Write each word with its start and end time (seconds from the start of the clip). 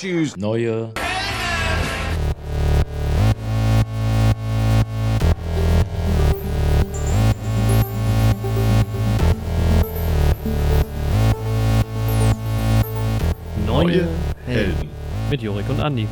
Choose 0.00 0.34
neue. 0.40 0.94
Neue 13.66 14.08
Helden. 14.46 14.88
Mit 15.28 15.42
Jorik 15.42 15.68
und 15.68 15.80
Andi. 15.80 16.08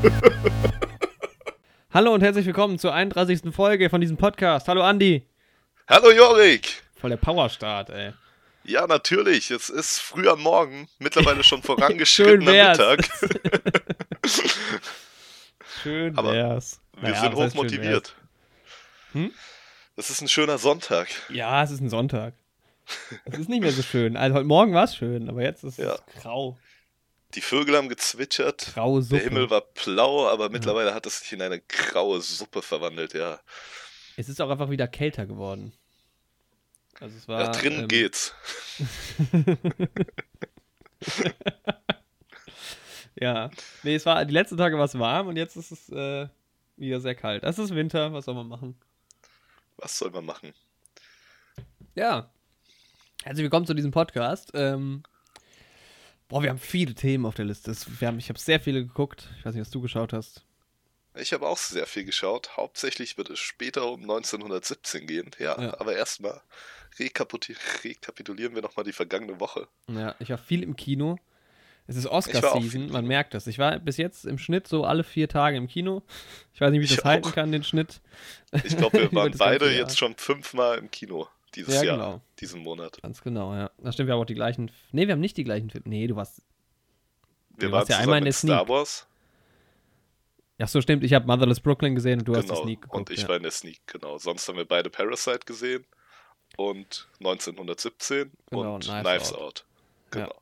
Hallo 1.90 2.12
und 2.12 2.22
herzlich 2.22 2.44
willkommen 2.44 2.78
zur 2.78 2.92
31. 2.92 3.54
Folge 3.54 3.88
von 3.88 4.02
diesem 4.02 4.18
Podcast. 4.18 4.68
Hallo 4.68 4.82
Andi. 4.82 5.26
Hallo 5.88 6.10
Jorik! 6.10 6.82
Voll 7.00 7.08
der 7.08 7.16
Powerstart, 7.16 7.88
ey. 7.88 8.12
Ja, 8.68 8.86
natürlich. 8.86 9.50
Es 9.50 9.70
ist 9.70 9.98
früh 9.98 10.28
am 10.28 10.42
Morgen, 10.42 10.88
mittlerweile 10.98 11.42
schon 11.42 11.62
vorangeschrittener. 11.64 12.70
Mittag. 12.70 13.08
Schön 15.82 16.18
Aber 16.18 16.32
wär's. 16.32 16.80
Wir 17.00 17.10
Naja, 17.10 17.20
sind 17.22 17.34
hochmotiviert. 17.34 18.14
Hm? 19.12 19.32
Es 19.96 20.10
ist 20.10 20.20
ein 20.20 20.28
schöner 20.28 20.58
Sonntag. 20.58 21.08
Ja, 21.30 21.62
es 21.62 21.70
ist 21.70 21.80
ein 21.80 21.88
Sonntag. 21.88 22.34
Es 23.24 23.38
ist 23.38 23.48
nicht 23.48 23.62
mehr 23.62 23.72
so 23.72 23.82
schön. 23.82 24.16
Also 24.18 24.34
heute 24.36 24.46
Morgen 24.46 24.74
war 24.74 24.84
es 24.84 24.96
schön, 24.96 25.28
aber 25.30 25.42
jetzt 25.42 25.64
ist 25.64 25.78
Ja. 25.78 25.94
es 25.94 26.22
grau. 26.22 26.58
Die 27.34 27.40
Vögel 27.40 27.74
haben 27.76 27.88
gezwitschert. 27.88 28.72
Graue 28.74 29.00
Suppe. 29.02 29.16
Der 29.16 29.24
Himmel 29.30 29.48
war 29.50 29.62
blau, 29.62 30.28
aber 30.28 30.50
mittlerweile 30.50 30.92
hat 30.94 31.06
es 31.06 31.20
sich 31.20 31.32
in 31.32 31.40
eine 31.42 31.60
graue 31.60 32.20
Suppe 32.20 32.60
verwandelt, 32.62 33.14
ja. 33.14 33.40
Es 34.16 34.28
ist 34.28 34.40
auch 34.42 34.50
einfach 34.50 34.70
wieder 34.70 34.88
kälter 34.88 35.24
geworden. 35.26 35.72
Also 37.00 37.16
es 37.16 37.28
war. 37.28 37.40
ja 37.40 37.50
drinnen 37.50 37.82
ähm, 37.82 37.88
geht's. 37.88 38.34
Ja. 43.20 43.50
Nee, 43.82 43.96
es 43.96 44.06
war, 44.06 44.24
die 44.24 44.32
letzten 44.32 44.56
Tage 44.56 44.78
war 44.78 44.84
es 44.84 44.98
warm 44.98 45.28
und 45.28 45.36
jetzt 45.36 45.56
ist 45.56 45.72
es 45.72 45.88
äh, 45.90 46.28
wieder 46.76 47.00
sehr 47.00 47.14
kalt. 47.14 47.42
Es 47.42 47.58
ist 47.58 47.74
Winter, 47.74 48.12
was 48.12 48.26
soll 48.26 48.34
man 48.34 48.48
machen? 48.48 48.76
Was 49.76 49.98
soll 49.98 50.10
man 50.10 50.24
machen? 50.24 50.52
Ja. 51.94 52.30
Herzlich 53.24 53.42
willkommen 53.42 53.66
zu 53.66 53.74
diesem 53.74 53.90
Podcast. 53.90 54.52
Ähm, 54.54 55.02
boah, 56.28 56.42
wir 56.42 56.50
haben 56.50 56.58
viele 56.58 56.94
Themen 56.94 57.26
auf 57.26 57.34
der 57.34 57.46
Liste. 57.46 57.72
Es, 57.72 58.00
wir 58.00 58.06
haben, 58.06 58.18
ich 58.18 58.28
habe 58.28 58.38
sehr 58.38 58.60
viele 58.60 58.84
geguckt. 58.84 59.28
Ich 59.38 59.44
weiß 59.44 59.54
nicht, 59.54 59.62
was 59.62 59.70
du 59.70 59.80
geschaut 59.80 60.12
hast. 60.12 60.44
Ich 61.14 61.32
habe 61.32 61.46
auch 61.48 61.58
sehr 61.58 61.86
viel 61.86 62.04
geschaut. 62.04 62.56
Hauptsächlich 62.56 63.16
wird 63.18 63.30
es 63.30 63.38
später 63.38 63.90
um 63.90 64.02
1917 64.02 65.06
gehen. 65.06 65.30
Ja, 65.38 65.60
Ja. 65.60 65.80
aber 65.80 65.94
erstmal 65.96 66.40
rekapitulieren 66.98 68.54
wir 68.54 68.62
nochmal 68.62 68.84
die 68.84 68.92
vergangene 68.92 69.40
Woche. 69.40 69.68
Ja, 69.88 70.14
ich 70.18 70.30
war 70.30 70.38
viel 70.38 70.62
im 70.62 70.76
Kino. 70.76 71.18
Es 71.86 71.96
ist 71.96 72.06
Oscar-Season, 72.06 72.90
man 72.90 73.06
merkt 73.06 73.32
das. 73.32 73.46
Ich 73.46 73.58
war 73.58 73.78
bis 73.78 73.96
jetzt 73.96 74.26
im 74.26 74.36
Schnitt 74.38 74.68
so 74.68 74.84
alle 74.84 75.04
vier 75.04 75.26
Tage 75.26 75.56
im 75.56 75.68
Kino. 75.68 76.02
Ich 76.52 76.60
weiß 76.60 76.70
nicht, 76.70 76.80
wie 76.80 76.84
ich, 76.84 76.90
Ich 76.90 76.96
das 76.98 77.04
halten 77.06 77.28
auch. 77.28 77.34
kann, 77.34 77.50
den 77.50 77.64
Schnitt. 77.64 78.00
Ich 78.64 78.76
glaube, 78.76 78.98
wir 79.00 79.12
waren 79.14 79.32
beide 79.38 79.70
jetzt 79.74 79.96
schon 79.98 80.14
fünfmal 80.16 80.76
im 80.78 80.90
Kino 80.90 81.28
dieses 81.54 81.74
Ja, 81.76 81.82
Jahr, 81.84 81.96
genau. 81.96 82.20
diesen 82.40 82.60
Monat. 82.62 83.00
Ganz 83.00 83.22
genau, 83.22 83.54
ja. 83.54 83.70
Da 83.78 83.90
stimmt, 83.92 84.08
wir 84.08 84.14
haben 84.14 84.20
auch 84.20 84.26
die 84.26 84.34
gleichen. 84.34 84.70
Nee, 84.92 85.06
wir 85.06 85.12
haben 85.12 85.20
nicht 85.20 85.38
die 85.38 85.44
gleichen 85.44 85.70
Filme. 85.70 85.88
Nee, 85.88 86.06
du 86.06 86.14
warst. 86.14 86.42
Wir 87.56 87.72
waren 87.72 87.86
ja 87.88 87.96
einmal 87.98 88.18
in 88.18 88.24
mit 88.24 88.34
der 88.34 88.38
Sneak. 88.38 88.54
Star 88.54 88.68
Wars, 88.68 89.06
Ach 90.60 90.68
so, 90.68 90.80
stimmt. 90.80 91.04
Ich 91.04 91.14
habe 91.14 91.26
Motherless 91.26 91.60
Brooklyn 91.60 91.94
gesehen 91.94 92.20
und 92.20 92.28
du 92.28 92.34
hast 92.34 92.44
die 92.44 92.48
genau, 92.48 92.62
Sneak 92.62 92.82
geguckt. 92.82 92.96
und 92.96 93.10
ich 93.10 93.22
ja. 93.22 93.28
war 93.28 93.36
in 93.36 93.42
der 93.42 93.52
Sneak, 93.52 93.80
genau. 93.86 94.18
Sonst 94.18 94.48
haben 94.48 94.56
wir 94.56 94.64
beide 94.64 94.90
Parasite 94.90 95.40
gesehen 95.46 95.86
und 96.56 97.08
1917 97.20 98.32
Genau, 98.50 98.74
und 98.74 98.84
Knives 98.84 99.02
Knives, 99.02 99.32
Out. 99.32 99.40
Out. 99.40 99.64
Genau. 100.10 100.34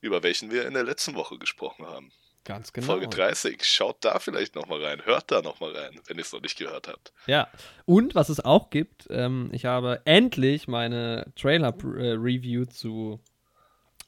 Über 0.00 0.22
welchen 0.22 0.50
wir 0.50 0.66
in 0.66 0.74
der 0.74 0.84
letzten 0.84 1.16
Woche 1.16 1.38
gesprochen 1.38 1.86
haben. 1.86 2.12
Ganz 2.44 2.72
genau. 2.72 2.86
Folge 2.86 3.08
30. 3.08 3.62
Schaut 3.64 3.96
da 4.04 4.18
vielleicht 4.20 4.54
nochmal 4.54 4.82
rein. 4.82 5.04
Hört 5.04 5.30
da 5.30 5.42
nochmal 5.42 5.76
rein, 5.76 6.00
wenn 6.06 6.16
ihr 6.16 6.22
es 6.22 6.32
noch 6.32 6.40
nicht 6.40 6.56
gehört 6.56 6.88
habt. 6.88 7.12
Ja, 7.26 7.48
und 7.84 8.14
was 8.14 8.28
es 8.30 8.42
auch 8.42 8.70
gibt, 8.70 9.06
ähm, 9.10 9.50
ich 9.52 9.64
habe 9.64 10.00
endlich 10.04 10.68
meine 10.68 11.30
Trailer-Review 11.36 12.64
zu 12.66 13.20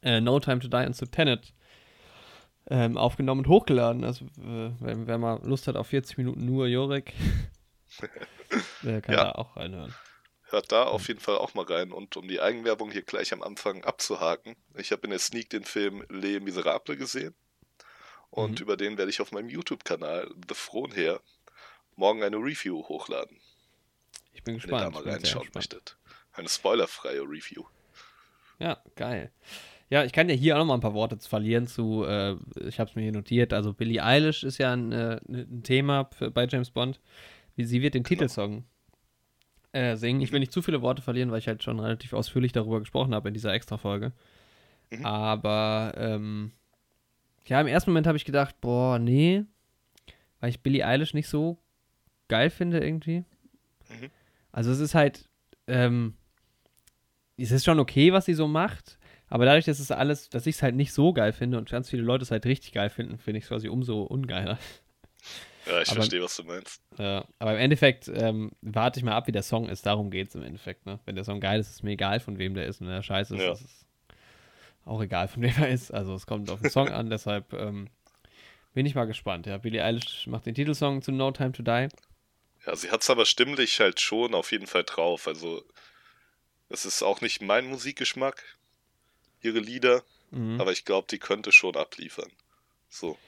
äh, 0.02 0.20
No 0.20 0.40
Time 0.40 0.60
to 0.60 0.68
Die 0.68 0.86
und 0.86 0.94
zu 0.94 1.06
Tenet 1.06 1.52
ähm, 2.70 2.96
aufgenommen 2.96 3.40
und 3.44 3.48
hochgeladen. 3.48 4.04
Also, 4.04 4.24
äh, 4.38 4.70
wenn 4.80 5.06
wer 5.06 5.18
mal 5.18 5.40
Lust 5.44 5.66
hat 5.68 5.76
auf 5.76 5.88
40 5.88 6.16
Minuten 6.18 6.44
nur 6.46 6.66
Jorik, 6.68 7.12
der 8.82 9.00
kann 9.02 9.14
Ja. 9.14 9.24
da 9.24 9.32
auch 9.32 9.56
reinhören. 9.56 9.94
Hört 10.44 10.72
da 10.72 10.84
auf 10.84 11.06
jeden 11.06 11.20
Fall 11.20 11.36
auch 11.38 11.54
mal 11.54 11.64
rein. 11.64 11.92
Und 11.92 12.16
um 12.16 12.26
die 12.26 12.40
Eigenwerbung 12.40 12.90
hier 12.90 13.02
gleich 13.02 13.32
am 13.32 13.42
Anfang 13.42 13.84
abzuhaken, 13.84 14.56
ich 14.74 14.90
habe 14.90 15.02
in 15.04 15.10
der 15.10 15.20
Sneak 15.20 15.48
den 15.50 15.62
Film 15.64 16.04
Les 16.08 16.40
Miserables 16.40 16.98
gesehen. 16.98 17.34
Und 18.30 18.58
Mhm. 18.58 18.62
über 18.64 18.76
den 18.76 18.98
werde 18.98 19.10
ich 19.10 19.20
auf 19.20 19.30
meinem 19.32 19.48
YouTube-Kanal 19.48 20.28
The 20.48 20.54
Fronher 20.54 21.20
morgen 21.96 22.22
eine 22.22 22.36
Review 22.36 22.82
hochladen, 22.88 23.38
Ich 24.32 24.42
bin 24.42 24.54
wenn 24.54 24.60
ihr 24.62 24.66
da 24.78 24.88
gespannt. 24.88 24.94
mal 25.04 25.12
reinschauen 25.12 25.42
gespannt. 25.44 25.54
möchtet. 25.54 25.96
Eine 26.32 26.48
spoilerfreie 26.48 27.22
Review. 27.22 27.64
Ja, 28.58 28.82
geil. 28.96 29.32
Ja, 29.90 30.04
ich 30.04 30.12
kann 30.12 30.28
ja 30.28 30.34
hier 30.36 30.54
auch 30.54 30.60
noch 30.60 30.66
mal 30.66 30.74
ein 30.74 30.80
paar 30.80 30.94
Worte 30.94 31.18
zu 31.18 31.28
verlieren 31.28 31.66
zu, 31.66 32.04
äh, 32.04 32.36
ich 32.66 32.78
habe 32.78 32.88
es 32.88 32.94
mir 32.96 33.02
hier 33.02 33.12
notiert, 33.12 33.52
also 33.52 33.74
Billie 33.74 34.02
Eilish 34.04 34.44
ist 34.44 34.58
ja 34.58 34.72
ein, 34.72 34.92
äh, 34.92 35.20
ein 35.28 35.62
Thema 35.64 36.08
für, 36.16 36.30
bei 36.30 36.46
James 36.46 36.70
Bond. 36.70 37.00
Sie 37.56 37.82
wird 37.82 37.94
den 37.94 38.04
Genau. 38.04 38.08
Titelsong 38.20 38.64
äh, 39.72 39.96
singen. 39.96 40.20
Ich 40.20 40.30
will 40.32 40.40
nicht 40.40 40.52
zu 40.52 40.62
viele 40.62 40.80
Worte 40.80 41.02
verlieren, 41.02 41.30
weil 41.32 41.40
ich 41.40 41.48
halt 41.48 41.62
schon 41.62 41.80
relativ 41.80 42.12
ausführlich 42.12 42.52
darüber 42.52 42.78
gesprochen 42.78 43.14
habe 43.14 43.28
in 43.28 43.34
dieser 43.34 43.52
Extra-Folge. 43.52 44.12
Mhm. 44.90 45.04
Aber, 45.04 45.92
ähm, 45.96 46.52
ja, 47.46 47.60
im 47.60 47.66
ersten 47.66 47.90
Moment 47.90 48.06
habe 48.06 48.16
ich 48.16 48.24
gedacht, 48.24 48.60
boah, 48.60 48.98
nee, 48.98 49.44
weil 50.38 50.50
ich 50.50 50.60
Billie 50.60 50.86
Eilish 50.86 51.14
nicht 51.14 51.28
so 51.28 51.58
geil 52.28 52.48
finde 52.50 52.78
irgendwie. 52.78 53.24
Mhm. 53.88 54.10
Also 54.52 54.70
es 54.70 54.78
ist 54.78 54.94
halt, 54.94 55.28
ähm, 55.66 56.14
es 57.36 57.50
ist 57.50 57.64
schon 57.64 57.80
okay, 57.80 58.12
was 58.12 58.24
sie 58.26 58.34
so 58.34 58.46
macht, 58.46 58.98
aber 59.30 59.46
dadurch, 59.46 59.64
dass 59.64 59.78
es 59.78 59.90
alles, 59.90 60.28
dass 60.28 60.46
ich 60.46 60.56
es 60.56 60.62
halt 60.62 60.74
nicht 60.74 60.92
so 60.92 61.12
geil 61.14 61.32
finde 61.32 61.56
und 61.56 61.70
ganz 61.70 61.88
viele 61.88 62.02
Leute 62.02 62.22
es 62.24 62.30
halt 62.30 62.44
richtig 62.44 62.72
geil 62.72 62.90
finden, 62.90 63.16
finde 63.18 63.38
ich 63.38 63.44
es 63.44 63.48
quasi 63.48 63.68
umso 63.68 64.02
ungeiler. 64.02 64.58
Ja, 65.66 65.80
ich 65.82 65.88
Aber- 65.88 65.96
verstehe, 65.96 66.22
was 66.22 66.36
du 66.36 66.44
meinst. 66.44 66.82
Ja, 66.98 67.24
aber 67.38 67.52
im 67.52 67.58
Endeffekt 67.58 68.08
ähm, 68.08 68.50
warte 68.62 68.98
ich 68.98 69.04
mal 69.04 69.12
ab, 69.14 69.26
wie 69.26 69.32
der 69.32 69.42
Song 69.42 69.68
ist. 69.68 69.86
Darum 69.86 70.10
geht 70.10 70.28
es 70.28 70.34
im 70.34 70.42
Endeffekt. 70.42 70.84
Ne? 70.86 70.98
Wenn 71.04 71.14
der 71.14 71.24
Song 71.24 71.38
geil 71.40 71.60
ist, 71.60 71.70
ist 71.70 71.82
mir 71.82 71.92
egal, 71.92 72.18
von 72.20 72.38
wem 72.38 72.54
der 72.54 72.66
ist. 72.66 72.80
Und 72.80 72.86
wenn 72.88 72.94
der 72.94 73.02
scheiße 73.02 73.36
ist, 73.36 73.42
Ja. 73.42 73.52
ist 73.52 73.60
es 73.62 73.86
auch 74.86 75.00
egal, 75.02 75.28
von 75.28 75.42
wem 75.42 75.54
er 75.58 75.68
ist. 75.68 75.92
Also 75.92 76.14
es 76.14 76.26
kommt 76.26 76.50
auf 76.50 76.60
den 76.60 76.70
Song 76.70 76.88
an, 76.88 77.10
deshalb 77.10 77.52
ähm, 77.52 77.88
bin 78.72 78.86
ich 78.86 78.94
mal 78.94 79.04
gespannt. 79.04 79.46
Ja, 79.46 79.58
Billie 79.58 79.84
Eilish 79.84 80.26
macht 80.26 80.46
den 80.46 80.54
Titelsong 80.54 81.02
zu 81.02 81.12
No 81.12 81.30
Time 81.30 81.52
to 81.52 81.62
Die. 81.62 81.88
Ja, 82.66 82.74
sie 82.74 82.90
hat 82.90 83.02
es 83.02 83.10
aber 83.10 83.26
stimmlich 83.26 83.78
halt 83.80 84.00
schon 84.00 84.34
auf 84.34 84.52
jeden 84.52 84.66
Fall 84.66 84.84
drauf. 84.84 85.26
Also, 85.28 85.62
es 86.70 86.84
ist 86.86 87.02
auch 87.02 87.20
nicht 87.20 87.42
mein 87.42 87.66
Musikgeschmack, 87.66 88.42
ihre 89.42 89.58
Lieder, 89.58 90.02
Mhm. 90.32 90.60
aber 90.60 90.70
ich 90.72 90.84
glaube, 90.84 91.06
die 91.10 91.18
könnte 91.18 91.50
schon 91.52 91.76
abliefern. 91.76 92.30
So. 92.88 93.18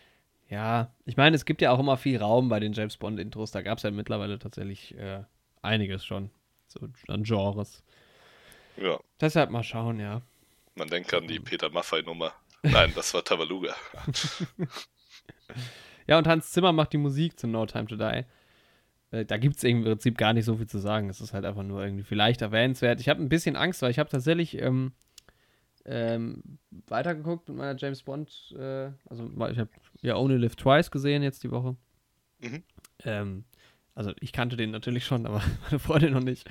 Ja, 0.49 0.93
ich 1.05 1.17
meine, 1.17 1.35
es 1.35 1.45
gibt 1.45 1.61
ja 1.63 1.71
auch 1.73 1.79
immer 1.81 1.97
viel 1.97 2.19
Raum 2.19 2.49
bei 2.49 2.61
den 2.61 2.73
James 2.75 2.97
Bond-Intros. 2.97 3.51
Da 3.53 3.63
gab 3.63 3.79
es 3.79 3.85
ja 3.85 3.91
mittlerweile 3.91 4.39
tatsächlich 4.39 4.97
äh, 4.97 5.23
einiges 5.63 6.05
schon. 6.05 6.31
So 6.69 6.81
an 7.09 7.23
Genres. 7.25 7.83
Ja, 8.77 9.01
Deshalb 9.21 9.51
mal 9.51 9.63
schauen, 9.65 9.99
ja. 9.99 10.23
man 10.75 10.89
denkt 10.89 11.13
an 11.15 11.27
die. 11.27 11.41
Peter 11.41 11.71
Maffay-Nummer. 11.71 12.33
Nein, 12.63 12.93
das 12.95 13.13
war 13.15 13.25
Tavaluga. 13.25 13.75
Ja, 16.07 16.19
und 16.19 16.27
Hans 16.27 16.51
Zimmer 16.51 16.73
macht 16.73 16.93
die 16.93 16.99
Musik 16.99 17.39
zu 17.39 17.47
No 17.47 17.65
Time 17.67 17.87
to 17.87 17.97
Die. 17.97 18.25
Äh, 19.13 19.25
Da 19.25 19.37
gibt 19.37 19.57
es 19.57 19.65
im 19.65 19.85
Prinzip 19.85 20.19
gar 20.19 20.33
nicht 20.33 20.45
so 20.45 20.57
viel 20.57 20.67
zu 20.67 20.79
sagen. 20.79 21.09
Es 21.09 21.21
ist 21.21 21.33
halt 21.33 21.45
einfach 21.45 21.63
nur 21.63 21.83
irgendwie 21.85 22.03
vielleicht 22.03 22.43
erwähnenswert. 22.43 23.01
Ich 23.01 23.09
habe 23.09 23.23
ein 23.23 23.29
bisschen 23.29 23.57
Angst, 23.57 23.83
weil 23.83 23.91
ich 23.91 23.99
habe 23.99 24.11
tatsächlich 24.11 24.61
ähm, 24.61 24.93
ähm, 25.85 26.43
weitergeguckt 26.87 27.49
mit 27.49 27.59
meiner 27.59 27.79
James 27.79 28.03
Bond. 28.03 28.55
Äh, 28.57 28.91
also 29.09 29.31
ich 29.51 29.59
habe 29.59 29.71
ja 30.03 30.17
Only 30.17 30.37
Live 30.37 30.57
Twice 30.57 30.91
gesehen 30.91 31.23
jetzt 31.23 31.43
die 31.43 31.51
Woche. 31.51 31.77
Mhm. 32.41 32.63
Ähm, 33.05 33.45
also 33.95 34.13
ich 34.21 34.33
kannte 34.33 34.57
den 34.57 34.71
natürlich 34.71 35.05
schon, 35.05 35.27
aber 35.27 35.43
meine 35.65 35.79
Freundin 35.79 36.13
noch 36.13 36.23
nicht. 36.23 36.49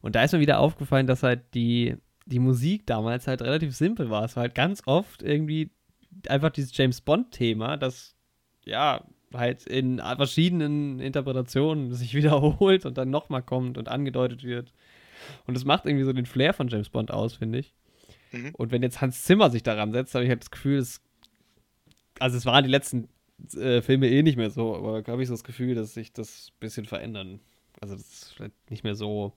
Und 0.00 0.14
da 0.14 0.22
ist 0.22 0.32
mir 0.32 0.40
wieder 0.40 0.60
aufgefallen, 0.60 1.06
dass 1.06 1.22
halt 1.22 1.54
die, 1.54 1.96
die 2.26 2.38
Musik 2.38 2.86
damals 2.86 3.26
halt 3.26 3.42
relativ 3.42 3.74
simpel 3.74 4.10
war. 4.10 4.24
Es 4.24 4.36
war 4.36 4.42
halt 4.42 4.54
ganz 4.54 4.82
oft 4.86 5.22
irgendwie 5.22 5.70
einfach 6.28 6.50
dieses 6.50 6.76
James 6.76 7.00
Bond-Thema, 7.00 7.76
das 7.76 8.14
ja 8.64 9.04
halt 9.34 9.66
in 9.66 9.98
verschiedenen 9.98 11.00
Interpretationen 11.00 11.92
sich 11.94 12.14
wiederholt 12.14 12.86
und 12.86 12.96
dann 12.96 13.10
nochmal 13.10 13.42
kommt 13.42 13.76
und 13.76 13.88
angedeutet 13.88 14.44
wird. 14.44 14.72
Und 15.46 15.54
das 15.54 15.64
macht 15.64 15.84
irgendwie 15.84 16.04
so 16.04 16.12
den 16.12 16.26
Flair 16.26 16.54
von 16.54 16.68
James 16.68 16.90
Bond 16.90 17.10
aus, 17.10 17.34
finde 17.34 17.58
ich. 17.58 17.74
Mhm. 18.32 18.50
Und 18.54 18.70
wenn 18.72 18.82
jetzt 18.82 19.00
Hans 19.00 19.22
Zimmer 19.24 19.50
sich 19.50 19.62
daran 19.62 19.92
setzt, 19.92 20.14
habe 20.14 20.24
ich 20.24 20.30
halt 20.30 20.42
das 20.42 20.50
Gefühl, 20.50 20.78
es, 20.78 21.00
also 22.18 22.36
es 22.36 22.46
waren 22.46 22.64
die 22.64 22.70
letzten 22.70 23.08
äh, 23.54 23.80
Filme 23.82 24.08
eh 24.08 24.22
nicht 24.22 24.36
mehr 24.36 24.50
so, 24.50 24.74
aber 24.76 25.02
da 25.02 25.12
habe 25.12 25.22
ich 25.22 25.28
so 25.28 25.34
das 25.34 25.44
Gefühl, 25.44 25.74
dass 25.74 25.94
sich 25.94 26.12
das 26.12 26.48
ein 26.50 26.60
bisschen 26.60 26.86
verändern. 26.86 27.40
Also 27.80 27.94
das 27.94 28.02
ist 28.04 28.34
vielleicht 28.34 28.70
nicht 28.70 28.84
mehr 28.84 28.94
so 28.94 29.32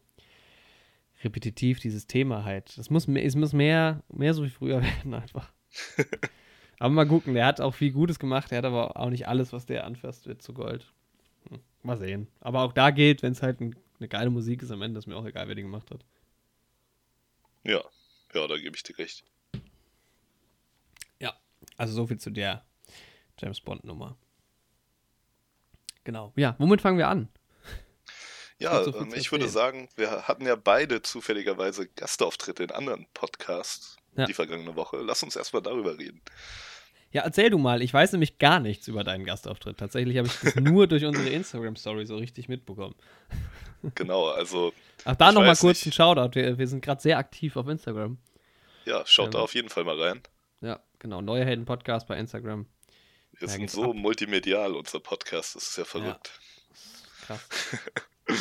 repetitiv, 1.24 1.80
dieses 1.80 2.08
Thema 2.08 2.44
halt. 2.44 2.76
Es 2.78 2.90
muss, 2.90 3.08
mehr- 3.08 3.24
es 3.26 3.36
muss 3.36 3.54
mehr, 3.54 4.02
mehr 4.12 4.34
so 4.34 4.44
wie 4.44 4.50
früher 4.50 4.82
werden 4.82 5.14
einfach. 5.14 5.52
Aber 6.80 6.90
mal 6.94 7.08
gucken, 7.08 7.36
der 7.36 7.46
hat 7.46 7.62
auch 7.62 7.76
viel 7.76 7.92
Gutes 7.92 8.18
gemacht, 8.18 8.50
der 8.50 8.58
hat 8.60 8.66
aber 8.66 8.98
auch 8.98 9.10
nicht 9.12 9.28
alles, 9.28 9.54
was 9.54 9.68
der 9.68 9.86
anfasst, 9.86 10.26
wird 10.26 10.42
zu 10.42 10.54
Gold. 10.54 10.92
Hm, 11.50 11.60
mal 11.84 11.98
sehen. 11.98 12.28
Aber 12.40 12.64
auch 12.64 12.74
da 12.74 12.90
geht, 12.90 13.22
wenn 13.22 13.34
es 13.34 13.44
halt 13.44 13.62
ein, 13.62 13.76
eine 14.00 14.08
geile 14.08 14.32
Musik 14.32 14.64
ist 14.64 14.72
am 14.72 14.82
Ende, 14.82 14.98
ist 14.98 15.06
mir 15.06 15.16
auch 15.16 15.26
egal, 15.26 15.48
wer 15.48 15.54
die 15.56 15.62
gemacht 15.62 15.92
hat. 15.92 16.04
Ja, 17.64 17.82
ja, 18.34 18.48
da 18.48 18.58
gebe 18.58 18.76
ich 18.76 18.84
dir 18.84 18.98
recht. 18.98 19.24
Ja, 21.20 21.34
also 21.78 21.94
so 21.94 22.08
viel 22.08 22.20
zu 22.20 22.30
der 22.30 22.66
James 23.40 23.62
Bond 23.62 23.84
Nummer. 23.84 24.18
Genau. 26.04 26.34
Ja, 26.36 26.56
womit 26.58 26.82
fangen 26.82 26.98
wir 26.98 27.08
an? 27.08 27.30
Ja, 28.62 28.84
so 28.84 28.96
ähm, 28.96 29.12
ich 29.16 29.32
würde 29.32 29.50
sagen, 29.50 29.90
wir 29.96 30.28
hatten 30.28 30.46
ja 30.46 30.56
beide 30.56 31.02
zufälligerweise 31.02 31.88
Gastauftritte 31.88 32.64
in 32.64 32.72
anderen 32.72 33.08
Podcasts 33.14 33.98
ja. 34.16 34.26
die 34.26 34.34
vergangene 34.34 34.76
Woche. 34.76 34.98
Lass 34.98 35.24
uns 35.24 35.36
erstmal 35.36 35.64
darüber 35.64 35.98
reden. 35.98 36.22
Ja, 37.12 37.24
erzähl 37.24 37.50
du 37.50 37.58
mal. 37.58 37.82
Ich 37.82 37.94
weiß 37.94 38.14
nämlich 38.14 38.38
gar 38.38 38.60
nichts 38.60 38.88
über 38.88 39.04
deinen 39.04 39.26
Gastauftritt. 39.26 39.78
Tatsächlich 39.78 40.18
habe 40.18 40.28
ich 40.28 40.40
das 40.40 40.56
nur 40.56 40.88
durch 40.88 41.04
unsere 41.04 41.30
Instagram-Story 41.30 42.06
so 42.06 42.16
richtig 42.16 42.48
mitbekommen. 42.48 42.96
Genau, 43.96 44.28
also. 44.30 44.74
Ach, 45.06 45.16
da 45.16 45.32
nochmal 45.32 45.56
kurz 45.56 45.86
ein 45.86 45.92
Shoutout. 45.92 46.36
Wir, 46.36 46.58
wir 46.58 46.68
sind 46.68 46.84
gerade 46.84 47.02
sehr 47.02 47.18
aktiv 47.18 47.58
auf 47.58 47.68
Instagram. 47.68 48.18
Ja, 48.86 49.04
schaut 49.06 49.28
ähm, 49.28 49.32
da 49.32 49.40
auf 49.40 49.54
jeden 49.56 49.70
Fall 49.70 49.84
mal 49.84 50.00
rein. 50.00 50.22
Ja, 50.62 50.80
genau. 51.00 51.22
Neue 51.22 51.44
Helden 51.44 51.66
Podcast 51.66 52.08
bei 52.08 52.18
Instagram. 52.18 52.66
Wir 53.34 53.48
ja, 53.48 53.54
sind 53.54 53.70
so 53.70 53.92
ab. 53.92 53.96
multimedial, 53.96 54.74
unser 54.74 55.00
Podcast. 55.00 55.56
Das 55.56 55.64
ist 55.64 55.78
ja 55.78 55.86
verrückt. 55.86 56.32
Ja. 57.28 57.38
Krass. 57.38 57.48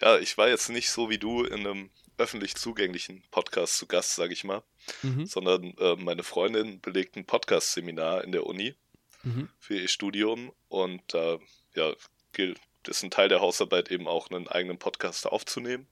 ja, 0.00 0.18
ich 0.18 0.36
war 0.38 0.48
jetzt 0.48 0.70
nicht 0.70 0.90
so 0.90 1.10
wie 1.10 1.18
du 1.18 1.44
in 1.44 1.66
einem 1.66 1.90
öffentlich 2.18 2.54
zugänglichen 2.56 3.22
Podcast 3.30 3.76
zu 3.78 3.86
Gast, 3.86 4.14
sage 4.14 4.32
ich 4.32 4.44
mal, 4.44 4.62
mhm. 5.02 5.26
sondern 5.26 5.76
äh, 5.78 5.96
meine 5.96 6.22
Freundin 6.22 6.80
belegt 6.80 7.16
ein 7.16 7.24
Podcast-Seminar 7.24 8.24
in 8.24 8.32
der 8.32 8.46
Uni 8.46 8.74
mhm. 9.22 9.48
für 9.58 9.78
ihr 9.78 9.88
Studium 9.88 10.52
und 10.68 11.14
äh, 11.14 11.38
ja, 11.74 11.94
gilt, 12.32 12.60
ist 12.86 13.02
ein 13.02 13.10
Teil 13.10 13.28
der 13.28 13.40
Hausarbeit 13.40 13.90
eben 13.90 14.08
auch 14.08 14.30
einen 14.30 14.48
eigenen 14.48 14.78
Podcast 14.78 15.26
aufzunehmen 15.26 15.86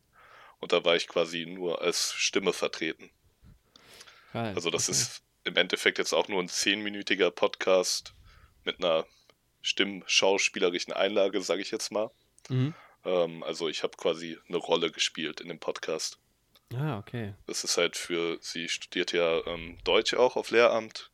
und 0.60 0.72
da 0.72 0.84
war 0.84 0.96
ich 0.96 1.08
quasi 1.08 1.46
nur 1.46 1.82
als 1.82 2.12
Stimme 2.12 2.52
vertreten. 2.52 3.10
Geil, 4.32 4.54
also 4.54 4.70
das 4.70 4.88
okay. 4.88 4.92
ist 4.92 5.22
im 5.44 5.56
Endeffekt 5.56 5.98
jetzt 5.98 6.12
auch 6.12 6.28
nur 6.28 6.40
ein 6.40 6.48
zehnminütiger 6.48 7.30
Podcast 7.30 8.14
mit 8.64 8.78
einer 8.78 9.06
stimmschauspielerischen 9.62 10.92
Einlage, 10.92 11.40
sage 11.40 11.62
ich 11.62 11.70
jetzt 11.70 11.90
mal. 11.90 12.10
Mhm. 12.48 12.74
Ähm, 13.04 13.42
also 13.42 13.68
ich 13.68 13.82
habe 13.82 13.96
quasi 13.96 14.38
eine 14.48 14.58
Rolle 14.58 14.90
gespielt 14.90 15.40
in 15.40 15.48
dem 15.48 15.58
Podcast. 15.58 16.18
Ah, 16.74 16.98
okay. 16.98 17.34
Das 17.46 17.64
ist 17.64 17.76
halt 17.76 17.96
für, 17.96 18.38
sie 18.40 18.68
studiert 18.68 19.12
ja 19.12 19.44
ähm, 19.46 19.78
Deutsch 19.84 20.14
auch 20.14 20.36
auf 20.36 20.50
Lehramt 20.50 21.10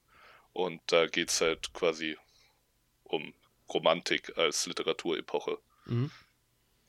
und 0.52 0.80
da 0.86 1.06
geht 1.06 1.30
es 1.30 1.40
halt 1.40 1.72
quasi 1.72 2.16
um 3.04 3.32
Romantik 3.72 4.36
als 4.36 4.66
Literaturepoche. 4.66 5.58
Mhm. 5.86 6.10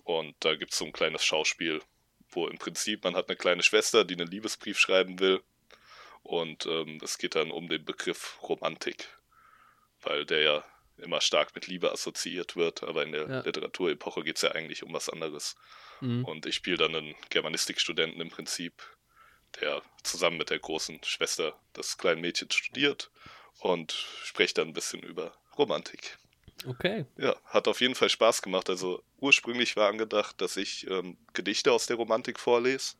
Und 0.03 0.35
da 0.39 0.55
gibt 0.55 0.71
es 0.71 0.77
so 0.77 0.85
ein 0.85 0.93
kleines 0.93 1.23
Schauspiel, 1.23 1.81
wo 2.29 2.47
im 2.47 2.57
Prinzip 2.57 3.03
man 3.03 3.15
hat 3.15 3.29
eine 3.29 3.37
kleine 3.37 3.63
Schwester, 3.63 4.05
die 4.05 4.15
einen 4.15 4.29
Liebesbrief 4.29 4.79
schreiben 4.79 5.19
will. 5.19 5.41
Und 6.23 6.65
ähm, 6.65 6.99
es 7.01 7.17
geht 7.17 7.35
dann 7.35 7.51
um 7.51 7.67
den 7.69 7.85
Begriff 7.85 8.37
Romantik, 8.41 9.07
weil 10.01 10.25
der 10.25 10.41
ja 10.41 10.63
immer 10.97 11.21
stark 11.21 11.53
mit 11.55 11.67
Liebe 11.67 11.91
assoziiert 11.91 12.55
wird, 12.55 12.83
aber 12.83 13.03
in 13.03 13.11
der 13.11 13.29
ja. 13.29 13.39
Literaturepoche 13.41 14.23
geht 14.23 14.37
es 14.37 14.41
ja 14.41 14.51
eigentlich 14.51 14.83
um 14.83 14.93
was 14.93 15.09
anderes. 15.09 15.55
Mhm. 16.01 16.25
Und 16.25 16.45
ich 16.45 16.55
spiele 16.55 16.77
dann 16.77 16.95
einen 16.95 17.15
Germanistikstudenten 17.29 18.21
im 18.21 18.29
Prinzip, 18.29 18.73
der 19.61 19.81
zusammen 20.03 20.37
mit 20.37 20.49
der 20.49 20.59
großen 20.59 21.03
Schwester 21.03 21.59
des 21.75 21.97
kleinen 21.97 22.21
Mädchens 22.21 22.55
studiert 22.55 23.11
und 23.59 23.91
spricht 24.23 24.57
dann 24.57 24.69
ein 24.69 24.73
bisschen 24.73 25.01
über 25.01 25.33
Romantik. 25.57 26.17
Okay. 26.65 27.05
Ja, 27.17 27.35
hat 27.45 27.67
auf 27.67 27.81
jeden 27.81 27.95
Fall 27.95 28.09
Spaß 28.09 28.41
gemacht. 28.41 28.69
Also 28.69 29.03
ursprünglich 29.19 29.75
war 29.75 29.89
angedacht, 29.89 30.41
dass 30.41 30.57
ich 30.57 30.89
ähm, 30.89 31.17
Gedichte 31.33 31.71
aus 31.71 31.85
der 31.85 31.97
Romantik 31.97 32.39
vorlese. 32.39 32.95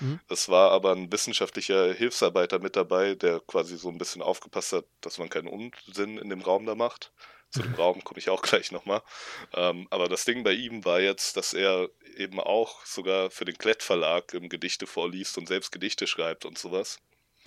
Mhm. 0.00 0.20
Es 0.28 0.48
war 0.48 0.70
aber 0.72 0.92
ein 0.92 1.12
wissenschaftlicher 1.12 1.92
Hilfsarbeiter 1.92 2.58
mit 2.58 2.76
dabei, 2.76 3.14
der 3.14 3.40
quasi 3.40 3.76
so 3.76 3.88
ein 3.88 3.98
bisschen 3.98 4.22
aufgepasst 4.22 4.72
hat, 4.72 4.84
dass 5.00 5.18
man 5.18 5.28
keinen 5.28 5.48
Unsinn 5.48 6.18
in 6.18 6.30
dem 6.30 6.42
Raum 6.42 6.66
da 6.66 6.74
macht. 6.74 7.12
Zu 7.50 7.62
dem 7.62 7.74
Raum 7.76 8.02
komme 8.04 8.18
ich 8.18 8.30
auch 8.30 8.42
gleich 8.42 8.72
nochmal. 8.72 9.02
Ähm, 9.54 9.86
aber 9.90 10.08
das 10.08 10.24
Ding 10.24 10.44
bei 10.44 10.52
ihm 10.52 10.84
war 10.84 11.00
jetzt, 11.00 11.36
dass 11.36 11.52
er 11.52 11.88
eben 12.16 12.40
auch 12.40 12.84
sogar 12.84 13.30
für 13.30 13.44
den 13.44 13.58
Klett 13.58 13.82
Verlag 13.82 14.28
Gedichte 14.28 14.86
vorliest 14.86 15.38
und 15.38 15.48
selbst 15.48 15.72
Gedichte 15.72 16.06
schreibt 16.06 16.44
und 16.44 16.58
sowas. 16.58 16.98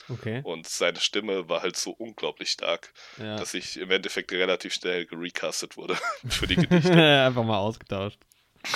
Okay. 0.09 0.41
Und 0.43 0.67
seine 0.67 0.99
Stimme 0.99 1.47
war 1.49 1.61
halt 1.61 1.77
so 1.77 1.91
unglaublich 1.91 2.49
stark, 2.49 2.93
ja. 3.17 3.37
dass 3.37 3.53
ich 3.53 3.77
im 3.77 3.91
Endeffekt 3.91 4.31
relativ 4.31 4.73
schnell 4.73 5.05
gerecastet 5.05 5.77
wurde 5.77 5.97
für 6.29 6.47
die 6.47 6.55
Gedichte. 6.67 6.91
Einfach 6.91 7.43
mal 7.43 7.59
ausgetauscht. 7.59 8.19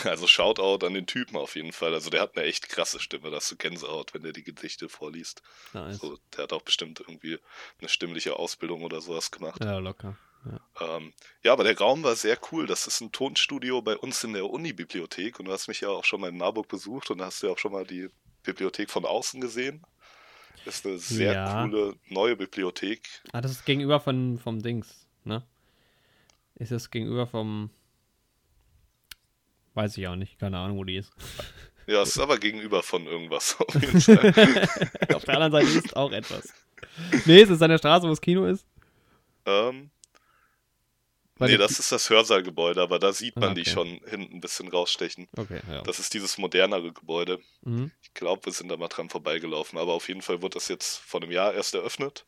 Also 0.03 0.27
Shoutout 0.27 0.85
an 0.85 0.93
den 0.93 1.07
Typen 1.07 1.37
auf 1.37 1.55
jeden 1.55 1.71
Fall. 1.71 1.93
Also 1.93 2.09
der 2.09 2.21
hat 2.21 2.35
eine 2.35 2.45
echt 2.45 2.67
krasse 2.69 2.99
Stimme, 2.99 3.31
das 3.31 3.47
du 3.47 3.55
Gänsehaut, 3.55 4.13
wenn 4.13 4.23
der 4.23 4.33
die 4.33 4.43
Gedichte 4.43 4.89
vorliest. 4.89 5.41
Nice. 5.73 5.99
So, 5.99 6.17
der 6.35 6.43
hat 6.43 6.53
auch 6.53 6.61
bestimmt 6.61 6.99
irgendwie 6.99 7.39
eine 7.79 7.89
stimmliche 7.89 8.37
Ausbildung 8.37 8.83
oder 8.83 8.99
sowas 9.01 9.31
gemacht. 9.31 9.63
Ja, 9.63 9.77
locker. 9.79 10.17
Ja. 10.45 10.97
Ähm, 10.97 11.13
ja, 11.43 11.53
aber 11.53 11.63
der 11.63 11.77
Raum 11.77 12.03
war 12.03 12.15
sehr 12.15 12.37
cool. 12.51 12.67
Das 12.67 12.87
ist 12.87 13.01
ein 13.01 13.11
Tonstudio 13.11 13.81
bei 13.81 13.97
uns 13.97 14.23
in 14.23 14.33
der 14.33 14.49
Uni-Bibliothek 14.49 15.39
und 15.39 15.45
du 15.45 15.51
hast 15.51 15.67
mich 15.67 15.81
ja 15.81 15.89
auch 15.89 16.05
schon 16.05 16.21
mal 16.21 16.29
in 16.29 16.37
Marburg 16.37 16.67
besucht 16.67 17.09
und 17.09 17.21
hast 17.21 17.41
ja 17.43 17.49
auch 17.49 17.57
schon 17.57 17.71
mal 17.71 17.85
die 17.85 18.09
Bibliothek 18.43 18.89
von 18.89 19.05
außen 19.05 19.41
gesehen. 19.41 19.85
Das 20.65 20.77
ist 20.77 20.85
eine 20.85 20.97
sehr 20.97 21.33
ja. 21.33 21.63
coole 21.63 21.95
neue 22.09 22.35
Bibliothek. 22.35 23.07
Ah, 23.31 23.41
das 23.41 23.51
ist 23.51 23.65
gegenüber 23.65 23.99
von, 23.99 24.37
vom 24.37 24.61
Dings, 24.61 25.07
ne? 25.23 25.43
Ist 26.55 26.71
das 26.71 26.91
gegenüber 26.91 27.27
vom 27.27 27.69
Weiß 29.77 29.95
ich 29.95 30.07
auch 30.07 30.15
nicht. 30.15 30.39
Keine 30.39 30.57
Ahnung, 30.57 30.79
wo 30.79 30.83
die 30.83 30.95
ist. 30.95 31.11
Ja, 31.85 32.01
es 32.01 32.09
ist 32.09 32.19
aber 32.19 32.39
gegenüber 32.39 32.81
von 32.81 33.05
irgendwas. 33.05 33.55
Auf, 33.59 33.75
auf 35.13 35.23
der 35.25 35.35
anderen 35.35 35.51
Seite 35.51 35.67
ist 35.67 35.95
auch 35.95 36.11
etwas. 36.11 36.51
Nee, 37.25 37.43
ist 37.43 37.51
es 37.51 37.61
an 37.61 37.69
der 37.69 37.77
Straße, 37.77 38.07
wo 38.07 38.09
das 38.09 38.19
Kino 38.19 38.47
ist? 38.47 38.65
Ähm. 39.45 39.91
Weil 41.35 41.51
nee, 41.51 41.57
das 41.57 41.77
ist 41.77 41.91
das 41.91 42.09
Hörsaalgebäude, 42.09 42.81
aber 42.81 42.97
da 42.97 43.13
sieht 43.13 43.35
man 43.35 43.49
ah, 43.49 43.51
okay. 43.51 43.61
die 43.61 43.69
schon 43.69 43.87
hinten 44.09 44.37
ein 44.37 44.41
bisschen 44.41 44.67
rausstechen. 44.67 45.27
Okay, 45.37 45.61
ja. 45.69 45.83
Das 45.83 45.99
ist 45.99 46.11
dieses 46.15 46.39
modernere 46.39 46.91
Gebäude. 46.91 47.39
Mhm. 47.61 47.91
Ich 48.01 48.15
glaube, 48.15 48.45
wir 48.45 48.53
sind 48.53 48.69
da 48.69 48.77
mal 48.77 48.87
dran 48.87 49.11
vorbeigelaufen, 49.11 49.77
aber 49.77 49.93
auf 49.93 50.07
jeden 50.07 50.23
Fall 50.23 50.41
wurde 50.41 50.55
das 50.55 50.69
jetzt 50.69 50.97
vor 50.97 51.21
einem 51.21 51.31
Jahr 51.31 51.53
erst 51.53 51.75
eröffnet. 51.75 52.25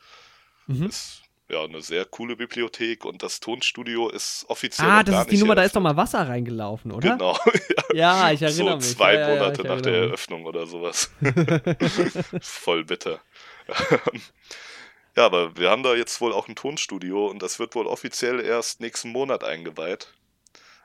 Mhm. 0.68 0.86
Ist 0.86 1.24
ja, 1.50 1.64
eine 1.64 1.82
sehr 1.82 2.06
coole 2.06 2.36
Bibliothek 2.36 3.06
und 3.06 3.24
das 3.24 3.40
Tonstudio 3.40 4.10
ist 4.10 4.46
offiziell. 4.48 4.88
Ah, 4.88 5.04
das 5.04 5.22
ist 5.22 5.32
die 5.32 5.38
Nummer, 5.38 5.56
da 5.56 5.64
ist 5.64 5.76
doch 5.76 5.82
mal 5.82 5.98
Wasser 5.98 6.28
reingelaufen, 6.28 6.92
oder? 6.92 7.12
Genau. 7.12 7.38
Ja, 7.94 8.28
ja 8.28 8.32
ich 8.32 8.42
erinnere 8.42 8.74
so 8.74 8.88
mich. 8.88 8.98
Zwei 8.98 9.16
ja, 9.16 9.28
Monate 9.30 9.64
ja, 9.64 9.76
nach 9.76 9.82
der 9.82 9.94
Eröffnung 9.94 10.46
oder 10.46 10.68
sowas. 10.68 11.12
Voll 12.42 12.86
bitter. 12.86 13.20
ja, 15.16 15.26
aber 15.26 15.58
wir 15.58 15.72
haben 15.72 15.82
da 15.82 15.96
jetzt 15.96 16.22
wohl 16.22 16.34
auch 16.34 16.48
ein 16.48 16.56
Tonstudio 16.56 17.28
und 17.28 17.42
das 17.42 17.58
wird 17.58 17.74
wohl 17.74 17.88
offiziell 17.88 18.40
erst 18.40 18.80
nächsten 18.80 19.10
Monat 19.10 19.44
eingeweiht. 19.44 20.14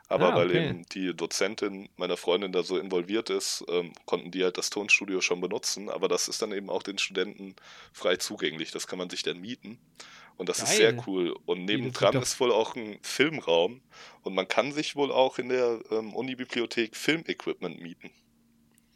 Aber 0.08 0.26
ah, 0.26 0.36
okay. 0.36 0.38
weil 0.38 0.56
eben 0.56 0.86
die 0.92 1.14
Dozentin 1.14 1.88
meiner 1.96 2.16
Freundin 2.16 2.52
da 2.52 2.62
so 2.62 2.78
involviert 2.78 3.30
ist, 3.30 3.64
ähm, 3.68 3.92
konnten 4.04 4.30
die 4.30 4.44
halt 4.44 4.58
das 4.58 4.70
Tonstudio 4.70 5.20
schon 5.20 5.40
benutzen. 5.40 5.88
Aber 5.88 6.08
das 6.08 6.28
ist 6.28 6.42
dann 6.42 6.52
eben 6.52 6.68
auch 6.68 6.82
den 6.82 6.98
Studenten 6.98 7.56
frei 7.92 8.16
zugänglich. 8.16 8.70
Das 8.70 8.86
kann 8.86 8.98
man 8.98 9.08
sich 9.08 9.22
dann 9.22 9.40
mieten. 9.40 9.78
Und 10.36 10.48
das 10.48 10.58
Geil. 10.58 10.68
ist 10.68 10.76
sehr 10.76 11.04
cool. 11.06 11.36
Und 11.46 11.64
nebendran 11.64 12.16
ist 12.16 12.40
wohl 12.40 12.52
auch 12.52 12.74
ein 12.74 12.98
Filmraum. 13.02 13.82
Und 14.22 14.34
man 14.34 14.48
kann 14.48 14.72
sich 14.72 14.96
wohl 14.96 15.12
auch 15.12 15.38
in 15.38 15.48
der 15.48 15.80
ähm, 15.90 16.14
Uni-Bibliothek 16.14 16.96
Filmequipment 16.96 17.80
mieten. 17.80 18.10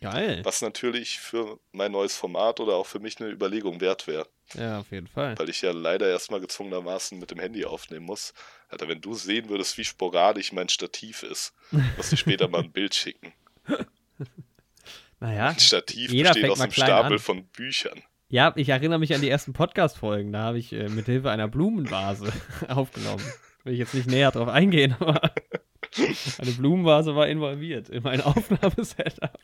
Geil. 0.00 0.40
Was 0.44 0.62
natürlich 0.62 1.18
für 1.18 1.58
mein 1.72 1.92
neues 1.92 2.14
Format 2.16 2.60
oder 2.60 2.74
auch 2.76 2.86
für 2.86 3.00
mich 3.00 3.20
eine 3.20 3.30
Überlegung 3.30 3.80
wert 3.80 4.06
wäre. 4.06 4.28
Ja, 4.54 4.78
auf 4.78 4.90
jeden 4.90 5.08
Fall. 5.08 5.38
Weil 5.38 5.48
ich 5.48 5.60
ja 5.60 5.72
leider 5.72 6.08
erstmal 6.08 6.40
gezwungenermaßen 6.40 7.18
mit 7.18 7.30
dem 7.30 7.40
Handy 7.40 7.64
aufnehmen 7.64 8.06
muss. 8.06 8.32
Alter, 8.68 8.88
wenn 8.88 9.00
du 9.00 9.14
sehen 9.14 9.48
würdest, 9.48 9.76
wie 9.76 9.84
sporadisch 9.84 10.52
mein 10.52 10.68
Stativ 10.68 11.22
ist, 11.22 11.52
musst 11.96 12.12
du 12.12 12.16
später 12.16 12.48
mal 12.48 12.62
ein 12.62 12.72
Bild 12.72 12.94
schicken. 12.94 13.32
Naja. 15.20 15.48
Ein 15.48 15.58
Stativ 15.58 16.12
besteht 16.12 16.48
aus 16.48 16.60
einem 16.60 16.70
Stapel 16.70 17.14
an. 17.14 17.18
von 17.18 17.44
Büchern. 17.48 18.02
Ja, 18.30 18.52
ich 18.56 18.68
erinnere 18.68 18.98
mich 18.98 19.14
an 19.14 19.22
die 19.22 19.30
ersten 19.30 19.54
Podcast-Folgen. 19.54 20.32
Da 20.32 20.40
habe 20.40 20.58
ich 20.58 20.74
äh, 20.74 20.90
mit 20.90 21.06
Hilfe 21.06 21.30
einer 21.30 21.48
Blumenvase 21.48 22.30
aufgenommen. 22.68 23.24
Will 23.64 23.72
ich 23.72 23.78
jetzt 23.78 23.94
nicht 23.94 24.06
näher 24.06 24.30
drauf 24.30 24.48
eingehen, 24.48 24.94
aber 25.00 25.32
eine 26.38 26.50
Blumenvase 26.52 27.16
war 27.16 27.26
involviert 27.26 27.88
in 27.88 28.02
mein 28.02 28.20
Aufnahmesetup. 28.22 29.38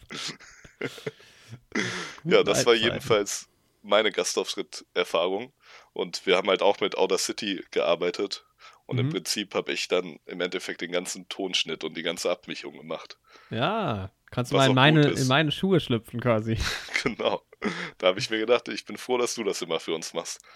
ja, 2.25 2.43
das 2.43 2.67
war 2.67 2.75
jedenfalls 2.75 3.49
meine 3.83 4.13
Gastauftritt-Erfahrung. 4.13 5.55
Und 5.95 6.27
wir 6.27 6.37
haben 6.37 6.49
halt 6.49 6.61
auch 6.61 6.81
mit 6.81 6.99
Outer 6.99 7.19
City 7.19 7.65
gearbeitet. 7.71 8.45
Und 8.85 8.97
mhm. 8.97 9.07
im 9.07 9.09
Prinzip 9.11 9.55
habe 9.55 9.73
ich 9.73 9.89
dann 9.89 10.19
im 10.27 10.43
Endeffekt 10.43 10.83
den 10.83 10.93
ganzen 10.93 11.27
Tonschnitt 11.31 11.85
und 11.85 11.97
die 11.97 12.03
ganze 12.03 12.31
Abmischung 12.31 12.77
gemacht. 12.77 13.17
Ja, 13.49 14.11
kannst 14.31 14.53
du 14.53 14.57
mal 14.57 14.69
in 14.69 14.75
meine, 14.75 15.09
in 15.09 15.27
meine 15.27 15.53
Schuhe 15.53 15.81
schlüpfen 15.81 16.21
quasi. 16.21 16.59
genau. 17.03 17.41
Da 17.99 18.09
habe 18.09 18.19
ich 18.19 18.31
mir 18.31 18.39
gedacht, 18.39 18.69
ich 18.69 18.85
bin 18.85 18.97
froh, 18.97 19.19
dass 19.19 19.35
du 19.35 19.45
das 19.45 19.63
immer 19.63 19.81
für 19.81 19.95
uns 19.95 20.15
machst. 20.15 20.41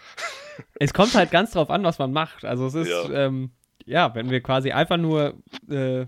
Es 0.81 0.93
kommt 0.93 1.15
halt 1.15 1.31
ganz 1.31 1.53
drauf 1.53 1.71
an, 1.71 1.85
was 1.85 2.01
man 2.01 2.13
macht. 2.13 2.45
Also 2.45 2.67
es 2.67 2.75
ist, 2.75 2.89
ja, 2.89 3.27
ähm, 3.27 3.53
ja 3.85 4.13
wenn 4.17 4.29
wir 4.29 4.41
quasi 4.41 4.73
einfach 4.73 4.97
nur 4.97 5.41
äh, 5.71 6.07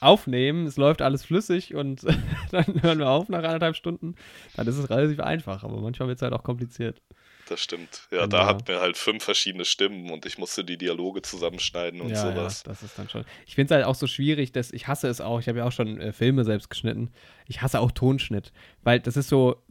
aufnehmen, 0.00 0.66
es 0.66 0.76
läuft 0.76 1.02
alles 1.02 1.24
flüssig 1.24 1.74
und 1.74 2.04
dann 2.52 2.82
hören 2.82 3.00
wir 3.00 3.08
auf 3.08 3.28
nach 3.28 3.42
anderthalb 3.42 3.74
Stunden, 3.74 4.14
dann 4.56 4.68
ist 4.68 4.76
es 4.76 4.88
relativ 4.88 5.18
einfach, 5.18 5.64
aber 5.64 5.80
manchmal 5.80 6.08
wird 6.08 6.18
es 6.18 6.22
halt 6.22 6.32
auch 6.32 6.44
kompliziert. 6.44 7.02
Das 7.48 7.60
stimmt. 7.62 8.02
Ja, 8.10 8.26
genau. 8.26 8.28
da 8.28 8.46
hatten 8.46 8.68
wir 8.68 8.80
halt 8.80 8.96
fünf 8.96 9.24
verschiedene 9.24 9.64
Stimmen 9.64 10.10
und 10.10 10.26
ich 10.26 10.38
musste 10.38 10.64
die 10.64 10.76
Dialoge 10.76 11.22
zusammenschneiden 11.22 12.00
und 12.00 12.10
ja, 12.10 12.16
sowas. 12.16 12.62
Ja, 12.64 12.72
das 12.72 12.82
ist 12.82 12.98
dann 12.98 13.08
schon. 13.08 13.24
Ich 13.46 13.54
finde 13.54 13.72
es 13.72 13.76
halt 13.76 13.86
auch 13.86 13.94
so 13.94 14.06
schwierig, 14.06 14.52
dass 14.52 14.70
ich 14.70 14.86
hasse 14.86 15.08
es 15.08 15.20
auch. 15.20 15.40
Ich 15.40 15.48
habe 15.48 15.58
ja 15.58 15.64
auch 15.64 15.72
schon 15.72 15.98
äh, 15.98 16.12
Filme 16.12 16.44
selbst 16.44 16.68
geschnitten. 16.68 17.10
Ich 17.46 17.62
hasse 17.62 17.80
auch 17.80 17.90
Tonschnitt, 17.90 18.52
weil 18.82 19.00
das 19.00 19.16
ist 19.16 19.28
so, 19.28 19.62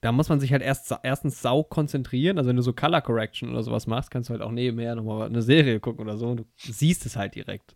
da 0.00 0.12
muss 0.12 0.28
man 0.28 0.40
sich 0.40 0.52
halt 0.52 0.62
erst 0.62 0.94
erstens 1.02 1.40
sau 1.42 1.62
konzentrieren. 1.62 2.38
Also 2.38 2.48
wenn 2.48 2.56
du 2.56 2.62
so 2.62 2.72
Color 2.72 3.00
Correction 3.00 3.50
oder 3.50 3.62
sowas 3.62 3.86
machst, 3.86 4.10
kannst 4.10 4.28
du 4.28 4.32
halt 4.32 4.42
auch 4.42 4.50
nebenher 4.50 4.94
nochmal 4.94 5.26
eine 5.26 5.42
Serie 5.42 5.80
gucken 5.80 6.02
oder 6.02 6.16
so 6.16 6.28
und 6.28 6.40
du 6.40 6.44
siehst 6.56 7.06
es 7.06 7.16
halt 7.16 7.34
direkt. 7.34 7.74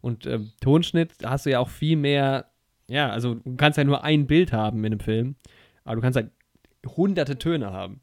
Und 0.00 0.26
ähm, 0.26 0.52
Tonschnitt 0.60 1.12
hast 1.24 1.46
du 1.46 1.50
ja 1.50 1.60
auch 1.60 1.68
viel 1.68 1.96
mehr, 1.96 2.50
ja, 2.88 3.10
also 3.10 3.34
du 3.34 3.56
kannst 3.56 3.78
ja 3.78 3.84
nur 3.84 4.02
ein 4.02 4.26
Bild 4.26 4.52
haben 4.52 4.78
in 4.80 4.86
einem 4.86 5.00
Film, 5.00 5.36
aber 5.84 5.96
du 5.96 6.02
kannst 6.02 6.16
halt 6.16 6.30
hunderte 6.86 7.38
Töne 7.38 7.72
haben. 7.72 8.00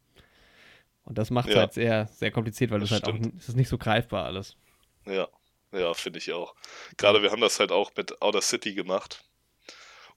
Und 1.04 1.18
das 1.18 1.30
macht 1.30 1.48
es 1.48 1.56
ja. 1.56 1.62
halt 1.62 1.74
sehr, 1.74 2.08
sehr 2.08 2.32
kompliziert, 2.32 2.70
weil 2.70 2.80
das, 2.80 2.90
das 2.90 3.02
halt 3.02 3.16
auch, 3.16 3.32
es 3.38 3.50
ist 3.50 3.56
nicht 3.56 3.70
so 3.70 3.78
greifbar 3.78 4.26
alles. 4.26 4.58
Ja, 5.06 5.28
ja, 5.72 5.94
finde 5.94 6.20
ich 6.20 6.32
auch. 6.34 6.54
Gerade 6.98 7.22
wir 7.22 7.32
haben 7.32 7.42
das 7.42 7.60
halt 7.60 7.72
auch 7.72 7.92
mit 7.96 8.22
Outer 8.22 8.42
City 8.42 8.74
gemacht. 8.74 9.24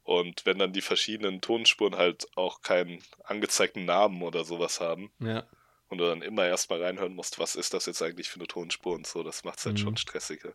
Und 0.03 0.45
wenn 0.47 0.59
dann 0.59 0.73
die 0.73 0.81
verschiedenen 0.81 1.41
Tonspuren 1.41 1.97
halt 1.97 2.27
auch 2.37 2.63
keinen 2.63 3.03
angezeigten 3.25 3.85
Namen 3.85 4.23
oder 4.23 4.45
sowas 4.45 4.81
haben, 4.81 5.11
ja. 5.21 5.45
und 5.89 5.99
du 5.99 6.05
dann 6.05 6.23
immer 6.23 6.47
erstmal 6.47 6.83
reinhören 6.83 7.15
musst, 7.15 7.39
was 7.39 7.55
ist 7.55 7.75
das 7.75 7.87
jetzt 7.87 8.03
eigentlich 8.03 8.29
für 8.29 8.41
eine 8.41 8.49
Tonspur 8.49 8.95
und 8.95 9.07
so, 9.07 9.23
das 9.23 9.45
macht 9.45 9.59
es 9.59 9.67
halt 9.67 9.79
mhm. 9.79 9.83
schon 9.83 9.97
stressiger. 9.97 10.53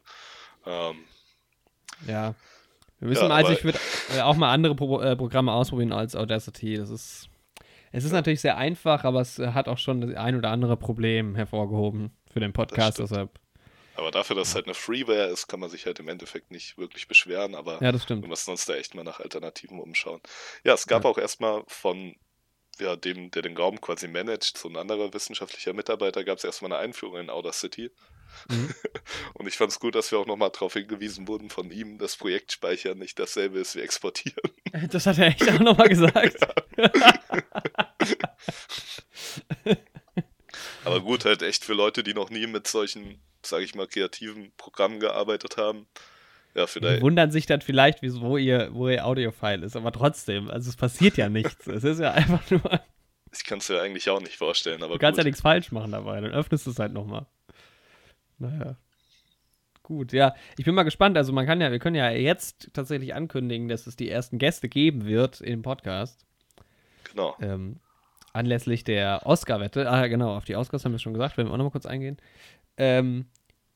Ähm, 0.66 1.06
ja. 2.08 2.36
Wir 3.00 3.10
müssen 3.10 3.30
ja, 3.30 3.36
also 3.36 3.52
ich 3.52 3.64
würde 3.64 3.80
äh, 4.16 4.22
auch 4.22 4.36
mal 4.36 4.52
andere 4.52 4.76
Pro 4.76 5.02
äh, 5.02 5.16
Programme 5.16 5.52
ausprobieren 5.52 5.92
als 5.92 6.16
Audacity. 6.16 6.78
Das 6.78 6.90
ist, 6.90 7.30
es 7.92 8.04
ist 8.04 8.12
ja. 8.12 8.18
natürlich 8.18 8.42
sehr 8.42 8.58
einfach, 8.58 9.04
aber 9.04 9.22
es 9.22 9.38
hat 9.38 9.68
auch 9.68 9.78
schon 9.78 10.02
das 10.02 10.16
ein 10.16 10.36
oder 10.36 10.50
andere 10.50 10.78
Problem 10.78 11.36
hervorgehoben 11.36 12.12
für 12.32 12.40
den 12.40 12.54
Podcast. 12.54 13.00
Deshalb. 13.00 13.40
Aber 13.96 14.12
dafür, 14.12 14.36
dass 14.36 14.50
es 14.50 14.56
halt 14.56 14.66
eine 14.66 14.74
Freeware 14.74 15.28
ist, 15.28 15.48
kann 15.48 15.60
man 15.60 15.70
sich 15.70 15.86
halt 15.86 16.00
im 16.00 16.10
Endeffekt 16.10 16.52
nicht 16.52 16.78
wirklich 16.78 17.08
beschweren. 17.08 17.56
Aber 17.56 17.82
ja, 17.82 17.94
wir 17.94 18.28
müssen 18.28 18.52
uns 18.52 18.66
da 18.66 18.76
echt 18.76 18.96
mal 18.96 19.04
nach 19.04 19.20
Alternativen 19.20 19.80
umschauen. 19.80 20.22
Ja, 20.64 20.74
es 20.74 20.88
gab 20.88 21.04
ja. 21.04 21.10
auch 21.10 21.18
erstmal 21.18 21.64
von 21.68 22.16
ja, 22.80 22.96
dem, 22.96 23.32
der 23.32 23.42
den 23.42 23.58
Raum 23.58 23.80
quasi 23.80 24.08
managt, 24.08 24.58
so 24.58 24.68
ein 24.68 24.76
anderer 24.76 25.14
wissenschaftlicher 25.14 25.74
Mitarbeiter, 25.74 26.24
gab 26.24 26.38
es 26.38 26.44
erstmal 26.44 26.74
eine 26.74 26.82
Einführung 26.82 27.20
in 27.20 27.30
Outer 27.30 27.54
City. 27.54 27.92
Mhm. 28.50 28.74
Und 29.34 29.48
ich 29.48 29.56
fand 29.56 29.72
es 29.72 29.80
gut, 29.80 29.96
dass 29.96 30.12
wir 30.12 30.20
auch 30.20 30.26
nochmal 30.26 30.52
darauf 30.52 30.74
hingewiesen 30.74 31.28
wurden 31.28 31.50
von 31.50 31.72
ihm, 31.72 31.98
dass 31.98 32.18
Projektspeichern 32.18 32.98
nicht 32.98 33.18
dasselbe 33.18 33.60
ist 33.60 33.76
wie 33.76 33.82
exportieren. 33.82 34.52
Das 34.92 35.06
hat 35.06 35.18
er 35.20 35.28
echt 35.28 35.50
auch 35.50 35.60
nochmal 35.60 35.88
gesagt. 35.88 36.36
Aber 40.86 41.02
gut, 41.02 41.26
halt 41.26 41.42
echt 41.42 41.66
für 41.66 41.74
Leute, 41.74 42.04
die 42.04 42.14
noch 42.14 42.30
nie 42.30 42.48
mit 42.48 42.68
solchen, 42.68 43.20
sage 43.44 43.64
ich 43.64 43.76
mal, 43.76 43.88
kreativen 43.88 44.52
Programmen 44.58 45.00
gearbeitet 45.00 45.58
haben. 45.58 45.88
Ja, 46.54 46.68
vielleicht. 46.68 47.00
Die 47.00 47.02
wundern 47.02 47.32
sich 47.32 47.46
dann 47.46 47.62
vielleicht, 47.62 48.00
wo 48.02 48.38
ihr, 48.38 48.70
wo 48.74 48.88
ihr 48.88 49.06
Audiofile 49.06 49.66
ist, 49.66 49.76
aber 49.76 49.92
trotzdem, 49.92 50.50
also 50.50 50.70
es 50.70 50.78
passiert 50.78 51.18
ja 51.18 51.28
nichts. 51.28 51.68
es 51.68 51.84
ist 51.84 52.00
ja 52.00 52.12
einfach 52.12 52.50
nur. 52.50 52.62
Ich 53.38 53.44
kann 53.44 53.58
es 53.58 53.68
dir 53.68 53.82
eigentlich 53.82 54.10
auch 54.10 54.22
nicht 54.22 54.38
vorstellen, 54.38 54.82
aber. 54.82 54.94
Du 54.94 55.00
kannst 55.00 55.18
gut. 55.18 55.26
ja 55.26 55.28
nichts 55.28 55.42
falsch 55.42 55.70
machen 55.74 55.92
dabei, 55.92 56.22
dann 56.22 56.32
öffnest 56.32 56.68
du 56.68 56.72
es 56.72 56.80
halt 56.80 56.94
nochmal. 56.94 57.26
Naja. 58.38 58.78
Gut, 59.84 60.14
ja. 60.14 60.34
Ich 60.58 60.66
bin 60.66 60.74
mal 60.74 60.84
gespannt. 60.84 61.18
Also 61.18 61.34
man 61.34 61.46
kann 61.46 61.62
ja, 61.62 61.70
wir 61.70 61.80
können 61.80 61.96
ja 61.96 62.10
jetzt 62.10 62.74
tatsächlich 62.74 63.14
ankündigen, 63.14 63.68
dass 63.68 63.88
es 63.88 63.96
die 63.96 64.10
ersten 64.10 64.40
Gäste 64.40 64.70
geben 64.70 65.06
wird 65.06 65.42
im 65.42 65.62
Podcast. 65.62 66.26
Genau. 67.04 67.36
Ähm, 67.40 67.80
anlässlich 68.36 68.84
der 68.84 69.22
Oscar-Wette. 69.26 69.90
Ah, 69.90 70.08
genau, 70.08 70.36
auf 70.36 70.46
die 70.46 70.56
Oscars 70.56 70.86
haben 70.86 70.92
wir 70.92 71.00
schon 71.00 71.14
gesagt, 71.14 71.38
werden 71.38 71.48
wir 71.48 71.54
auch 71.54 71.58
nochmal 71.58 71.72
kurz 71.72 71.86
eingehen. 71.86 72.18
Ähm, 72.78 73.26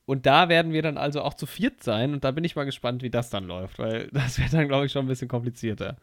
und 0.06 0.26
da 0.26 0.50
werden 0.50 0.74
wir 0.74 0.82
dann 0.82 0.98
also 0.98 1.22
auch 1.22 1.36
zu 1.36 1.46
viert 1.46 1.84
sein 1.84 2.14
und 2.14 2.24
da 2.24 2.32
bin 2.32 2.44
ich 2.44 2.56
mal 2.56 2.66
gespannt, 2.66 3.04
wie 3.04 3.12
das 3.12 3.30
dann 3.30 3.46
läuft, 3.46 3.80
weil 3.80 4.08
das 4.12 4.40
wird 4.40 4.54
dann, 4.54 4.68
glaube 4.68 4.86
ich, 4.86 4.92
schon 4.92 5.06
ein 5.06 5.08
bisschen 5.08 5.28
komplizierter, 5.28 5.98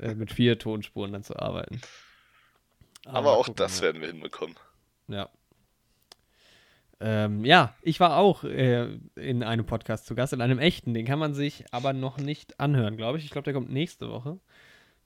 äh, 0.00 0.14
mit 0.14 0.32
vier 0.32 0.58
Tonspuren 0.58 1.12
dann 1.12 1.22
zu 1.22 1.38
arbeiten. 1.38 1.80
Aber, 3.04 3.18
Aber 3.18 3.36
auch 3.36 3.48
das 3.48 3.82
werden 3.82 4.00
wir 4.00 4.08
hinbekommen. 4.08 4.56
Ja. 5.08 5.28
Ähm, 6.98 7.44
ja, 7.44 7.74
ich 7.82 8.00
war 8.00 8.16
auch 8.16 8.42
äh, 8.42 8.98
in 9.14 9.42
einem 9.42 9.66
Podcast 9.66 10.06
zu 10.06 10.14
Gast, 10.14 10.32
in 10.32 10.40
einem 10.40 10.58
echten. 10.58 10.94
Den 10.94 11.06
kann 11.06 11.18
man 11.18 11.34
sich 11.34 11.64
aber 11.70 11.92
noch 11.92 12.18
nicht 12.18 12.58
anhören, 12.58 12.96
glaube 12.96 13.18
ich. 13.18 13.24
Ich 13.24 13.30
glaube, 13.30 13.44
der 13.44 13.54
kommt 13.54 13.70
nächste 13.70 14.10
Woche. 14.10 14.40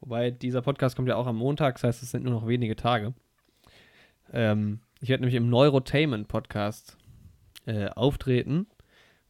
Wobei 0.01 0.31
dieser 0.31 0.63
Podcast 0.63 0.97
kommt 0.97 1.09
ja 1.09 1.17
auch 1.17 1.27
am 1.27 1.37
Montag, 1.37 1.75
das 1.75 1.85
heißt, 1.85 2.03
es 2.03 2.11
sind 2.11 2.25
nur 2.25 2.33
noch 2.33 2.47
wenige 2.47 2.77
Tage. 2.77 3.15
Ähm, 4.33 4.81
ich 5.01 5.09
werde 5.09 5.23
nämlich 5.23 5.37
im 5.37 5.51
Neurotainment 5.51 6.29
Podcast 6.29 6.97
äh, 7.67 7.89
auftreten 7.89 8.67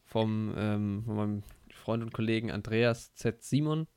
vom, 0.05 0.53
ähm, 0.57 1.03
von 1.05 1.15
meinem 1.15 1.43
Freund 1.71 2.03
und 2.03 2.13
Kollegen 2.13 2.51
Andreas 2.51 3.13
Z. 3.15 3.43
Simon. 3.43 3.87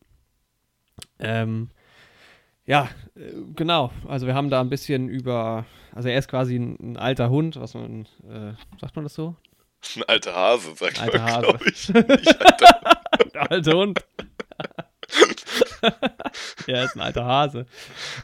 Ähm, 1.19 1.69
ja, 2.67 2.89
äh, 3.15 3.33
genau. 3.55 3.93
Also 4.09 4.27
wir 4.27 4.35
haben 4.35 4.51
da 4.51 4.61
ein 4.61 4.71
bisschen 4.71 5.09
über, 5.09 5.67
also 5.93 6.09
er 6.09 6.19
ist 6.19 6.29
quasi 6.29 6.57
ein, 6.57 6.77
ein 6.81 6.97
alter 6.97 7.31
Hund, 7.31 7.57
was 7.57 7.75
man, 7.75 8.07
äh, 8.29 8.55
sagt 8.81 8.97
man 8.97 9.05
das 9.05 9.15
so? 9.15 9.37
Ein 9.97 10.03
alter 10.05 10.35
Hase, 10.35 10.75
sagt 10.75 11.01
alter 11.01 11.19
man, 11.19 11.33
Hase. 11.33 11.59
ich. 11.67 11.89
Nicht 11.93 12.41
alter. 12.41 12.81
Der 13.35 13.51
alte 13.51 13.73
Hund. 13.77 14.05
ja, 16.67 16.85
ist 16.85 16.97
ein 16.97 17.01
alter 17.01 17.25
Hase. 17.25 17.67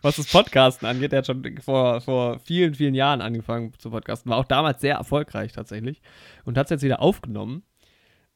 Was 0.02 0.17
das 0.17 0.26
Podcasten 0.26 0.87
angeht, 0.87 1.12
der 1.12 1.19
hat 1.19 1.26
schon 1.26 1.59
vor, 1.62 2.00
vor 2.00 2.38
vielen, 2.40 2.75
vielen 2.75 2.95
Jahren 2.95 3.21
angefangen 3.21 3.73
zu 3.79 3.90
podcasten. 3.90 4.31
War 4.31 4.38
auch 4.38 4.45
damals 4.45 4.81
sehr 4.81 4.97
erfolgreich 4.97 5.52
tatsächlich. 5.52 6.00
Und 6.45 6.59
hat 6.59 6.67
es 6.67 6.71
jetzt 6.71 6.83
wieder 6.83 7.00
aufgenommen. 7.00 7.62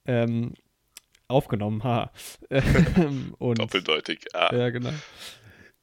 Ähm, 0.07 0.55
aufgenommen, 1.29 1.83
ha. 1.85 2.13
und, 3.39 3.59
Doppeldeutig, 3.59 4.27
ah. 4.35 4.55
Ja, 4.55 4.71
genau. 4.71 4.91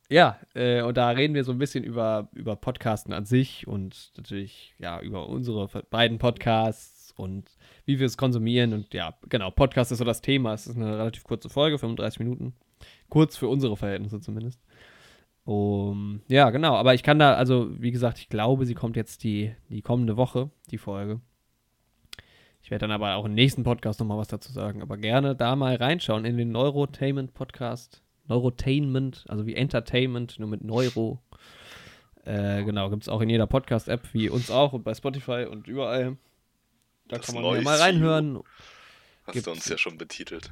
Ja, 0.09 0.39
äh, 0.53 0.81
und 0.81 0.97
da 0.97 1.09
reden 1.11 1.33
wir 1.33 1.45
so 1.45 1.53
ein 1.53 1.57
bisschen 1.57 1.85
über, 1.85 2.27
über 2.33 2.57
Podcasten 2.57 3.13
an 3.13 3.25
sich 3.25 3.65
und 3.65 4.11
natürlich, 4.17 4.75
ja, 4.77 4.99
über 4.99 5.29
unsere 5.29 5.67
beiden 5.89 6.17
Podcasts 6.17 7.13
und 7.15 7.49
wie 7.85 7.99
wir 7.99 8.07
es 8.07 8.17
konsumieren. 8.17 8.73
Und 8.73 8.93
ja, 8.93 9.17
genau, 9.29 9.51
Podcast 9.51 9.91
ist 9.91 9.99
so 9.99 10.03
das 10.03 10.21
Thema. 10.21 10.53
Es 10.53 10.67
ist 10.67 10.75
eine 10.75 10.97
relativ 10.97 11.23
kurze 11.23 11.49
Folge, 11.49 11.79
35 11.79 12.19
Minuten. 12.19 12.53
Kurz 13.11 13.37
für 13.37 13.47
unsere 13.47 13.77
Verhältnisse 13.77 14.19
zumindest. 14.21 14.59
Um, 15.43 16.21
ja, 16.27 16.49
genau, 16.49 16.75
aber 16.75 16.93
ich 16.93 17.03
kann 17.03 17.19
da, 17.19 17.33
also 17.33 17.69
wie 17.79 17.91
gesagt, 17.91 18.19
ich 18.19 18.29
glaube, 18.29 18.65
sie 18.65 18.73
kommt 18.73 18.95
jetzt 18.95 19.23
die, 19.23 19.53
die 19.69 19.81
kommende 19.81 20.17
Woche, 20.17 20.49
die 20.71 20.77
Folge. 20.79 21.19
Ich 22.63 22.71
werde 22.71 22.83
dann 22.83 22.91
aber 22.91 23.15
auch 23.15 23.25
im 23.25 23.33
nächsten 23.33 23.63
Podcast 23.63 23.99
nochmal 23.99 24.17
was 24.17 24.29
dazu 24.29 24.51
sagen. 24.51 24.81
Aber 24.81 24.97
gerne 24.97 25.35
da 25.35 25.55
mal 25.55 25.75
reinschauen 25.75 26.25
in 26.25 26.37
den 26.37 26.51
Neurotainment 26.51 27.33
Podcast 27.33 28.01
Neurotainment, 28.27 29.25
also 29.27 29.45
wie 29.45 29.55
Entertainment, 29.55 30.39
nur 30.39 30.47
mit 30.47 30.63
Neuro. 30.63 31.21
Äh, 32.23 32.63
genau, 32.63 32.89
gibt 32.89 33.03
es 33.03 33.09
auch 33.09 33.19
in 33.19 33.29
jeder 33.29 33.47
Podcast-App, 33.47 34.13
wie 34.13 34.29
uns 34.29 34.49
auch 34.49 34.71
und 34.71 34.83
bei 34.83 34.93
Spotify 34.93 35.47
und 35.49 35.67
überall. 35.67 36.17
Da 37.09 37.17
das 37.17 37.25
kann 37.25 37.35
man 37.35 37.55
ja 37.55 37.61
mal 37.61 37.77
reinhören. 37.77 38.39
Hast 39.25 39.33
gibt, 39.33 39.47
du 39.47 39.51
uns 39.51 39.67
ja 39.67 39.77
schon 39.77 39.97
betitelt. 39.97 40.51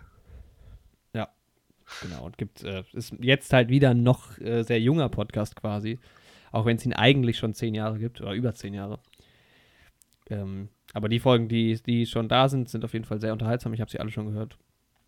Genau. 2.01 2.25
Und 2.25 2.37
gibt, 2.37 2.63
äh, 2.63 2.83
ist 2.93 3.13
jetzt 3.19 3.51
halt 3.53 3.69
wieder 3.69 3.91
ein 3.91 4.03
noch 4.03 4.37
äh, 4.39 4.63
sehr 4.63 4.79
junger 4.79 5.09
Podcast 5.09 5.55
quasi. 5.55 5.99
Auch 6.51 6.65
wenn 6.65 6.77
es 6.77 6.85
ihn 6.85 6.93
eigentlich 6.93 7.37
schon 7.37 7.53
zehn 7.53 7.75
Jahre 7.75 7.99
gibt 7.99 8.21
oder 8.21 8.33
über 8.33 8.53
zehn 8.55 8.73
Jahre. 8.73 8.99
Ähm, 10.29 10.69
aber 10.93 11.09
die 11.09 11.19
Folgen, 11.19 11.47
die, 11.47 11.81
die 11.81 12.05
schon 12.05 12.27
da 12.27 12.49
sind, 12.49 12.69
sind 12.69 12.83
auf 12.83 12.93
jeden 12.93 13.05
Fall 13.05 13.19
sehr 13.19 13.33
unterhaltsam. 13.33 13.73
Ich 13.73 13.81
habe 13.81 13.91
sie 13.91 13.99
alle 13.99 14.11
schon 14.11 14.27
gehört. 14.27 14.57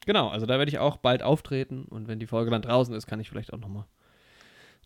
Genau, 0.06 0.30
also 0.30 0.46
da 0.46 0.58
werde 0.58 0.70
ich 0.70 0.80
auch 0.80 0.98
bald 0.98 1.22
auftreten 1.22 1.86
und 1.86 2.08
wenn 2.08 2.20
die 2.20 2.28
Folge 2.28 2.50
dann 2.50 2.64
draußen 2.64 2.94
ist, 2.96 3.06
kann 3.06 3.20
ich 3.20 3.30
vielleicht 3.30 3.54
auch 3.54 3.60
nochmal 3.60 3.86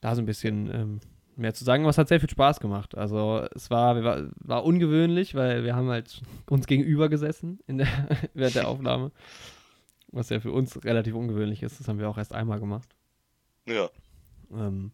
da 0.02 0.14
so 0.14 0.22
ein 0.22 0.26
bisschen 0.26 0.70
ähm, 0.74 1.00
mehr 1.38 1.54
zu 1.54 1.64
sagen. 1.64 1.84
Aber 1.84 1.90
es 1.90 1.98
hat 1.98 2.10
sehr 2.10 2.20
viel 2.20 2.30
Spaß 2.30 2.60
gemacht. 2.60 2.98
Also 2.98 3.46
es 3.56 3.70
war, 3.70 4.04
war, 4.04 4.24
war 4.36 4.66
ungewöhnlich, 4.66 5.34
weil 5.36 5.64
wir 5.64 5.76
haben 5.76 5.90
halt 5.90 6.22
uns 6.50 6.68
gegenüber 6.68 7.10
gesessen 7.10 7.60
in 7.68 7.78
der, 7.78 7.88
während 8.34 8.56
der 8.56 8.68
Aufnahme. 8.68 9.12
Was 10.16 10.30
ja 10.30 10.40
für 10.40 10.54
uns 10.54 10.82
relativ 10.86 11.14
ungewöhnlich 11.14 11.62
ist. 11.62 11.78
Das 11.78 11.90
haben 11.90 12.00
wir 12.00 12.10
auch 12.10 12.18
erst 12.18 12.34
einmal 12.34 12.62
gemacht. 12.62 12.88
Ja. 13.66 13.90
Ähm, 14.50 14.94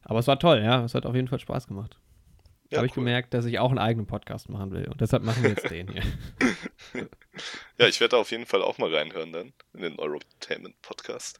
aber 0.00 0.18
es 0.18 0.26
war 0.26 0.38
toll, 0.38 0.62
ja. 0.64 0.82
Es 0.82 0.94
hat 0.94 1.04
auf 1.04 1.14
jeden 1.14 1.28
Fall 1.28 1.38
Spaß 1.38 1.66
gemacht. 1.66 1.98
Ja, 2.70 2.78
habe 2.78 2.86
ich 2.86 2.94
gemerkt, 2.94 3.34
dass 3.34 3.44
ich 3.44 3.58
auch 3.58 3.68
einen 3.68 3.78
eigenen 3.78 4.06
Podcast 4.06 4.48
machen 4.48 4.70
will. 4.72 4.88
Und 4.88 5.02
deshalb 5.02 5.24
machen 5.24 5.42
wir 5.42 5.50
jetzt 5.50 5.70
den 5.70 5.92
hier. 5.92 6.02
ja, 7.78 7.86
ich 7.86 8.00
werde 8.00 8.16
auf 8.16 8.30
jeden 8.30 8.46
Fall 8.46 8.62
auch 8.62 8.78
mal 8.78 8.92
reinhören 8.92 9.30
dann 9.30 9.52
in 9.74 9.82
den 9.82 9.98
Eurotainment 9.98 10.80
Podcast. 10.80 11.38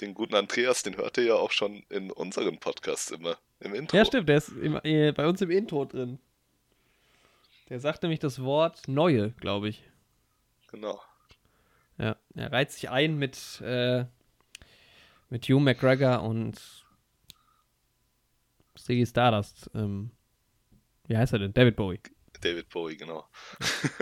den 0.00 0.14
guten 0.14 0.36
Andreas, 0.36 0.84
den 0.84 0.96
hört 0.96 1.18
ihr 1.18 1.24
ja 1.24 1.34
auch 1.34 1.50
schon 1.50 1.82
in 1.90 2.12
unseren 2.12 2.58
Podcasts 2.58 3.10
immer 3.10 3.36
im 3.58 3.74
Intro. 3.74 3.96
Ja, 3.96 4.04
stimmt, 4.04 4.28
der 4.28 4.36
ist 4.36 4.50
im, 4.50 4.78
äh, 4.84 5.10
bei 5.10 5.26
uns 5.26 5.40
im 5.42 5.50
Intro 5.50 5.86
drin. 5.86 6.20
Der 7.68 7.80
sagt 7.80 8.04
nämlich 8.04 8.20
das 8.20 8.40
Wort 8.40 8.86
Neue, 8.86 9.32
glaube 9.32 9.68
ich. 9.68 9.82
Genau. 10.68 11.00
Ja, 11.98 12.16
er 12.34 12.52
reiht 12.52 12.72
sich 12.72 12.90
ein 12.90 13.16
mit, 13.16 13.60
äh, 13.60 14.04
mit 15.30 15.44
Hugh 15.44 15.60
McGregor 15.60 16.22
und 16.22 16.60
Ziggy 18.76 19.06
Stardust. 19.06 19.70
Ähm, 19.74 20.10
wie 21.06 21.16
heißt 21.16 21.32
er 21.32 21.38
denn? 21.38 21.54
David 21.54 21.76
Bowie. 21.76 22.00
David 22.40 22.68
Bowie, 22.68 22.96
genau. 22.96 23.28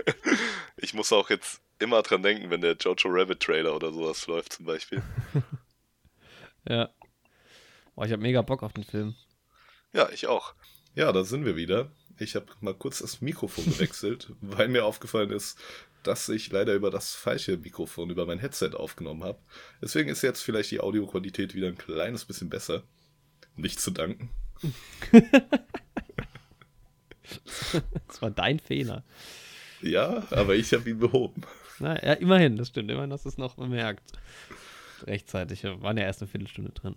ich 0.77 0.93
muss 0.93 1.13
auch 1.13 1.29
jetzt 1.29 1.61
immer 1.79 2.01
dran 2.01 2.23
denken, 2.23 2.49
wenn 2.49 2.61
der 2.61 2.75
Jojo 2.75 3.09
Rabbit 3.09 3.39
Trailer 3.41 3.75
oder 3.75 3.91
sowas 3.91 4.25
läuft 4.27 4.53
zum 4.53 4.65
Beispiel. 4.65 5.01
ja. 6.67 6.89
Boah, 7.95 8.05
ich 8.05 8.11
habe 8.11 8.21
mega 8.21 8.41
Bock 8.41 8.63
auf 8.63 8.73
den 8.73 8.83
Film. 8.83 9.15
Ja, 9.93 10.09
ich 10.09 10.27
auch. 10.27 10.55
Ja, 10.95 11.11
da 11.11 11.23
sind 11.23 11.45
wir 11.45 11.55
wieder. 11.55 11.91
Ich 12.19 12.35
habe 12.35 12.47
mal 12.61 12.73
kurz 12.73 12.99
das 12.99 13.21
Mikrofon 13.21 13.65
gewechselt, 13.65 14.31
weil 14.41 14.67
mir 14.67 14.85
aufgefallen 14.85 15.31
ist, 15.31 15.59
dass 16.03 16.29
ich 16.29 16.51
leider 16.51 16.73
über 16.73 16.91
das 16.91 17.15
falsche 17.15 17.57
Mikrofon, 17.57 18.09
über 18.09 18.25
mein 18.25 18.39
Headset 18.39 18.71
aufgenommen 18.75 19.23
habe. 19.23 19.39
Deswegen 19.81 20.09
ist 20.09 20.21
jetzt 20.21 20.41
vielleicht 20.41 20.71
die 20.71 20.79
Audioqualität 20.79 21.55
wieder 21.55 21.67
ein 21.67 21.77
kleines 21.77 22.25
bisschen 22.25 22.49
besser. 22.49 22.83
Nicht 23.55 23.79
zu 23.79 23.91
danken. 23.91 24.29
das 28.07 28.21
war 28.21 28.31
dein 28.31 28.59
Fehler. 28.59 29.03
Ja, 29.81 30.25
aber 30.31 30.55
ich 30.55 30.73
habe 30.73 30.89
ihn 30.89 30.99
behoben. 30.99 31.43
Na, 31.79 32.01
ja, 32.03 32.13
immerhin, 32.13 32.55
das 32.55 32.69
stimmt. 32.69 32.89
Immerhin 32.89 33.11
hast 33.11 33.25
du 33.25 33.29
es 33.29 33.37
noch 33.37 33.55
bemerkt. 33.55 34.13
Rechtzeitig. 35.05 35.63
Wir 35.63 35.81
waren 35.81 35.97
ja 35.97 36.03
erst 36.03 36.21
eine 36.21 36.29
Viertelstunde 36.29 36.71
drin. 36.71 36.95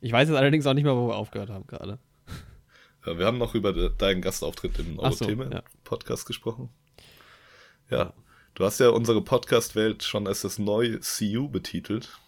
Ich 0.00 0.12
weiß 0.12 0.28
jetzt 0.28 0.38
allerdings 0.38 0.66
auch 0.66 0.74
nicht 0.74 0.84
mehr, 0.84 0.96
wo 0.96 1.08
wir 1.08 1.16
aufgehört 1.16 1.50
haben 1.50 1.66
gerade. 1.66 1.98
Ja, 3.06 3.18
wir 3.18 3.26
haben 3.26 3.38
noch 3.38 3.54
über 3.54 3.72
deinen 3.72 4.20
Gastauftritt 4.20 4.78
im 4.78 4.98
Eurotheme-Podcast 4.98 6.22
so, 6.22 6.24
ja. 6.24 6.26
gesprochen. 6.26 6.68
Ja, 7.90 8.12
du 8.54 8.64
hast 8.64 8.80
ja 8.80 8.90
unsere 8.90 9.22
Podcast-Welt 9.22 10.02
schon 10.02 10.26
als 10.26 10.42
das 10.42 10.58
neue 10.58 11.00
CU 11.00 11.48
betitelt. 11.48 12.18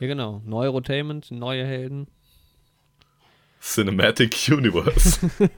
Ja, 0.00 0.06
genau. 0.06 0.42
Neurotainment, 0.44 1.30
neue 1.30 1.64
Helden. 1.64 2.08
Cinematic 3.60 4.48
Universe. 4.50 5.30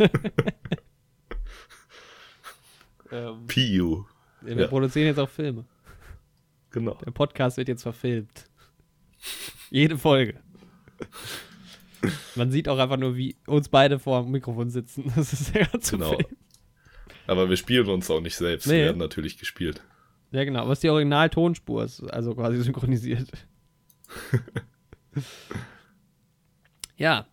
ähm, 3.10 3.46
PU. 3.46 4.04
Wir 4.42 4.56
ja. 4.56 4.66
produzieren 4.68 5.06
jetzt 5.08 5.18
auch 5.18 5.28
Filme. 5.28 5.64
Genau. 6.70 6.94
Der 7.04 7.10
Podcast 7.10 7.56
wird 7.56 7.68
jetzt 7.68 7.82
verfilmt. 7.82 8.44
Jede 9.70 9.98
Folge. 9.98 10.38
Man 12.34 12.50
sieht 12.50 12.68
auch 12.68 12.78
einfach 12.78 12.98
nur, 12.98 13.16
wie 13.16 13.36
uns 13.46 13.68
beide 13.68 13.98
vor 13.98 14.22
dem 14.22 14.30
Mikrofon 14.30 14.70
sitzen. 14.70 15.12
Das 15.16 15.32
ist 15.32 15.54
ja 15.54 15.64
ganz 15.64 15.90
genau. 15.90 16.10
Film. 16.10 16.26
Aber 17.26 17.48
wir 17.48 17.56
spielen 17.56 17.88
uns 17.88 18.10
auch 18.10 18.20
nicht 18.20 18.36
selbst. 18.36 18.66
Nee. 18.66 18.74
Wir 18.74 18.84
werden 18.86 18.98
natürlich 18.98 19.38
gespielt. 19.38 19.82
Ja, 20.32 20.44
genau. 20.44 20.66
Es 20.66 20.78
ist 20.78 20.82
die 20.82 20.90
Original-Tonspur, 20.90 21.88
also 22.10 22.34
quasi 22.34 22.62
synchronisiert. 22.62 23.28
ja. 26.96 27.26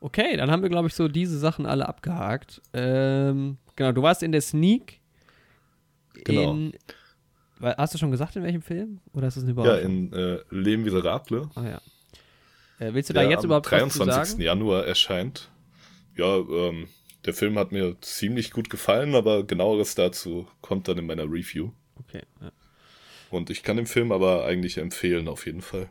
Okay, 0.00 0.36
dann 0.36 0.50
haben 0.50 0.62
wir, 0.62 0.68
glaube 0.68 0.88
ich, 0.88 0.94
so 0.94 1.08
diese 1.08 1.38
Sachen 1.38 1.64
alle 1.64 1.88
abgehakt. 1.88 2.60
Ähm, 2.74 3.56
genau, 3.74 3.92
du 3.92 4.02
warst 4.02 4.22
in 4.22 4.32
der 4.32 4.42
Sneak. 4.42 5.00
Genau. 6.24 6.52
In, 6.52 6.72
hast 7.60 7.94
du 7.94 7.98
schon 7.98 8.10
gesagt, 8.10 8.36
in 8.36 8.42
welchem 8.42 8.62
Film? 8.62 9.00
Oder 9.14 9.28
ist 9.28 9.36
das 9.36 9.44
eine 9.44 9.52
Überraschung? 9.52 9.78
Ja, 9.78 9.86
in 9.86 10.12
äh, 10.12 10.38
Les 10.50 10.76
Miserables. 10.76 11.48
Ah 11.54 11.64
ja. 11.64 11.80
Äh, 12.78 12.92
willst 12.92 13.10
du 13.10 13.14
da 13.14 13.22
jetzt 13.22 13.44
überhaupt 13.44 13.70
was 13.70 13.94
sagen? 13.94 14.14
23. 14.14 14.44
Januar 14.44 14.84
erscheint. 14.84 15.50
Ja, 16.16 16.36
ähm, 16.36 16.88
der 17.24 17.34
Film 17.34 17.58
hat 17.58 17.72
mir 17.72 17.96
ziemlich 18.00 18.50
gut 18.50 18.70
gefallen, 18.70 19.14
aber 19.14 19.44
genaueres 19.44 19.94
dazu 19.94 20.46
kommt 20.60 20.88
dann 20.88 20.98
in 20.98 21.06
meiner 21.06 21.24
Review. 21.24 21.70
Okay. 21.96 22.22
Ja. 22.40 22.52
Und 23.30 23.50
ich 23.50 23.62
kann 23.62 23.76
den 23.76 23.86
Film 23.86 24.12
aber 24.12 24.44
eigentlich 24.44 24.78
empfehlen, 24.78 25.28
auf 25.28 25.46
jeden 25.46 25.62
Fall. 25.62 25.88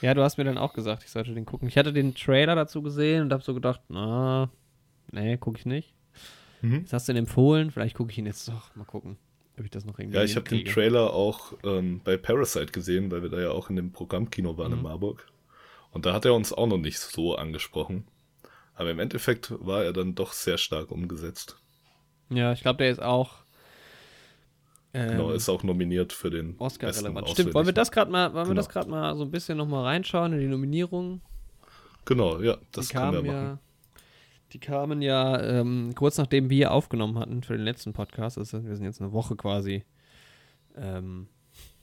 Ja, 0.00 0.14
du 0.14 0.22
hast 0.22 0.38
mir 0.38 0.44
dann 0.44 0.58
auch 0.58 0.72
gesagt, 0.72 1.02
ich 1.04 1.10
sollte 1.10 1.34
den 1.34 1.44
gucken. 1.44 1.68
Ich 1.68 1.76
hatte 1.76 1.92
den 1.92 2.14
Trailer 2.14 2.54
dazu 2.54 2.82
gesehen 2.82 3.22
und 3.22 3.32
habe 3.32 3.42
so 3.42 3.54
gedacht, 3.54 3.80
na, 3.88 4.50
nee, 5.10 5.36
gucke 5.36 5.58
ich 5.58 5.66
nicht. 5.66 5.94
Mhm. 6.62 6.80
Jetzt 6.80 6.92
hast 6.92 7.08
du 7.08 7.12
ihn 7.12 7.18
empfohlen, 7.18 7.70
vielleicht 7.70 7.96
gucke 7.96 8.12
ich 8.12 8.18
ihn 8.18 8.26
jetzt 8.26 8.48
doch. 8.48 8.74
Mal 8.76 8.84
gucken, 8.84 9.18
ob 9.58 9.64
ich 9.64 9.70
das 9.70 9.84
noch 9.84 9.98
irgendwie 9.98 10.16
Ja, 10.16 10.24
ich 10.24 10.36
habe 10.36 10.48
den 10.48 10.64
Trailer 10.64 11.12
auch 11.12 11.52
ähm, 11.64 12.00
bei 12.04 12.16
Parasite 12.16 12.72
gesehen, 12.72 13.10
weil 13.10 13.22
wir 13.22 13.30
da 13.30 13.40
ja 13.40 13.50
auch 13.50 13.68
in 13.68 13.76
dem 13.76 13.92
Programmkino 13.92 14.56
waren 14.56 14.72
mhm. 14.72 14.78
in 14.78 14.82
Marburg. 14.82 15.26
Und 15.90 16.06
da 16.06 16.12
hat 16.12 16.24
er 16.24 16.34
uns 16.34 16.52
auch 16.52 16.66
noch 16.66 16.78
nicht 16.78 16.98
so 16.98 17.36
angesprochen. 17.36 18.04
Aber 18.76 18.90
im 18.90 18.98
Endeffekt 18.98 19.52
war 19.58 19.84
er 19.84 19.92
dann 19.92 20.14
doch 20.14 20.32
sehr 20.32 20.58
stark 20.58 20.90
umgesetzt. 20.90 21.56
Ja, 22.28 22.52
ich 22.52 22.60
glaube, 22.60 22.78
der 22.78 22.90
ist 22.90 23.02
auch. 23.02 23.38
Ähm, 24.92 25.12
genau, 25.12 25.30
ist 25.32 25.48
auch 25.48 25.62
nominiert 25.62 26.12
für 26.12 26.30
den 26.30 26.54
Oscar 26.58 26.94
relevant. 26.94 27.28
Stimmt, 27.30 27.54
wollen 27.54 27.66
wir 27.66 27.72
das 27.72 27.90
gerade 27.90 28.10
mal, 28.10 28.32
wollen 28.32 28.44
genau. 28.44 28.50
wir 28.50 28.54
das 28.56 28.68
gerade 28.68 28.88
mal 28.88 29.16
so 29.16 29.24
ein 29.24 29.30
bisschen 29.30 29.58
nochmal 29.58 29.84
reinschauen 29.84 30.32
in 30.34 30.40
die 30.40 30.46
Nominierungen? 30.46 31.22
Genau, 32.04 32.40
ja, 32.40 32.58
das 32.72 32.90
können 32.90 33.12
wir 33.12 33.22
machen. 33.22 33.46
Ja, 33.46 33.58
die 34.52 34.60
kamen 34.60 35.02
ja 35.02 35.40
ähm, 35.42 35.92
kurz 35.94 36.18
nachdem 36.18 36.50
wir 36.50 36.70
aufgenommen 36.70 37.18
hatten 37.18 37.42
für 37.42 37.56
den 37.56 37.64
letzten 37.64 37.92
Podcast. 37.92 38.38
Also 38.38 38.64
wir 38.64 38.76
sind 38.76 38.84
jetzt 38.84 39.00
eine 39.00 39.12
Woche 39.12 39.36
quasi 39.36 39.84
ähm, 40.76 41.28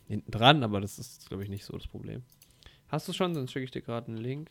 hinten 0.08 0.32
dran, 0.32 0.63
aber 0.63 0.79
das 0.79 0.99
ist, 0.99 1.27
glaube 1.27 1.43
ich, 1.43 1.49
nicht 1.49 1.65
so 1.65 1.73
das 1.73 1.88
Problem. 1.88 2.23
Hast 2.88 3.08
du 3.08 3.13
schon? 3.13 3.34
Sonst 3.34 3.51
schicke 3.51 3.65
ich 3.65 3.71
dir 3.71 3.82
gerade 3.82 4.08
einen 4.08 4.17
Link. 4.17 4.49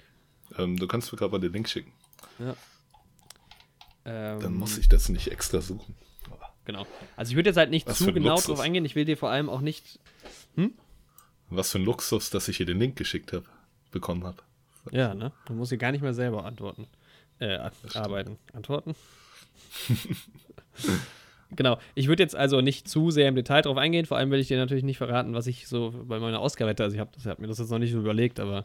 Ähm, 0.59 0.76
du 0.76 0.87
kannst 0.87 1.11
mir 1.12 1.18
gerade 1.18 1.33
mal 1.33 1.40
den 1.40 1.52
Link 1.52 1.68
schicken. 1.68 1.92
Ja. 2.38 2.56
Ähm, 4.04 4.40
Dann 4.40 4.54
muss 4.54 4.78
ich 4.78 4.88
das 4.88 5.08
nicht 5.08 5.28
extra 5.28 5.61
suchen. 5.61 5.94
Genau. 6.64 6.87
Also 7.16 7.30
ich 7.30 7.37
würde 7.37 7.50
jetzt 7.50 7.56
halt 7.56 7.70
nicht 7.70 7.88
Was 7.88 7.98
zu 7.98 8.12
genau 8.12 8.30
Luxus. 8.30 8.46
drauf 8.46 8.61
eingehen. 8.61 8.85
Ich 8.85 8.94
will 8.94 9.04
dir 9.04 9.16
vor 9.16 9.30
allem 9.30 9.48
auch 9.48 9.61
nicht. 9.61 9.98
Hm? 10.54 10.72
Was 11.50 11.72
für 11.72 11.78
ein 11.78 11.85
Luxus, 11.85 12.30
dass 12.30 12.48
ich 12.48 12.56
hier 12.56 12.66
den 12.66 12.78
Link 12.78 12.96
geschickt 12.96 13.32
habe, 13.32 13.44
bekommen 13.90 14.24
habe. 14.24 14.38
Ja, 14.90 15.14
ne? 15.14 15.32
Du 15.46 15.54
musst 15.54 15.70
hier 15.70 15.78
gar 15.78 15.92
nicht 15.92 16.02
mehr 16.02 16.14
selber 16.14 16.44
antworten. 16.44 16.87
Äh, 17.38 17.70
arbeiten. 17.94 18.38
Antworten? 18.52 18.94
genau. 21.50 21.78
Ich 21.94 22.06
würde 22.08 22.22
jetzt 22.22 22.37
also 22.37 22.61
nicht 22.61 22.88
zu 22.88 23.11
sehr 23.11 23.28
im 23.28 23.35
Detail 23.35 23.62
drauf 23.62 23.76
eingehen. 23.76 24.06
Vor 24.06 24.16
allem 24.16 24.30
will 24.30 24.40
ich 24.40 24.48
dir 24.48 24.58
natürlich 24.58 24.85
nicht 24.85 24.98
verraten, 24.98 25.35
was 25.35 25.46
ich 25.46 25.66
so 25.66 25.92
bei 26.06 26.20
meiner 26.20 26.40
Oscar 26.40 26.66
wette. 26.66 26.85
Also 26.85 26.94
ich 26.94 27.00
habe 27.00 27.11
hab 27.24 27.38
mir 27.38 27.48
das 27.48 27.58
jetzt 27.58 27.70
noch 27.70 27.78
nicht 27.78 27.92
so 27.92 27.98
überlegt, 27.98 28.38
aber 28.38 28.64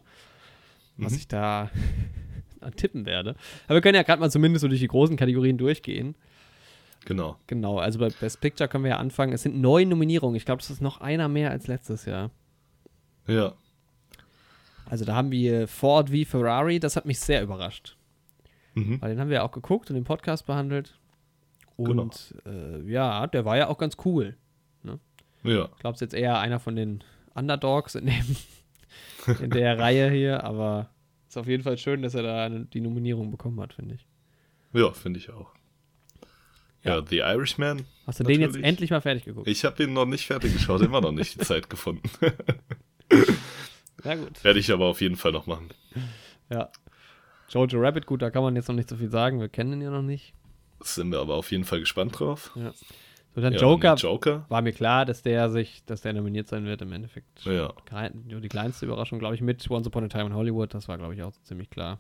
mhm. 0.97 1.05
was 1.05 1.13
ich 1.13 1.27
da 1.27 1.71
tippen 2.75 3.06
werde. 3.06 3.36
Aber 3.65 3.75
wir 3.75 3.82
können 3.82 3.95
ja 3.95 4.03
gerade 4.03 4.19
mal 4.19 4.32
zumindest 4.32 4.62
so 4.62 4.67
durch 4.67 4.80
die 4.80 4.88
großen 4.88 5.15
Kategorien 5.15 5.58
durchgehen. 5.58 6.15
Genau. 7.06 7.38
Genau, 7.47 7.80
also 7.80 7.99
bei 7.99 8.10
Best 8.10 8.41
Picture 8.41 8.67
können 8.67 8.84
wir 8.84 8.91
ja 8.91 8.97
anfangen. 8.97 9.32
Es 9.32 9.43
sind 9.43 9.60
neun 9.62 9.88
Nominierungen. 9.89 10.36
Ich 10.36 10.45
glaube, 10.45 10.62
das 10.62 10.69
ist 10.69 10.82
noch 10.82 10.99
einer 10.99 11.30
mehr 11.30 11.51
als 11.51 11.67
letztes 11.67 12.06
Jahr. 12.06 12.32
Ja. 13.27 13.53
Also 14.89 15.06
da 15.06 15.15
haben 15.15 15.32
wir 15.32 15.67
Ford 15.67 16.12
wie 16.12 16.25
Ferrari. 16.25 16.80
Das 16.80 16.95
hat 16.95 17.06
mich 17.06 17.19
sehr 17.19 17.41
überrascht. 17.41 17.95
Mhm. 18.73 19.01
Weil 19.01 19.12
den 19.12 19.19
haben 19.19 19.30
wir 19.30 19.43
auch 19.43 19.51
geguckt 19.51 19.89
und 19.89 19.95
im 19.95 20.03
Podcast 20.03 20.45
behandelt. 20.45 20.99
Und 21.77 22.34
genau. 22.43 22.56
äh, 22.58 22.91
ja, 22.91 23.27
der 23.27 23.45
war 23.45 23.58
ja 23.58 23.67
auch 23.67 23.77
ganz 23.77 23.97
cool. 24.03 24.36
Ne? 24.84 24.99
Ja. 25.43 25.69
Ich 25.75 25.80
glaube, 25.80 25.95
es 25.95 26.01
ist 26.01 26.12
jetzt 26.12 26.13
eher 26.13 26.39
einer 26.39 26.60
von 26.60 26.75
den 26.75 27.03
Underdogs 27.36 27.95
in, 27.95 28.08
dem, 28.08 28.36
in 29.41 29.49
der 29.51 29.77
Reihe 29.77 30.10
hier, 30.10 30.43
aber 30.43 30.89
ist 31.27 31.37
auf 31.37 31.47
jeden 31.47 31.63
Fall 31.63 31.77
schön, 31.77 32.01
dass 32.01 32.13
er 32.15 32.23
da 32.23 32.49
die 32.49 32.81
Nominierung 32.81 33.31
bekommen 33.31 33.59
hat, 33.59 33.73
finde 33.73 33.95
ich. 33.95 34.05
Ja, 34.73 34.91
finde 34.91 35.19
ich 35.19 35.29
auch. 35.29 35.53
Ja, 36.83 36.97
ja, 36.97 37.05
The 37.05 37.17
Irishman. 37.17 37.85
Hast 38.05 38.19
du 38.19 38.23
natürlich. 38.23 38.39
den 38.39 38.53
jetzt 38.53 38.63
endlich 38.63 38.91
mal 38.91 39.01
fertig 39.01 39.25
geguckt? 39.25 39.47
Ich 39.47 39.65
habe 39.65 39.75
den 39.75 39.93
noch 39.93 40.05
nicht 40.05 40.25
fertig 40.25 40.53
geschaut, 40.53 40.81
immer 40.81 41.01
noch 41.01 41.11
nicht 41.11 41.35
die 41.35 41.45
Zeit 41.45 41.69
gefunden. 41.69 42.09
Na 44.03 44.15
gut. 44.15 44.43
Werde 44.43 44.59
ich 44.59 44.71
aber 44.71 44.85
auf 44.85 45.01
jeden 45.01 45.15
Fall 45.15 45.31
noch 45.31 45.47
machen. 45.47 45.69
Ja. 46.49 46.69
Jojo 47.49 47.79
Rabbit, 47.79 48.05
gut, 48.05 48.21
da 48.21 48.29
kann 48.29 48.43
man 48.43 48.55
jetzt 48.55 48.67
noch 48.67 48.75
nicht 48.75 48.89
so 48.89 48.95
viel 48.95 49.09
sagen, 49.09 49.39
wir 49.39 49.49
kennen 49.49 49.73
ihn 49.73 49.81
ja 49.81 49.89
noch 49.89 50.01
nicht. 50.01 50.33
Sind 50.81 51.11
wir 51.11 51.19
aber 51.19 51.35
auf 51.35 51.51
jeden 51.51 51.63
Fall 51.63 51.79
gespannt 51.79 52.19
drauf. 52.19 52.51
Ja. 52.55 52.73
So, 53.38 53.41
dann 53.41 53.54
ja, 53.54 53.60
Joker, 53.60 53.93
Joker, 53.93 54.45
war 54.50 54.63
mir 54.63 54.73
klar, 54.73 55.06
dass 55.06 55.21
der 55.21 55.52
sich, 55.52 55.86
dass 55.86 56.02
der 56.02 56.13
nominiert 56.13 56.47
sein 56.47 56.65
wird 56.65 56.82
im 56.82 56.91
Endeffekt. 56.91 57.45
Ja. 57.45 57.71
Nur 58.28 58.41
die 58.41 58.47
kleinste 58.47 58.88
Überraschung, 58.88 59.19
glaube 59.19 59.36
ich, 59.36 59.41
mit 59.41 59.69
Once 59.69 59.86
Upon 59.86 60.06
a 60.06 60.08
Time 60.08 60.26
in 60.26 60.34
Hollywood, 60.34 60.73
das 60.73 60.88
war, 60.88 60.97
glaube 60.97 61.13
ich, 61.13 61.21
auch 61.21 61.34
ziemlich 61.43 61.69
klar. 61.69 62.00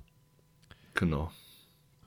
Genau. 0.95 1.29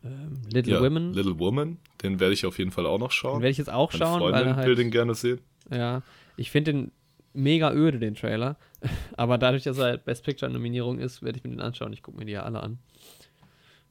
Ähm, 0.03 0.43
Little 0.53 0.73
ja, 0.73 0.81
Women. 0.83 1.13
Little 1.15 1.39
Woman, 1.39 1.79
den 2.03 2.19
werde 2.19 2.35
ich 2.35 2.45
auf 2.45 2.59
jeden 2.59 2.73
Fall 2.73 2.87
auch 2.87 2.99
noch 2.99 3.13
schauen. 3.13 3.37
Den 3.37 3.43
werde 3.43 3.53
ich 3.53 3.59
jetzt 3.59 3.73
auch 3.73 3.93
Meine 3.93 4.05
schauen. 4.05 4.19
Freundin 4.19 4.47
weil 4.47 4.57
halt, 4.57 4.67
will 4.67 4.75
den 4.75 4.91
gerne 4.91 5.15
sehen. 5.15 5.39
Ja, 5.71 6.03
ich 6.37 6.51
finde 6.51 6.73
den 6.73 6.93
mega 7.33 7.73
öde, 7.73 8.01
den 8.01 8.17
Trailer. 8.17 8.57
Aber 9.17 9.39
dadurch, 9.39 9.63
dass 9.63 9.79
er 9.79 9.85
halt 9.85 10.05
Best 10.05 10.25
Picture-Nominierung 10.25 10.99
ist, 10.99 11.23
werde 11.23 11.39
ich 11.39 11.45
mir 11.45 11.51
den 11.51 11.61
anschauen. 11.61 11.93
Ich 11.93 12.03
gucke 12.03 12.19
mir 12.19 12.25
die 12.25 12.33
ja 12.33 12.43
alle 12.43 12.65
an. 12.65 12.81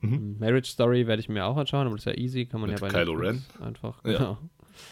Mhm. 0.02 0.36
Marriage 0.38 0.70
Story 0.70 1.08
werde 1.08 1.22
ich 1.22 1.30
mir 1.30 1.46
auch 1.46 1.56
anschauen, 1.56 1.88
aber 1.88 1.96
das 1.96 2.06
ist 2.06 2.14
ja 2.14 2.22
easy, 2.22 2.46
kann 2.46 2.60
man 2.60 2.70
Mit 2.70 2.82
ja 2.82 2.86
bei 2.86 2.92
Kylo 2.92 3.14
Ren. 3.14 3.46
einfach. 3.62 4.04
Ja. 4.04 4.18
Genau. 4.18 4.38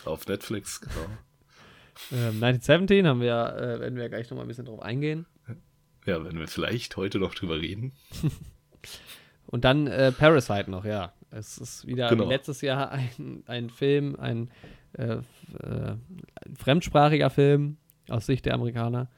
Auf 0.06 0.28
Netflix, 0.28 0.82
genau. 0.82 1.08
Ähm, 2.12 2.44
1917 2.44 3.08
haben 3.08 3.22
wir, 3.22 3.56
äh, 3.58 3.80
werden 3.80 3.96
wir 3.96 4.04
ja 4.04 4.10
gleich 4.10 4.30
nochmal 4.30 4.46
ein 4.46 4.48
bisschen 4.48 4.66
drauf 4.66 4.82
eingehen. 4.82 5.26
Ja, 6.06 6.24
werden 6.24 6.40
wir 6.40 6.48
vielleicht 6.48 6.96
heute 6.96 7.20
noch 7.20 7.34
drüber 7.34 7.60
reden. 7.60 7.94
Und 9.48 9.66
dann 9.66 9.88
äh, 9.88 10.12
Parasite 10.12 10.70
noch, 10.70 10.86
ja. 10.86 11.14
Es 11.30 11.58
ist 11.58 11.86
wieder 11.86 12.10
genau. 12.10 12.30
letztes 12.30 12.62
Jahr 12.62 12.92
ein, 12.92 13.44
ein 13.48 13.70
Film, 13.70 14.16
ein 14.18 14.50
äh, 14.94 15.18
äh, 15.18 15.96
fremdsprachiger 16.56 17.30
Film 17.30 17.78
aus 18.10 18.26
Sicht 18.26 18.46
der 18.46 18.54
Amerikaner, 18.54 19.10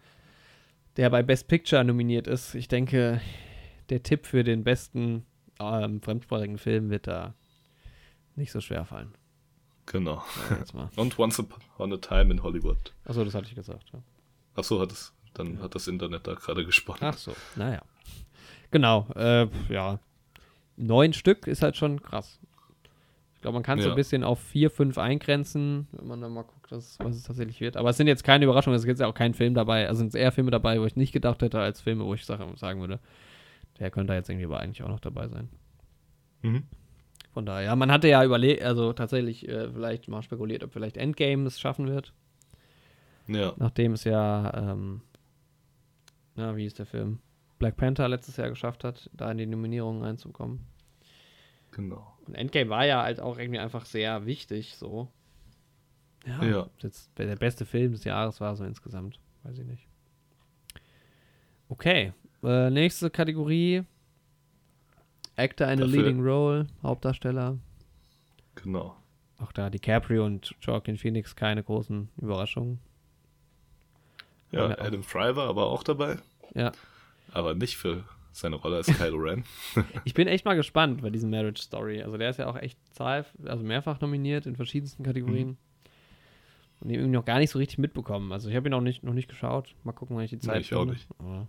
der 0.97 1.09
bei 1.11 1.21
Best 1.21 1.47
Picture 1.47 1.83
nominiert 1.83 2.27
ist. 2.27 2.55
Ich 2.55 2.67
denke, 2.67 3.21
der 3.89 4.01
Tipp 4.01 4.25
für 4.25 4.43
den 4.43 4.63
besten 4.63 5.25
ähm, 5.59 6.01
fremdsprachigen 6.01 6.57
Film 6.57 6.89
wird 6.89 7.07
da 7.07 7.35
nicht 8.35 8.51
so 8.51 8.61
schwer 8.61 8.85
fallen. 8.85 9.13
Genau. 9.91 10.23
Und 10.95 11.17
Once 11.17 11.39
Upon 11.39 11.93
a 11.93 11.97
Time 11.97 12.31
in 12.31 12.43
Hollywood. 12.43 12.93
Achso, 13.05 13.25
das 13.25 13.33
hatte 13.33 13.47
ich 13.47 13.55
gesagt. 13.55 13.89
Ja. 13.91 13.99
Achso, 14.55 14.79
hat 14.79 14.91
es, 14.91 15.13
dann 15.33 15.57
ja. 15.57 15.63
hat 15.63 15.73
das 15.73 15.87
Internet 15.87 16.27
da 16.27 16.35
gerade 16.35 16.63
gesprochen. 16.63 16.99
Ach 17.01 17.17
so, 17.17 17.33
naja. 17.55 17.81
Genau, 18.69 19.07
äh, 19.15 19.47
ja. 19.69 19.99
Neun 20.77 21.13
Stück 21.13 21.47
ist 21.47 21.63
halt 21.63 21.75
schon 21.75 22.01
krass. 22.03 22.39
Ich 23.33 23.41
glaube, 23.41 23.55
man 23.55 23.63
kann 23.63 23.79
es 23.79 23.85
ja. 23.85 23.89
so 23.89 23.93
ein 23.93 23.97
bisschen 23.97 24.23
auf 24.23 24.39
vier, 24.39 24.69
fünf 24.69 24.97
eingrenzen, 24.97 25.87
wenn 25.93 26.07
man 26.07 26.21
dann 26.21 26.33
mal 26.33 26.43
guckt, 26.43 26.71
was, 26.71 26.99
was 26.99 27.15
es 27.15 27.23
tatsächlich 27.23 27.59
wird. 27.59 27.75
Aber 27.75 27.89
es 27.89 27.97
sind 27.97 28.07
jetzt 28.07 28.23
keine 28.23 28.45
Überraschungen, 28.45 28.77
es 28.77 28.85
gibt 28.85 28.99
ja 28.99 29.07
auch 29.07 29.13
keinen 29.13 29.33
Film 29.33 29.55
dabei. 29.55 29.87
Also 29.87 29.99
sind 29.99 30.13
eher 30.13 30.31
Filme 30.31 30.51
dabei, 30.51 30.79
wo 30.79 30.85
ich 30.85 30.97
nicht 30.97 31.13
gedacht 31.13 31.41
hätte, 31.41 31.59
als 31.59 31.81
Filme, 31.81 32.05
wo 32.05 32.13
ich 32.13 32.25
sagen 32.25 32.79
würde, 32.79 32.99
der 33.79 33.89
könnte 33.89 34.13
jetzt 34.13 34.29
irgendwie 34.29 34.45
aber 34.45 34.59
eigentlich 34.59 34.83
auch 34.83 34.89
noch 34.89 34.99
dabei 34.99 35.29
sein. 35.29 35.49
Mhm. 36.43 36.63
Von 37.33 37.45
daher, 37.45 37.65
ja, 37.65 37.75
man 37.75 37.91
hatte 37.91 38.07
ja 38.07 38.23
überlegt, 38.23 38.63
also 38.63 38.91
tatsächlich 38.93 39.47
äh, 39.47 39.71
vielleicht 39.71 40.07
mal 40.07 40.23
spekuliert, 40.23 40.63
ob 40.63 40.73
vielleicht 40.73 40.97
Endgame 40.97 41.45
es 41.45 41.59
schaffen 41.59 41.87
wird. 41.87 42.13
Ja. 43.27 43.53
Nachdem 43.57 43.93
es 43.93 44.03
ja, 44.03 44.51
ähm, 44.55 45.01
na, 46.35 46.55
wie 46.55 46.65
ist 46.65 46.79
der 46.79 46.87
Film? 46.87 47.19
Black 47.59 47.77
Panther 47.77 48.07
letztes 48.07 48.37
Jahr 48.37 48.49
geschafft 48.49 48.83
hat, 48.83 49.09
da 49.13 49.29
in 49.31 49.37
die 49.37 49.45
Nominierungen 49.45 50.01
reinzukommen. 50.01 50.65
Genau. 51.71 52.17
Und 52.25 52.35
Endgame 52.35 52.69
war 52.69 52.85
ja 52.85 53.03
halt 53.03 53.19
auch 53.19 53.37
irgendwie 53.37 53.59
einfach 53.59 53.85
sehr 53.85 54.25
wichtig, 54.25 54.75
so. 54.75 55.09
Ja. 56.25 56.43
ja. 56.43 56.69
Jetzt 56.79 57.11
der 57.17 57.35
beste 57.35 57.65
Film 57.65 57.91
des 57.91 58.03
Jahres 58.03 58.41
war 58.41 58.55
so 58.55 58.63
insgesamt. 58.63 59.19
Weiß 59.43 59.57
ich 59.57 59.65
nicht. 59.65 59.87
Okay. 61.67 62.13
Äh, 62.43 62.69
nächste 62.69 63.09
Kategorie. 63.09 63.83
Actor 65.39 65.67
in 65.69 65.81
a 65.81 65.85
Leading 65.85 66.21
Role, 66.21 66.67
Hauptdarsteller. 66.83 67.57
Genau. 68.55 68.95
Auch 69.39 69.51
da 69.51 69.69
DiCaprio 69.69 70.25
und 70.25 70.53
Joaquin 70.61 70.97
Phoenix 70.97 71.35
keine 71.35 71.63
großen 71.63 72.09
Überraschungen. 72.21 72.79
Ja, 74.51 74.77
Adam 74.79 75.03
Fry 75.03 75.35
war 75.35 75.47
aber 75.47 75.67
auch 75.67 75.83
dabei. 75.83 76.17
Ja. 76.53 76.71
Aber 77.31 77.53
nicht 77.53 77.77
für 77.77 78.03
seine 78.31 78.55
Rolle 78.55 78.77
als 78.77 78.87
Kylo 78.87 79.17
Ren. 79.17 79.43
ich 80.05 80.13
bin 80.13 80.27
echt 80.27 80.45
mal 80.45 80.55
gespannt 80.55 81.01
bei 81.01 81.09
diesem 81.09 81.29
Marriage 81.29 81.61
Story. 81.61 82.01
Also 82.01 82.17
der 82.17 82.31
ist 82.31 82.37
ja 82.37 82.47
auch 82.47 82.57
echt 82.57 82.77
zahl, 82.93 83.25
also 83.45 83.63
mehrfach 83.63 84.01
nominiert 84.01 84.45
in 84.45 84.55
verschiedensten 84.55 85.03
Kategorien. 85.03 85.49
Mhm. 85.49 85.57
Und 86.81 86.89
irgendwie 86.89 87.11
noch 87.11 87.25
gar 87.25 87.39
nicht 87.39 87.49
so 87.49 87.59
richtig 87.59 87.77
mitbekommen. 87.77 88.31
Also 88.31 88.49
ich 88.49 88.55
habe 88.55 88.69
ihn 88.69 88.73
auch 88.73 88.81
nicht, 88.81 89.03
noch 89.03 89.13
nicht 89.13 89.27
geschaut. 89.27 89.75
Mal 89.83 89.91
gucken, 89.91 90.15
wann 90.15 90.23
ich 90.23 90.29
die 90.29 90.39
Zeit 90.39 90.55
nee, 90.55 90.61
ich 90.61 90.69
finde. 90.69 90.81
auch 90.81 90.85
nicht. 90.85 91.07
Aber, 91.19 91.47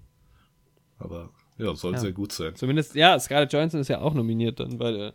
Aber 0.99 1.31
ja, 1.61 1.75
soll 1.75 1.93
ja. 1.95 1.99
sehr 1.99 2.13
gut 2.13 2.33
sein. 2.33 2.55
Zumindest, 2.57 2.95
ja, 2.95 3.19
Scarlett 3.19 3.53
Johansson 3.53 3.81
ist 3.81 3.89
ja 3.89 4.01
auch 4.01 4.15
nominiert 4.15 4.61
dann 4.61 4.79
bei 4.79 4.93
der 4.93 5.15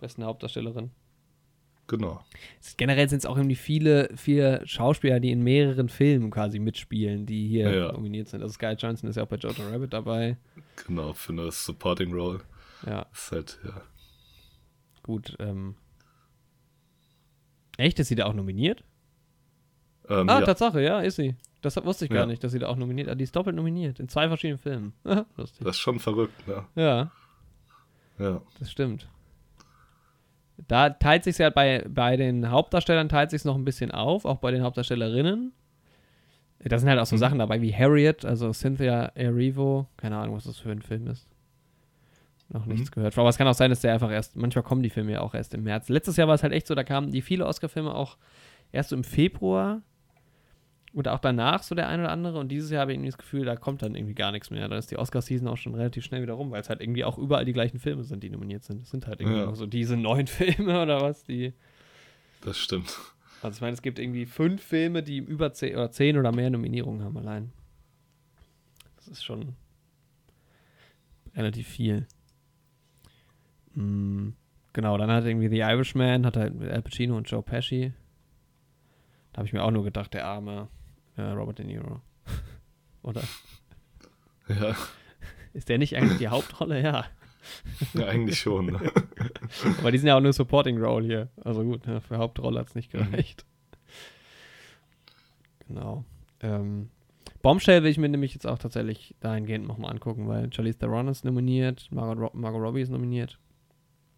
besten 0.00 0.24
Hauptdarstellerin. 0.24 0.90
Genau. 1.88 2.20
Generell 2.76 3.08
sind 3.08 3.18
es 3.18 3.26
auch 3.26 3.36
irgendwie 3.36 3.54
viele, 3.54 4.10
viele 4.16 4.66
Schauspieler, 4.66 5.20
die 5.20 5.30
in 5.30 5.42
mehreren 5.42 5.88
Filmen 5.88 6.30
quasi 6.30 6.58
mitspielen, 6.58 7.26
die 7.26 7.46
hier 7.46 7.70
ja, 7.70 7.86
ja. 7.86 7.92
nominiert 7.92 8.28
sind. 8.28 8.42
Also 8.42 8.54
Sky 8.54 8.74
Johnson 8.76 9.08
ist 9.08 9.16
ja 9.16 9.22
auch 9.22 9.28
bei 9.28 9.36
Jojo 9.36 9.62
Rabbit 9.70 9.92
dabei. 9.92 10.36
Genau, 10.86 11.12
für 11.12 11.32
eine 11.32 11.50
Supporting 11.52 12.12
Role. 12.12 12.40
Ja. 12.84 13.06
Ist 13.12 13.32
halt, 13.32 13.58
ja. 13.64 13.82
Gut, 15.02 15.36
ähm. 15.38 15.76
Echt? 17.76 17.98
Ist 18.00 18.08
sie 18.08 18.16
da 18.16 18.26
auch 18.26 18.34
nominiert? 18.34 18.82
Ähm, 20.08 20.28
ah, 20.28 20.40
ja. 20.40 20.46
Tatsache, 20.46 20.82
ja, 20.82 21.00
ist 21.00 21.16
sie. 21.16 21.36
Das 21.66 21.84
wusste 21.84 22.04
ich 22.04 22.10
gar 22.12 22.26
nicht, 22.26 22.44
dass 22.44 22.52
sie 22.52 22.60
da 22.60 22.68
auch 22.68 22.76
nominiert 22.76 23.08
ist. 23.08 23.18
Die 23.18 23.24
ist 23.24 23.34
doppelt 23.34 23.56
nominiert, 23.56 23.98
in 23.98 24.08
zwei 24.08 24.28
verschiedenen 24.28 24.58
Filmen. 24.58 24.92
Lustig. 25.36 25.64
Das 25.64 25.74
ist 25.76 25.80
schon 25.80 25.98
verrückt, 25.98 26.46
ne? 26.46 26.64
Ja. 26.76 27.10
Ja. 28.20 28.40
Das 28.60 28.70
stimmt. 28.70 29.08
Da 30.68 30.90
teilt 30.90 31.24
sich 31.24 31.36
ja 31.38 31.50
bei, 31.50 31.84
bei 31.88 32.16
den 32.16 32.50
Hauptdarstellern 32.50 33.08
teilt 33.08 33.30
sich 33.30 33.44
noch 33.44 33.56
ein 33.56 33.64
bisschen 33.64 33.90
auf, 33.90 34.24
auch 34.24 34.38
bei 34.38 34.52
den 34.52 34.62
Hauptdarstellerinnen. 34.62 35.52
Da 36.60 36.78
sind 36.78 36.88
halt 36.88 37.00
auch 37.00 37.06
so 37.06 37.16
mhm. 37.16 37.20
Sachen 37.20 37.38
dabei 37.40 37.60
wie 37.60 37.74
Harriet, 37.74 38.24
also 38.24 38.52
Cynthia 38.52 39.06
Erivo. 39.16 39.88
Keine 39.96 40.16
Ahnung, 40.16 40.36
was 40.36 40.44
das 40.44 40.58
für 40.58 40.70
ein 40.70 40.82
Film 40.82 41.08
ist. 41.08 41.28
Noch 42.48 42.64
mhm. 42.64 42.74
nichts 42.74 42.92
gehört. 42.92 43.18
Aber 43.18 43.28
es 43.28 43.36
kann 43.36 43.48
auch 43.48 43.54
sein, 43.54 43.70
dass 43.70 43.80
der 43.80 43.92
einfach 43.92 44.12
erst, 44.12 44.36
manchmal 44.36 44.62
kommen 44.62 44.84
die 44.84 44.90
Filme 44.90 45.12
ja 45.12 45.20
auch 45.20 45.34
erst 45.34 45.52
im 45.52 45.64
März. 45.64 45.88
Letztes 45.88 46.16
Jahr 46.16 46.28
war 46.28 46.36
es 46.36 46.44
halt 46.44 46.52
echt 46.52 46.68
so, 46.68 46.76
da 46.76 46.84
kamen 46.84 47.10
die 47.10 47.22
viele 47.22 47.44
Oscar-Filme 47.44 47.92
auch 47.92 48.16
erst 48.70 48.90
so 48.90 48.96
im 48.96 49.02
Februar 49.02 49.82
und 50.96 51.08
auch 51.08 51.18
danach 51.18 51.62
so 51.62 51.74
der 51.74 51.88
ein 51.88 52.00
oder 52.00 52.10
andere. 52.10 52.38
Und 52.38 52.48
dieses 52.48 52.70
Jahr 52.70 52.80
habe 52.80 52.92
ich 52.92 52.96
irgendwie 52.96 53.10
das 53.10 53.18
Gefühl, 53.18 53.44
da 53.44 53.54
kommt 53.54 53.82
dann 53.82 53.94
irgendwie 53.94 54.14
gar 54.14 54.32
nichts 54.32 54.48
mehr. 54.48 54.66
Da 54.66 54.78
ist 54.78 54.90
die 54.90 54.96
Oscar-Season 54.96 55.46
auch 55.46 55.58
schon 55.58 55.74
relativ 55.74 56.04
schnell 56.04 56.22
wieder 56.22 56.32
rum, 56.32 56.50
weil 56.50 56.62
es 56.62 56.70
halt 56.70 56.80
irgendwie 56.80 57.04
auch 57.04 57.18
überall 57.18 57.44
die 57.44 57.52
gleichen 57.52 57.78
Filme 57.78 58.02
sind, 58.02 58.22
die 58.22 58.30
nominiert 58.30 58.64
sind. 58.64 58.82
Es 58.82 58.92
sind 58.92 59.06
halt 59.06 59.20
irgendwie 59.20 59.40
ja. 59.40 59.54
so 59.54 59.66
diese 59.66 59.98
neun 59.98 60.26
Filme 60.26 60.80
oder 60.80 61.02
was, 61.02 61.22
die. 61.22 61.52
Das 62.40 62.56
stimmt. 62.56 62.96
Also 63.42 63.56
ich 63.56 63.60
meine, 63.60 63.74
es 63.74 63.82
gibt 63.82 63.98
irgendwie 63.98 64.24
fünf 64.24 64.62
Filme, 64.62 65.02
die 65.02 65.18
über 65.18 65.52
zehn 65.52 65.74
oder 65.74 65.90
zehn 65.90 66.16
oder 66.16 66.32
mehr 66.32 66.48
Nominierungen 66.48 67.04
haben 67.04 67.18
allein. 67.18 67.52
Das 68.96 69.06
ist 69.06 69.22
schon 69.22 69.54
relativ 71.34 71.68
viel. 71.68 72.06
Mhm. 73.74 74.32
Genau, 74.72 74.96
dann 74.96 75.10
hat 75.10 75.26
irgendwie 75.26 75.48
The 75.48 75.58
Irishman, 75.58 76.24
hat 76.24 76.38
halt 76.38 76.58
Al 76.62 76.80
Pacino 76.80 77.18
und 77.18 77.30
Joe 77.30 77.42
Pesci. 77.42 77.92
Da 79.34 79.40
habe 79.40 79.46
ich 79.46 79.52
mir 79.52 79.62
auch 79.62 79.70
nur 79.70 79.84
gedacht, 79.84 80.14
der 80.14 80.24
arme 80.24 80.68
ja, 81.16 81.32
Robert 81.34 81.58
De 81.58 81.66
Niro. 81.66 82.00
Oder? 83.02 83.22
Ja. 84.48 84.76
Ist 85.52 85.68
der 85.68 85.78
nicht 85.78 85.96
eigentlich 85.96 86.18
die 86.18 86.28
Hauptrolle? 86.28 86.82
Ja. 86.82 87.06
Ja, 87.94 88.06
eigentlich 88.06 88.38
schon. 88.38 88.66
Ne? 88.66 88.78
Aber 89.78 89.92
die 89.92 89.98
sind 89.98 90.08
ja 90.08 90.16
auch 90.16 90.20
nur 90.20 90.32
Supporting 90.32 90.78
Role 90.78 91.06
hier. 91.06 91.28
Also 91.44 91.62
gut, 91.62 91.82
für 91.84 92.18
Hauptrolle 92.18 92.60
hat 92.60 92.68
es 92.68 92.74
nicht 92.74 92.92
mhm. 92.92 92.98
gereicht. 92.98 93.44
Mhm. 93.44 93.56
Genau. 95.68 96.04
Ähm, 96.40 96.90
Bombshell 97.42 97.82
will 97.82 97.90
ich 97.90 97.98
mir 97.98 98.08
nämlich 98.08 98.34
jetzt 98.34 98.46
auch 98.46 98.58
tatsächlich 98.58 99.14
dahingehend 99.20 99.66
nochmal 99.66 99.92
angucken, 99.92 100.28
weil 100.28 100.52
Charlize 100.52 100.78
Theron 100.78 101.08
ist 101.08 101.24
nominiert, 101.24 101.88
Margot, 101.90 102.34
Margot 102.34 102.60
Robbie 102.60 102.80
ist 102.80 102.90
nominiert, 102.90 103.38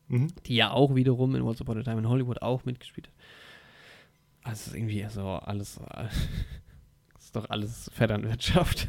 mhm. 0.09 0.29
die 0.47 0.57
ja 0.57 0.71
auch 0.71 0.95
wiederum 0.95 1.35
in 1.35 1.43
Once 1.43 1.61
Upon 1.61 1.79
a 1.79 1.83
Time 1.83 1.99
in 1.99 2.09
Hollywood 2.09 2.43
auch 2.43 2.65
mitgespielt 2.65 3.09
hat. 3.09 3.15
Also 4.45 4.75
irgendwie 4.75 5.05
so 5.11 5.27
alles 5.27 5.79
äh, 5.79 6.07
ist 7.29 7.37
doch 7.37 7.51
alles 7.51 7.91
Vetternwirtschaft. 7.93 8.88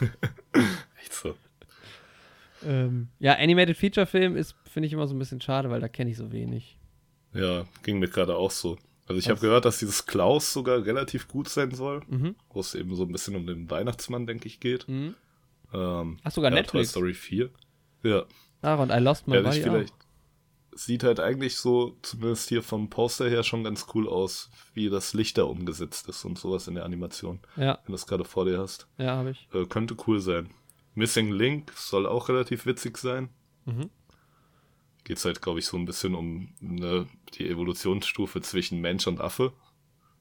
Echt 0.98 1.12
so. 1.12 1.34
Ähm, 2.64 3.08
ja, 3.18 3.34
Animated 3.34 3.76
Feature 3.76 4.06
Film 4.06 4.34
ist, 4.34 4.54
finde 4.64 4.86
ich 4.86 4.94
immer 4.94 5.06
so 5.06 5.14
ein 5.14 5.18
bisschen 5.18 5.42
schade, 5.42 5.68
weil 5.68 5.80
da 5.80 5.88
kenne 5.88 6.10
ich 6.10 6.16
so 6.16 6.32
wenig. 6.32 6.78
Ja, 7.34 7.66
ging 7.82 7.98
mir 7.98 8.08
gerade 8.08 8.34
auch 8.34 8.50
so. 8.50 8.78
Also 9.06 9.18
ich 9.18 9.28
habe 9.28 9.40
gehört, 9.40 9.66
dass 9.66 9.78
dieses 9.78 10.06
Klaus 10.06 10.54
sogar 10.54 10.86
relativ 10.86 11.28
gut 11.28 11.50
sein 11.50 11.72
soll, 11.72 12.00
mhm. 12.08 12.34
wo 12.48 12.60
es 12.60 12.74
eben 12.74 12.94
so 12.94 13.02
ein 13.02 13.12
bisschen 13.12 13.36
um 13.36 13.46
den 13.46 13.68
Weihnachtsmann, 13.70 14.26
denke 14.26 14.46
ich, 14.46 14.60
geht. 14.60 14.88
Mhm. 14.88 15.14
Ähm, 15.74 16.18
Ach, 16.22 16.30
sogar 16.30 16.50
ja, 16.50 16.56
Netflix. 16.56 16.92
Toy 16.92 17.12
Story 17.12 17.14
4. 17.14 17.50
Ja. 18.04 18.24
Ach, 18.62 18.78
und 18.78 18.90
I 18.90 18.98
Lost 19.00 19.28
My 19.28 19.34
ja, 19.36 19.42
Body 19.42 19.60
vielleicht, 19.60 19.94
Sieht 20.72 21.02
halt 21.02 21.18
eigentlich 21.18 21.56
so, 21.56 21.96
zumindest 22.02 22.48
hier 22.48 22.62
vom 22.62 22.90
Poster 22.90 23.28
her, 23.28 23.42
schon 23.42 23.64
ganz 23.64 23.86
cool 23.94 24.08
aus, 24.08 24.50
wie 24.72 24.88
das 24.88 25.14
Licht 25.14 25.36
da 25.36 25.44
umgesetzt 25.44 26.08
ist 26.08 26.24
und 26.24 26.38
sowas 26.38 26.68
in 26.68 26.74
der 26.74 26.84
Animation. 26.84 27.40
Ja. 27.56 27.78
Wenn 27.78 27.86
du 27.86 27.92
das 27.92 28.06
gerade 28.06 28.24
vor 28.24 28.44
dir 28.44 28.58
hast. 28.58 28.86
Ja, 28.96 29.16
habe 29.16 29.30
ich. 29.30 29.48
Äh, 29.52 29.66
könnte 29.66 29.96
cool 30.06 30.20
sein. 30.20 30.50
Missing 30.94 31.32
Link 31.32 31.72
soll 31.74 32.06
auch 32.06 32.28
relativ 32.28 32.66
witzig 32.66 32.98
sein. 32.98 33.30
Mhm. 33.64 33.90
Geht 35.04 35.16
es 35.16 35.24
halt, 35.24 35.42
glaube 35.42 35.58
ich, 35.58 35.66
so 35.66 35.76
ein 35.76 35.86
bisschen 35.86 36.14
um 36.14 36.54
ne, 36.60 37.06
die 37.34 37.48
Evolutionsstufe 37.48 38.40
zwischen 38.42 38.80
Mensch 38.80 39.06
und 39.06 39.20
Affe. 39.20 39.52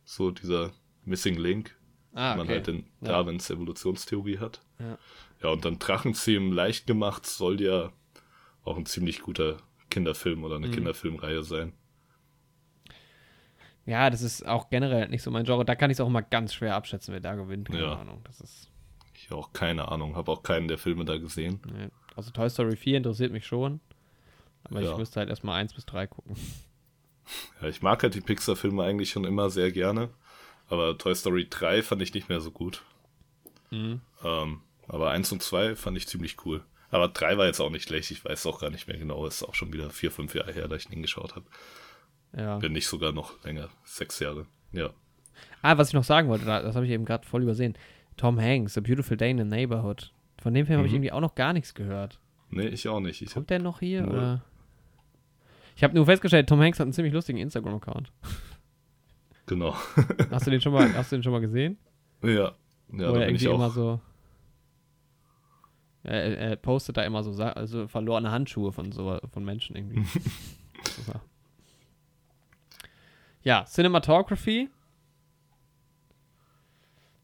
So 0.06 0.32
dieser 0.32 0.72
Missing 1.06 1.38
Link, 1.38 1.76
ah, 2.14 2.32
okay. 2.32 2.38
man 2.38 2.48
halt 2.48 2.68
in 2.68 2.86
Darwins 3.02 3.48
ja. 3.48 3.56
Evolutionstheorie 3.56 4.40
hat. 4.40 4.62
Ja. 4.80 4.98
ja, 5.44 5.50
und 5.50 5.66
dann 5.66 5.80
Drachenzähmen 5.80 6.52
leicht 6.52 6.88
gemacht 6.88 7.26
soll 7.26 7.62
ja 7.62 7.92
auch 8.64 8.78
ein 8.78 8.86
ziemlich 8.86 9.22
guter 9.22 9.58
Kinderfilm 9.90 10.44
oder 10.44 10.56
eine 10.56 10.68
mhm. 10.68 10.74
Kinderfilmreihe 10.74 11.44
sein. 11.44 11.74
Ja, 13.86 14.10
das 14.10 14.22
ist 14.22 14.46
auch 14.48 14.70
generell 14.70 15.08
nicht 15.10 15.24
so 15.24 15.32
mein 15.32 15.46
Genre. 15.46 15.66
Da 15.66 15.76
kann 15.76 15.90
ich 15.90 15.96
es 15.96 16.02
auch 16.02 16.08
immer 16.08 16.22
ganz 16.22 16.54
schwer 16.54 16.76
abschätzen, 16.76 17.14
wer 17.14 17.22
da 17.22 17.36
gewinnt. 17.36 17.70
Keine 17.70 17.82
ja. 17.82 17.96
Ahnung. 17.96 18.22
Das 18.24 18.40
ist 18.40 18.70
ich 19.22 19.32
auch 19.32 19.54
keine 19.54 19.90
Ahnung. 19.90 20.16
Habe 20.16 20.32
auch 20.32 20.44
keinen 20.44 20.68
der 20.68 20.78
Filme 20.78 21.06
da 21.06 21.18
gesehen. 21.18 21.60
Nee. 21.66 21.90
Also 22.16 22.32
Toy 22.32 22.50
Story 22.50 22.76
4 22.76 22.98
interessiert 22.98 23.32
mich 23.32 23.46
schon. 23.46 23.80
Aber 24.64 24.82
ja. 24.82 24.92
ich 24.92 24.98
müsste 24.98 25.20
halt 25.20 25.30
erstmal 25.30 25.60
1 25.60 25.74
bis 25.74 25.86
3 25.86 26.08
gucken. 26.08 26.36
Ja, 27.62 27.68
ich 27.68 27.82
mag 27.82 28.02
halt 28.02 28.16
die 28.16 28.22
Pixar-Filme 28.22 28.84
eigentlich 28.84 29.12
schon 29.12 29.24
immer 29.24 29.50
sehr 29.50 29.72
gerne. 29.72 30.10
Aber 30.68 30.98
Toy 30.98 31.14
Story 31.14 31.48
3 31.50 31.84
fand 31.84 32.02
ich 32.02 32.14
nicht 32.14 32.30
mehr 32.30 32.42
so 32.42 32.52
gut. 32.52 32.84
Mhm. 33.70 34.02
Ähm, 34.24 34.62
Aber 34.88 35.12
1 35.12 35.32
und 35.32 35.44
2 35.44 35.76
fand 35.76 35.98
ich 35.98 36.08
ziemlich 36.08 36.44
cool. 36.46 36.64
Aber 36.92 37.08
3 37.08 37.38
war 37.38 37.46
jetzt 37.46 37.60
auch 37.60 37.70
nicht 37.70 37.88
schlecht, 37.88 38.12
ich 38.12 38.26
weiß 38.26 38.46
auch 38.48 38.60
gar 38.60 38.70
nicht 38.70 38.88
mehr 38.88 38.98
genau. 38.98 39.26
Ist 39.26 39.44
auch 39.44 39.56
schon 39.56 39.72
wieder 39.74 39.90
4, 39.90 40.12
5 40.12 40.36
Jahre 40.36 40.54
her, 40.54 40.68
da 40.68 40.76
ich 40.76 40.90
ihn 40.90 41.02
geschaut 41.02 41.36
habe. 41.36 41.46
Ja. 42.36 42.62
Wenn 42.62 42.74
nicht 42.74 42.88
sogar 42.88 43.12
noch 43.12 43.44
länger, 43.44 43.70
6 43.84 44.20
Jahre. 44.20 44.46
Ja. 44.72 44.90
Ah, 45.62 45.78
was 45.78 45.90
ich 45.90 45.94
noch 45.94 46.04
sagen 46.04 46.30
wollte, 46.30 46.46
das 46.46 46.76
habe 46.76 46.86
ich 46.86 46.92
eben 46.92 47.06
gerade 47.06 47.28
voll 47.28 47.44
übersehen. 47.44 47.78
Tom 48.18 48.40
Hanks, 48.40 48.78
A 48.78 48.82
Beautiful 48.82 49.18
Day 49.18 49.32
in 49.32 49.38
the 49.38 49.44
Neighborhood. 49.44 50.12
Von 50.42 50.54
dem 50.54 50.66
Film 50.66 50.78
mhm. 50.78 50.80
habe 50.80 50.88
ich 50.88 50.94
irgendwie 50.94 51.12
auch 51.12 51.22
noch 51.22 51.36
gar 51.36 51.54
nichts 51.54 51.74
gehört. 51.74 52.20
Nee, 52.50 52.68
ich 52.68 52.88
auch 52.88 53.00
nicht. 53.00 53.22
Ich 53.22 53.34
Kommt 53.34 53.50
der 53.50 53.60
noch 53.60 53.80
hier? 53.80 54.08
Oder? 54.08 54.44
Ich 55.76 55.84
habe 55.84 55.96
nur 55.96 56.06
festgestellt, 56.06 56.50
Tom 56.50 56.60
Hanks 56.60 56.80
hat 56.80 56.86
einen 56.86 56.94
ziemlich 56.94 57.14
lustigen 57.14 57.38
Instagram-Account. 57.40 58.12
Genau. 59.46 59.76
hast 60.30 60.46
du 60.46 60.52
den 60.52 60.62
schon 60.62 60.74
mal, 60.74 60.94
hast 60.98 61.12
du 61.12 61.18
den 61.18 61.24
schon 61.24 61.32
mal 61.32 61.40
gesehen? 61.40 61.78
Ja. 62.22 62.54
Ja, 62.92 63.12
Wo 63.12 63.16
er 63.16 63.28
irgendwie 63.28 63.46
immer 63.46 63.70
so. 63.70 64.02
Er, 66.04 66.38
er, 66.38 66.56
postet 66.56 66.98
da 66.98 67.04
immer 67.04 67.24
so 67.24 67.44
also 67.44 67.88
verlorene 67.88 68.32
Handschuhe 68.32 68.72
von 68.72 68.92
so 68.92 69.20
von 69.32 69.44
Menschen 69.44 69.76
irgendwie. 69.76 70.04
ja, 73.44 73.66
Cinematography. 73.66 74.70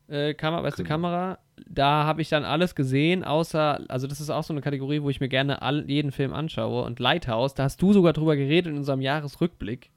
Äh, 0.07 0.33
Kamera, 0.33 0.61
beste 0.61 0.83
genau. 0.83 0.95
Kamera. 0.95 1.39
Da 1.67 2.03
habe 2.03 2.21
ich 2.21 2.29
dann 2.29 2.43
alles 2.43 2.75
gesehen, 2.75 3.23
außer, 3.23 3.85
also 3.88 4.07
das 4.07 4.19
ist 4.19 4.29
auch 4.29 4.43
so 4.43 4.53
eine 4.53 4.61
Kategorie, 4.61 5.01
wo 5.01 5.09
ich 5.09 5.21
mir 5.21 5.29
gerne 5.29 5.61
all, 5.61 5.89
jeden 5.89 6.11
Film 6.11 6.33
anschaue. 6.33 6.83
Und 6.83 6.99
Lighthouse, 6.99 7.53
da 7.53 7.63
hast 7.63 7.81
du 7.81 7.93
sogar 7.93 8.13
drüber 8.13 8.35
geredet 8.35 8.71
in 8.71 8.77
unserem 8.77 9.01
Jahresrückblick. 9.01 9.89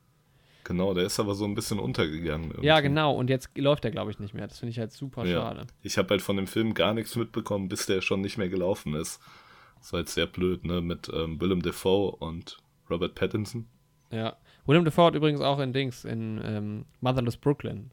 Genau, 0.68 0.92
der 0.92 1.04
ist 1.06 1.18
aber 1.18 1.34
so 1.34 1.46
ein 1.46 1.54
bisschen 1.54 1.78
untergegangen. 1.78 2.50
Irgendwie. 2.50 2.66
Ja, 2.66 2.80
genau. 2.80 3.14
Und 3.14 3.30
jetzt 3.30 3.56
läuft 3.56 3.84
der, 3.84 3.90
glaube 3.90 4.10
ich, 4.10 4.18
nicht 4.18 4.34
mehr. 4.34 4.46
Das 4.46 4.58
finde 4.58 4.72
ich 4.72 4.78
halt 4.78 4.92
super 4.92 5.24
ja. 5.24 5.40
schade. 5.40 5.66
Ich 5.80 5.96
habe 5.96 6.10
halt 6.10 6.20
von 6.20 6.36
dem 6.36 6.46
Film 6.46 6.74
gar 6.74 6.92
nichts 6.92 7.16
mitbekommen, 7.16 7.70
bis 7.70 7.86
der 7.86 8.02
schon 8.02 8.20
nicht 8.20 8.36
mehr 8.36 8.50
gelaufen 8.50 8.92
ist. 8.92 9.18
Das 9.78 9.94
war 9.94 10.00
jetzt 10.00 10.12
sehr 10.12 10.26
blöd, 10.26 10.66
ne? 10.66 10.82
Mit 10.82 11.10
ähm, 11.10 11.40
Willem 11.40 11.62
Dafoe 11.62 12.10
und 12.10 12.58
Robert 12.90 13.14
Pattinson. 13.14 13.66
Ja. 14.12 14.36
Willem 14.66 14.84
Dafoe 14.84 15.06
hat 15.06 15.14
übrigens 15.14 15.40
auch 15.40 15.58
in 15.58 15.72
Dings, 15.72 16.04
in 16.04 16.38
ähm, 16.44 16.84
Motherless 17.00 17.38
Brooklyn 17.38 17.90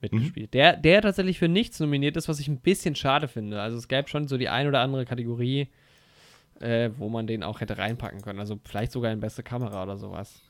mitgespielt. 0.00 0.48
Mhm. 0.48 0.52
Der, 0.52 0.76
der 0.78 1.02
tatsächlich 1.02 1.38
für 1.38 1.48
nichts 1.48 1.80
nominiert 1.80 2.16
ist, 2.16 2.30
was 2.30 2.40
ich 2.40 2.48
ein 2.48 2.60
bisschen 2.60 2.94
schade 2.94 3.28
finde. 3.28 3.60
Also 3.60 3.76
es 3.76 3.88
gäbe 3.88 4.08
schon 4.08 4.26
so 4.26 4.38
die 4.38 4.48
ein 4.48 4.66
oder 4.66 4.80
andere 4.80 5.04
Kategorie, 5.04 5.68
äh, 6.60 6.88
wo 6.96 7.10
man 7.10 7.26
den 7.26 7.42
auch 7.42 7.60
hätte 7.60 7.76
reinpacken 7.76 8.22
können. 8.22 8.40
Also 8.40 8.58
vielleicht 8.64 8.92
sogar 8.92 9.12
in 9.12 9.20
beste 9.20 9.42
Kamera 9.42 9.82
oder 9.82 9.98
sowas. 9.98 10.40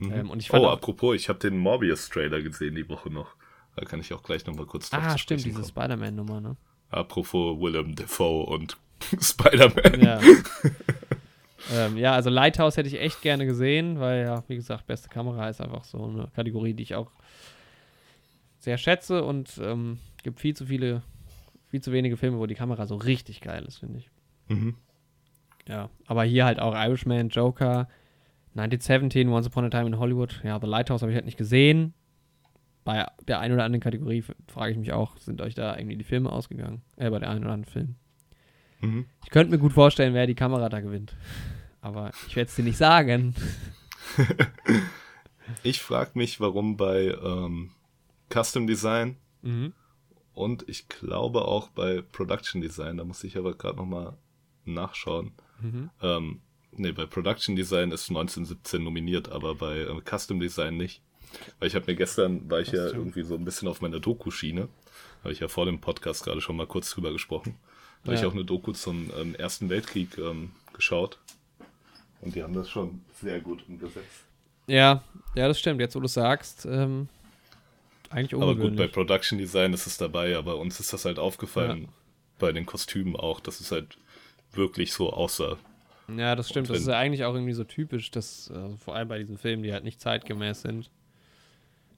Mhm. 0.00 0.12
Ähm, 0.12 0.30
und 0.30 0.40
ich 0.40 0.48
fand 0.48 0.64
oh, 0.64 0.68
auch, 0.68 0.72
apropos, 0.72 1.14
ich 1.14 1.28
habe 1.28 1.38
den 1.38 1.58
Morbius-Trailer 1.58 2.42
gesehen 2.42 2.74
die 2.74 2.88
Woche 2.88 3.10
noch. 3.10 3.36
Da 3.76 3.84
kann 3.84 4.00
ich 4.00 4.12
auch 4.12 4.22
gleich 4.22 4.44
nochmal 4.46 4.66
kurz 4.66 4.90
drauf 4.90 5.00
Ah, 5.04 5.18
stimmt, 5.18 5.44
diese 5.44 5.64
Spider-Man-Nummer, 5.64 6.40
ne? 6.40 6.56
Apropos 6.88 7.60
Willem 7.60 7.94
Dafoe 7.94 8.46
und 8.46 8.76
Spider-Man. 9.20 10.00
Ja. 10.02 10.20
ähm, 11.72 11.96
ja, 11.96 12.14
also 12.14 12.30
Lighthouse 12.30 12.76
hätte 12.76 12.88
ich 12.88 12.98
echt 12.98 13.22
gerne 13.22 13.46
gesehen, 13.46 14.00
weil 14.00 14.24
ja, 14.24 14.42
wie 14.48 14.56
gesagt, 14.56 14.86
beste 14.86 15.08
Kamera 15.08 15.48
ist 15.48 15.60
einfach 15.60 15.84
so 15.84 16.04
eine 16.04 16.28
Kategorie, 16.34 16.74
die 16.74 16.82
ich 16.82 16.94
auch 16.94 17.12
sehr 18.58 18.78
schätze 18.78 19.22
und 19.22 19.60
ähm, 19.62 19.98
gibt 20.22 20.40
viel 20.40 20.56
zu 20.56 20.66
viele, 20.66 21.02
viel 21.68 21.80
zu 21.80 21.92
wenige 21.92 22.16
Filme, 22.16 22.38
wo 22.38 22.46
die 22.46 22.54
Kamera 22.54 22.86
so 22.86 22.96
richtig 22.96 23.40
geil 23.40 23.64
ist, 23.64 23.78
finde 23.78 23.98
ich. 23.98 24.10
Mhm. 24.48 24.76
Ja, 25.68 25.90
aber 26.06 26.24
hier 26.24 26.46
halt 26.46 26.58
auch 26.58 26.74
Irishman, 26.74 27.28
Joker, 27.28 27.88
1917, 28.54 29.28
Once 29.28 29.46
Upon 29.46 29.64
a 29.64 29.70
Time 29.70 29.86
in 29.86 29.98
Hollywood. 29.98 30.40
Ja, 30.42 30.58
The 30.60 30.66
Lighthouse 30.66 31.02
habe 31.02 31.12
ich 31.12 31.16
halt 31.16 31.24
nicht 31.24 31.38
gesehen. 31.38 31.94
Bei 32.84 33.06
der 33.28 33.40
einen 33.40 33.54
oder 33.54 33.64
anderen 33.64 33.82
Kategorie 33.82 34.24
frage 34.48 34.72
ich 34.72 34.78
mich 34.78 34.92
auch, 34.92 35.16
sind 35.18 35.40
euch 35.40 35.54
da 35.54 35.76
irgendwie 35.76 35.96
die 35.96 36.04
Filme 36.04 36.32
ausgegangen? 36.32 36.82
Äh, 36.96 37.10
bei 37.10 37.18
der 37.18 37.30
einen 37.30 37.44
oder 37.44 37.52
anderen 37.52 37.70
Film. 37.70 37.94
Mhm. 38.80 39.06
Ich 39.24 39.30
könnte 39.30 39.52
mir 39.52 39.58
gut 39.58 39.72
vorstellen, 39.72 40.14
wer 40.14 40.26
die 40.26 40.34
Kamera 40.34 40.68
da 40.68 40.80
gewinnt. 40.80 41.14
Aber 41.80 42.10
ich 42.26 42.36
werde 42.36 42.48
es 42.48 42.56
dir 42.56 42.64
nicht 42.64 42.78
sagen. 42.78 43.34
ich 45.62 45.80
frage 45.80 46.12
mich, 46.14 46.40
warum 46.40 46.76
bei 46.76 47.14
ähm, 47.22 47.70
Custom 48.32 48.66
Design 48.66 49.16
mhm. 49.42 49.72
und 50.32 50.68
ich 50.68 50.88
glaube 50.88 51.42
auch 51.42 51.68
bei 51.68 52.02
Production 52.02 52.60
Design, 52.60 52.96
da 52.96 53.04
muss 53.04 53.24
ich 53.24 53.36
aber 53.36 53.54
gerade 53.54 53.76
nochmal 53.76 54.16
nachschauen, 54.64 55.32
mhm. 55.60 55.90
ähm, 56.02 56.40
Nee, 56.72 56.92
bei 56.92 57.06
Production 57.06 57.56
Design 57.56 57.90
ist 57.90 58.08
1917 58.08 58.82
nominiert, 58.82 59.30
aber 59.30 59.54
bei 59.54 59.80
äh, 59.80 60.00
Custom 60.08 60.40
Design 60.40 60.76
nicht. 60.76 61.02
Weil 61.58 61.68
ich 61.68 61.74
habe 61.74 61.86
mir 61.86 61.96
gestern, 61.96 62.50
war 62.50 62.60
ich 62.60 62.72
ja 62.72 62.86
irgendwie 62.86 63.22
so 63.22 63.34
ein 63.34 63.44
bisschen 63.44 63.68
auf 63.68 63.80
meiner 63.80 64.00
Doku-Schiene, 64.00 64.68
habe 65.22 65.32
ich 65.32 65.40
ja 65.40 65.48
vor 65.48 65.66
dem 65.66 65.80
Podcast 65.80 66.24
gerade 66.24 66.40
schon 66.40 66.56
mal 66.56 66.66
kurz 66.66 66.90
drüber 66.90 67.12
gesprochen. 67.12 67.56
Ja. 68.02 68.06
habe 68.06 68.14
ich 68.14 68.24
auch 68.24 68.32
eine 68.32 68.44
Doku 68.44 68.72
zum 68.72 69.10
ähm, 69.18 69.34
Ersten 69.34 69.68
Weltkrieg 69.68 70.16
ähm, 70.18 70.52
geschaut. 70.72 71.18
Und 72.20 72.34
die 72.34 72.42
haben 72.42 72.54
das 72.54 72.68
schon 72.68 73.00
sehr 73.20 73.40
gut 73.40 73.64
umgesetzt. 73.68 74.24
Ja, 74.66 75.02
ja, 75.34 75.48
das 75.48 75.58
stimmt. 75.58 75.80
Jetzt, 75.80 75.94
wo 75.94 76.00
du 76.00 76.08
sagst, 76.08 76.66
ähm, 76.66 77.08
eigentlich 78.08 78.34
ungewöhnlich. 78.34 78.60
Aber 78.60 78.70
gut, 78.70 78.76
bei 78.76 78.88
Production 78.88 79.38
Design 79.38 79.72
ist 79.72 79.86
es 79.86 79.96
dabei, 79.96 80.36
aber 80.36 80.56
uns 80.56 80.80
ist 80.80 80.92
das 80.92 81.04
halt 81.04 81.18
aufgefallen, 81.18 81.82
ja. 81.82 81.88
bei 82.38 82.52
den 82.52 82.66
Kostümen 82.66 83.16
auch, 83.16 83.40
dass 83.40 83.60
es 83.60 83.70
halt 83.70 83.98
wirklich 84.52 84.92
so 84.92 85.12
aussah 85.12 85.58
ja, 86.18 86.36
das 86.36 86.48
stimmt. 86.48 86.70
Das 86.70 86.78
ist 86.78 86.88
ja 86.88 86.98
eigentlich 86.98 87.24
auch 87.24 87.34
irgendwie 87.34 87.52
so 87.52 87.64
typisch, 87.64 88.10
dass 88.10 88.50
also 88.50 88.76
vor 88.76 88.94
allem 88.94 89.08
bei 89.08 89.18
diesen 89.18 89.38
Filmen, 89.38 89.62
die 89.62 89.72
halt 89.72 89.84
nicht 89.84 90.00
zeitgemäß 90.00 90.62
sind. 90.62 90.90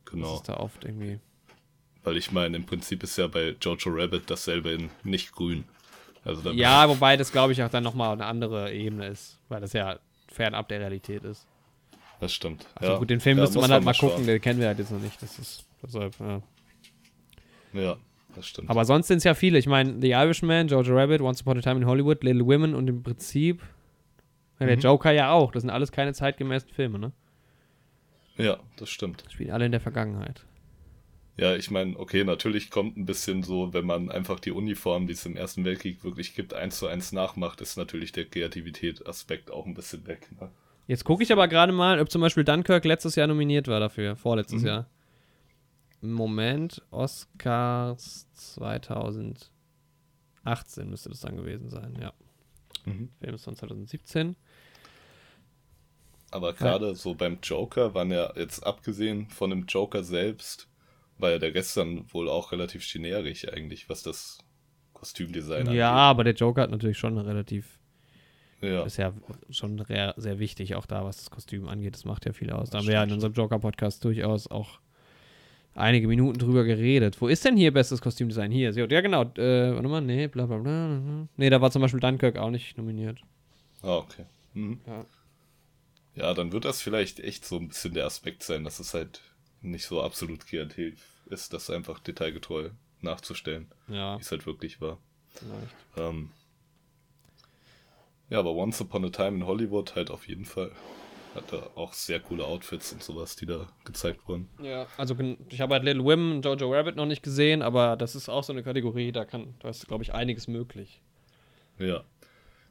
Genau. 0.05 0.27
Das 0.27 0.35
ist 0.37 0.49
da 0.49 0.57
oft 0.57 0.85
irgendwie. 0.85 1.19
Weil 2.05 2.17
ich 2.17 2.33
meine, 2.33 2.57
im 2.57 2.67
Prinzip 2.67 3.03
ist 3.03 3.17
ja 3.17 3.27
bei 3.29 3.55
Jojo 3.61 3.91
Rabbit 3.91 4.29
dasselbe 4.29 4.71
in 4.71 4.91
nicht 5.05 5.33
grün. 5.33 5.65
Also 6.25 6.51
ja, 6.51 6.89
wobei 6.89 7.17
das 7.17 7.33
glaube 7.33 7.53
ich 7.53 7.63
auch 7.63 7.69
dann 7.69 7.83
nochmal 7.83 8.13
eine 8.13 8.27
andere 8.27 8.73
Ebene 8.73 9.09
ist, 9.09 9.39
weil 9.49 9.61
das 9.61 9.73
ja 9.73 9.99
fernab 10.29 10.69
der 10.69 10.81
Realität 10.81 11.25
ist. 11.25 11.47
Das 12.21 12.33
stimmt. 12.33 12.67
Also 12.77 12.93
ja. 12.93 12.99
gut, 12.99 13.11
den 13.11 13.21
Film 13.21 13.39
ja, 13.39 13.45
müsste 13.45 13.59
man 13.59 13.71
halt 13.71 13.83
mal 13.83 13.95
gucken, 13.95 14.19
schwarz. 14.19 14.27
den 14.27 14.41
kennen 14.41 14.61
wir 14.61 14.69
halt 14.69 14.79
jetzt 14.79 14.93
noch 14.93 15.01
nicht. 15.01 15.21
Das 15.21 15.39
ist 15.39 15.65
deshalb, 15.83 16.15
ja. 16.21 16.43
Ja, 17.73 17.97
das 18.37 18.47
stimmt. 18.47 18.71
Aber 18.71 18.85
sonst 18.85 19.09
sind 19.09 19.19
es 19.19 19.25
ja 19.25 19.35
viele. 19.35 19.59
Ich 19.59 19.67
meine, 19.67 20.01
The 20.01 20.11
Irishman, 20.11 20.69
Jojo 20.69 20.95
Rabbit, 20.95 21.21
Once 21.21 21.41
Upon 21.43 21.59
a 21.59 21.61
Time 21.61 21.81
in 21.81 21.87
Hollywood, 21.87 22.23
Little 22.23 22.47
Women 22.47 22.75
und 22.75 22.89
im 22.89 23.03
Prinzip 23.03 23.63
ja, 24.63 24.69
der 24.69 24.77
mhm. 24.77 24.83
Joker 24.83 25.13
ja 25.13 25.31
auch. 25.31 25.53
Das 25.53 25.63
sind 25.63 25.71
alles 25.71 25.93
keine 25.93 26.13
zeitgemäßen 26.13 26.71
Filme, 26.71 26.99
ne? 26.99 27.13
Ja, 28.37 28.59
das 28.77 28.91
stimmt. 28.91 29.25
Das 29.25 29.33
spielen 29.33 29.51
alle 29.51 29.67
in 29.67 29.73
der 29.73 29.81
Vergangenheit. 29.81 30.45
Ja, 31.37 31.57
ich 31.57 31.71
meine, 31.71 31.99
okay, 31.99 32.25
natürlich 32.25 32.71
kommt 32.71 32.97
ein 32.97 33.07
bisschen 33.07 33.43
so, 33.43 33.73
wenn 33.73 33.87
man 33.87 34.11
einfach 34.11 34.39
die 34.39 34.51
Uniform, 34.51 35.07
die 35.07 35.15
es 35.15 35.25
im 35.25 35.37
Ersten 35.37 35.65
Weltkrieg 35.65 36.05
wirklich 36.05 36.35
gibt, 36.35 36.53
eins 36.53 36.79
zu 36.79 36.87
eins 36.87 37.13
nachmacht, 37.13 37.61
ist 37.63 37.77
natürlich 37.77 38.13
der 38.13 38.27
Kreativität-Aspekt 38.27 39.51
auch 39.51 39.65
ein 39.65 39.75
bisschen 39.75 40.07
weg. 40.07 40.29
Ne? 40.39 40.51
Jetzt 40.87 41.05
gucke 41.05 41.23
ich 41.23 41.33
aber 41.33 41.49
gerade 41.49 41.73
mal, 41.73 42.01
ob 42.01 42.11
zum 42.11 42.21
Beispiel 42.21 42.45
Dunkirk 42.45 42.85
letztes 42.85 43.15
Jahr 43.17 43.29
nominiert 43.29 43.67
war 43.67 43.81
dafür, 43.81 44.15
vorletztes 44.15 44.61
mhm. 44.61 44.69
Jahr. 44.69 44.91
Moment, 46.03 46.83
Oscars 46.91 48.29
2018 48.35 49.51
müsste 50.91 51.09
das 51.09 51.21
dann 51.21 51.37
gewesen 51.37 51.71
sein, 51.71 51.97
ja. 52.01 52.13
Mhm. 52.85 53.09
Film 53.21 53.35
ist 53.35 53.45
von 53.45 53.57
2017. 53.57 54.37
Aber 56.33 56.55
gerade 56.55 56.89
ja. 56.89 56.95
so 56.95 57.15
beim 57.15 57.39
Joker 57.43 57.95
waren 57.95 58.11
ja 58.11 58.33
jetzt 58.37 58.67
abgesehen 58.67 59.29
von 59.29 59.51
dem 59.51 59.67
Joker 59.67 60.03
selbst, 60.03 60.67
war 61.19 61.31
ja 61.31 61.39
der 61.39 61.53
gestern 61.53 62.05
wohl 62.13 62.29
auch 62.29 62.53
relativ 62.53 62.91
generisch 62.91 63.47
eigentlich, 63.49 63.89
was 63.89 64.03
das 64.03 64.39
Kostümdesign 64.95 65.67
angeht. 65.69 65.75
Ja, 65.75 65.93
aber 65.93 66.25
der 66.25 66.35
Joker 66.35 66.63
hat 66.63 66.71
natürlich 66.71 66.99
schon 66.99 67.19
relativ. 67.19 67.79
Ja. 68.63 68.85
Ist 68.85 68.97
ja 68.97 69.13
schon 69.51 69.85
sehr, 69.85 70.15
sehr 70.17 70.39
wichtig, 70.39 70.77
auch 70.77 70.87
da, 70.87 71.05
was 71.05 71.17
das 71.19 71.31
Kostüm 71.31 71.69
angeht. 71.69 71.95
Das 71.95 72.05
macht 72.05 72.25
ja 72.25 72.33
viel 72.33 72.51
aus. 72.51 72.71
Da 72.71 72.79
haben 72.79 72.87
wir 72.87 72.95
ja 72.95 73.03
in 73.03 73.13
unserem 73.13 73.33
Joker-Podcast 73.33 74.05
durchaus 74.05 74.47
auch 74.47 74.79
einige 75.75 76.07
Minuten 76.07 76.39
drüber 76.39 76.65
geredet. 76.65 77.21
Wo 77.21 77.29
ist 77.29 77.45
denn 77.45 77.57
hier 77.57 77.73
bestes 77.73 78.01
Kostümdesign? 78.01 78.53
Hier, 78.53 78.71
ja 78.71 79.01
genau. 79.01 79.23
Äh, 79.37 79.75
warte 79.75 79.89
mal, 79.89 80.01
nee, 80.01 80.29
bla 80.29 80.47
bla 80.47 80.59
bla. 80.59 81.27
Nee, 81.37 81.51
da 81.51 81.61
war 81.61 81.71
zum 81.71 81.83
Beispiel 81.83 82.01
Dunkirk 82.01 82.39
auch 82.39 82.51
nicht 82.51 82.79
nominiert. 82.79 83.19
Ah, 83.83 83.97
okay. 83.97 84.25
Mhm. 84.55 84.81
Ja. 84.87 85.05
Ja, 86.15 86.35
dann 86.35 86.53
wird 86.53 86.65
das 86.65 86.83
vielleicht 86.83 87.21
echt 87.21 87.45
so 87.45 87.57
ein 87.57 87.69
bisschen 87.69 87.95
der 87.95 88.07
Aspekt 88.07 88.43
sein, 88.43 88.65
dass 88.65 88.81
es 88.81 88.95
halt 88.95 89.21
nicht 89.61 89.87
so 89.87 90.03
absolut 90.03 90.47
kreativ 90.47 91.03
ist, 91.27 91.53
das 91.53 91.71
einfach 91.71 91.99
detailgetreu 92.01 92.71
nachzustellen, 93.01 93.71
ja. 93.89 94.17
wie 94.17 94.21
es 94.21 94.31
halt 94.31 94.47
wirklich 94.47 94.81
war. 94.81 94.99
Ähm, 95.97 96.31
ja, 98.29 98.39
aber 98.39 98.53
Once 98.55 98.81
Upon 98.81 99.05
a 99.05 99.11
Time 99.11 99.37
in 99.37 99.47
Hollywood 99.47 99.95
halt 99.95 100.11
auf 100.11 100.29
jeden 100.29 100.45
Fall. 100.45 100.73
Hatte 101.35 101.71
auch 101.77 101.95
sehr 101.95 102.21
coole 102.21 102.45
Outfits 102.45 102.93
und 102.93 103.03
sowas, 103.03 103.37
die 103.37 103.47
da 103.47 103.67
gezeigt 103.85 104.29
wurden. 104.29 104.51
Ja, 104.63 104.87
also 104.99 105.17
ich 105.49 105.63
habe 105.63 105.75
halt 105.75 105.85
Little 105.85 106.05
Women 106.05 106.37
und 106.37 106.45
Jojo 106.45 106.73
Rabbit 106.73 106.97
noch 106.97 107.07
nicht 107.07 107.23
gesehen, 107.23 107.63
aber 107.63 107.97
das 107.97 108.15
ist 108.15 108.29
auch 108.29 108.45
so 108.45 108.53
eine 108.53 108.63
Kategorie, 108.63 109.13
da 109.13 109.25
kann, 109.25 109.55
da 109.61 109.71
ist, 109.71 109.89
glaube 109.89 110.05
ich, 110.05 110.13
einiges 110.13 110.47
möglich. 110.47 111.01
Ja. 111.79 112.05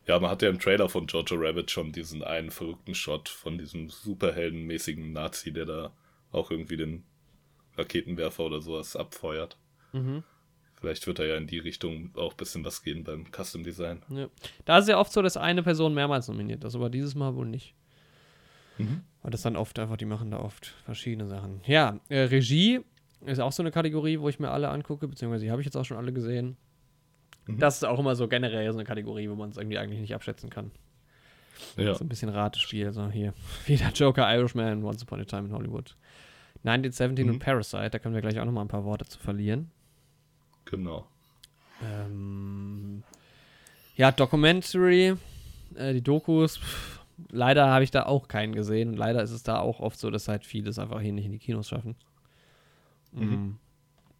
Ja, 0.08 0.20
man 0.20 0.32
hat 0.32 0.42
ja 0.42 0.50
im 0.50 0.60
Trailer 0.60 0.90
von 0.90 1.08
Jojo 1.08 1.36
Rabbit 1.36 1.70
schon 1.70 1.92
diesen 1.92 2.24
einen 2.24 2.50
verrückten 2.50 2.96
Shot 2.96 3.30
von 3.30 3.58
diesem 3.58 3.90
superheldenmäßigen 3.90 5.14
Nazi, 5.14 5.54
der 5.54 5.66
da 5.66 5.92
auch 6.32 6.50
irgendwie 6.50 6.78
den 6.78 7.04
Raketenwerfer 7.78 8.46
oder 8.46 8.62
sowas 8.62 8.96
abfeuert. 8.96 9.58
Mhm. 9.94 10.24
Vielleicht 10.80 11.06
wird 11.06 11.20
da 11.20 11.24
ja 11.24 11.38
in 11.38 11.46
die 11.46 11.60
Richtung 11.60 12.10
auch 12.16 12.32
ein 12.32 12.38
bisschen 12.38 12.66
was 12.66 12.82
gehen 12.82 13.04
beim 13.04 13.26
Custom 13.32 13.64
Design. 13.64 14.02
Ja. 14.10 14.28
Da 14.66 14.80
ist 14.80 14.88
ja 14.88 14.98
oft 14.98 15.14
so, 15.14 15.22
dass 15.22 15.38
eine 15.38 15.62
Person 15.62 15.94
mehrmals 15.94 16.28
nominiert 16.28 16.64
ist, 16.64 16.76
aber 16.76 16.90
dieses 16.90 17.14
Mal 17.14 17.36
wohl 17.36 17.46
nicht. 17.46 17.76
Mhm. 18.80 19.04
Weil 19.22 19.32
das 19.32 19.44
dann 19.44 19.56
oft 19.56 19.78
einfach, 19.78 19.98
die 19.98 20.06
machen 20.06 20.32
da 20.32 20.40
oft 20.40 20.74
verschiedene 20.86 21.28
Sachen. 21.28 21.62
Ja, 21.68 22.00
äh, 22.10 22.22
Regie 22.22 22.82
ist 23.26 23.40
auch 23.40 23.52
so 23.52 23.62
eine 23.62 23.72
Kategorie, 23.72 24.20
wo 24.20 24.30
ich 24.30 24.40
mir 24.40 24.50
alle 24.50 24.70
angucke, 24.70 25.08
beziehungsweise 25.08 25.46
die 25.46 25.52
habe 25.52 25.62
ich 25.62 25.66
jetzt 25.66 25.78
auch 25.78 25.86
schon 25.86 25.98
alle 25.98 26.14
gesehen. 26.14 26.58
Mhm. 27.54 27.60
Das 27.60 27.78
ist 27.78 27.84
auch 27.84 28.00
immer 28.00 28.16
so 28.16 28.28
generell 28.28 28.72
so 28.72 28.78
eine 28.78 28.86
Kategorie, 28.86 29.30
wo 29.30 29.36
man 29.36 29.50
es 29.50 29.58
irgendwie 29.58 29.78
eigentlich 29.78 30.00
nicht 30.00 30.16
abschätzen 30.16 30.50
kann. 30.50 30.72
Ja. 31.78 31.94
So 31.94 32.04
ein 32.04 32.10
bisschen 32.10 32.30
Ratespiel, 32.30 32.92
so 32.92 33.10
hier. 33.10 33.34
Wieder 33.66 33.90
Joker, 33.90 34.34
Irishman, 34.34 34.84
Once 34.84 35.04
Upon 35.04 35.22
a 35.22 35.26
Time 35.26 35.48
in 35.48 35.54
Hollywood. 35.54 35.96
1917 36.64 37.26
mhm. 37.26 37.34
und 37.34 37.40
Parasite, 37.40 37.90
da 37.90 38.00
können 38.00 38.14
wir 38.14 38.22
gleich 38.22 38.40
auch 38.40 38.46
noch 38.46 38.52
mal 38.52 38.62
ein 38.62 38.68
paar 38.68 38.86
Worte 38.86 39.06
zu 39.06 39.20
verlieren. 39.20 39.72
Genau. 40.66 41.08
Ähm, 41.84 43.04
ja, 43.96 44.12
Documentary, 44.12 45.16
äh, 45.76 45.94
die 45.94 46.04
Dokus, 46.04 46.58
pff, 46.58 47.02
leider 47.30 47.68
habe 47.68 47.84
ich 47.84 47.92
da 47.92 48.06
auch 48.06 48.28
keinen 48.28 48.54
gesehen. 48.54 48.90
Und 48.90 48.98
leider 48.98 49.22
ist 49.22 49.32
es 49.32 49.44
da 49.44 49.60
auch 49.60 49.80
oft 49.80 50.00
so, 50.00 50.10
dass 50.10 50.28
halt 50.28 50.46
vieles 50.46 50.80
einfach 50.80 51.02
hier 51.02 51.14
nicht 51.14 51.26
in 51.26 51.32
die 51.32 51.40
Kinos 51.40 51.70
schaffen. 51.70 51.96
Mhm. 53.12 53.26
Mm, 53.26 53.60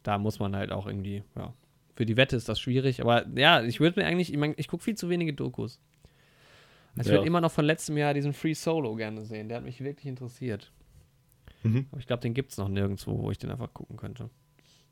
da 0.04 0.18
muss 0.18 0.40
man 0.40 0.56
halt 0.56 0.72
auch 0.72 0.88
irgendwie, 0.88 1.24
ja. 1.36 1.54
Für 2.02 2.06
die 2.08 2.18
Wette 2.18 2.36
ist 2.36 2.50
das 2.50 2.60
schwierig, 2.60 3.00
aber 3.00 3.28
ja, 3.36 3.62
ich 3.62 3.80
würde 3.80 4.00
mir 4.00 4.08
eigentlich, 4.08 4.34
ich, 4.34 4.40
mein, 4.40 4.56
ich 4.58 4.68
gucke 4.68 4.84
viel 4.84 4.96
zu 4.96 5.08
wenige 5.08 5.34
Dokus. 5.34 5.80
Also 6.98 7.12
ich 7.12 7.16
würde 7.16 7.28
immer 7.28 7.42
noch 7.42 7.52
von 7.52 7.64
letztem 7.64 7.96
Jahr 7.96 8.16
diesen 8.16 8.34
Free 8.34 8.56
Solo 8.56 8.96
gerne 8.96 9.24
sehen. 9.24 9.50
Der 9.50 9.58
hat 9.58 9.64
mich 9.64 9.82
wirklich 9.82 10.08
interessiert. 10.08 10.72
Mhm. 11.62 11.86
Aber 11.92 12.00
ich 12.00 12.08
glaube, 12.08 12.22
den 12.22 12.34
gibt 12.34 12.54
es 12.54 12.58
noch 12.58 12.70
nirgendwo, 12.70 13.20
wo 13.22 13.30
ich 13.30 13.38
den 13.38 13.52
einfach 13.52 13.72
gucken 13.72 13.98
könnte. 13.98 14.32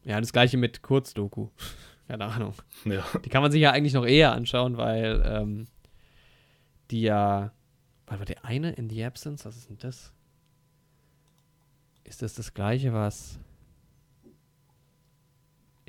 Ja, 0.04 0.20
das 0.20 0.32
gleiche 0.32 0.58
mit 0.58 0.84
Kurzdoku. 0.84 1.48
Keine 2.08 2.26
Ahnung. 2.26 2.54
Ja. 2.86 3.04
Die 3.26 3.30
kann 3.30 3.42
man 3.42 3.52
sich 3.52 3.62
ja 3.62 3.72
eigentlich 3.72 3.96
noch 3.96 4.06
eher 4.06 4.34
anschauen, 4.34 4.78
weil 4.78 5.24
ähm, 5.26 5.66
die 6.92 7.02
ja. 7.02 7.52
Warte, 8.06 8.26
der 8.26 8.46
eine 8.46 8.74
in 8.74 8.88
The 8.88 9.04
Absence, 9.04 9.46
was 9.46 9.58
ist 9.58 9.68
denn 9.72 9.80
das? 9.80 10.14
Ist 12.04 12.22
das 12.22 12.36
das 12.36 12.54
gleiche, 12.54 12.94
was. 12.94 13.40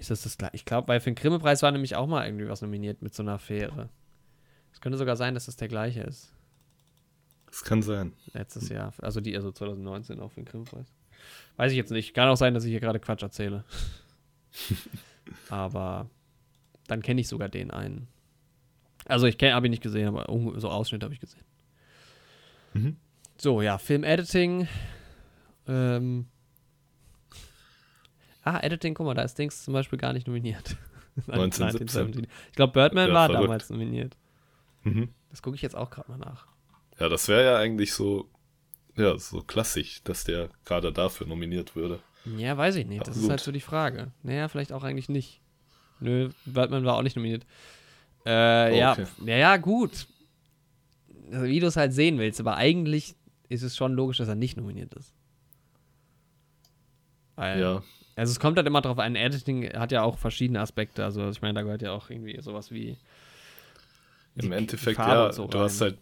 Ist 0.00 0.10
das 0.10 0.22
das 0.22 0.38
gleiche? 0.38 0.56
Ich 0.56 0.64
glaube, 0.64 0.88
weil 0.88 0.98
für 0.98 1.10
den 1.10 1.14
Grimme-Preis 1.14 1.62
war 1.62 1.70
nämlich 1.72 1.94
auch 1.94 2.06
mal 2.06 2.24
irgendwie 2.24 2.48
was 2.48 2.62
nominiert 2.62 3.02
mit 3.02 3.14
so 3.14 3.22
einer 3.22 3.32
Affäre. 3.32 3.90
Es 4.72 4.80
könnte 4.80 4.96
sogar 4.96 5.14
sein, 5.14 5.34
dass 5.34 5.44
das 5.44 5.56
der 5.56 5.68
gleiche 5.68 6.00
ist. 6.00 6.32
Das 7.44 7.62
kann 7.64 7.82
sein. 7.82 8.14
Letztes 8.32 8.70
Jahr. 8.70 8.94
Also 9.02 9.20
die, 9.20 9.36
also 9.36 9.52
2019 9.52 10.18
auch 10.20 10.30
für 10.30 10.40
den 10.40 10.46
Grimme-Preis. 10.46 10.86
Weiß 11.56 11.70
ich 11.72 11.76
jetzt 11.76 11.90
nicht. 11.90 12.14
Kann 12.14 12.30
auch 12.30 12.38
sein, 12.38 12.54
dass 12.54 12.64
ich 12.64 12.70
hier 12.70 12.80
gerade 12.80 12.98
Quatsch 12.98 13.22
erzähle. 13.22 13.64
aber 15.50 16.08
dann 16.86 17.02
kenne 17.02 17.20
ich 17.20 17.28
sogar 17.28 17.50
den 17.50 17.70
einen. 17.70 18.08
Also 19.04 19.26
ich 19.26 19.36
habe 19.38 19.66
ihn 19.66 19.70
nicht 19.70 19.82
gesehen, 19.82 20.08
aber 20.08 20.24
so 20.58 20.70
Ausschnitt 20.70 21.04
habe 21.04 21.12
ich 21.12 21.20
gesehen. 21.20 21.44
Mhm. 22.72 22.96
So, 23.36 23.60
ja, 23.60 23.76
Film-Editing. 23.76 24.66
Ähm. 25.68 26.26
Ah, 28.42 28.60
Editing, 28.60 28.94
guck 28.94 29.06
mal, 29.06 29.14
da 29.14 29.22
ist 29.22 29.38
Dings 29.38 29.64
zum 29.64 29.74
Beispiel 29.74 29.98
gar 29.98 30.12
nicht 30.12 30.26
nominiert. 30.26 30.76
1917. 31.26 32.26
Ich 32.48 32.56
glaube, 32.56 32.72
Birdman 32.72 33.08
ja, 33.08 33.14
war 33.14 33.26
verrückt. 33.26 33.44
damals 33.44 33.70
nominiert. 33.70 34.16
Mhm. 34.84 35.10
Das 35.30 35.42
gucke 35.42 35.56
ich 35.56 35.62
jetzt 35.62 35.76
auch 35.76 35.90
gerade 35.90 36.10
mal 36.10 36.18
nach. 36.18 36.46
Ja, 36.98 37.08
das 37.08 37.28
wäre 37.28 37.44
ja 37.44 37.56
eigentlich 37.58 37.92
so, 37.92 38.28
ja, 38.96 39.16
so 39.18 39.42
klassisch, 39.42 40.02
dass 40.04 40.24
der 40.24 40.48
gerade 40.64 40.92
dafür 40.92 41.26
nominiert 41.26 41.76
würde. 41.76 42.00
Ja, 42.36 42.56
weiß 42.56 42.76
ich 42.76 42.86
nicht. 42.86 43.00
Das 43.00 43.08
Absolut. 43.08 43.24
ist 43.24 43.30
halt 43.30 43.40
so 43.40 43.52
die 43.52 43.60
Frage. 43.60 44.12
Naja, 44.22 44.48
vielleicht 44.48 44.72
auch 44.72 44.84
eigentlich 44.84 45.08
nicht. 45.08 45.40
Nö, 46.00 46.30
Batman 46.46 46.84
war 46.84 46.96
auch 46.96 47.02
nicht 47.02 47.16
nominiert. 47.16 47.44
Äh, 48.24 48.30
oh, 48.72 48.76
ja, 48.76 48.92
okay. 48.92 49.06
ja, 49.24 49.36
ja, 49.36 49.56
gut. 49.56 50.06
Also, 51.32 51.46
wie 51.46 51.60
du 51.60 51.66
es 51.66 51.76
halt 51.76 51.92
sehen 51.92 52.18
willst, 52.18 52.40
aber 52.40 52.56
eigentlich 52.56 53.16
ist 53.48 53.62
es 53.62 53.76
schon 53.76 53.94
logisch, 53.94 54.18
dass 54.18 54.28
er 54.28 54.34
nicht 54.34 54.56
nominiert 54.56 54.92
ist. 54.94 55.14
Weil, 57.36 57.60
ja. 57.60 57.82
Also 58.20 58.32
es 58.32 58.38
kommt 58.38 58.58
halt 58.58 58.66
immer 58.66 58.82
drauf 58.82 58.98
ein, 58.98 59.16
Editing 59.16 59.72
hat 59.72 59.92
ja 59.92 60.02
auch 60.02 60.18
verschiedene 60.18 60.60
Aspekte. 60.60 61.02
Also 61.02 61.30
ich 61.30 61.40
meine, 61.40 61.54
da 61.54 61.62
gehört 61.62 61.80
ja 61.80 61.92
auch 61.92 62.10
irgendwie 62.10 62.38
sowas 62.42 62.70
wie. 62.70 62.98
Im 64.34 64.52
Endeffekt, 64.52 64.98
ja, 64.98 65.32
so 65.32 65.46
du 65.46 65.58
hast 65.58 65.80
halt 65.80 65.96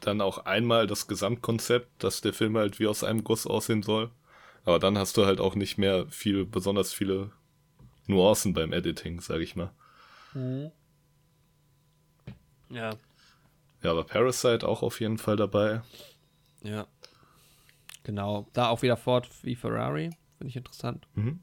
dann 0.00 0.22
auch 0.22 0.46
einmal 0.46 0.86
das 0.86 1.08
Gesamtkonzept, 1.08 2.02
dass 2.02 2.22
der 2.22 2.32
Film 2.32 2.56
halt 2.56 2.80
wie 2.80 2.86
aus 2.86 3.04
einem 3.04 3.22
Guss 3.22 3.46
aussehen 3.46 3.82
soll. 3.82 4.10
Aber 4.64 4.78
dann 4.78 4.96
hast 4.96 5.18
du 5.18 5.26
halt 5.26 5.40
auch 5.40 5.56
nicht 5.56 5.76
mehr 5.76 6.06
viel, 6.06 6.46
besonders 6.46 6.94
viele 6.94 7.32
Nuancen 8.06 8.54
beim 8.54 8.72
Editing, 8.72 9.20
sag 9.20 9.42
ich 9.42 9.54
mal. 9.54 9.70
Mhm. 10.32 10.70
Ja. 12.70 12.94
Ja, 13.82 13.90
aber 13.90 14.04
Parasite 14.04 14.66
auch 14.66 14.82
auf 14.82 15.00
jeden 15.00 15.18
Fall 15.18 15.36
dabei. 15.36 15.82
Ja. 16.62 16.86
Genau. 18.04 18.46
Da 18.54 18.68
auch 18.68 18.80
wieder 18.80 18.96
Ford 18.96 19.28
wie 19.42 19.54
Ferrari. 19.54 20.08
Finde 20.38 20.48
ich 20.48 20.56
interessant. 20.56 21.06
Mhm. 21.14 21.40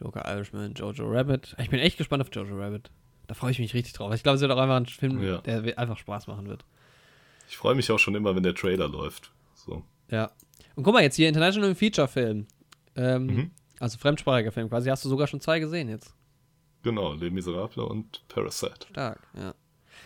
Joker 0.00 0.24
Irishman, 0.26 0.74
Jojo 0.74 1.06
Rabbit. 1.08 1.56
Ich 1.58 1.70
bin 1.70 1.80
echt 1.80 1.98
gespannt 1.98 2.22
auf 2.22 2.30
Jojo 2.32 2.56
Rabbit. 2.56 2.90
Da 3.26 3.34
freue 3.34 3.50
ich 3.50 3.58
mich 3.58 3.74
richtig 3.74 3.92
drauf. 3.92 4.12
Ich 4.14 4.22
glaube, 4.22 4.36
es 4.36 4.40
wird 4.40 4.50
auch 4.50 4.58
einfach 4.58 4.76
ein 4.76 4.86
Film, 4.86 5.22
ja. 5.22 5.38
der 5.38 5.78
einfach 5.78 5.98
Spaß 5.98 6.26
machen 6.28 6.48
wird. 6.48 6.64
Ich 7.48 7.56
freue 7.56 7.74
mich 7.74 7.90
auch 7.90 7.98
schon 7.98 8.14
immer, 8.14 8.34
wenn 8.34 8.42
der 8.42 8.54
Trailer 8.54 8.88
läuft. 8.88 9.32
So. 9.54 9.82
Ja. 10.10 10.30
Und 10.76 10.84
guck 10.84 10.94
mal, 10.94 11.02
jetzt 11.02 11.16
hier 11.16 11.28
International 11.28 11.74
Feature 11.74 12.08
Film. 12.08 12.46
Ähm, 12.96 13.26
mhm. 13.26 13.50
Also 13.80 13.98
fremdsprachiger 13.98 14.52
Film 14.52 14.68
quasi. 14.68 14.88
Hast 14.88 15.04
du 15.04 15.08
sogar 15.08 15.26
schon 15.26 15.40
zwei 15.40 15.60
gesehen 15.60 15.88
jetzt? 15.88 16.14
Genau, 16.82 17.14
Les 17.14 17.30
Miserables 17.30 17.76
und 17.76 18.26
Parasite. 18.28 18.86
Stark, 18.90 19.20
ja. 19.36 19.54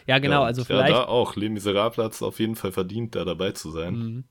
Ja, 0.06 0.18
genau, 0.18 0.40
ja, 0.40 0.46
also 0.46 0.64
vielleicht. 0.64 0.90
Ja, 0.90 1.02
da 1.02 1.04
auch. 1.06 1.36
Les 1.36 1.50
Miserables 1.50 1.98
hat 2.04 2.12
es 2.12 2.22
auf 2.22 2.40
jeden 2.40 2.56
Fall 2.56 2.72
verdient, 2.72 3.14
da 3.14 3.24
dabei 3.24 3.52
zu 3.52 3.70
sein. 3.70 3.94
Mhm. 3.94 4.24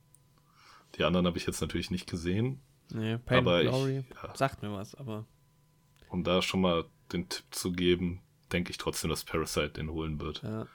Die 0.96 1.04
anderen 1.04 1.28
habe 1.28 1.38
ich 1.38 1.46
jetzt 1.46 1.62
natürlich 1.62 1.92
nicht 1.92 2.10
gesehen. 2.10 2.60
Nee, 2.94 3.18
Pain 3.18 3.40
aber 3.40 3.62
Glory 3.62 4.00
ich, 4.00 4.16
ja. 4.22 4.36
sagt 4.36 4.62
mir 4.62 4.74
was, 4.74 4.96
aber. 4.96 5.26
Um 6.12 6.24
da 6.24 6.42
schon 6.42 6.62
mal 6.62 6.86
den 7.14 7.30
Tipp 7.30 7.46
zu 7.52 7.72
geben, 7.72 8.22
denke 8.52 8.72
ich 8.72 8.78
trotzdem, 8.78 9.10
dass 9.10 9.24
Parasite 9.24 9.70
den 9.70 9.90
holen 9.90 10.20
wird. 10.20 10.44
Ja. 10.44 10.68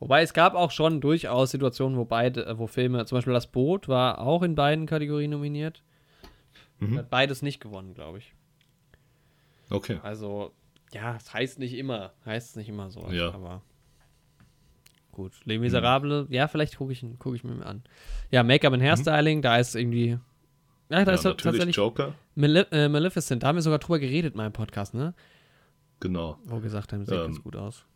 Wobei 0.00 0.22
es 0.22 0.34
gab 0.34 0.56
auch 0.56 0.72
schon 0.72 1.00
durchaus 1.00 1.52
Situationen, 1.52 1.96
wo 1.96 2.04
beide, 2.04 2.44
äh, 2.44 2.58
wo 2.58 2.66
Filme, 2.66 3.04
zum 3.06 3.18
Beispiel 3.18 3.32
Das 3.32 3.46
Boot 3.46 3.86
war 3.86 4.18
auch 4.18 4.42
in 4.42 4.56
beiden 4.56 4.86
Kategorien 4.86 5.30
nominiert. 5.30 5.84
Mhm. 6.80 6.98
Hat 6.98 7.10
beides 7.10 7.42
nicht 7.42 7.60
gewonnen, 7.60 7.94
glaube 7.94 8.18
ich. 8.18 8.34
Okay. 9.70 10.00
Also, 10.02 10.52
ja, 10.92 11.14
es 11.14 11.32
heißt 11.32 11.60
nicht 11.60 11.74
immer, 11.74 12.12
heißt 12.26 12.50
es 12.50 12.56
nicht 12.56 12.68
immer 12.68 12.90
so. 12.90 13.08
Ja. 13.12 13.32
Aber 13.32 13.62
gut. 15.12 15.32
Les 15.44 15.60
Miserables, 15.60 16.28
mhm. 16.28 16.34
ja, 16.34 16.48
vielleicht 16.48 16.76
gucke 16.76 16.92
ich, 16.92 17.06
guck 17.20 17.36
ich 17.36 17.44
mir 17.44 17.64
an. 17.64 17.84
Ja, 18.32 18.42
Make-up 18.42 18.72
und. 18.72 18.82
Hairstyling, 18.82 19.38
mhm. 19.38 19.42
da 19.42 19.58
ist 19.58 19.76
irgendwie. 19.76 20.18
Ja, 20.92 21.04
da 21.06 21.12
ja, 21.12 21.14
ist 21.16 21.22
tatsächlich 21.22 21.76
Joker. 21.76 22.14
Malef 22.34 22.66
äh, 22.70 22.88
Maleficent, 22.88 23.42
da 23.42 23.48
haben 23.48 23.56
wir 23.56 23.62
sogar 23.62 23.78
drüber 23.78 23.98
geredet 23.98 24.34
in 24.34 24.36
meinem 24.36 24.52
Podcast, 24.52 24.92
ne? 24.92 25.14
Genau. 26.00 26.38
Wo 26.44 26.60
gesagt 26.60 26.92
haben, 26.92 27.06
sieht 27.06 27.14
ähm, 27.14 27.22
ganz 27.22 27.42
gut 27.42 27.56
aus. 27.56 27.86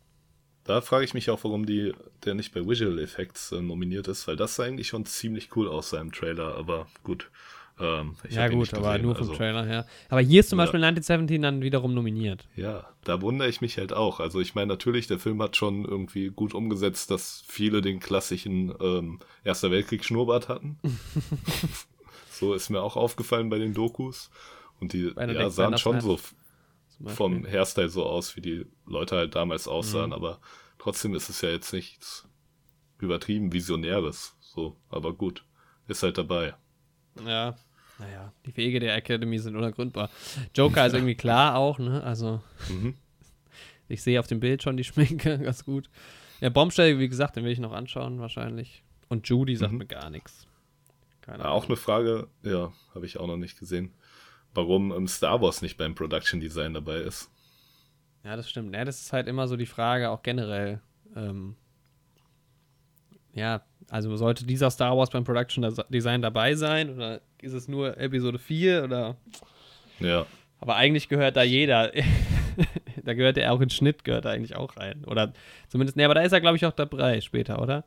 Da 0.63 0.81
frage 0.81 1.05
ich 1.05 1.13
mich 1.13 1.29
auch, 1.29 1.43
warum 1.43 1.67
die, 1.67 1.93
der 2.25 2.33
nicht 2.33 2.53
bei 2.53 2.65
Visual 2.67 2.97
Effects 2.97 3.51
äh, 3.51 3.61
nominiert 3.61 4.07
ist, 4.07 4.27
weil 4.27 4.35
das 4.35 4.55
sah 4.55 4.63
eigentlich 4.63 4.87
schon 4.87 5.05
ziemlich 5.05 5.55
cool 5.55 5.67
aus 5.67 5.91
seinem 5.91 6.11
Trailer, 6.11 6.55
aber 6.55 6.87
gut. 7.03 7.29
Ähm, 7.79 8.15
ja, 8.29 8.47
gut, 8.47 8.73
aber 8.73 8.93
gesehen, 8.93 9.03
nur 9.03 9.15
vom 9.15 9.27
also, 9.27 9.37
Trailer 9.37 9.63
her. 9.63 9.85
Aber 10.09 10.21
hier 10.21 10.39
ist 10.39 10.49
zum 10.49 10.57
ja. 10.57 10.65
Beispiel 10.65 10.83
1917 10.83 11.41
dann 11.43 11.61
wiederum 11.61 11.93
nominiert. 11.93 12.47
Ja, 12.55 12.87
da 13.03 13.21
wundere 13.21 13.47
ich 13.47 13.61
mich 13.61 13.77
halt 13.77 13.93
auch. 13.93 14.19
Also, 14.19 14.41
ich 14.41 14.55
meine, 14.55 14.67
natürlich, 14.67 15.05
der 15.05 15.19
Film 15.19 15.39
hat 15.43 15.55
schon 15.55 15.85
irgendwie 15.85 16.29
gut 16.29 16.55
umgesetzt, 16.55 17.11
dass 17.11 17.43
viele 17.47 17.81
den 17.81 17.99
klassischen 17.99 18.73
ähm, 18.81 19.19
Erster 19.43 19.69
Weltkrieg-Schnurrbart 19.69 20.49
hatten. 20.49 20.79
so 22.37 22.53
ist 22.53 22.69
mir 22.69 22.81
auch 22.81 22.95
aufgefallen 22.95 23.49
bei 23.49 23.57
den 23.57 23.73
Dokus. 23.73 24.29
Und 24.79 24.93
die 24.93 25.13
ja, 25.15 25.49
sahen 25.49 25.77
schon 25.77 26.01
so 26.01 26.19
vom 27.05 27.45
Hairstyle 27.45 27.89
so 27.89 28.05
aus, 28.05 28.35
wie 28.35 28.41
die 28.41 28.65
Leute 28.85 29.15
halt 29.15 29.35
damals 29.35 29.67
aussahen, 29.67 30.07
mhm. 30.07 30.13
aber 30.13 30.39
trotzdem 30.77 31.13
ist 31.15 31.29
es 31.29 31.41
ja 31.41 31.49
jetzt 31.49 31.73
nichts 31.73 32.27
übertrieben 32.99 33.53
Visionäres. 33.53 34.35
So, 34.41 34.75
aber 34.89 35.13
gut, 35.13 35.43
ist 35.87 36.03
halt 36.03 36.17
dabei. 36.17 36.55
Ja, 37.25 37.55
naja, 37.99 38.31
die 38.45 38.55
Wege 38.55 38.79
der 38.79 38.95
Academy 38.95 39.39
sind 39.39 39.55
unergründbar. 39.55 40.09
Joker 40.55 40.85
ist 40.85 40.93
irgendwie 40.95 41.15
klar 41.15 41.55
auch, 41.55 41.79
ne? 41.79 42.03
Also, 42.03 42.41
mhm. 42.69 42.95
ich 43.87 44.01
sehe 44.01 44.19
auf 44.19 44.27
dem 44.27 44.39
Bild 44.39 44.63
schon 44.63 44.77
die 44.77 44.83
Schminke 44.83 45.37
ganz 45.43 45.65
gut. 45.65 45.89
Ja, 46.39 46.49
Bombstelle, 46.49 46.99
wie 46.99 47.09
gesagt, 47.09 47.35
den 47.35 47.43
will 47.43 47.51
ich 47.51 47.59
noch 47.59 47.71
anschauen, 47.71 48.19
wahrscheinlich. 48.19 48.83
Und 49.09 49.27
Judy 49.27 49.55
sagt 49.55 49.71
mhm. 49.71 49.79
mir 49.79 49.85
gar 49.87 50.09
nichts. 50.09 50.46
Keine 51.27 51.45
Ahnung. 51.45 51.53
Auch 51.53 51.65
eine 51.67 51.75
Frage, 51.75 52.27
ja, 52.41 52.73
habe 52.95 53.05
ich 53.05 53.19
auch 53.19 53.27
noch 53.27 53.37
nicht 53.37 53.59
gesehen 53.59 53.93
warum 54.57 54.91
ähm, 54.91 55.07
Star 55.07 55.41
Wars 55.41 55.61
nicht 55.61 55.77
beim 55.77 55.95
Production 55.95 56.41
Design 56.41 56.73
dabei 56.73 56.97
ist. 56.97 57.31
Ja, 58.25 58.35
das 58.35 58.49
stimmt. 58.49 58.75
Ja, 58.75 58.83
das 58.83 58.99
ist 58.99 59.13
halt 59.13 59.27
immer 59.27 59.47
so 59.47 59.55
die 59.55 59.67
Frage, 59.67 60.09
auch 60.09 60.23
generell. 60.23 60.81
Ähm, 61.15 61.55
ja, 63.33 63.61
also 63.89 64.17
sollte 64.17 64.45
dieser 64.45 64.69
Star 64.71 64.97
Wars 64.97 65.11
beim 65.11 65.23
Production 65.23 65.73
Design 65.89 66.21
dabei 66.21 66.55
sein 66.55 66.89
oder 66.89 67.21
ist 67.41 67.53
es 67.53 67.67
nur 67.67 67.97
Episode 67.97 68.39
4 68.39 68.83
oder? 68.83 69.15
Ja. 69.99 70.25
Aber 70.59 70.75
eigentlich 70.75 71.07
gehört 71.07 71.37
da 71.37 71.43
jeder 71.43 71.91
da 73.03 73.13
gehört 73.13 73.37
er 73.37 73.53
auch 73.53 73.61
in 73.61 73.69
Schnitt, 73.69 74.03
gehört 74.03 74.25
er 74.25 74.31
eigentlich 74.31 74.55
auch 74.55 74.75
rein. 74.75 75.05
Oder 75.05 75.33
zumindest, 75.69 75.95
nee, 75.95 76.03
aber 76.03 76.15
da 76.15 76.21
ist 76.21 76.31
er, 76.31 76.41
glaube 76.41 76.57
ich, 76.57 76.65
auch 76.65 76.73
dabei 76.73 77.21
später, 77.21 77.61
oder? 77.61 77.85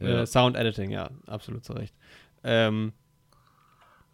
Ja. 0.00 0.22
Äh, 0.22 0.26
Sound 0.26 0.56
Editing, 0.56 0.90
ja, 0.90 1.08
absolut 1.26 1.64
zu 1.64 1.72
Recht. 1.72 1.94
Ähm, 2.44 2.92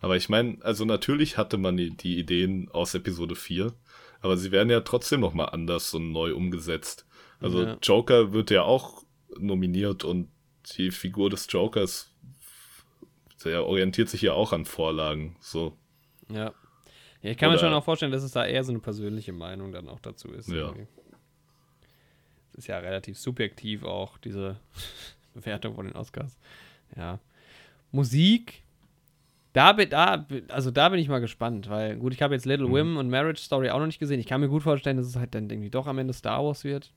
aber 0.00 0.16
ich 0.16 0.28
meine, 0.28 0.58
also 0.62 0.84
natürlich 0.84 1.38
hatte 1.38 1.56
man 1.56 1.76
die, 1.76 1.90
die, 1.96 2.18
Ideen 2.18 2.70
aus 2.70 2.94
Episode 2.94 3.34
4, 3.34 3.72
aber 4.20 4.36
sie 4.36 4.52
werden 4.52 4.70
ja 4.70 4.80
trotzdem 4.80 5.20
nochmal 5.20 5.50
anders 5.50 5.94
und 5.94 6.12
neu 6.12 6.34
umgesetzt. 6.34 7.06
Also 7.40 7.62
ja. 7.62 7.78
Joker 7.82 8.32
wird 8.32 8.50
ja 8.50 8.62
auch 8.62 9.02
nominiert 9.38 10.04
und 10.04 10.30
die 10.76 10.90
Figur 10.90 11.30
des 11.30 11.46
Jokers, 11.50 12.12
der 13.44 13.64
orientiert 13.64 14.08
sich 14.08 14.22
ja 14.22 14.32
auch 14.32 14.52
an 14.52 14.64
Vorlagen, 14.64 15.36
so. 15.40 15.76
Ja. 16.28 16.52
Ja, 17.22 17.30
ich 17.30 17.38
kann 17.38 17.48
Oder, 17.48 17.56
mir 17.56 17.60
schon 17.60 17.72
auch 17.72 17.84
vorstellen, 17.84 18.12
dass 18.12 18.22
es 18.22 18.32
da 18.32 18.44
eher 18.44 18.62
so 18.64 18.72
eine 18.72 18.80
persönliche 18.80 19.32
Meinung 19.32 19.72
dann 19.72 19.88
auch 19.88 20.00
dazu 20.00 20.30
ist. 20.32 20.50
Ja. 20.50 20.74
Es 22.52 22.58
ist 22.58 22.66
ja 22.66 22.78
relativ 22.78 23.18
subjektiv 23.18 23.82
auch, 23.84 24.18
diese 24.18 24.60
Bewertung 25.34 25.74
von 25.74 25.86
den 25.86 25.96
Oscars. 25.96 26.38
Ja. 26.94 27.20
Musik, 27.94 28.64
da 29.52 29.72
bin, 29.72 29.88
da, 29.88 30.26
also 30.48 30.70
da 30.70 30.88
bin 30.88 30.98
ich 30.98 31.08
mal 31.08 31.20
gespannt, 31.20 31.70
weil 31.70 31.96
gut, 31.96 32.12
ich 32.12 32.22
habe 32.22 32.34
jetzt 32.34 32.44
Little 32.44 32.66
mhm. 32.66 32.72
Women 32.72 32.96
und 32.96 33.08
Marriage 33.08 33.40
Story 33.40 33.70
auch 33.70 33.78
noch 33.78 33.86
nicht 33.86 34.00
gesehen. 34.00 34.18
Ich 34.18 34.26
kann 34.26 34.40
mir 34.40 34.48
gut 34.48 34.64
vorstellen, 34.64 34.96
dass 34.96 35.06
es 35.06 35.16
halt 35.16 35.34
dann 35.34 35.48
irgendwie 35.48 35.70
doch 35.70 35.86
am 35.86 35.98
Ende 35.98 36.12
Star 36.12 36.44
Wars 36.44 36.64
wird. 36.64 36.92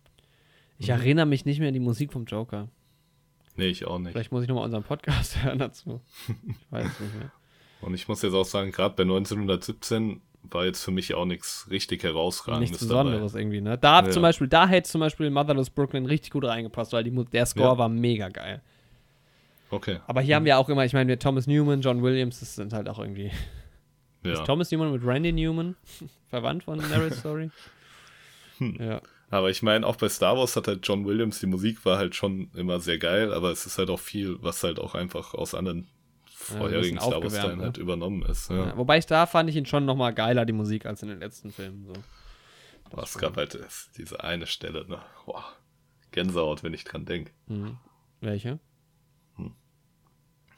Ich 0.80 0.88
mhm. 0.88 0.94
erinnere 0.94 1.26
mich 1.28 1.46
nicht 1.46 1.60
mehr 1.60 1.68
an 1.68 1.76
die 1.76 1.80
Musik 1.80 2.12
vom 2.12 2.26
Joker. 2.26 2.68
Nee, 3.56 3.68
ich 3.68 3.86
auch 3.86 4.00
nicht. 4.00 4.12
Vielleicht 4.12 4.32
muss 4.32 4.44
ich 4.44 4.50
nochmal 4.50 4.66
unseren 4.66 4.84
Podcast 4.84 5.44
hören 5.44 5.60
dazu. 5.60 6.02
Ich 6.48 6.72
weiß 6.72 6.86
es 6.86 7.00
nicht 7.00 7.16
mehr. 7.16 7.32
Und 7.82 7.94
ich 7.94 8.08
muss 8.08 8.24
jetzt 8.24 8.34
auch 8.34 8.46
sagen, 8.46 8.72
gerade 8.72 8.96
bei 8.96 9.04
1917 9.04 10.22
war 10.44 10.66
jetzt 10.66 10.84
für 10.84 10.92
mich 10.92 11.14
auch 11.14 11.26
nichts 11.26 11.68
richtig 11.70 12.04
herausragendes 12.04 12.72
Nichts 12.72 12.88
Besonderes 12.88 13.34
dabei. 13.34 13.42
irgendwie, 13.42 13.62
ne? 13.62 13.78
Da 13.78 14.02
ja. 14.02 14.10
zum 14.10 14.24
Beispiel, 14.24 14.48
da 14.48 14.68
hätte 14.68 14.90
zum 14.90 15.02
Beispiel 15.02 15.30
Motherless 15.30 15.70
Brooklyn 15.70 16.06
richtig 16.06 16.32
gut 16.32 16.46
reingepasst, 16.46 16.94
weil 16.94 17.04
die, 17.04 17.12
der 17.12 17.46
Score 17.46 17.70
ja. 17.70 17.78
war 17.78 17.90
mega 17.90 18.30
geil. 18.30 18.64
Okay. 19.70 20.00
Aber 20.08 20.22
hier 20.22 20.36
mhm. 20.36 20.38
haben 20.38 20.46
wir 20.46 20.58
auch 20.58 20.70
immer, 20.70 20.86
ich 20.86 20.94
meine, 20.94 21.20
Thomas 21.20 21.48
Newman, 21.48 21.82
John 21.82 22.02
Williams, 22.02 22.40
das 22.40 22.56
sind 22.56 22.74
halt 22.74 22.88
auch 22.90 23.00
irgendwie. 23.00 23.32
Ja. 24.24 24.34
Ist 24.34 24.46
Thomas 24.46 24.72
Newman 24.72 24.92
mit 24.92 25.06
Randy 25.06 25.32
Newman 25.32 25.76
verwandt 26.30 26.64
von 26.64 26.78
Narrow 26.78 27.14
Story? 27.14 27.52
Hm. 28.60 28.76
Ja. 28.80 29.02
Aber 29.30 29.52
ich 29.52 29.62
meine, 29.62 29.86
auch 29.86 29.98
bei 29.98 30.10
Star 30.10 30.36
Wars 30.36 30.56
hat 30.56 30.68
halt 30.68 30.88
John 30.88 31.06
Williams, 31.06 31.40
die 31.40 31.46
Musik 31.46 31.86
war 31.86 32.00
halt 32.00 32.16
schon 32.16 32.50
immer 32.56 32.80
sehr 32.80 32.98
geil, 32.98 33.32
aber 33.32 33.52
es 33.52 33.68
ist 33.68 33.78
halt 33.78 33.92
auch 33.92 34.00
viel, 34.00 34.42
was 34.42 34.64
halt 34.64 34.80
auch 34.80 34.96
einfach 34.96 35.36
aus 35.36 35.54
anderen 35.54 35.88
vorherigen 36.26 36.96
ja, 36.96 37.04
Star 37.04 37.22
Wars-Teilen 37.22 37.60
ne? 37.60 37.66
halt 37.66 37.78
übernommen 37.78 38.24
ist. 38.24 38.50
Ja. 38.50 38.68
Ja, 38.68 38.78
wobei 38.78 38.98
ich 38.98 39.06
da 39.06 39.28
fand 39.28 39.50
ich 39.50 39.56
ihn 39.56 39.68
schon 39.68 39.86
nochmal 39.86 40.14
geiler, 40.14 40.46
die 40.46 40.54
Musik, 40.54 40.86
als 40.86 41.04
in 41.04 41.10
den 41.10 41.20
letzten 41.20 41.52
Filmen. 41.52 41.86
So. 41.86 41.94
Boah, 42.90 43.04
es 43.04 43.18
gab 43.18 43.38
halt 43.38 43.60
diese 43.98 44.24
eine 44.24 44.48
Stelle, 44.48 44.88
ne? 44.88 45.00
Boah, 45.26 45.46
Gänsehaut, 46.12 46.64
wenn 46.64 46.74
ich 46.74 46.86
dran 46.86 47.06
denke. 47.06 47.32
Mhm. 47.48 47.78
Welche? 48.22 48.60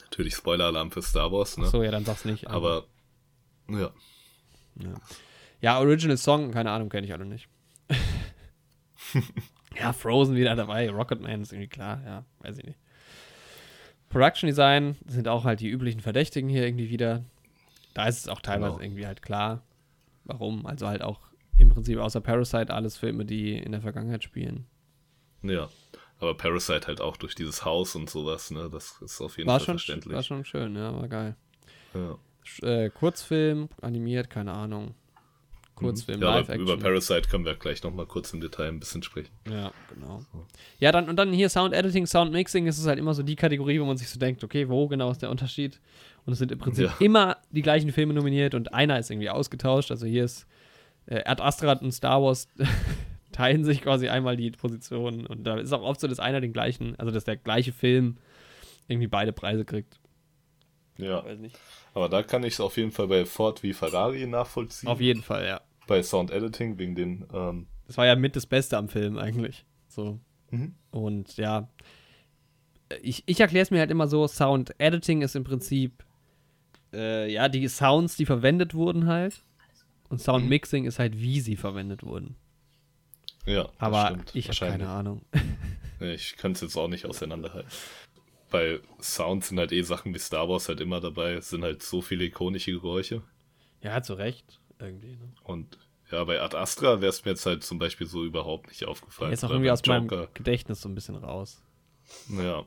Natürlich 0.10 0.34
Spoiler-Alarm 0.36 0.92
für 0.92 1.02
Star 1.02 1.32
Wars, 1.32 1.58
ne? 1.58 1.66
Ach 1.68 1.72
so, 1.72 1.84
ja, 1.84 1.92
dann 1.92 2.04
sag's 2.04 2.26
nicht. 2.26 2.48
Aber, 2.48 2.86
ja. 3.70 3.92
ja. 4.76 4.94
Ja, 5.62 5.80
Original 5.80 6.18
Song, 6.18 6.52
keine 6.52 6.72
Ahnung, 6.72 6.90
kenne 6.90 7.06
ich 7.06 7.14
alle 7.14 7.26
nicht. 7.26 7.48
ja, 9.80 9.94
Frozen 9.94 10.36
wieder 10.36 10.56
dabei, 10.56 10.90
Rocketman 10.90 11.42
ist 11.42 11.52
irgendwie 11.52 11.68
klar, 11.68 12.02
ja, 12.06 12.26
weiß 12.40 12.58
ich 12.58 12.66
nicht. 12.66 12.80
Production 14.10 14.48
Design 14.48 14.98
sind 15.06 15.28
auch 15.28 15.44
halt 15.44 15.60
die 15.60 15.70
üblichen 15.70 16.02
Verdächtigen 16.02 16.50
hier 16.50 16.66
irgendwie 16.66 16.90
wieder. 16.90 17.24
Da 17.94 18.08
ist 18.08 18.20
es 18.20 18.28
auch 18.28 18.42
teilweise 18.42 18.72
genau. 18.72 18.84
irgendwie 18.84 19.06
halt 19.06 19.22
klar, 19.22 19.62
warum. 20.24 20.66
Also 20.66 20.88
halt 20.88 21.04
auch 21.04 21.20
im 21.58 21.70
Prinzip 21.70 22.00
außer 22.00 22.22
Parasite 22.22 22.74
alles 22.74 22.98
Filme, 22.98 23.26
die 23.26 23.58
in 23.58 23.72
der 23.72 23.82
Vergangenheit 23.82 24.24
spielen. 24.24 24.66
Ja, 25.44 25.70
aber 26.20 26.36
Parasite 26.36 26.88
halt 26.88 27.02
auch 27.02 27.18
durch 27.18 27.36
dieses 27.36 27.66
Haus 27.66 27.96
und 27.96 28.10
sowas, 28.10 28.52
ne? 28.52 28.70
Das 28.72 29.02
ist 29.02 29.22
auf 29.22 29.38
jeden 29.38 29.48
war 29.48 29.60
Fall 29.60 29.66
schon, 29.66 29.74
verständlich. 29.76 30.16
War 30.16 30.24
schon 30.24 30.46
schön, 30.46 30.76
ja, 30.76 30.94
war 30.94 31.08
geil. 31.08 31.36
Ja. 31.94 32.18
Äh, 32.68 32.90
Kurzfilm, 32.90 33.70
animiert, 33.82 34.30
keine 34.30 34.54
Ahnung. 34.54 34.96
Kurzfilm, 35.76 36.22
ja, 36.22 36.36
Live-Action. 36.36 36.62
Über 36.62 36.78
Parasite 36.78 37.30
können 37.30 37.46
wir 37.46 37.56
gleich 37.56 37.82
nochmal 37.84 38.06
kurz 38.06 38.34
im 38.34 38.42
Detail 38.42 38.68
ein 38.68 38.80
bisschen 38.80 39.02
sprechen. 39.02 39.32
Ja, 39.50 39.72
genau. 39.94 40.20
Ja, 40.80 40.92
dann 40.92 41.08
und 41.08 41.16
dann 41.16 41.32
hier 41.32 41.48
Sound 41.48 41.74
Editing, 41.74 42.06
Sound 42.06 42.34
Mixing 42.34 42.68
ist 42.68 42.78
es 42.78 42.86
halt 42.86 43.00
immer 43.00 43.14
so 43.14 43.24
die 43.24 43.38
Kategorie, 43.38 43.80
wo 43.80 43.86
man 43.86 43.96
sich 43.96 44.10
so 44.10 44.20
denkt, 44.20 44.44
okay, 44.44 44.68
wo 44.68 44.88
genau 44.88 45.10
ist 45.12 45.22
der 45.22 45.30
Unterschied? 45.30 45.80
Und 46.26 46.34
es 46.34 46.40
sind 46.40 46.52
im 46.52 46.60
Prinzip 46.60 46.88
ja. 46.88 46.96
immer 47.00 47.38
die 47.52 47.62
gleichen 47.62 47.92
Filme 47.92 48.14
nominiert 48.14 48.56
und 48.56 48.74
einer 48.74 49.00
ist 49.00 49.10
irgendwie 49.10 49.30
ausgetauscht. 49.30 49.90
Also 49.90 50.06
hier 50.06 50.26
ist 50.26 50.46
äh, 51.06 51.24
Ad 51.24 51.42
Astra 51.42 51.72
und 51.74 51.94
Star 51.94 52.22
Wars 52.22 52.50
teilen 53.32 53.64
sich 53.64 53.82
quasi 53.82 54.10
einmal 54.10 54.38
die 54.38 54.52
Positionen 54.52 55.26
und 55.26 55.44
da 55.44 55.58
ist 55.58 55.74
auch 55.74 55.82
oft 55.82 56.00
so, 56.00 56.08
dass 56.08 56.20
einer 56.20 56.42
den 56.42 56.54
gleichen, 56.54 56.96
also 56.98 57.12
dass 57.12 57.24
der 57.24 57.38
gleiche 57.38 57.72
Film 57.72 58.18
irgendwie 58.88 59.08
beide 59.08 59.34
Preise 59.34 59.66
kriegt. 59.66 60.00
Ja. 60.98 61.24
Aber 61.94 62.10
da 62.10 62.24
kann 62.24 62.44
ich 62.44 62.54
es 62.54 62.60
auf 62.60 62.76
jeden 62.78 62.92
Fall 62.92 63.08
bei 63.08 63.26
Ford 63.26 63.64
wie 63.64 63.74
Ferrari 63.74 64.26
nachvollziehen. 64.28 64.90
Auf 64.90 65.00
jeden 65.00 65.22
Fall, 65.22 65.46
ja 65.46 65.62
bei 65.90 66.04
Sound 66.04 66.32
Editing 66.32 66.78
wegen 66.78 66.96
den. 66.96 67.26
Ähm 67.34 67.68
das 67.88 67.98
war 67.98 68.06
ja 68.06 68.16
mit 68.16 68.36
das 68.36 68.46
Beste 68.46 68.78
am 68.78 68.88
Film 68.88 69.18
eigentlich. 69.18 69.66
So. 69.88 70.20
Mhm. 70.52 70.76
Und 70.92 71.36
ja, 71.38 71.68
ich, 73.02 73.24
ich 73.26 73.40
erkläre 73.40 73.64
es 73.64 73.72
mir 73.72 73.80
halt 73.80 73.92
immer 73.92 74.08
so: 74.08 74.28
Sound 74.28 74.74
Editing 74.78 75.22
ist 75.24 75.36
im 75.36 75.44
Prinzip 75.44 76.06
äh, 76.94 77.32
ja 77.32 77.50
die 77.50 77.68
Sounds, 77.68 78.16
die 78.16 78.26
verwendet 78.26 78.74
wurden 78.74 79.08
halt. 79.08 79.44
Und 80.10 80.22
Sound 80.22 80.44
mhm. 80.44 80.50
Mixing 80.50 80.86
ist 80.86 81.00
halt, 81.00 81.20
wie 81.20 81.42
sie 81.42 81.56
verwendet 81.56 82.04
wurden. 82.04 82.36
Ja, 83.50 83.70
aber 83.80 84.08
stimmt. 84.08 84.36
ich 84.36 84.48
habe 84.50 84.72
keine 84.72 84.88
Ahnung. 84.88 85.22
ich 86.00 86.38
kann 86.38 86.52
es 86.52 86.62
jetzt 86.62 86.78
auch 86.78 86.88
nicht 86.88 87.06
auseinanderhalten. 87.06 87.70
Bei 88.52 88.80
Sounds 89.02 89.50
sind 89.50 89.60
halt 89.60 89.72
eh 89.72 89.82
Sachen 89.82 90.14
wie 90.14 90.20
Star 90.20 90.48
Wars 90.50 90.70
halt 90.70 90.82
immer 90.82 91.00
dabei. 91.00 91.34
Es 91.34 91.50
sind 91.50 91.64
halt 91.64 91.84
so 91.84 92.02
viele 92.02 92.26
ikonische 92.26 92.72
Geräusche. 92.72 93.22
Ja, 93.82 94.02
zu 94.02 94.14
Recht 94.14 94.60
irgendwie. 94.80 95.16
Ne? 95.16 95.34
Und 95.44 95.78
ja, 96.12 96.24
bei 96.24 96.42
Ad 96.42 96.56
Astra 96.58 97.02
wäre 97.02 97.10
es 97.10 97.26
mir 97.26 97.32
jetzt 97.32 97.46
halt 97.46 97.64
zum 97.64 97.80
Beispiel 97.80 98.08
so 98.08 98.24
überhaupt 98.24 98.70
nicht 98.70 98.86
aufgefallen. 98.86 99.32
Jetzt 99.32 99.44
auch 99.44 99.52
irgendwie 99.52 99.72
aus 99.72 99.82
Joker. 99.84 100.16
meinem 100.16 100.28
Gedächtnis 100.34 100.82
so 100.82 100.90
ein 100.90 100.96
bisschen 100.96 101.16
raus. 101.16 101.62
Ja. 102.30 102.66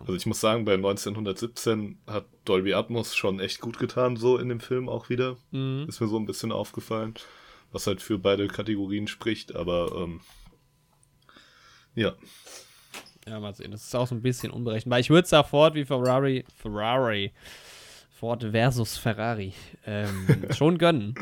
Also 0.00 0.14
ich 0.14 0.24
muss 0.24 0.40
sagen, 0.40 0.64
bei 0.64 0.74
1917 0.74 1.98
hat 2.06 2.24
Dolby 2.46 2.72
Atmos 2.72 3.14
schon 3.14 3.40
echt 3.40 3.60
gut 3.60 3.78
getan, 3.78 4.16
so 4.16 4.38
in 4.38 4.48
dem 4.48 4.60
Film 4.60 4.88
auch 4.88 5.10
wieder. 5.10 5.36
Mhm. 5.50 5.84
Ist 5.88 6.00
mir 6.00 6.08
so 6.08 6.18
ein 6.18 6.24
bisschen 6.24 6.50
aufgefallen, 6.52 7.14
was 7.72 7.86
halt 7.86 8.00
für 8.02 8.18
beide 8.18 8.48
Kategorien 8.48 9.06
spricht, 9.06 9.54
aber 9.54 9.92
ähm, 9.96 10.20
ja. 11.94 12.14
Ja, 13.26 13.38
mal 13.38 13.54
sehen. 13.54 13.70
Das 13.70 13.84
ist 13.84 13.94
auch 13.94 14.06
so 14.06 14.14
ein 14.14 14.22
bisschen 14.22 14.50
unberechenbar. 14.50 14.98
Ich 14.98 15.10
würde 15.10 15.24
es 15.24 15.30
da 15.30 15.42
Ford 15.42 15.74
wie 15.74 15.84
Ferrari, 15.84 16.44
Ferrari 16.56 17.32
Ford 18.10 18.44
versus 18.50 18.96
Ferrari 18.96 19.52
ähm, 19.86 20.26
schon 20.50 20.78
gönnen. 20.78 21.14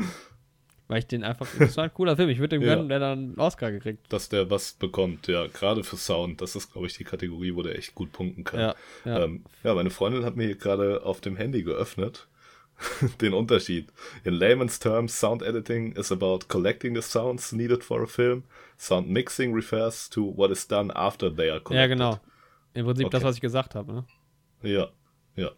Weil 0.87 0.99
ich 0.99 1.07
den 1.07 1.23
einfach, 1.23 1.47
das 1.59 1.77
war 1.77 1.83
ein 1.83 1.93
cooler 1.93 2.15
Film. 2.15 2.29
Ich 2.29 2.39
würde 2.39 2.57
dem 2.57 2.63
ja. 2.63 2.73
gönnen, 2.73 2.89
der 2.89 2.97
dann 2.97 3.19
einen 3.19 3.39
Oscar 3.39 3.71
gekriegt. 3.71 4.11
Dass 4.11 4.27
der 4.27 4.49
was 4.49 4.73
bekommt, 4.73 5.27
ja. 5.27 5.45
Gerade 5.45 5.83
für 5.83 5.97
Sound. 5.97 6.41
Das 6.41 6.55
ist, 6.55 6.71
glaube 6.71 6.87
ich, 6.87 6.97
die 6.97 7.03
Kategorie, 7.03 7.55
wo 7.55 7.61
der 7.61 7.77
echt 7.77 7.93
gut 7.93 8.11
punkten 8.11 8.43
kann. 8.43 8.59
Ja, 8.59 8.75
ja. 9.05 9.23
Ähm, 9.23 9.43
ja 9.63 9.75
meine 9.75 9.91
Freundin 9.91 10.25
hat 10.25 10.35
mir 10.35 10.55
gerade 10.55 11.05
auf 11.05 11.21
dem 11.21 11.37
Handy 11.37 11.61
geöffnet. 11.61 12.27
den 13.21 13.33
Unterschied. 13.33 13.91
In 14.23 14.33
layman's 14.33 14.79
terms, 14.79 15.17
sound 15.17 15.41
editing 15.41 15.93
is 15.93 16.11
about 16.11 16.47
collecting 16.47 16.95
the 16.95 17.01
sounds 17.01 17.51
needed 17.51 17.83
for 17.83 18.01
a 18.03 18.07
film. 18.07 18.43
Sound 18.77 19.09
mixing 19.09 19.53
refers 19.53 20.09
to 20.09 20.21
what 20.35 20.51
is 20.51 20.67
done 20.67 20.91
after 20.95 21.33
they 21.33 21.49
are 21.49 21.59
collected. 21.59 21.75
Ja, 21.75 21.87
genau. 21.87 22.19
Im 22.73 22.85
Prinzip 22.85 23.07
okay. 23.07 23.17
das, 23.17 23.23
was 23.23 23.35
ich 23.35 23.41
gesagt 23.41 23.75
habe, 23.75 23.93
ne? 23.93 24.05
Ja, 24.61 24.87
ja. 25.35 25.51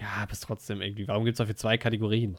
Ja, 0.00 0.08
aber 0.22 0.32
trotzdem 0.32 0.80
irgendwie. 0.80 1.06
Warum 1.06 1.24
gibt 1.24 1.34
es 1.34 1.38
dafür 1.38 1.56
zwei 1.56 1.78
Kategorien? 1.78 2.36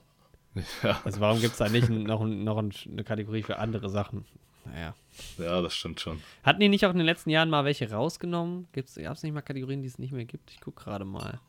Ja. 0.83 0.99
Also 1.05 1.21
warum 1.21 1.39
gibt 1.39 1.53
es 1.53 1.59
da 1.59 1.69
nicht 1.69 1.89
noch, 1.89 2.25
noch 2.25 2.57
eine 2.57 3.03
Kategorie 3.05 3.41
für 3.41 3.57
andere 3.57 3.89
Sachen? 3.89 4.25
Naja. 4.65 4.93
Ja, 5.37 5.61
das 5.61 5.73
stimmt 5.73 6.01
schon. 6.01 6.21
Hatten 6.43 6.59
die 6.59 6.67
nicht 6.67 6.85
auch 6.85 6.91
in 6.91 6.97
den 6.97 7.05
letzten 7.05 7.29
Jahren 7.29 7.49
mal 7.49 7.63
welche 7.63 7.89
rausgenommen? 7.89 8.67
Gab 8.73 8.83
es 8.85 9.23
nicht 9.23 9.33
mal 9.33 9.41
Kategorien, 9.41 9.81
die 9.81 9.87
es 9.87 9.97
nicht 9.97 10.11
mehr 10.11 10.25
gibt? 10.25 10.51
Ich 10.51 10.59
gucke 10.59 10.83
gerade 10.83 11.05
mal. 11.05 11.39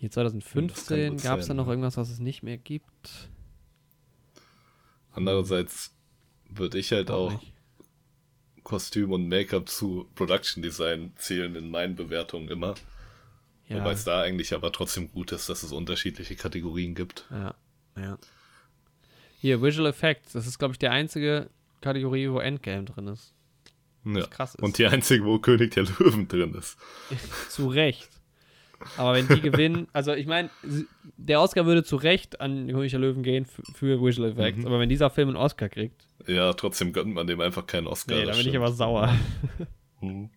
Hier 0.00 0.10
2015 0.10 1.18
gab 1.18 1.40
es 1.40 1.48
da 1.48 1.52
noch 1.52 1.68
irgendwas, 1.68 1.98
was 1.98 2.08
es 2.08 2.20
nicht 2.20 2.42
mehr 2.42 2.56
gibt. 2.56 3.28
Andererseits 5.12 5.94
würde 6.48 6.78
ich 6.78 6.90
halt 6.92 7.10
auch, 7.10 7.34
auch 7.34 7.42
Kostüm 8.62 9.12
und 9.12 9.28
Make-up 9.28 9.68
zu 9.68 10.08
Production 10.14 10.62
Design 10.62 11.12
zählen 11.16 11.54
in 11.54 11.70
meinen 11.70 11.96
Bewertungen 11.96 12.48
immer. 12.48 12.76
Ja. 13.68 13.80
Wobei 13.80 13.92
es 13.92 14.04
da 14.04 14.22
eigentlich 14.22 14.54
aber 14.54 14.72
trotzdem 14.72 15.12
gut 15.12 15.32
ist, 15.32 15.50
dass 15.50 15.62
es 15.62 15.70
unterschiedliche 15.70 16.34
Kategorien 16.34 16.94
gibt. 16.94 17.26
Ja, 17.30 17.54
ja. 17.98 18.18
Hier, 19.38 19.60
Visual 19.60 19.86
Effects. 19.90 20.32
Das 20.32 20.46
ist, 20.46 20.58
glaube 20.58 20.72
ich, 20.72 20.78
die 20.78 20.88
einzige 20.88 21.50
Kategorie, 21.82 22.30
wo 22.30 22.38
Endgame 22.38 22.84
drin 22.84 23.08
ist. 23.08 23.34
Ja. 24.06 24.26
krass 24.26 24.54
ist. 24.54 24.62
Und 24.62 24.78
die 24.78 24.86
einzige, 24.86 25.26
wo 25.26 25.38
König 25.38 25.72
der 25.72 25.84
Löwen 25.84 26.26
drin 26.26 26.54
ist. 26.54 26.78
Zu 27.50 27.68
Recht. 27.68 28.08
Aber 28.96 29.14
wenn 29.14 29.28
die 29.28 29.40
gewinnen, 29.50 29.88
also 29.92 30.12
ich 30.12 30.26
meine, 30.26 30.50
der 31.16 31.40
Oscar 31.40 31.66
würde 31.66 31.84
zu 31.84 31.96
Recht 31.96 32.40
an 32.40 32.68
König 32.68 32.90
der 32.90 33.00
Löwen 33.00 33.22
gehen 33.22 33.46
für 33.74 34.02
Visual 34.02 34.30
Effects, 34.30 34.60
mhm. 34.60 34.66
aber 34.66 34.80
wenn 34.80 34.88
dieser 34.88 35.10
Film 35.10 35.28
einen 35.28 35.36
Oscar 35.36 35.68
kriegt. 35.68 36.06
Ja, 36.26 36.52
trotzdem 36.52 36.92
gönnt 36.92 37.14
man 37.14 37.26
dem 37.26 37.40
einfach 37.40 37.66
keinen 37.66 37.86
Oscar. 37.86 38.16
Nee, 38.16 38.24
da 38.24 38.32
bin 38.32 38.46
ich 38.46 38.56
aber 38.56 38.72
sauer. 38.72 39.14
Mhm. 40.02 40.30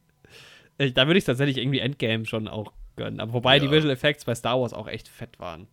Ich, 0.77 0.93
da 0.93 1.07
würde 1.07 1.17
ich 1.17 1.23
tatsächlich 1.23 1.57
irgendwie 1.57 1.79
Endgame 1.79 2.25
schon 2.25 2.49
auch 2.49 2.73
gönnen. 2.97 3.21
Aber 3.21 3.31
wobei 3.31 3.55
ja. 3.55 3.59
die 3.63 3.71
Visual 3.71 3.93
Effects 3.93 4.25
bei 4.25 4.35
Star 4.35 4.59
Wars 4.59 4.73
auch 4.73 4.89
echt 4.89 5.07
fett 5.07 5.39
waren. 5.39 5.67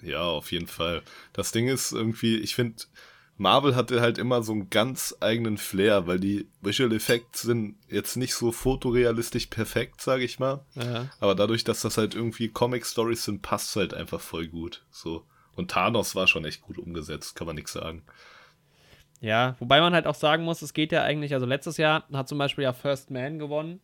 Ja, 0.00 0.22
auf 0.22 0.52
jeden 0.52 0.68
Fall. 0.68 1.02
Das 1.32 1.50
Ding 1.50 1.66
ist 1.66 1.90
irgendwie, 1.90 2.38
ich 2.38 2.54
finde, 2.54 2.84
Marvel 3.38 3.74
hatte 3.74 4.00
halt 4.00 4.18
immer 4.18 4.42
so 4.42 4.52
einen 4.52 4.70
ganz 4.70 5.16
eigenen 5.20 5.58
Flair, 5.58 6.06
weil 6.06 6.20
die 6.20 6.46
Visual 6.60 6.92
Effects 6.92 7.42
sind 7.42 7.76
jetzt 7.88 8.16
nicht 8.16 8.34
so 8.34 8.52
fotorealistisch 8.52 9.46
perfekt, 9.46 10.00
sage 10.00 10.24
ich 10.24 10.38
mal. 10.38 10.64
Ja. 10.74 11.08
Aber 11.18 11.34
dadurch, 11.34 11.64
dass 11.64 11.80
das 11.80 11.98
halt 11.98 12.14
irgendwie 12.14 12.48
Comic 12.48 12.86
Stories 12.86 13.24
sind, 13.24 13.42
passt 13.42 13.70
es 13.70 13.76
halt 13.76 13.94
einfach 13.94 14.20
voll 14.20 14.46
gut. 14.46 14.84
So. 14.90 15.24
Und 15.54 15.70
Thanos 15.70 16.14
war 16.14 16.26
schon 16.26 16.44
echt 16.44 16.62
gut 16.62 16.78
umgesetzt, 16.78 17.34
kann 17.34 17.46
man 17.46 17.56
nichts 17.56 17.72
sagen. 17.72 18.02
Ja, 19.20 19.56
wobei 19.60 19.80
man 19.80 19.94
halt 19.94 20.06
auch 20.06 20.14
sagen 20.14 20.44
muss, 20.44 20.62
es 20.62 20.74
geht 20.74 20.92
ja 20.92 21.02
eigentlich, 21.02 21.32
also 21.32 21.46
letztes 21.46 21.76
Jahr 21.76 22.04
hat 22.12 22.28
zum 22.28 22.38
Beispiel 22.38 22.64
ja 22.64 22.72
First 22.72 23.10
Man 23.10 23.38
gewonnen. 23.38 23.80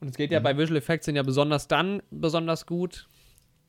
Und 0.00 0.08
es 0.08 0.16
geht 0.16 0.30
ja 0.30 0.40
mhm. 0.40 0.44
bei 0.44 0.56
Visual 0.58 0.76
Effects 0.76 1.06
sind 1.06 1.16
ja 1.16 1.22
besonders 1.22 1.66
dann 1.66 2.02
besonders 2.10 2.66
gut, 2.66 3.08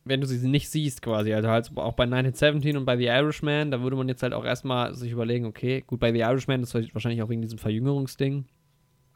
wenn 0.06 0.20
du 0.20 0.26
sie 0.26 0.48
nicht 0.48 0.70
siehst 0.70 1.02
quasi. 1.02 1.34
Also 1.34 1.48
halt 1.48 1.70
auch 1.74 1.94
bei 1.94 2.04
1917 2.04 2.76
und 2.76 2.84
bei 2.84 2.96
The 2.96 3.06
Irishman, 3.06 3.70
da 3.72 3.82
würde 3.82 3.96
man 3.96 4.08
jetzt 4.08 4.22
halt 4.22 4.32
auch 4.32 4.44
erstmal 4.44 4.94
sich 4.94 5.10
überlegen, 5.10 5.46
okay, 5.46 5.82
gut, 5.86 5.98
bei 5.98 6.12
The 6.12 6.20
Irishman 6.20 6.62
ist 6.62 6.74
wahrscheinlich 6.94 7.22
auch 7.22 7.28
wegen 7.28 7.42
diesem 7.42 7.58
Verjüngungsding. 7.58 8.46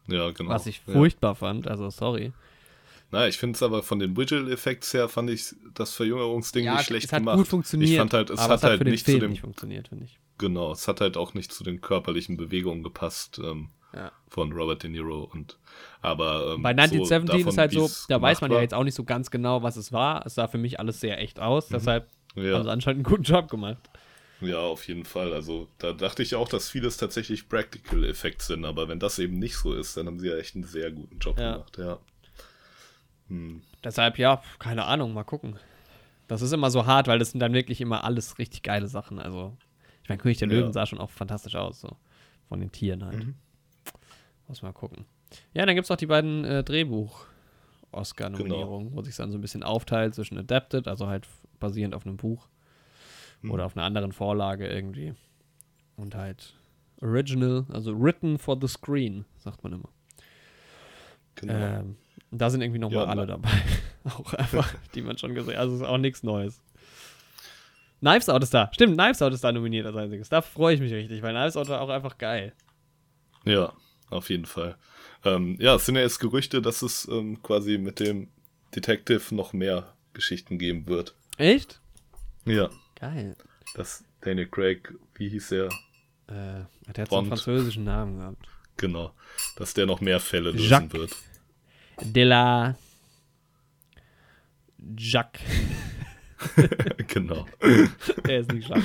Ja, 0.08 0.30
genau. 0.32 0.50
Was 0.50 0.66
ich 0.66 0.80
furchtbar 0.80 1.30
ja. 1.30 1.34
fand, 1.36 1.68
also 1.68 1.88
sorry. 1.90 2.32
Na, 3.12 3.28
ich 3.28 3.38
finde 3.38 3.56
es 3.56 3.62
aber 3.62 3.82
von 3.82 3.98
den 4.00 4.16
Visual 4.16 4.50
Effects 4.50 4.92
her 4.92 5.08
fand 5.08 5.30
ich 5.30 5.54
das 5.74 5.94
Verjüngerungsding 5.94 6.64
ja, 6.64 6.74
nicht 6.74 6.86
schlecht 6.86 7.06
es 7.06 7.12
hat 7.12 7.20
gemacht. 7.20 7.38
gut 7.38 7.48
funktioniert. 7.48 7.90
Ich 7.90 7.96
fand 7.96 8.12
halt, 8.12 8.30
es 8.30 8.40
hat, 8.40 8.50
es 8.50 8.62
hat 8.62 8.70
halt 8.70 8.84
nicht 8.84 9.04
Film 9.04 9.16
zu 9.16 9.20
dem 9.20 9.30
nicht 9.30 9.40
funktioniert, 9.40 9.88
finde 9.88 10.04
ich. 10.04 10.18
Genau, 10.38 10.72
es 10.72 10.88
hat 10.88 11.00
halt 11.00 11.16
auch 11.16 11.34
nicht 11.34 11.52
zu 11.52 11.64
den 11.64 11.80
körperlichen 11.80 12.36
Bewegungen 12.36 12.82
gepasst 12.82 13.40
ähm, 13.44 13.70
ja. 13.94 14.12
von 14.28 14.52
Robert 14.52 14.82
De 14.82 14.90
Niro 14.90 15.24
und 15.32 15.58
aber 16.00 16.54
ähm, 16.54 16.62
bei 16.62 16.70
1917 16.70 17.42
so 17.42 17.48
ist 17.48 17.58
halt 17.58 17.72
so, 17.72 17.90
da 18.08 18.20
weiß 18.20 18.40
man 18.40 18.50
war. 18.50 18.58
ja 18.58 18.62
jetzt 18.62 18.74
auch 18.74 18.84
nicht 18.84 18.94
so 18.94 19.04
ganz 19.04 19.30
genau, 19.30 19.62
was 19.62 19.76
es 19.76 19.92
war. 19.92 20.24
Es 20.26 20.34
sah 20.34 20.48
für 20.48 20.58
mich 20.58 20.78
alles 20.78 21.00
sehr 21.00 21.20
echt 21.20 21.40
aus, 21.40 21.70
mhm. 21.70 21.74
deshalb 21.74 22.08
ja. 22.34 22.54
haben 22.54 22.64
sie 22.64 22.70
anscheinend 22.70 23.06
einen 23.06 23.16
guten 23.16 23.24
Job 23.24 23.48
gemacht. 23.50 23.78
Ja, 24.40 24.58
auf 24.58 24.88
jeden 24.88 25.04
Fall. 25.04 25.32
Also 25.32 25.68
da 25.78 25.92
dachte 25.92 26.22
ich 26.22 26.34
auch, 26.34 26.48
dass 26.48 26.70
vieles 26.70 26.96
tatsächlich 26.96 27.48
Practical 27.48 28.04
Effects 28.04 28.46
sind, 28.46 28.64
aber 28.64 28.88
wenn 28.88 28.98
das 28.98 29.18
eben 29.18 29.38
nicht 29.38 29.56
so 29.56 29.74
ist, 29.74 29.96
dann 29.96 30.06
haben 30.06 30.18
sie 30.18 30.28
ja 30.28 30.36
echt 30.36 30.54
einen 30.54 30.64
sehr 30.64 30.90
guten 30.90 31.18
Job 31.18 31.38
ja. 31.38 31.52
gemacht, 31.52 31.78
ja. 31.78 31.98
Hm. 33.28 33.62
Deshalb, 33.84 34.18
ja, 34.18 34.42
keine 34.58 34.84
Ahnung, 34.84 35.12
mal 35.12 35.24
gucken. 35.24 35.58
Das 36.28 36.42
ist 36.42 36.52
immer 36.52 36.70
so 36.70 36.86
hart, 36.86 37.08
weil 37.08 37.18
das 37.18 37.32
sind 37.32 37.40
dann 37.40 37.52
wirklich 37.52 37.80
immer 37.80 38.04
alles 38.04 38.38
richtig 38.38 38.62
geile 38.62 38.88
Sachen. 38.88 39.18
Also, 39.18 39.56
ich 40.02 40.08
meine, 40.08 40.20
König 40.20 40.38
der 40.38 40.48
Löwen 40.48 40.72
sah 40.72 40.86
schon 40.86 41.00
auch 41.00 41.10
fantastisch 41.10 41.56
aus, 41.56 41.80
so. 41.80 41.96
Von 42.48 42.60
den 42.60 42.72
Tieren 42.72 43.04
halt. 43.04 43.24
Mhm. 43.24 43.34
Muss 44.50 44.60
mal 44.62 44.72
gucken. 44.72 45.04
Ja, 45.54 45.64
dann 45.64 45.76
gibt 45.76 45.84
es 45.84 45.90
noch 45.90 45.96
die 45.96 46.06
beiden 46.06 46.44
äh, 46.44 46.64
Drehbuch-Oscar-Nominierungen, 46.64 48.88
genau. 48.88 48.98
wo 48.98 49.02
sich 49.02 49.14
dann 49.14 49.30
so 49.30 49.38
ein 49.38 49.40
bisschen 49.40 49.62
aufteilt 49.62 50.16
zwischen 50.16 50.36
Adapted, 50.36 50.88
also 50.88 51.06
halt 51.06 51.28
basierend 51.60 51.94
auf 51.94 52.04
einem 52.04 52.16
Buch 52.16 52.48
hm. 53.42 53.52
oder 53.52 53.64
auf 53.64 53.76
einer 53.76 53.86
anderen 53.86 54.10
Vorlage 54.10 54.66
irgendwie. 54.66 55.14
Und 55.94 56.16
halt 56.16 56.56
Original, 57.00 57.64
also 57.72 57.96
written 57.96 58.40
for 58.40 58.58
the 58.60 58.66
screen, 58.66 59.24
sagt 59.38 59.62
man 59.62 59.74
immer. 59.74 59.88
Genau. 61.36 61.54
Ähm, 61.54 61.96
da 62.32 62.50
sind 62.50 62.62
irgendwie 62.62 62.80
nochmal 62.80 63.04
ja, 63.04 63.10
alle 63.10 63.28
dabei. 63.28 63.52
auch 64.04 64.34
einfach, 64.34 64.74
die 64.96 65.02
man 65.02 65.16
schon 65.16 65.36
gesehen 65.36 65.54
hat. 65.54 65.60
Also 65.60 65.76
ist 65.76 65.82
auch 65.82 65.98
nichts 65.98 66.24
Neues. 66.24 66.60
Knives 68.00 68.28
Out 68.28 68.42
ist 68.42 68.52
da. 68.52 68.68
Stimmt, 68.72 68.94
Knives 68.94 69.22
Out 69.22 69.32
ist 69.32 69.44
da 69.44 69.52
nominiert 69.52 69.86
als 69.86 69.94
einziges. 69.94 70.28
Da 70.28 70.42
freue 70.42 70.74
ich 70.74 70.80
mich 70.80 70.92
richtig, 70.92 71.22
weil 71.22 71.34
Knives 71.34 71.56
Out 71.56 71.68
war 71.68 71.80
auch 71.80 71.88
einfach 71.88 72.18
geil. 72.18 72.52
Ja, 73.44 73.72
auf 74.10 74.30
jeden 74.30 74.46
Fall. 74.46 74.76
Ähm, 75.24 75.56
ja, 75.60 75.76
es 75.76 75.86
sind 75.86 75.96
ja 75.96 76.02
jetzt 76.02 76.18
Gerüchte, 76.18 76.62
dass 76.62 76.82
es 76.82 77.08
ähm, 77.10 77.42
quasi 77.42 77.78
mit 77.78 78.00
dem 78.00 78.28
Detective 78.74 79.34
noch 79.34 79.52
mehr 79.52 79.94
Geschichten 80.12 80.58
geben 80.58 80.86
wird. 80.86 81.14
Echt? 81.36 81.80
Ja. 82.44 82.70
Geil. 82.98 83.36
Dass 83.74 84.04
Daniel 84.20 84.48
Craig, 84.48 84.94
wie 85.14 85.28
hieß 85.28 85.52
er? 85.52 85.66
Äh, 86.26 86.64
der 86.92 87.02
hat 87.02 87.10
so 87.10 87.18
einen 87.18 87.28
französischen 87.28 87.84
Namen 87.84 88.18
gehabt. 88.18 88.46
Genau. 88.76 89.14
Dass 89.56 89.74
der 89.74 89.86
noch 89.86 90.00
mehr 90.00 90.20
Fälle 90.20 90.50
lösen 90.50 90.68
Jacques 90.68 90.92
wird. 90.92 91.16
De 92.02 92.24
la 92.24 92.76
Jacques. 94.96 95.42
genau. 97.08 97.46
er 98.24 98.40
ist 98.40 98.52
nicht 98.52 98.68
Jacques 98.68 98.84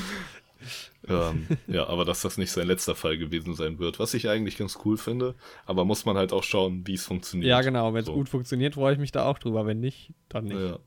ähm, 1.07 1.47
ja, 1.67 1.87
aber 1.87 2.05
dass 2.05 2.21
das 2.21 2.37
nicht 2.37 2.51
sein 2.51 2.67
letzter 2.67 2.95
Fall 2.95 3.17
gewesen 3.17 3.53
sein 3.53 3.79
wird, 3.79 3.99
was 3.99 4.13
ich 4.13 4.29
eigentlich 4.29 4.57
ganz 4.57 4.79
cool 4.85 4.97
finde. 4.97 5.35
Aber 5.65 5.85
muss 5.85 6.05
man 6.05 6.17
halt 6.17 6.33
auch 6.33 6.43
schauen, 6.43 6.85
wie 6.85 6.93
es 6.93 7.05
funktioniert. 7.05 7.49
Ja, 7.49 7.61
genau. 7.61 7.93
Wenn 7.93 8.01
es 8.01 8.07
so. 8.07 8.13
gut 8.13 8.29
funktioniert, 8.29 8.75
freue 8.75 8.93
ich 8.93 8.99
mich 8.99 9.11
da 9.11 9.25
auch 9.25 9.39
drüber. 9.39 9.65
Wenn 9.65 9.79
nicht, 9.79 10.11
dann 10.29 10.45
nicht. 10.45 10.59
Ja. 10.59 10.79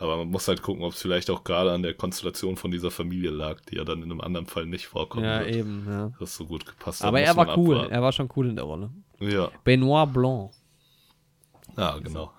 Aber 0.00 0.16
man 0.16 0.28
muss 0.28 0.48
halt 0.48 0.62
gucken, 0.62 0.82
ob 0.82 0.94
es 0.94 1.02
vielleicht 1.02 1.28
auch 1.28 1.44
gerade 1.44 1.72
an 1.72 1.82
der 1.82 1.92
Konstellation 1.92 2.56
von 2.56 2.70
dieser 2.70 2.90
Familie 2.90 3.30
lag, 3.30 3.60
die 3.68 3.76
ja 3.76 3.84
dann 3.84 4.02
in 4.02 4.10
einem 4.10 4.22
anderen 4.22 4.46
Fall 4.46 4.64
nicht 4.64 4.86
vorkommen 4.86 5.26
ja, 5.26 5.40
wird. 5.40 5.56
Eben, 5.56 5.84
ja, 5.86 6.10
Das 6.18 6.36
so 6.36 6.46
gut 6.46 6.64
gepasst 6.64 7.02
hat. 7.02 7.08
Aber 7.08 7.20
er 7.20 7.36
war 7.36 7.58
cool. 7.58 7.74
Abwarten. 7.76 7.92
Er 7.92 8.02
war 8.02 8.12
schon 8.12 8.30
cool 8.34 8.48
in 8.48 8.56
der 8.56 8.64
Rolle. 8.64 8.90
Ja. 9.18 9.50
Benoit 9.62 10.10
Blanc. 10.10 10.52
Ja, 11.76 11.98
genau. 11.98 12.32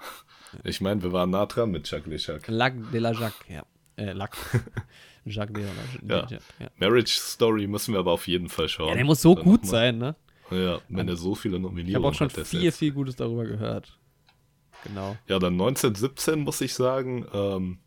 Ich 0.63 0.81
meine, 0.81 1.03
wir 1.03 1.13
waren 1.13 1.29
nah 1.29 1.45
dran 1.45 1.71
mit 1.71 1.89
Jacques 1.89 2.07
Lechac. 2.07 2.47
Lac 2.47 2.73
de 2.91 2.99
la 2.99 3.11
Jacques, 3.11 3.47
ja. 3.47 3.63
Äh, 3.95 4.13
Lac. 4.13 4.35
Jacques 5.25 5.53
Deon. 5.53 5.69
Ja. 6.07 6.27
ja. 6.27 6.69
Marriage 6.77 7.13
Story 7.13 7.67
müssen 7.67 7.93
wir 7.93 7.99
aber 7.99 8.11
auf 8.11 8.27
jeden 8.27 8.49
Fall 8.49 8.69
schauen. 8.69 8.89
Ja, 8.89 8.95
der 8.95 9.05
muss 9.05 9.21
so 9.21 9.35
Dann 9.35 9.43
gut 9.43 9.65
sein, 9.65 9.97
ne? 9.97 10.15
Ja, 10.49 10.81
wenn 10.89 11.07
er 11.07 11.15
so 11.15 11.35
viele 11.35 11.59
Nominierungen 11.59 12.11
hat. 12.11 12.15
Ich 12.15 12.21
habe 12.21 12.41
auch 12.41 12.45
schon 12.45 12.45
viel, 12.45 12.71
viel 12.71 12.91
Gutes 12.91 13.15
darüber 13.15 13.45
gehört. 13.45 13.97
Genau. 14.83 15.15
Ja, 15.27 15.39
dann 15.39 15.53
1917 15.53 16.39
muss 16.39 16.59
ich 16.61 16.73
sagen, 16.73 17.25
ähm, 17.33 17.77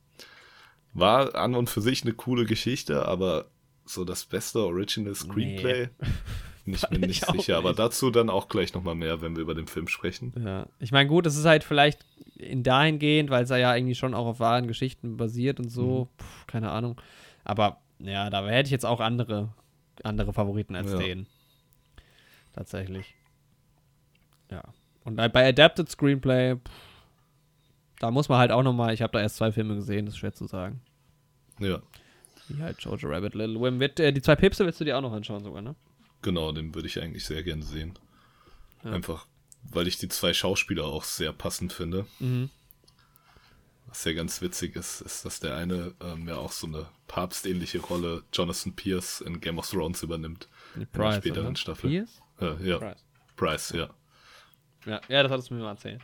war 0.92 1.34
an 1.34 1.54
und 1.54 1.68
für 1.68 1.80
sich 1.80 2.02
eine 2.02 2.14
coole 2.14 2.46
Geschichte, 2.46 3.06
aber 3.06 3.46
so 3.84 4.04
das 4.04 4.24
beste 4.24 4.60
Original 4.60 5.14
Screenplay. 5.14 5.88
Nee. 6.00 6.08
Bin 6.90 7.02
nicht 7.02 7.26
sicher, 7.26 7.32
nicht. 7.34 7.50
aber 7.50 7.74
dazu 7.74 8.10
dann 8.10 8.30
auch 8.30 8.48
gleich 8.48 8.72
nochmal 8.72 8.94
mehr, 8.94 9.20
wenn 9.20 9.36
wir 9.36 9.42
über 9.42 9.54
den 9.54 9.66
Film 9.66 9.86
sprechen. 9.86 10.32
Ja, 10.42 10.66
ich 10.78 10.92
meine, 10.92 11.08
gut, 11.08 11.26
es 11.26 11.36
ist 11.36 11.44
halt 11.44 11.62
vielleicht 11.62 12.06
in 12.36 12.62
dahingehend, 12.62 13.28
weil 13.28 13.44
es 13.44 13.50
ja 13.50 13.74
irgendwie 13.76 13.94
schon 13.94 14.14
auch 14.14 14.26
auf 14.26 14.40
wahren 14.40 14.66
Geschichten 14.66 15.16
basiert 15.18 15.60
und 15.60 15.68
so, 15.68 16.04
mhm. 16.04 16.16
Puh, 16.16 16.24
keine 16.46 16.70
Ahnung. 16.70 16.96
Aber 17.44 17.80
ja, 17.98 18.30
da 18.30 18.46
hätte 18.46 18.66
ich 18.66 18.72
jetzt 18.72 18.86
auch 18.86 19.00
andere, 19.00 19.52
andere 20.02 20.32
Favoriten 20.32 20.76
als 20.76 20.92
ja. 20.92 20.98
den. 20.98 21.26
Tatsächlich. 22.54 23.14
Ja. 24.50 24.62
Und 25.04 25.16
bei 25.16 25.48
Adapted 25.48 25.90
Screenplay, 25.90 26.56
pff, 26.56 26.72
da 28.00 28.10
muss 28.10 28.28
man 28.28 28.38
halt 28.38 28.50
auch 28.50 28.62
nochmal, 28.62 28.92
ich 28.94 29.02
habe 29.02 29.12
da 29.12 29.20
erst 29.20 29.36
zwei 29.36 29.52
Filme 29.52 29.74
gesehen, 29.74 30.06
das 30.06 30.14
ist 30.14 30.18
schwer 30.18 30.32
zu 30.32 30.46
sagen. 30.46 30.80
Ja. 31.58 31.80
Wie 32.48 32.60
halt 32.60 32.80
Jojo 32.80 33.08
Rabbit, 33.08 33.34
Little 33.34 33.58
Women. 33.58 33.80
Äh, 33.80 34.12
die 34.12 34.22
zwei 34.22 34.36
Pipse 34.36 34.64
willst 34.64 34.80
du 34.80 34.84
dir 34.84 34.98
auch 34.98 35.02
noch 35.02 35.12
anschauen 35.12 35.42
sogar, 35.42 35.62
ne? 35.62 35.74
Genau, 36.22 36.52
den 36.52 36.74
würde 36.74 36.88
ich 36.88 37.00
eigentlich 37.00 37.24
sehr 37.24 37.42
gerne 37.42 37.62
sehen. 37.62 37.94
Ja. 38.82 38.92
Einfach, 38.92 39.26
weil 39.62 39.86
ich 39.86 39.98
die 39.98 40.08
zwei 40.08 40.34
Schauspieler 40.34 40.84
auch 40.84 41.04
sehr 41.04 41.32
passend 41.32 41.72
finde. 41.72 42.06
Mhm. 42.18 42.50
Was 43.94 44.02
ja 44.06 44.12
ganz 44.12 44.42
witzig 44.42 44.74
ist, 44.74 45.02
ist, 45.02 45.24
dass 45.24 45.38
der 45.38 45.54
eine 45.54 45.94
ähm, 46.00 46.26
ja 46.26 46.34
auch 46.34 46.50
so 46.50 46.66
eine 46.66 46.88
papstähnliche 47.06 47.78
Rolle 47.78 48.24
Jonathan 48.32 48.74
Pierce 48.74 49.20
in 49.20 49.40
Game 49.40 49.56
of 49.56 49.70
Thrones 49.70 50.02
übernimmt. 50.02 50.48
Price, 50.74 50.80
in 50.82 50.90
der 50.98 51.12
späteren 51.12 51.46
oder? 51.46 51.56
Staffel. 51.56 51.90
Pierce? 51.90 52.20
Äh, 52.40 52.68
ja. 52.68 52.78
Price. 52.78 53.04
Price, 53.36 53.70
ja. 53.70 53.90
ja. 54.84 55.00
Ja, 55.06 55.22
das 55.22 55.30
hattest 55.30 55.50
du 55.50 55.54
mir 55.54 55.62
mal 55.62 55.70
erzählt. 55.70 56.02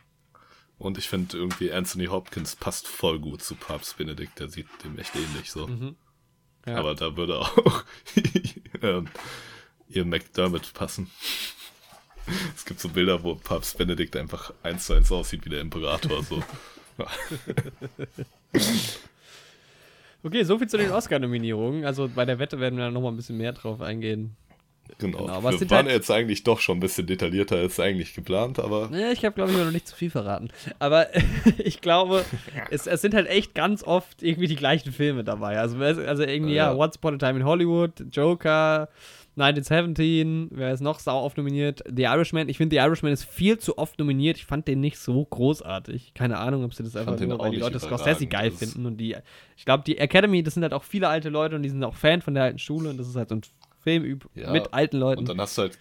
Und 0.77 0.97
ich 0.97 1.09
finde 1.09 1.35
irgendwie 1.35 1.73
Anthony 1.73 2.05
Hopkins 2.05 2.55
passt 2.55 2.87
voll 2.87 3.19
gut 3.19 3.43
zu 3.43 3.55
Papst 3.55 3.97
Benedikt, 3.97 4.39
der 4.39 4.47
sieht 4.47 4.67
dem 4.85 4.97
echt 4.97 5.13
ähnlich 5.13 5.51
so. 5.51 5.67
Mhm. 5.67 5.97
Ja. 6.65 6.77
Aber 6.77 6.95
da 6.95 7.17
würde 7.17 7.39
auch 7.39 7.83
ähm, 8.81 9.09
ihr 9.89 10.05
McDermott 10.05 10.73
passen. 10.73 11.11
Es 12.55 12.63
gibt 12.63 12.79
so 12.79 12.87
Bilder, 12.87 13.23
wo 13.23 13.35
Papst 13.35 13.77
Benedikt 13.77 14.15
einfach 14.15 14.53
eins 14.63 14.85
zu 14.85 14.93
eins 14.93 15.11
aussieht 15.11 15.43
wie 15.43 15.49
der 15.49 15.59
Imperator. 15.59 16.23
So. 16.23 16.41
okay, 20.23 20.43
soviel 20.43 20.67
zu 20.67 20.77
den 20.77 20.91
Oscar-Nominierungen. 20.91 21.85
Also 21.85 22.09
bei 22.13 22.25
der 22.25 22.39
Wette 22.39 22.59
werden 22.59 22.77
wir 22.77 22.85
dann 22.85 22.93
nochmal 22.93 23.11
ein 23.11 23.17
bisschen 23.17 23.37
mehr 23.37 23.53
drauf 23.53 23.81
eingehen. 23.81 24.35
Genau. 24.97 25.19
genau. 25.19 25.43
wir 25.43 25.69
waren 25.69 25.85
halt, 25.85 25.95
jetzt 25.95 26.11
eigentlich 26.11 26.43
doch 26.43 26.59
schon 26.59 26.77
ein 26.77 26.79
bisschen 26.79 27.07
detaillierter 27.07 27.57
als 27.57 27.79
eigentlich 27.79 28.13
geplant, 28.13 28.59
aber. 28.59 28.89
Ja, 28.91 29.11
ich 29.11 29.23
habe, 29.23 29.35
glaube 29.35 29.51
ich, 29.51 29.57
noch 29.57 29.71
nicht 29.71 29.87
zu 29.87 29.95
viel 29.95 30.09
verraten. 30.09 30.49
Aber 30.79 31.07
ich 31.57 31.81
glaube, 31.81 32.25
es, 32.69 32.87
es, 32.87 33.01
sind 33.01 33.13
halt 33.13 33.27
echt 33.27 33.55
ganz 33.55 33.83
oft 33.83 34.21
irgendwie 34.21 34.47
die 34.47 34.55
gleichen 34.55 34.91
Filme 34.91 35.23
dabei. 35.23 35.59
Also, 35.59 35.77
also 35.79 36.23
irgendwie, 36.23 36.53
ja, 36.53 36.71
ja 36.71 36.75
Once 36.75 36.97
Upon 36.97 37.15
a 37.15 37.17
Time 37.17 37.39
in 37.39 37.45
Hollywood, 37.45 37.91
Joker, 38.11 38.89
1917, 39.37 40.49
wer 40.51 40.73
ist 40.73 40.81
noch 40.81 40.99
sau 40.99 41.23
oft 41.23 41.37
nominiert? 41.37 41.81
The 41.87 42.03
Irishman. 42.03 42.49
Ich 42.49 42.57
finde, 42.57 42.75
The 42.75 42.81
Irishman 42.81 43.13
ist 43.13 43.23
viel 43.23 43.57
zu 43.57 43.77
oft 43.77 43.97
nominiert. 43.97 44.37
Ich 44.37 44.45
fand 44.45 44.67
den 44.67 44.81
nicht 44.81 44.97
so 44.99 45.23
großartig. 45.23 46.13
Keine 46.13 46.37
Ahnung, 46.37 46.65
ob 46.65 46.73
sie 46.73 46.83
das 46.83 46.97
einfach 46.97 47.17
nur, 47.17 47.39
weil 47.39 47.51
die 47.51 47.57
Leute 47.57 47.79
Scorsese 47.79 48.27
geil 48.27 48.51
finden. 48.51 48.85
Und 48.85 48.97
die, 48.97 49.15
ich 49.55 49.63
glaube, 49.63 49.83
die 49.85 49.97
Academy, 49.97 50.43
das 50.43 50.55
sind 50.55 50.63
halt 50.63 50.73
auch 50.73 50.83
viele 50.83 51.07
alte 51.07 51.29
Leute 51.29 51.55
und 51.55 51.63
die 51.63 51.69
sind 51.69 51.81
auch 51.83 51.95
Fan 51.95 52.21
von 52.21 52.33
der 52.33 52.43
alten 52.43 52.59
Schule 52.59 52.89
und 52.89 52.97
das 52.97 53.07
ist 53.07 53.15
halt 53.15 53.29
so 53.29 53.35
ein 53.35 53.41
Film 53.79 54.19
ja, 54.35 54.51
mit 54.51 54.73
alten 54.73 54.97
Leuten. 54.97 55.19
Und 55.19 55.29
dann 55.29 55.39
hast 55.39 55.57
du 55.57 55.63
halt, 55.63 55.79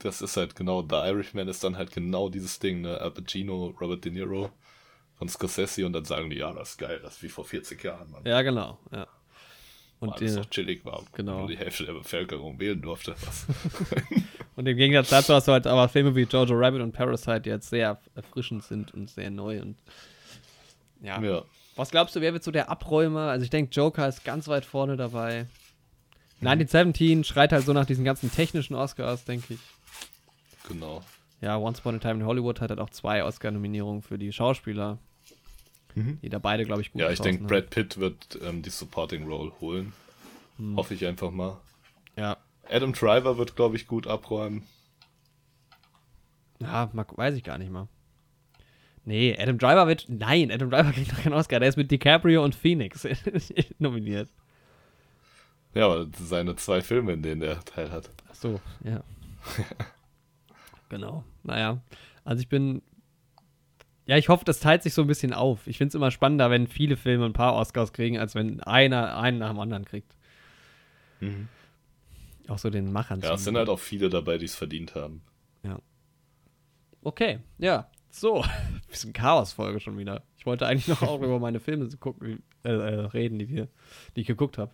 das 0.00 0.20
ist 0.20 0.36
halt 0.36 0.56
genau, 0.56 0.82
The 0.82 0.96
Irishman 0.96 1.46
ist 1.46 1.62
dann 1.62 1.76
halt 1.76 1.92
genau 1.92 2.28
dieses 2.28 2.58
Ding, 2.58 2.80
ne? 2.80 3.00
Al 3.00 3.12
Pacino, 3.12 3.72
Robert 3.80 4.04
De 4.04 4.10
Niro 4.10 4.50
von 5.14 5.28
Scorsese 5.28 5.86
und 5.86 5.92
dann 5.92 6.04
sagen 6.04 6.28
die, 6.28 6.38
ja, 6.38 6.52
das 6.52 6.70
ist 6.70 6.78
geil, 6.78 6.98
das 7.02 7.16
ist 7.16 7.22
wie 7.22 7.28
vor 7.28 7.44
40 7.44 7.82
Jahren, 7.84 8.10
Mann. 8.10 8.22
Ja, 8.26 8.42
genau, 8.42 8.78
ja. 8.92 9.06
Und 10.00 10.20
Weil 10.20 10.24
es 10.24 10.36
doch 10.36 10.50
chillig 10.50 10.84
war, 10.84 11.02
genau. 11.12 11.40
nur 11.40 11.48
die 11.48 11.56
Hälfte 11.56 11.86
der 11.86 11.94
Bevölkerung 11.94 12.58
wählen 12.58 12.80
durfte. 12.82 13.14
Und 14.56 14.66
im 14.66 14.76
Gegensatz 14.76 15.10
dazu 15.10 15.34
hast 15.34 15.48
du 15.48 15.52
halt 15.52 15.66
aber 15.66 15.88
Filme 15.88 16.14
wie 16.14 16.22
Jojo 16.22 16.54
Rabbit 16.54 16.80
und 16.80 16.92
Parasite, 16.92 17.40
die 17.40 17.50
jetzt 17.50 17.70
sehr 17.70 17.98
erfrischend 18.14 18.62
sind 18.62 18.94
und 18.94 19.10
sehr 19.10 19.30
neu 19.30 19.60
und 19.60 19.76
ja. 21.02 21.20
ja. 21.20 21.42
Was 21.76 21.90
glaubst 21.90 22.14
du, 22.14 22.20
wer 22.20 22.32
wird 22.32 22.44
so 22.44 22.52
der 22.52 22.70
Abräumer? 22.70 23.30
Also 23.30 23.44
ich 23.44 23.50
denke, 23.50 23.72
Joker 23.74 24.06
ist 24.08 24.24
ganz 24.24 24.46
weit 24.46 24.64
vorne 24.64 24.96
dabei. 24.96 25.46
1917 26.40 27.18
mhm. 27.18 27.24
schreit 27.24 27.52
halt 27.52 27.64
so 27.64 27.72
nach 27.72 27.86
diesen 27.86 28.04
ganzen 28.04 28.30
technischen 28.30 28.74
Oscars, 28.74 29.24
denke 29.24 29.54
ich. 29.54 29.60
Genau. 30.68 31.02
Ja, 31.40 31.58
Once 31.58 31.80
Upon 31.80 31.96
a 31.96 31.98
Time 31.98 32.20
in 32.20 32.26
Hollywood 32.26 32.60
hat 32.60 32.70
halt 32.70 32.80
auch 32.80 32.90
zwei 32.90 33.24
Oscar-Nominierungen 33.24 34.02
für 34.02 34.18
die 34.18 34.32
Schauspieler. 34.32 34.98
Mhm. 35.94 36.18
Die 36.22 36.28
da 36.28 36.38
beide, 36.38 36.64
glaube 36.64 36.82
ich, 36.82 36.92
gut 36.92 37.00
Ja, 37.00 37.10
ich 37.10 37.20
denke, 37.20 37.44
Brad 37.44 37.70
Pitt 37.70 37.98
wird 37.98 38.38
ähm, 38.42 38.62
die 38.62 38.70
Supporting 38.70 39.26
Role 39.26 39.52
holen. 39.60 39.92
Mhm. 40.58 40.76
Hoffe 40.76 40.94
ich 40.94 41.06
einfach 41.06 41.30
mal. 41.30 41.60
Ja. 42.16 42.36
Adam 42.68 42.92
Driver 42.92 43.38
wird, 43.38 43.56
glaube 43.56 43.76
ich, 43.76 43.86
gut 43.86 44.06
abräumen. 44.06 44.62
Ja, 46.60 46.90
weiß 46.92 47.34
ich 47.34 47.44
gar 47.44 47.58
nicht 47.58 47.70
mal. 47.70 47.88
Nee, 49.04 49.36
Adam 49.38 49.58
Driver 49.58 49.86
wird. 49.86 50.06
Nein, 50.08 50.50
Adam 50.50 50.70
Driver 50.70 50.92
kriegt 50.92 51.12
noch 51.12 51.22
keinen 51.22 51.34
Oscar. 51.34 51.60
Der 51.60 51.68
ist 51.68 51.76
mit 51.76 51.90
DiCaprio 51.90 52.42
und 52.42 52.54
Phoenix 52.54 53.06
nominiert. 53.78 54.30
Ja, 55.74 55.86
aber 55.86 56.06
seine 56.18 56.56
zwei 56.56 56.80
Filme, 56.80 57.12
in 57.12 57.22
denen 57.22 57.42
er 57.42 57.64
teil 57.64 57.90
hat. 57.90 58.10
Ach 58.30 58.34
so, 58.34 58.60
ja. 58.84 59.02
genau. 60.88 61.24
Naja, 61.42 61.80
also 62.24 62.40
ich 62.40 62.48
bin 62.48 62.80
ja, 64.06 64.16
ich 64.18 64.28
hoffe, 64.28 64.44
das 64.44 64.60
teilt 64.60 64.82
sich 64.82 64.92
so 64.92 65.02
ein 65.02 65.06
bisschen 65.06 65.32
auf. 65.32 65.66
Ich 65.66 65.78
finde 65.78 65.88
es 65.88 65.94
immer 65.94 66.10
spannender, 66.10 66.50
wenn 66.50 66.66
viele 66.66 66.96
Filme 66.96 67.24
ein 67.24 67.32
paar 67.32 67.54
Oscars 67.54 67.92
kriegen, 67.92 68.18
als 68.18 68.34
wenn 68.34 68.60
einer 68.60 69.16
einen 69.16 69.38
nach 69.38 69.50
dem 69.50 69.60
anderen 69.60 69.84
kriegt. 69.84 70.14
Mhm. 71.20 71.48
Auch 72.48 72.58
so 72.58 72.68
den 72.68 72.92
Machern. 72.92 73.20
Ja, 73.20 73.34
es 73.34 73.44
sind 73.44 73.56
halt 73.56 73.70
auch 73.70 73.78
viele 73.78 74.10
dabei, 74.10 74.36
die 74.36 74.44
es 74.44 74.54
verdient 74.54 74.94
haben. 74.94 75.22
Ja. 75.62 75.78
Okay, 77.02 77.40
ja. 77.58 77.90
So, 78.10 78.44
bisschen 78.88 79.12
Chaos-Folge 79.14 79.80
schon 79.80 79.96
wieder. 79.96 80.22
Ich 80.36 80.44
wollte 80.44 80.66
eigentlich 80.66 80.88
noch 80.88 81.02
auch 81.02 81.20
über 81.22 81.38
meine 81.38 81.58
Filme 81.58 81.88
gucken, 81.98 82.42
äh, 82.62 82.68
äh, 82.68 83.00
reden, 83.06 83.38
die, 83.38 83.48
wir, 83.48 83.68
die 84.14 84.20
ich 84.20 84.26
geguckt 84.26 84.58
habe. 84.58 84.72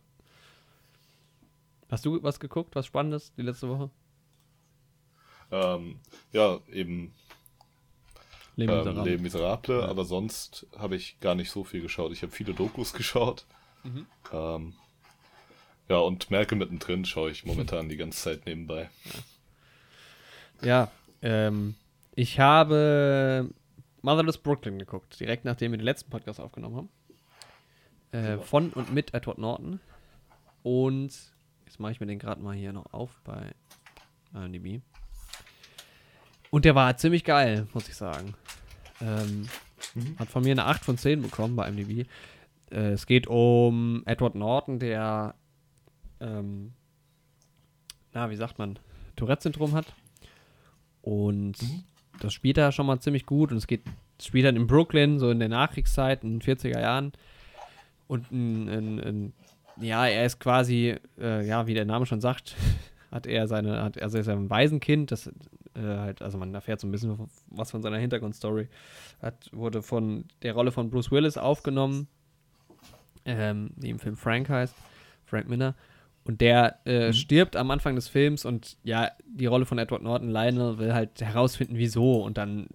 Hast 1.88 2.04
du 2.04 2.22
was 2.22 2.40
geguckt, 2.40 2.74
was 2.74 2.86
Spannendes 2.86 3.32
die 3.34 3.42
letzte 3.42 3.68
Woche? 3.68 3.90
Ähm, 5.52 6.00
ja, 6.32 6.58
eben 6.70 7.12
Les 8.56 8.66
Miserables, 8.66 8.98
ähm, 8.98 9.04
Les 9.04 9.20
Miserables 9.20 9.82
ja. 9.82 9.88
aber 9.88 10.04
sonst 10.04 10.66
habe 10.76 10.96
ich 10.96 11.18
gar 11.20 11.34
nicht 11.34 11.50
so 11.50 11.64
viel 11.64 11.80
geschaut. 11.80 12.12
Ich 12.12 12.22
habe 12.22 12.32
viele 12.32 12.54
Dokus 12.54 12.92
geschaut. 12.94 13.46
Mhm. 13.84 14.06
Ähm, 14.32 14.74
ja, 15.88 15.96
und 15.96 16.30
Merkel 16.30 16.56
mittendrin 16.56 17.04
schaue 17.04 17.30
ich 17.30 17.44
momentan 17.44 17.88
die 17.88 17.96
ganze 17.96 18.22
Zeit 18.22 18.46
nebenbei. 18.46 18.90
Ja, 20.62 20.90
ähm, 21.22 21.74
ich 22.14 22.38
habe 22.38 23.50
Motherless 24.02 24.38
Brooklyn 24.38 24.78
geguckt, 24.78 25.18
direkt 25.18 25.44
nachdem 25.44 25.72
wir 25.72 25.78
den 25.78 25.84
letzten 25.84 26.10
Podcast 26.10 26.40
aufgenommen 26.40 26.76
haben. 26.76 26.88
Äh, 28.12 28.38
von 28.38 28.70
und 28.70 28.92
mit 28.92 29.14
Edward 29.14 29.38
Norton. 29.38 29.80
Und 30.62 31.12
jetzt 31.64 31.80
mache 31.80 31.92
ich 31.92 32.00
mir 32.00 32.06
den 32.06 32.18
gerade 32.18 32.42
mal 32.42 32.54
hier 32.54 32.72
noch 32.72 32.92
auf 32.92 33.20
bei 33.24 33.52
IMDb. 34.34 34.82
Und 36.50 36.64
der 36.64 36.74
war 36.74 36.96
ziemlich 36.96 37.24
geil, 37.24 37.66
muss 37.72 37.88
ich 37.88 37.94
sagen. 37.94 38.34
Ähm, 39.00 39.48
mhm. 39.94 40.18
Hat 40.18 40.28
von 40.28 40.42
mir 40.42 40.52
eine 40.52 40.66
8 40.66 40.84
von 40.84 40.98
10 40.98 41.22
bekommen 41.22 41.56
bei 41.56 41.70
MDB. 41.70 42.06
Äh, 42.70 42.92
es 42.92 43.06
geht 43.06 43.28
um 43.28 44.02
Edward 44.04 44.34
Norton, 44.34 44.78
der, 44.78 45.34
ähm, 46.20 46.72
na, 48.12 48.30
wie 48.30 48.36
sagt 48.36 48.58
man, 48.58 48.78
Tourette-Syndrom 49.16 49.74
hat. 49.74 49.94
Und 51.02 51.62
mhm. 51.62 51.84
das 52.20 52.32
spielt 52.32 52.58
er 52.58 52.72
schon 52.72 52.86
mal 52.86 53.00
ziemlich 53.00 53.26
gut. 53.26 53.52
Und 53.52 53.58
es 53.58 53.68
geht, 53.68 53.82
es 54.18 54.26
spielt 54.26 54.46
dann 54.46 54.56
in 54.56 54.66
Brooklyn, 54.66 55.18
so 55.18 55.30
in 55.30 55.38
der 55.38 55.48
Nachkriegszeit, 55.48 56.24
in 56.24 56.40
den 56.40 56.42
40er 56.42 56.80
Jahren. 56.80 57.12
Und 58.08 58.32
ein, 58.32 58.68
ein, 58.68 59.00
ein 59.00 59.32
ja, 59.80 60.06
er 60.06 60.26
ist 60.26 60.40
quasi, 60.40 60.96
äh, 61.18 61.46
ja, 61.46 61.68
wie 61.68 61.74
der 61.74 61.84
Name 61.84 62.06
schon 62.06 62.20
sagt, 62.20 62.56
hat 63.12 63.26
er 63.26 63.46
seine, 63.46 63.82
hat, 63.82 64.02
also 64.02 64.18
er 64.18 64.22
ist 64.22 64.28
ein 64.28 64.50
Waisenkind, 64.50 65.12
das 65.12 65.30
äh, 65.74 65.80
halt, 65.80 66.22
also 66.22 66.38
man 66.38 66.54
erfährt 66.54 66.80
so 66.80 66.86
ein 66.86 66.90
bisschen 66.90 67.28
was 67.48 67.70
von 67.70 67.82
seiner 67.82 67.98
Hintergrundstory. 67.98 68.68
Hat, 69.20 69.50
wurde 69.52 69.82
von 69.82 70.24
der 70.42 70.54
Rolle 70.54 70.72
von 70.72 70.90
Bruce 70.90 71.10
Willis 71.10 71.36
aufgenommen, 71.36 72.08
ähm, 73.24 73.70
die 73.76 73.90
im 73.90 73.98
Film 73.98 74.16
Frank 74.16 74.48
heißt, 74.48 74.74
Frank 75.24 75.48
Miller. 75.48 75.74
Und 76.24 76.40
der 76.40 76.78
äh, 76.84 77.08
mhm. 77.08 77.12
stirbt 77.12 77.56
am 77.56 77.70
Anfang 77.70 77.94
des 77.94 78.08
Films 78.08 78.44
und 78.44 78.76
ja, 78.84 79.10
die 79.26 79.46
Rolle 79.46 79.66
von 79.66 79.78
Edward 79.78 80.02
Norton, 80.02 80.28
Lionel, 80.28 80.78
will 80.78 80.92
halt 80.92 81.20
herausfinden, 81.20 81.76
wieso. 81.76 82.22
Und 82.22 82.36
dann 82.36 82.68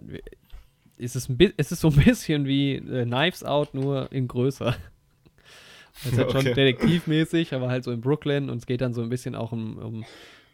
ist 0.98 1.16
es, 1.16 1.30
ein 1.30 1.38
ist 1.58 1.72
es 1.72 1.80
so 1.80 1.90
ein 1.90 1.96
bisschen 1.96 2.46
wie 2.46 2.76
äh, 2.76 3.06
Knives 3.06 3.44
Out, 3.44 3.74
nur 3.74 4.12
in 4.12 4.28
größer. 4.28 4.76
Es 5.98 6.12
ist 6.12 6.18
halt 6.18 6.30
okay. 6.30 6.42
schon 6.42 6.54
detektivmäßig, 6.54 7.54
aber 7.54 7.70
halt 7.70 7.84
so 7.84 7.92
in 7.92 8.02
Brooklyn 8.02 8.50
und 8.50 8.58
es 8.58 8.66
geht 8.66 8.82
dann 8.82 8.94
so 8.94 9.02
ein 9.02 9.10
bisschen 9.10 9.36
auch 9.36 9.52
um, 9.52 9.78
um 9.78 10.06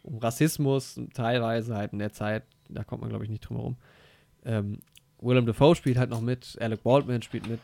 um 0.04 0.18
Rassismus, 0.18 1.00
teilweise 1.14 1.76
halt 1.76 1.94
in 1.94 2.00
der 2.00 2.12
Zeit, 2.12 2.44
da 2.70 2.84
kommt 2.84 3.02
man 3.02 3.10
glaube 3.10 3.24
ich 3.24 3.30
nicht 3.30 3.42
drum 3.42 3.58
herum. 3.58 3.78
Ähm, 4.44 4.80
Willem 5.20 5.46
Dafoe 5.46 5.76
spielt 5.76 5.98
halt 5.98 6.10
noch 6.10 6.22
mit, 6.22 6.58
Alec 6.60 6.84
Baldwin 6.84 7.22
spielt 7.22 7.48
mit. 7.48 7.60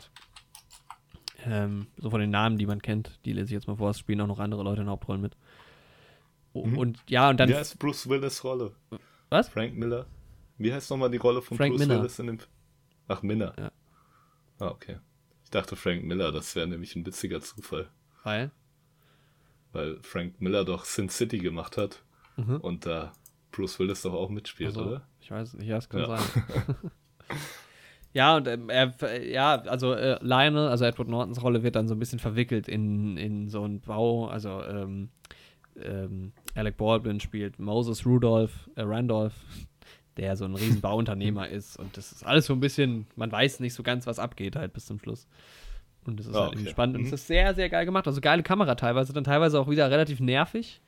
Ähm, 1.46 1.88
so 1.98 2.10
von 2.10 2.20
den 2.20 2.30
Namen, 2.30 2.58
die 2.58 2.66
man 2.66 2.82
kennt, 2.82 3.20
die 3.26 3.34
lese 3.34 3.46
ich 3.46 3.52
jetzt 3.52 3.68
mal 3.68 3.78
vor, 3.78 3.90
es 3.92 4.00
spielen 4.00 4.22
auch 4.22 4.28
noch 4.28 4.40
andere 4.40 4.64
Leute 4.64 4.82
in 4.82 4.90
Hauptrollen 4.90 5.22
mit. 5.22 5.36
mhm. 6.54 6.78
Und 6.78 7.00
ja, 7.08 7.30
und 7.30 7.40
dann. 7.40 7.50
Wie 7.50 7.56
heißt 7.56 7.80
Bruce 7.80 8.08
Willis 8.10 8.44
Rolle? 8.44 8.74
Was? 9.30 9.50
Frank 9.50 9.76
Miller. 9.76 10.06
Wie 10.58 10.74
heißt 10.74 10.90
nochmal 10.90 11.12
die 11.12 11.18
Rolle 11.18 11.42
von 11.42 11.58
Frank 11.58 11.74
Bruce 11.74 11.88
Miller. 11.88 12.00
Willis 12.00 12.20
in 12.20 12.28
dem. 12.28 12.40
Ach, 13.08 13.22
Miller. 13.22 13.54
Ja. 13.58 13.72
Ah, 14.60 14.70
okay. 14.70 14.98
Ich 15.44 15.52
dachte 15.52 15.76
Frank 15.76 16.04
Miller, 16.04 16.32
das 16.32 16.56
wäre 16.56 16.68
nämlich 16.68 16.96
ein 16.96 17.06
witziger 17.06 17.40
Zufall. 17.42 17.90
Weil? 18.24 18.52
Weil 19.72 20.00
Frank 20.02 20.42
Miller 20.42 20.66
doch 20.66 20.86
Sin 20.86 21.10
City 21.10 21.38
gemacht 21.38 21.78
hat. 21.78 22.04
Mhm. 22.38 22.58
Und 22.58 22.86
da 22.86 23.12
Bruce 23.52 23.80
Willis 23.80 24.02
doch 24.04 24.14
auch 24.14 24.30
mitspielt, 24.30 24.70
also, 24.70 24.86
oder? 24.86 25.02
Ich 25.20 25.32
weiß 25.32 25.56
nicht, 25.56 25.68
ja, 25.68 25.78
es 25.78 25.90
kann 25.90 26.02
ja. 26.02 26.18
sein. 26.18 26.76
ja, 28.14 28.38
und 28.38 28.48
ähm, 28.48 28.70
er, 28.70 28.94
ja, 29.26 29.56
also 29.62 29.94
äh, 29.94 30.18
Lionel, 30.22 30.68
also 30.68 30.86
Edward 30.86 31.10
Nortons 31.10 31.42
Rolle 31.42 31.64
wird 31.64 31.76
dann 31.76 31.88
so 31.88 31.96
ein 31.96 32.00
bisschen 32.00 32.20
verwickelt 32.20 32.68
in, 32.68 33.18
in 33.18 33.50
so 33.50 33.64
einen 33.64 33.82
Bau, 33.82 34.28
also 34.28 34.64
ähm, 34.64 35.10
ähm, 35.82 36.32
Alec 36.56 36.78
Baldwin 36.78 37.20
spielt 37.20 37.60
Moses 37.60 38.06
Rudolph, 38.06 38.70
äh, 38.76 38.84
Randolph, 38.84 39.36
der 40.18 40.38
so 40.38 40.46
ein 40.46 40.56
riesen 40.56 40.82
Bauunternehmer 40.82 41.48
ist 41.50 41.78
und 41.78 41.98
das 41.98 42.12
ist 42.12 42.26
alles 42.26 42.46
so 42.46 42.54
ein 42.54 42.60
bisschen, 42.60 43.08
man 43.16 43.32
weiß 43.32 43.60
nicht 43.60 43.74
so 43.74 43.84
ganz, 43.84 44.08
was 44.08 44.20
abgeht 44.20 44.56
halt 44.56 44.74
bis 44.74 44.86
zum 44.86 45.00
Schluss. 45.00 45.28
Und 46.06 46.20
das 46.20 46.28
ist 46.28 46.36
oh, 46.36 46.40
halt 46.40 46.54
okay. 46.54 46.70
spannend 46.70 46.96
mhm. 46.96 47.02
und 47.02 47.08
es 47.08 47.14
ist 47.14 47.28
sehr, 47.28 47.54
sehr 47.54 47.70
geil 47.70 47.86
gemacht. 47.86 48.08
Also 48.08 48.22
geile 48.22 48.42
Kamera 48.42 48.76
teilweise, 48.76 49.12
dann 49.12 49.26
teilweise 49.26 49.60
auch 49.60 49.70
wieder 49.70 49.92
relativ 49.92 50.22
nervig. 50.22 50.82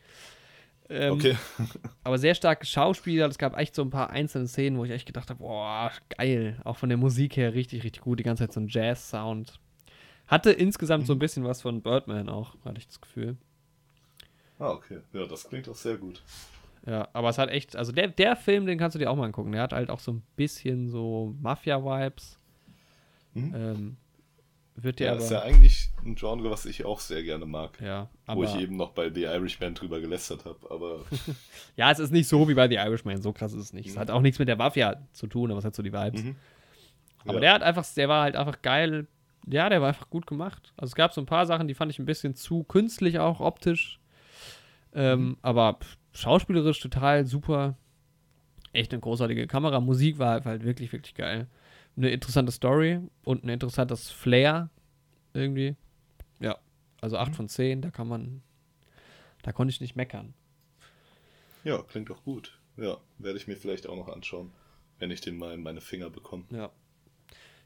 Ähm, 0.89 1.13
okay. 1.13 1.37
aber 2.03 2.17
sehr 2.17 2.33
starke 2.35 2.65
Schauspieler. 2.65 3.27
Es 3.27 3.37
gab 3.37 3.57
echt 3.57 3.75
so 3.75 3.83
ein 3.83 3.91
paar 3.91 4.09
einzelne 4.09 4.47
Szenen, 4.47 4.77
wo 4.77 4.85
ich 4.85 4.91
echt 4.91 5.05
gedacht 5.05 5.29
habe, 5.29 5.39
boah, 5.39 5.91
geil. 6.17 6.59
Auch 6.63 6.77
von 6.77 6.89
der 6.89 6.97
Musik 6.97 7.37
her 7.37 7.53
richtig, 7.53 7.83
richtig 7.83 8.01
gut. 8.01 8.19
Die 8.19 8.23
ganze 8.23 8.43
Zeit 8.43 8.53
so 8.53 8.59
ein 8.59 8.67
Jazz-Sound. 8.67 9.59
Hatte 10.27 10.51
insgesamt 10.51 11.03
mhm. 11.03 11.07
so 11.07 11.13
ein 11.13 11.17
mhm. 11.17 11.19
bisschen 11.19 11.43
was 11.43 11.61
von 11.61 11.81
Birdman 11.81 12.29
auch, 12.29 12.55
hatte 12.65 12.79
ich 12.79 12.87
das 12.87 13.01
Gefühl. 13.01 13.37
Ah, 14.57 14.71
okay. 14.71 14.99
Ja, 15.13 15.25
das 15.25 15.47
klingt 15.47 15.69
auch 15.69 15.75
sehr 15.75 15.97
gut. 15.97 16.21
Ja, 16.85 17.07
aber 17.13 17.29
es 17.29 17.37
hat 17.37 17.49
echt, 17.49 17.75
also 17.75 17.91
der, 17.91 18.07
der 18.07 18.35
Film, 18.35 18.65
den 18.65 18.77
kannst 18.77 18.95
du 18.95 18.99
dir 18.99 19.09
auch 19.09 19.15
mal 19.15 19.25
angucken. 19.25 19.51
Der 19.51 19.61
hat 19.61 19.73
halt 19.73 19.89
auch 19.89 19.99
so 19.99 20.13
ein 20.13 20.23
bisschen 20.35 20.89
so 20.89 21.35
Mafia-Vibes. 21.41 22.37
Mhm. 23.33 23.55
Ähm, 23.55 23.97
wird 24.83 24.99
dir 24.99 25.07
ja, 25.07 25.11
aber, 25.13 25.21
ist 25.21 25.31
ja 25.31 25.41
eigentlich 25.41 25.89
ein 26.05 26.15
Genre, 26.15 26.49
was 26.49 26.65
ich 26.65 26.85
auch 26.85 26.99
sehr 26.99 27.23
gerne 27.23 27.45
mag. 27.45 27.79
Ja, 27.81 28.09
aber, 28.25 28.41
wo 28.41 28.43
ich 28.43 28.55
eben 28.55 28.77
noch 28.77 28.91
bei 28.91 29.11
The 29.13 29.23
Irishman 29.23 29.73
drüber 29.73 29.99
gelästert 29.99 30.45
habe, 30.45 30.59
aber. 30.69 31.05
ja, 31.75 31.91
es 31.91 31.99
ist 31.99 32.11
nicht 32.11 32.27
so 32.27 32.47
wie 32.47 32.53
bei 32.53 32.67
The 32.67 32.75
Irishman, 32.75 33.21
so 33.21 33.33
krass 33.33 33.53
ist 33.53 33.61
es 33.61 33.73
nicht. 33.73 33.87
Mhm. 33.87 33.91
Es 33.91 33.97
hat 33.97 34.11
auch 34.11 34.21
nichts 34.21 34.39
mit 34.39 34.47
der 34.47 34.55
Mafia 34.55 34.97
zu 35.13 35.27
tun, 35.27 35.51
aber 35.51 35.59
es 35.59 35.65
hat 35.65 35.75
so 35.75 35.83
die 35.83 35.93
Vibes. 35.93 36.23
Mhm. 36.23 36.35
Aber 37.25 37.35
ja. 37.35 37.39
der 37.39 37.53
hat 37.53 37.63
einfach, 37.63 37.85
der 37.93 38.09
war 38.09 38.23
halt 38.23 38.35
einfach 38.35 38.61
geil. 38.61 39.07
Ja, 39.47 39.69
der 39.69 39.81
war 39.81 39.89
einfach 39.89 40.09
gut 40.09 40.27
gemacht. 40.27 40.73
Also 40.77 40.91
es 40.91 40.95
gab 40.95 41.13
so 41.13 41.21
ein 41.21 41.25
paar 41.25 41.45
Sachen, 41.45 41.67
die 41.67 41.73
fand 41.73 41.91
ich 41.91 41.99
ein 41.99 42.05
bisschen 42.05 42.35
zu 42.35 42.63
künstlich 42.63 43.19
auch 43.19 43.39
optisch. 43.39 43.99
Ähm, 44.93 45.19
mhm. 45.19 45.37
Aber 45.41 45.79
schauspielerisch 46.13 46.79
total 46.79 47.25
super. 47.25 47.75
Echt 48.73 48.91
eine 48.93 49.01
großartige 49.01 49.47
Kamera. 49.47 49.79
Musik 49.79 50.19
war 50.19 50.43
halt 50.43 50.63
wirklich, 50.63 50.91
wirklich 50.91 51.15
geil. 51.15 51.47
Eine 51.97 52.11
interessante 52.11 52.51
Story 52.51 52.99
und 53.23 53.43
ein 53.43 53.49
interessantes 53.49 54.09
Flair 54.09 54.69
irgendwie. 55.33 55.75
Ja, 56.39 56.57
also 57.01 57.17
8 57.17 57.31
mhm. 57.31 57.35
von 57.35 57.49
10, 57.49 57.81
da 57.81 57.91
kann 57.91 58.07
man, 58.07 58.41
da 59.41 59.51
konnte 59.51 59.71
ich 59.71 59.81
nicht 59.81 59.95
meckern. 59.95 60.33
Ja, 61.63 61.81
klingt 61.83 62.09
doch 62.09 62.23
gut. 62.23 62.57
Ja, 62.77 62.97
werde 63.17 63.37
ich 63.37 63.47
mir 63.47 63.57
vielleicht 63.57 63.87
auch 63.87 63.95
noch 63.95 64.07
anschauen, 64.07 64.51
wenn 64.99 65.11
ich 65.11 65.21
den 65.21 65.37
mal 65.37 65.53
in 65.53 65.61
meine 65.61 65.81
Finger 65.81 66.09
bekomme. 66.09 66.45
Ja. 66.51 66.71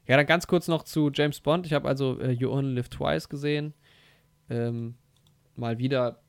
Ja, 0.06 0.18
dann 0.18 0.26
ganz 0.26 0.46
kurz 0.46 0.68
noch 0.68 0.82
zu 0.82 1.10
James 1.12 1.40
Bond. 1.40 1.64
Ich 1.64 1.72
habe 1.72 1.88
also 1.88 2.20
äh, 2.20 2.32
You 2.32 2.50
Only 2.50 2.74
Live 2.74 2.90
Twice 2.90 3.28
gesehen. 3.28 3.72
Ähm, 4.50 4.96
mal 5.56 5.78
wieder 5.78 6.20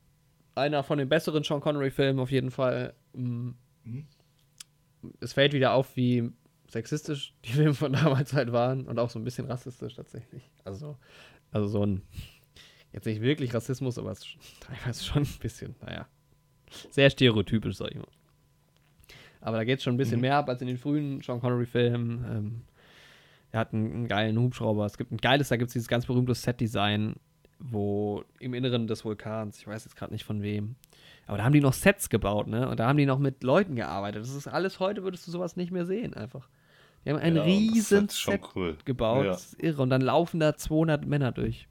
einer 0.54 0.82
von 0.82 0.98
den 0.98 1.08
besseren 1.08 1.44
Sean 1.44 1.60
Connery-Filmen 1.60 2.20
auf 2.20 2.30
jeden 2.30 2.50
Fall. 2.50 2.94
Mm. 3.12 3.50
Mhm. 3.84 4.06
Es 5.20 5.34
fällt 5.34 5.52
wieder 5.52 5.74
auf, 5.74 5.94
wie 5.96 6.32
sexistisch 6.68 7.34
die 7.44 7.52
Filme 7.52 7.74
von 7.74 7.92
damals 7.92 8.32
halt 8.32 8.52
waren 8.52 8.86
und 8.86 8.98
auch 8.98 9.10
so 9.10 9.18
ein 9.18 9.24
bisschen 9.24 9.46
rassistisch 9.46 9.94
tatsächlich. 9.94 10.50
Also, 10.64 10.96
also 11.52 11.68
so 11.68 11.84
ein, 11.84 12.02
jetzt 12.92 13.06
nicht 13.06 13.20
wirklich 13.20 13.54
Rassismus, 13.54 13.98
aber 13.98 14.12
es 14.12 14.20
ist 14.20 14.36
teilweise 14.60 15.04
schon 15.04 15.22
ein 15.22 15.38
bisschen, 15.40 15.74
naja, 15.80 16.06
sehr 16.90 17.10
stereotypisch, 17.10 17.76
sag 17.76 17.90
ich 17.90 17.98
mal. 17.98 18.08
Aber 19.40 19.58
da 19.58 19.64
geht 19.64 19.78
es 19.78 19.84
schon 19.84 19.94
ein 19.94 19.98
bisschen 19.98 20.16
mhm. 20.16 20.22
mehr 20.22 20.36
ab 20.36 20.48
als 20.48 20.60
in 20.60 20.66
den 20.66 20.78
frühen 20.78 21.20
Sean 21.22 21.40
Connery-Filmen. 21.40 22.24
Ähm, 22.28 22.62
er 23.52 23.60
hat 23.60 23.72
einen, 23.72 23.92
einen, 23.92 24.08
geilen 24.08 24.38
Hubschrauber. 24.38 24.84
Es 24.86 24.98
gibt 24.98 25.12
ein 25.12 25.18
geiles, 25.18 25.48
da 25.48 25.56
gibt 25.56 25.68
es 25.68 25.74
dieses 25.74 25.88
ganz 25.88 26.06
berühmte 26.06 26.34
Set-Design, 26.34 27.14
wo 27.58 28.24
im 28.40 28.54
Inneren 28.54 28.86
des 28.86 29.04
Vulkans, 29.04 29.58
ich 29.58 29.66
weiß 29.66 29.84
jetzt 29.84 29.96
gerade 29.96 30.12
nicht 30.12 30.24
von 30.24 30.42
wem, 30.42 30.74
aber 31.26 31.38
da 31.38 31.44
haben 31.44 31.52
die 31.52 31.60
noch 31.60 31.72
Sets 31.72 32.08
gebaut, 32.08 32.46
ne? 32.46 32.68
Und 32.68 32.78
da 32.78 32.86
haben 32.86 32.96
die 32.96 33.06
noch 33.06 33.18
mit 33.18 33.42
Leuten 33.42 33.74
gearbeitet. 33.74 34.22
Das 34.22 34.34
ist 34.34 34.46
alles 34.46 34.78
heute, 34.78 35.02
würdest 35.02 35.26
du 35.26 35.30
sowas 35.30 35.56
nicht 35.56 35.72
mehr 35.72 35.86
sehen, 35.86 36.14
einfach. 36.14 36.48
Die 37.06 37.10
haben 37.10 37.20
ein 37.20 37.36
ja, 37.36 37.44
riesen 37.44 38.08
Set 38.08 38.42
cool. 38.56 38.76
gebaut. 38.84 39.24
Ja. 39.24 39.30
Das 39.30 39.52
ist 39.52 39.62
irre. 39.62 39.80
Und 39.80 39.90
dann 39.90 40.00
laufen 40.00 40.40
da 40.40 40.56
200 40.56 41.06
Männer 41.06 41.30
durch. 41.30 41.68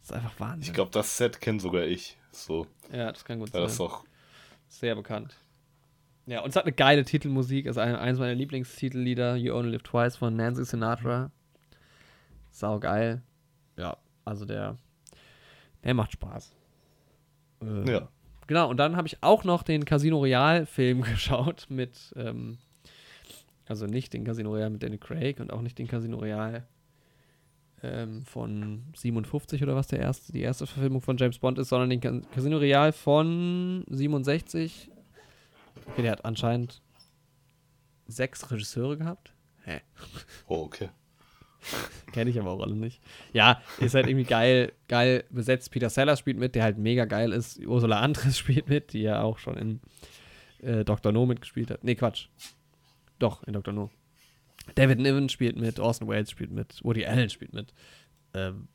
Das 0.00 0.10
ist 0.10 0.12
einfach 0.12 0.38
Wahnsinn. 0.38 0.68
Ich 0.68 0.74
glaube, 0.74 0.90
das 0.90 1.16
Set 1.16 1.40
kenne 1.40 1.58
sogar 1.58 1.84
ich. 1.84 2.18
So. 2.32 2.66
Ja, 2.92 3.10
das 3.10 3.24
kann 3.24 3.38
gut 3.38 3.50
sein. 3.50 3.62
Das 3.62 3.72
ist 3.72 3.80
auch 3.80 4.04
sehr 4.68 4.94
bekannt. 4.94 5.34
Ja, 6.26 6.42
und 6.42 6.50
es 6.50 6.56
hat 6.56 6.64
eine 6.64 6.74
geile 6.74 7.02
Titelmusik. 7.06 7.66
Also 7.66 7.80
eines 7.80 8.18
meiner 8.18 8.34
Lieblingstitellieder, 8.34 9.36
You 9.36 9.54
Only 9.54 9.70
Live 9.70 9.84
Twice 9.84 10.16
von 10.16 10.36
Nancy 10.36 10.66
Sinatra. 10.66 11.30
Sau 12.50 12.78
geil. 12.78 13.22
Ja, 13.78 13.96
also 14.26 14.44
der, 14.44 14.76
der 15.82 15.94
macht 15.94 16.12
Spaß. 16.12 16.52
Äh, 17.62 17.90
ja. 17.90 18.08
Genau, 18.46 18.68
und 18.68 18.76
dann 18.76 18.96
habe 18.96 19.08
ich 19.08 19.22
auch 19.22 19.44
noch 19.44 19.62
den 19.62 19.86
Casino 19.86 20.18
Royale-Film 20.18 21.00
geschaut 21.02 21.66
mit, 21.70 22.12
ähm, 22.16 22.58
also 23.68 23.86
nicht 23.86 24.12
den 24.12 24.24
Casino 24.24 24.50
Royale 24.50 24.70
mit 24.70 24.82
Danny 24.82 24.98
Craig 24.98 25.40
und 25.40 25.52
auch 25.52 25.62
nicht 25.62 25.78
den 25.78 25.86
Casino 25.86 26.18
Royale 26.18 26.66
ähm, 27.82 28.24
von 28.24 28.84
57 28.96 29.62
oder 29.62 29.76
was 29.76 29.86
der 29.88 30.00
erste, 30.00 30.32
die 30.32 30.40
erste 30.40 30.66
Verfilmung 30.66 31.00
von 31.00 31.16
James 31.16 31.38
Bond 31.38 31.58
ist, 31.58 31.68
sondern 31.68 31.90
den 31.90 32.00
Casino 32.30 32.58
Royale 32.58 32.92
von 32.92 33.84
67 33.88 34.90
Okay, 35.90 36.02
der 36.02 36.12
hat 36.12 36.24
anscheinend 36.24 36.82
sechs 38.06 38.50
Regisseure 38.50 38.96
gehabt. 38.96 39.32
Hä? 39.64 39.80
Oh, 40.46 40.62
okay. 40.62 40.90
Kenne 42.12 42.30
ich 42.30 42.38
aber 42.38 42.50
auch 42.50 42.62
alle 42.62 42.76
nicht. 42.76 43.00
Ja, 43.32 43.62
ist 43.78 43.94
halt 43.94 44.06
irgendwie 44.06 44.28
geil, 44.28 44.72
geil 44.86 45.24
besetzt. 45.30 45.70
Peter 45.70 45.90
Sellers 45.90 46.18
spielt 46.18 46.38
mit, 46.38 46.54
der 46.54 46.62
halt 46.62 46.78
mega 46.78 47.04
geil 47.04 47.32
ist. 47.32 47.58
Ursula 47.64 48.00
Andres 48.00 48.38
spielt 48.38 48.68
mit, 48.68 48.92
die 48.92 49.02
ja 49.02 49.22
auch 49.22 49.38
schon 49.38 49.56
in 49.56 49.80
äh, 50.60 50.84
Dr. 50.84 51.12
No 51.12 51.26
mitgespielt 51.26 51.70
hat. 51.70 51.84
Nee, 51.84 51.94
Quatsch. 51.94 52.28
Doch, 53.18 53.42
in 53.44 53.52
Dr. 53.52 53.72
No. 53.72 53.90
David 54.74 54.98
Niven 54.98 55.28
spielt 55.28 55.56
mit, 55.56 55.80
Orson 55.80 56.08
Welles 56.08 56.30
spielt 56.30 56.50
mit, 56.50 56.84
Woody 56.84 57.06
Allen 57.06 57.30
spielt 57.30 57.52
mit. 57.52 57.72
Ähm, 58.34 58.68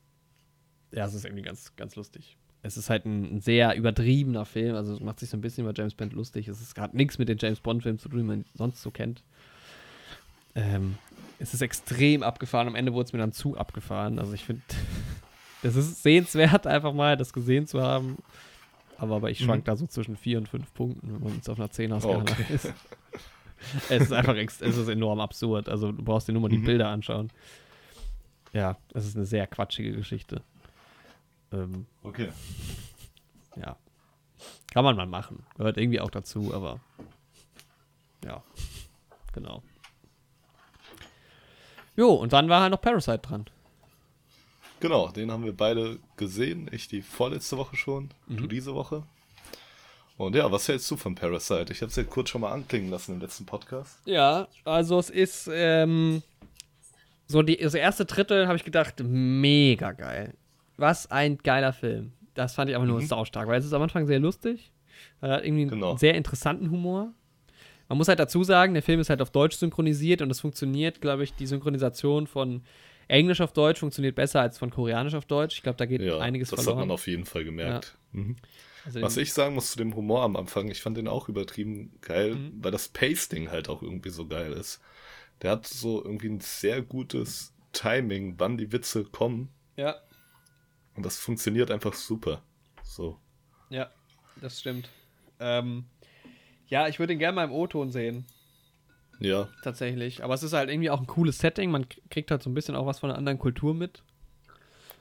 ja, 0.91 1.05
es 1.05 1.13
ist 1.13 1.25
irgendwie 1.25 1.43
ganz, 1.43 1.75
ganz 1.75 1.95
lustig 1.95 2.37
es 2.63 2.77
ist 2.77 2.89
halt 2.89 3.05
ein, 3.05 3.35
ein, 3.35 3.41
sehr 3.41 3.75
übertriebener 3.75 4.45
Film, 4.45 4.75
also 4.75 4.95
es 4.95 5.01
macht 5.01 5.19
sich 5.19 5.29
so 5.29 5.37
ein 5.37 5.41
bisschen 5.41 5.65
über 5.65 5.73
James 5.75 5.93
Bond 5.93 6.13
lustig. 6.13 6.47
Es 6.47 6.61
ist 6.61 6.73
gerade 6.73 6.95
nichts 6.95 7.19
mit 7.19 7.27
den 7.27 7.37
James 7.37 7.59
Bond-Filmen 7.59 7.99
zu 7.99 8.07
tun, 8.07 8.19
die 8.19 8.25
man 8.25 8.45
sonst 8.53 8.81
so 8.81 8.89
kennt. 8.89 9.21
Ähm, 10.55 10.95
es 11.39 11.53
ist 11.53 11.61
extrem 11.61 12.23
abgefahren. 12.23 12.67
Am 12.67 12.75
Ende 12.75 12.93
wurde 12.93 13.07
es 13.07 13.13
mir 13.13 13.19
dann 13.19 13.33
zu 13.33 13.57
abgefahren. 13.57 14.17
Also 14.17 14.33
ich 14.33 14.45
finde, 14.45 14.61
es 15.63 15.75
ist 15.75 16.03
sehenswert, 16.03 16.65
einfach 16.65 16.93
mal 16.93 17.17
das 17.17 17.33
gesehen 17.33 17.67
zu 17.67 17.81
haben. 17.81 18.17
Aber, 18.97 19.17
aber 19.17 19.29
ich 19.29 19.39
schwank 19.39 19.63
mhm. 19.63 19.65
da 19.65 19.75
so 19.75 19.85
zwischen 19.85 20.15
vier 20.15 20.37
und 20.37 20.47
fünf 20.47 20.73
Punkten, 20.73 21.13
wenn 21.13 21.21
man 21.21 21.39
es 21.39 21.49
auf 21.49 21.59
einer 21.59 21.69
10 21.69 21.91
oh, 21.91 21.97
okay. 21.97 22.45
ist. 22.53 22.73
es 23.89 24.03
ist 24.03 24.14
einfach 24.14 24.36
es 24.36 24.61
ist 24.61 24.88
enorm 24.88 25.20
absurd. 25.20 25.70
Also 25.70 25.91
du 25.91 26.03
brauchst 26.03 26.28
dir 26.28 26.34
nur 26.34 26.41
mal 26.41 26.49
mhm. 26.49 26.61
die 26.61 26.66
Bilder 26.66 26.89
anschauen. 26.89 27.32
Ja, 28.53 28.78
es 28.93 29.05
ist 29.05 29.16
eine 29.16 29.26
sehr 29.26 29.47
quatschige 29.47 29.93
Geschichte. 29.93 30.41
Ähm, 31.51 31.86
okay. 32.03 32.30
Ja. 33.55 33.78
Kann 34.72 34.84
man 34.84 34.95
mal 34.95 35.07
machen. 35.07 35.43
Gehört 35.57 35.78
irgendwie 35.78 35.99
auch 35.99 36.09
dazu, 36.09 36.53
aber 36.53 36.80
ja. 38.24 38.43
Genau. 39.34 39.64
Jo, 41.95 42.09
und 42.14 42.34
dann 42.34 42.49
war 42.49 42.61
halt 42.61 42.72
noch 42.72 42.82
Parasite 42.82 43.20
dran. 43.20 43.45
Genau, 44.80 45.09
den 45.09 45.32
haben 45.32 45.45
wir 45.45 45.55
beide 45.55 45.99
gesehen. 46.18 46.70
Ich 46.72 46.88
die 46.88 47.01
vorletzte 47.01 47.57
Woche 47.57 47.76
schon, 47.76 48.09
mhm. 48.28 48.38
du 48.38 48.47
diese 48.47 48.74
Woche. 48.74 49.03
Und 50.26 50.36
ja, 50.36 50.51
was 50.51 50.67
hältst 50.67 50.89
du 50.91 50.97
von 50.97 51.15
Parasite? 51.15 51.71
Ich 51.71 51.82
habe 51.82 51.89
es 51.89 51.95
ja 51.95 52.03
kurz 52.03 52.30
schon 52.30 52.41
mal 52.41 52.51
anklingen 52.51 52.89
lassen 52.89 53.13
im 53.13 53.21
letzten 53.21 53.45
Podcast. 53.45 53.99
Ja, 54.05 54.47
also 54.65 54.99
es 54.99 55.09
ist 55.09 55.49
ähm, 55.51 56.24
so 57.28 57.41
die, 57.41 57.57
das 57.57 57.74
erste 57.74 58.05
Drittel 58.05 58.47
habe 58.47 58.57
ich 58.57 58.63
gedacht, 58.63 59.01
mega 59.03 59.91
geil 59.91 60.34
was 60.78 61.09
ein 61.11 61.38
geiler 61.38 61.74
Film. 61.74 62.13
Das 62.34 62.55
fand 62.55 62.69
ich 62.69 62.76
aber 62.76 62.86
nur 62.86 63.01
mhm. 63.01 63.05
saustark, 63.05 63.47
weil 63.47 63.59
es 63.59 63.65
ist 63.65 63.74
am 63.74 63.82
Anfang 63.82 64.07
sehr 64.07 64.19
lustig. 64.19 64.71
Er 65.21 65.30
hat 65.30 65.45
irgendwie 65.45 65.65
genau. 65.65 65.91
einen 65.91 65.97
sehr 65.97 66.15
interessanten 66.15 66.71
Humor. 66.71 67.13
Man 67.89 67.97
muss 67.97 68.07
halt 68.07 68.19
dazu 68.19 68.43
sagen, 68.43 68.74
der 68.74 68.84
Film 68.84 68.99
ist 68.99 69.09
halt 69.09 69.21
auf 69.21 69.30
Deutsch 69.30 69.57
synchronisiert 69.57 70.21
und 70.21 70.32
es 70.32 70.39
funktioniert, 70.39 71.01
glaube 71.01 71.24
ich, 71.24 71.34
die 71.34 71.45
Synchronisation 71.45 72.28
von 72.28 72.63
Englisch 73.07 73.41
auf 73.41 73.53
Deutsch 73.53 73.79
funktioniert 73.79 74.15
besser 74.15 74.41
als 74.41 74.57
von 74.57 74.69
Koreanisch 74.69 75.13
auf 75.15 75.25
Deutsch. 75.25 75.55
Ich 75.57 75.63
glaube, 75.63 75.77
da 75.77 75.85
geht 75.85 76.01
ja, 76.01 76.19
einiges 76.19 76.49
das 76.49 76.59
verloren. 76.59 76.77
Das 76.77 76.81
hat 76.81 76.87
man 76.87 76.93
auf 76.93 77.07
jeden 77.07 77.25
Fall 77.25 77.43
gemerkt. 77.43 77.97
Ja. 78.13 78.19
Mhm. 78.19 78.35
Also 78.85 79.01
Was 79.01 79.17
ich 79.17 79.31
sagen 79.31 79.55
muss 79.55 79.71
zu 79.71 79.77
dem 79.77 79.95
Humor 79.95 80.23
am 80.23 80.35
Anfang, 80.35 80.69
ich 80.69 80.81
fand 80.81 80.97
den 80.97 81.07
auch 81.07 81.29
übertrieben 81.29 81.93
geil, 82.01 82.35
mhm. 82.35 82.51
weil 82.61 82.71
das 82.71 82.89
Pasting 82.89 83.49
halt 83.49 83.69
auch 83.69 83.81
irgendwie 83.81 84.09
so 84.09 84.27
geil 84.27 84.51
ist. 84.53 84.81
Der 85.41 85.51
hat 85.51 85.67
so 85.67 86.03
irgendwie 86.03 86.27
ein 86.27 86.41
sehr 86.41 86.81
gutes 86.81 87.53
Timing, 87.71 88.35
wann 88.37 88.57
die 88.57 88.71
Witze 88.71 89.05
kommen. 89.05 89.49
Ja. 89.75 89.95
Und 90.95 91.05
das 91.05 91.17
funktioniert 91.17 91.71
einfach 91.71 91.93
super. 91.93 92.43
So. 92.83 93.17
Ja, 93.69 93.89
das 94.41 94.59
stimmt. 94.59 94.89
Ähm, 95.39 95.85
ja, 96.67 96.87
ich 96.87 96.99
würde 96.99 97.13
ihn 97.13 97.19
gerne 97.19 97.35
mal 97.35 97.45
im 97.45 97.51
O-Ton 97.51 97.91
sehen. 97.91 98.25
Ja. 99.20 99.47
Tatsächlich. 99.64 100.24
Aber 100.24 100.34
es 100.34 100.43
ist 100.43 100.53
halt 100.53 100.70
irgendwie 100.70 100.89
auch 100.89 100.99
ein 100.99 101.07
cooles 101.07 101.38
Setting. 101.38 101.72
Man 101.72 101.86
kriegt 102.09 102.32
halt 102.32 102.43
so 102.43 102.49
ein 102.49 102.53
bisschen 102.53 102.76
auch 102.76 102.86
was 102.86 102.99
von 102.99 103.09
einer 103.09 103.18
anderen 103.18 103.39
Kultur 103.39 103.74
mit. 103.74 104.03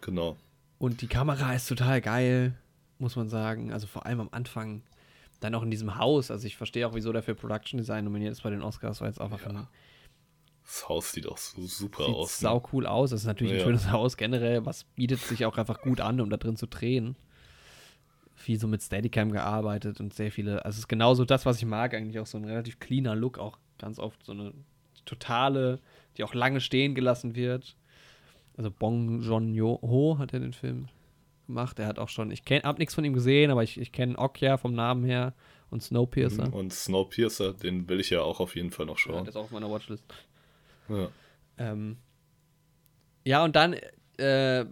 Genau. 0.01 0.37
Und 0.79 1.01
die 1.01 1.07
Kamera 1.07 1.55
ist 1.55 1.69
total 1.69 2.01
geil, 2.01 2.55
muss 2.99 3.17
man 3.17 3.29
sagen. 3.29 3.73
Also 3.73 3.87
vor 3.87 4.07
allem 4.07 4.21
am 4.21 4.29
Anfang. 4.33 4.83
Dann 5.41 5.57
auch 5.57 5.63
in 5.65 5.73
diesem 5.73 5.99
Haus. 5.99 6.31
Also 6.31 6.47
ich 6.47 6.57
verstehe 6.57 6.87
auch, 6.87 6.95
wieso 6.95 7.13
der 7.13 7.23
für 7.23 7.35
Production 7.35 7.79
Design 7.79 8.05
nominiert 8.05 8.31
ist 8.31 8.45
bei 8.45 8.51
den 8.51 8.63
Oscars, 8.63 9.01
weil 9.01 9.11
es 9.11 9.19
einfach 9.19 9.41
ja. 9.41 9.49
ein 9.49 9.67
das 10.65 10.89
Haus 10.89 11.13
sieht 11.13 11.27
auch 11.27 11.39
so 11.39 11.63
super 11.67 12.07
sieht 12.07 12.15
aus. 12.15 12.39
Sieht 12.39 12.43
ne? 12.43 12.49
sau 12.49 12.69
cool 12.73 12.87
aus. 12.87 13.11
Das 13.11 13.21
ist 13.21 13.27
natürlich 13.27 13.55
ja. 13.55 13.59
ein 13.59 13.65
schönes 13.65 13.91
Haus 13.91 14.17
generell. 14.17 14.65
Was 14.65 14.85
bietet 14.85 15.21
sich 15.21 15.45
auch 15.45 15.59
einfach 15.59 15.81
gut 15.81 16.01
an, 16.01 16.21
um 16.21 16.31
da 16.31 16.37
drin 16.37 16.57
zu 16.57 16.67
drehen. 16.67 17.17
Viel 18.35 18.59
so 18.59 18.67
mit 18.67 18.83
Steadicam 18.83 19.31
gearbeitet 19.31 20.01
und 20.01 20.15
sehr 20.15 20.33
viele. 20.33 20.65
Also 20.65 20.77
es 20.77 20.79
ist 20.81 20.89
genauso 20.89 21.25
das, 21.25 21.47
was 21.47 21.59
ich 21.59 21.67
mag, 21.67 21.95
eigentlich 21.95 22.19
auch 22.19 22.27
so 22.27 22.39
ein 22.39 22.45
relativ 22.45 22.79
cleaner 22.81 23.15
Look. 23.15 23.39
Auch 23.39 23.59
ganz 23.83 23.99
oft 23.99 24.25
so 24.25 24.33
eine 24.33 24.55
totale, 25.05 25.81
die 26.17 26.25
auch 26.25 26.35
lange 26.35 26.61
stehen 26.61 26.95
gelassen 26.95 27.35
wird. 27.35 27.77
Also 28.57 28.71
Bong 28.71 29.21
Joon-ho 29.21 30.17
hat 30.19 30.33
er 30.33 30.41
den 30.41 30.53
Film 30.53 30.89
gemacht. 31.47 31.79
Er 31.79 31.87
hat 31.87 31.99
auch 31.99 32.09
schon, 32.09 32.31
ich 32.31 32.43
habe 32.49 32.79
nichts 32.79 32.95
von 32.95 33.05
ihm 33.05 33.13
gesehen, 33.13 33.51
aber 33.51 33.63
ich, 33.63 33.79
ich 33.79 33.93
kenne 33.93 34.17
Okja 34.19 34.57
vom 34.57 34.75
Namen 34.75 35.05
her 35.05 35.35
und 35.71 35.83
Snowpiercer. 35.83 36.49
Mhm, 36.49 36.55
und 36.55 36.73
Snowpiercer, 36.73 37.55
den 37.55 37.89
will 37.89 37.99
ich 38.01 38.11
ja 38.11 38.23
auch 38.23 38.41
auf 38.41 38.55
jeden 38.55 38.71
Fall 38.71 38.87
noch 38.87 38.99
schauen. 38.99 39.17
Ja, 39.17 39.21
der 39.23 39.29
ist 39.31 39.37
auch 39.37 39.45
auf 39.45 39.51
meiner 39.51 39.71
Watchlist. 39.71 40.05
Ja. 40.89 41.09
Ähm, 41.59 41.97
ja, 43.25 43.45
und 43.45 43.57
dann, 43.57 43.77
äh, 44.19 44.65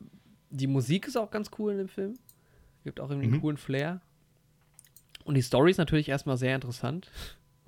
die 0.50 0.66
Musik 0.66 1.08
ist 1.08 1.16
auch 1.16 1.30
ganz 1.30 1.50
cool 1.58 1.72
in 1.72 1.78
dem 1.78 1.88
Film. 1.88 2.18
Gibt 2.84 3.00
auch 3.00 3.11
irgendwie 3.11 3.28
mhm. 3.28 3.34
einen 3.34 3.42
coolen 3.42 3.56
Flair. 3.56 4.00
Und 5.24 5.34
die 5.34 5.42
Story 5.42 5.70
ist 5.70 5.78
natürlich 5.78 6.08
erstmal 6.08 6.36
sehr 6.36 6.54
interessant, 6.54 7.11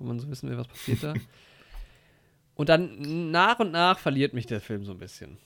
wo 0.03 0.07
man 0.07 0.19
so 0.19 0.29
wissen 0.29 0.49
will, 0.49 0.57
was 0.57 0.67
passiert 0.67 1.01
da. 1.01 1.13
und 2.55 2.69
dann 2.69 3.31
nach 3.31 3.59
und 3.59 3.71
nach 3.71 3.97
verliert 3.97 4.33
mich 4.33 4.45
der 4.45 4.61
Film 4.61 4.85
so 4.85 4.91
ein 4.91 4.99
bisschen. 4.99 5.37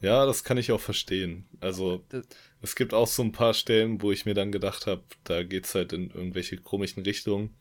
Ja, 0.00 0.26
das 0.26 0.44
kann 0.44 0.58
ich 0.58 0.72
auch 0.72 0.80
verstehen. 0.80 1.46
Also, 1.60 2.04
das, 2.10 2.26
es 2.60 2.76
gibt 2.76 2.92
auch 2.92 3.06
so 3.06 3.22
ein 3.22 3.32
paar 3.32 3.54
Stellen, 3.54 4.02
wo 4.02 4.12
ich 4.12 4.26
mir 4.26 4.34
dann 4.34 4.52
gedacht 4.52 4.86
habe, 4.86 5.02
da 5.24 5.42
geht's 5.42 5.74
halt 5.74 5.92
in 5.92 6.10
irgendwelche 6.10 6.58
komischen 6.58 7.02
Richtungen. 7.04 7.54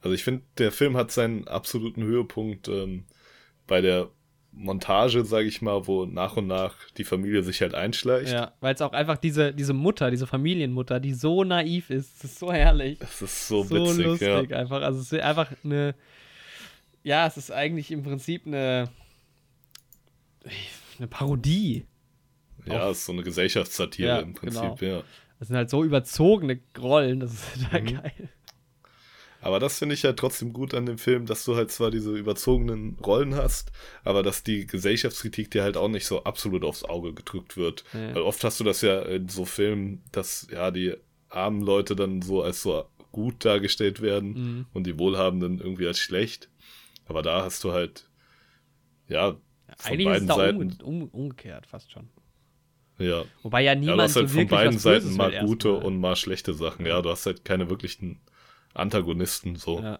Also, 0.00 0.14
ich 0.14 0.24
finde, 0.24 0.44
der 0.56 0.72
Film 0.72 0.96
hat 0.96 1.12
seinen 1.12 1.46
absoluten 1.46 2.02
Höhepunkt 2.02 2.68
ähm, 2.68 3.04
bei 3.66 3.80
der 3.80 4.10
Montage, 4.56 5.24
sage 5.24 5.46
ich 5.46 5.62
mal, 5.62 5.86
wo 5.86 6.06
nach 6.06 6.36
und 6.36 6.46
nach 6.46 6.74
die 6.96 7.04
Familie 7.04 7.42
sich 7.42 7.60
halt 7.60 7.74
einschleicht. 7.74 8.32
Ja, 8.32 8.52
weil 8.60 8.74
es 8.74 8.80
auch 8.82 8.92
einfach 8.92 9.16
diese, 9.16 9.52
diese 9.52 9.72
Mutter, 9.72 10.10
diese 10.10 10.26
Familienmutter, 10.26 11.00
die 11.00 11.12
so 11.12 11.44
naiv 11.44 11.90
ist, 11.90 12.22
das 12.22 12.32
ist 12.32 12.38
so 12.38 12.52
herrlich. 12.52 12.98
Es 13.00 13.20
ist 13.20 13.48
so, 13.48 13.64
so 13.64 13.74
witzig, 13.74 14.04
lustig 14.04 14.50
ja. 14.50 14.58
einfach. 14.58 14.82
Also 14.82 15.00
es 15.00 15.12
ist 15.12 15.20
einfach 15.20 15.50
eine, 15.64 15.94
ja, 17.02 17.26
es 17.26 17.36
ist 17.36 17.50
eigentlich 17.50 17.90
im 17.90 18.02
Prinzip 18.02 18.46
eine, 18.46 18.90
eine 20.98 21.08
Parodie. 21.08 21.86
Ja, 22.64 22.90
es 22.90 22.98
ist 22.98 23.06
so 23.06 23.12
eine 23.12 23.22
Gesellschaftssatire 23.22 24.08
ja, 24.08 24.18
im 24.20 24.34
Prinzip, 24.34 24.78
genau. 24.78 24.96
ja. 24.98 25.04
Das 25.38 25.48
sind 25.48 25.56
halt 25.56 25.68
so 25.68 25.84
überzogene 25.84 26.60
Rollen, 26.78 27.20
das 27.20 27.34
ist 27.34 27.44
total 27.64 27.82
mhm. 27.82 27.86
geil. 27.86 28.28
Aber 29.44 29.60
das 29.60 29.78
finde 29.78 29.94
ich 29.94 30.04
halt 30.04 30.18
trotzdem 30.18 30.54
gut 30.54 30.72
an 30.72 30.86
dem 30.86 30.96
Film, 30.96 31.26
dass 31.26 31.44
du 31.44 31.54
halt 31.54 31.70
zwar 31.70 31.90
diese 31.90 32.16
überzogenen 32.16 32.96
Rollen 33.04 33.34
hast, 33.34 33.72
aber 34.02 34.22
dass 34.22 34.42
die 34.42 34.66
Gesellschaftskritik 34.66 35.50
dir 35.50 35.62
halt 35.62 35.76
auch 35.76 35.88
nicht 35.88 36.06
so 36.06 36.24
absolut 36.24 36.64
aufs 36.64 36.82
Auge 36.82 37.12
gedrückt 37.12 37.58
wird. 37.58 37.84
Ja. 37.92 38.14
Weil 38.14 38.22
oft 38.22 38.42
hast 38.42 38.58
du 38.58 38.64
das 38.64 38.80
ja 38.80 39.02
in 39.02 39.28
so 39.28 39.44
Filmen, 39.44 40.02
dass 40.12 40.46
ja 40.50 40.70
die 40.70 40.94
armen 41.28 41.60
Leute 41.60 41.94
dann 41.94 42.22
so 42.22 42.40
als 42.40 42.62
so 42.62 42.86
gut 43.12 43.44
dargestellt 43.44 44.00
werden 44.00 44.28
mhm. 44.30 44.66
und 44.72 44.86
die 44.86 44.98
Wohlhabenden 44.98 45.60
irgendwie 45.60 45.88
als 45.88 45.98
schlecht. 45.98 46.48
Aber 47.04 47.20
da 47.20 47.42
hast 47.42 47.62
du 47.64 47.72
halt, 47.72 48.08
ja, 49.08 49.32
von 49.76 49.92
Eigentlich 49.92 50.06
beiden 50.06 50.26
ist 50.26 50.30
es 50.30 50.36
Seiten. 50.36 50.82
Um, 50.82 51.02
um, 51.02 51.08
umgekehrt 51.10 51.66
fast 51.66 51.92
schon. 51.92 52.08
Ja. 52.96 53.24
Wobei 53.42 53.60
ja 53.60 53.74
niemand 53.74 53.90
ja, 53.90 53.96
du 53.96 54.02
hast 54.04 54.16
halt 54.16 54.28
so 54.30 54.38
von 54.38 54.48
beiden 54.48 54.78
Seiten 54.78 55.14
mal 55.16 55.38
gute 55.44 55.74
und 55.74 56.00
mal 56.00 56.16
schlechte 56.16 56.54
Sachen. 56.54 56.86
Ja, 56.86 57.02
du 57.02 57.10
hast 57.10 57.26
halt 57.26 57.44
keine 57.44 57.68
wirklichen 57.68 58.20
Antagonisten 58.74 59.56
so. 59.56 59.80
Ja. 59.80 59.98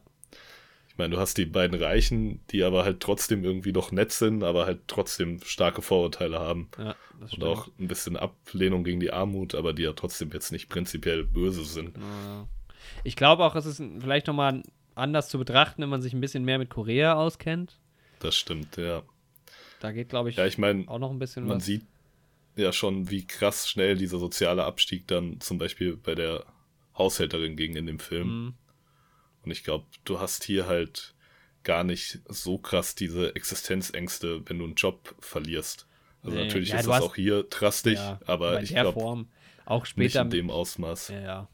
Ich 0.88 0.98
meine, 0.98 1.16
du 1.16 1.20
hast 1.20 1.38
die 1.38 1.46
beiden 1.46 1.80
Reichen, 1.80 2.40
die 2.50 2.62
aber 2.62 2.84
halt 2.84 3.00
trotzdem 3.00 3.42
irgendwie 3.42 3.72
noch 3.72 3.90
nett 3.90 4.12
sind, 4.12 4.44
aber 4.44 4.64
halt 4.64 4.82
trotzdem 4.86 5.40
starke 5.42 5.82
Vorurteile 5.82 6.38
haben. 6.38 6.68
Ja, 6.78 6.94
und 7.32 7.42
auch 7.42 7.68
ein 7.80 7.88
bisschen 7.88 8.16
Ablehnung 8.16 8.84
gegen 8.84 9.00
die 9.00 9.12
Armut, 9.12 9.56
aber 9.56 9.72
die 9.72 9.82
ja 9.82 9.92
trotzdem 9.92 10.30
jetzt 10.32 10.52
nicht 10.52 10.68
prinzipiell 10.68 11.24
böse 11.24 11.64
sind. 11.64 11.98
Ich 13.02 13.16
glaube 13.16 13.44
auch, 13.44 13.56
es 13.56 13.66
ist 13.66 13.82
vielleicht 13.98 14.28
nochmal 14.28 14.62
anders 14.94 15.28
zu 15.28 15.38
betrachten, 15.38 15.82
wenn 15.82 15.88
man 15.88 16.00
sich 16.00 16.12
ein 16.12 16.20
bisschen 16.20 16.44
mehr 16.44 16.58
mit 16.58 16.70
Korea 16.70 17.14
auskennt. 17.14 17.80
Das 18.20 18.36
stimmt, 18.36 18.76
ja. 18.76 19.02
Da 19.80 19.90
geht, 19.90 20.10
glaube 20.10 20.30
ich, 20.30 20.36
ja, 20.36 20.46
ich 20.46 20.58
mein, 20.58 20.86
auch 20.86 21.00
noch 21.00 21.10
ein 21.10 21.18
bisschen 21.18 21.42
man 21.42 21.56
was. 21.56 21.56
Man 21.56 21.60
sieht 21.60 21.84
ja 22.54 22.72
schon, 22.72 23.10
wie 23.10 23.26
krass 23.26 23.68
schnell 23.68 23.96
dieser 23.96 24.20
soziale 24.20 24.64
Abstieg 24.64 25.08
dann 25.08 25.40
zum 25.40 25.58
Beispiel 25.58 25.96
bei 25.96 26.14
der 26.14 26.44
Haushälterin 26.96 27.56
ging 27.56 27.74
in 27.74 27.86
dem 27.86 27.98
Film. 27.98 28.28
Mhm. 28.28 28.54
Und 29.44 29.50
ich 29.50 29.64
glaube, 29.64 29.84
du 30.04 30.20
hast 30.20 30.44
hier 30.44 30.66
halt 30.66 31.14
gar 31.62 31.84
nicht 31.84 32.20
so 32.28 32.58
krass 32.58 32.94
diese 32.94 33.34
Existenzängste, 33.34 34.42
wenn 34.46 34.58
du 34.58 34.64
einen 34.64 34.74
Job 34.74 35.14
verlierst. 35.18 35.86
Also 36.22 36.36
nee, 36.36 36.44
natürlich 36.44 36.70
ja, 36.70 36.76
ist 36.78 36.86
das 36.86 36.96
hast, 36.96 37.02
auch 37.02 37.14
hier 37.14 37.42
drastisch, 37.44 37.98
ja, 37.98 38.18
aber 38.26 38.62
ich 38.62 38.70
glaube 38.70 39.26
auch 39.66 39.86
später 39.86 40.24
nicht 40.24 40.34
in 40.34 40.38
dem 40.38 40.50
Ausmaß. 40.50 41.08
Ja, 41.08 41.20
ja. 41.20 41.48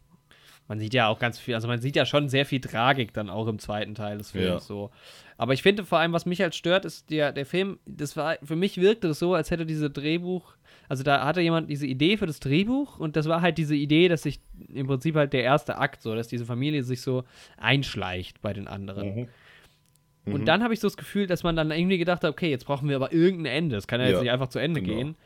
Man 0.68 0.78
sieht 0.78 0.94
ja 0.94 1.08
auch 1.08 1.18
ganz 1.18 1.38
viel, 1.38 1.56
also 1.56 1.66
man 1.66 1.80
sieht 1.80 1.96
ja 1.96 2.06
schon 2.06 2.28
sehr 2.28 2.46
viel 2.46 2.60
Tragik 2.60 3.12
dann 3.12 3.28
auch 3.28 3.48
im 3.48 3.58
zweiten 3.58 3.96
Teil 3.96 4.18
des 4.18 4.30
Films 4.30 4.66
so. 4.66 4.92
Aber 5.36 5.52
ich 5.52 5.62
finde 5.62 5.84
vor 5.84 5.98
allem, 5.98 6.12
was 6.12 6.26
mich 6.26 6.40
halt 6.40 6.54
stört, 6.54 6.84
ist 6.84 7.10
der, 7.10 7.32
der 7.32 7.46
Film, 7.46 7.80
das 7.86 8.16
war, 8.16 8.36
für 8.42 8.54
mich 8.54 8.76
wirkte 8.76 9.08
das 9.08 9.18
so, 9.18 9.34
als 9.34 9.50
hätte 9.50 9.66
diese 9.66 9.90
Drehbuch, 9.90 10.54
also 10.90 11.04
da 11.04 11.24
hatte 11.24 11.40
jemand 11.40 11.70
diese 11.70 11.86
Idee 11.86 12.16
für 12.16 12.26
das 12.26 12.40
Drehbuch 12.40 12.98
und 12.98 13.14
das 13.14 13.28
war 13.28 13.42
halt 13.42 13.58
diese 13.58 13.76
Idee, 13.76 14.08
dass 14.08 14.24
sich 14.24 14.40
im 14.74 14.88
Prinzip 14.88 15.14
halt 15.14 15.32
der 15.32 15.44
erste 15.44 15.78
Akt 15.78 16.02
so, 16.02 16.16
dass 16.16 16.26
diese 16.26 16.44
Familie 16.44 16.82
sich 16.82 17.00
so 17.00 17.22
einschleicht 17.58 18.42
bei 18.42 18.52
den 18.52 18.66
anderen. 18.66 19.14
Mhm. 19.14 19.28
Mhm. 20.24 20.34
Und 20.34 20.46
dann 20.46 20.64
habe 20.64 20.74
ich 20.74 20.80
so 20.80 20.88
das 20.88 20.96
Gefühl, 20.96 21.28
dass 21.28 21.44
man 21.44 21.54
dann 21.54 21.70
irgendwie 21.70 21.96
gedacht 21.96 22.24
hat, 22.24 22.30
okay, 22.32 22.50
jetzt 22.50 22.64
brauchen 22.64 22.88
wir 22.88 22.96
aber 22.96 23.12
irgendein 23.12 23.52
Ende. 23.52 23.76
Das 23.76 23.86
kann 23.86 24.00
ja, 24.00 24.06
ja 24.06 24.12
jetzt 24.14 24.22
nicht 24.22 24.32
einfach 24.32 24.48
zu 24.48 24.58
Ende 24.58 24.82
genau. 24.82 24.96
gehen. 24.96 25.16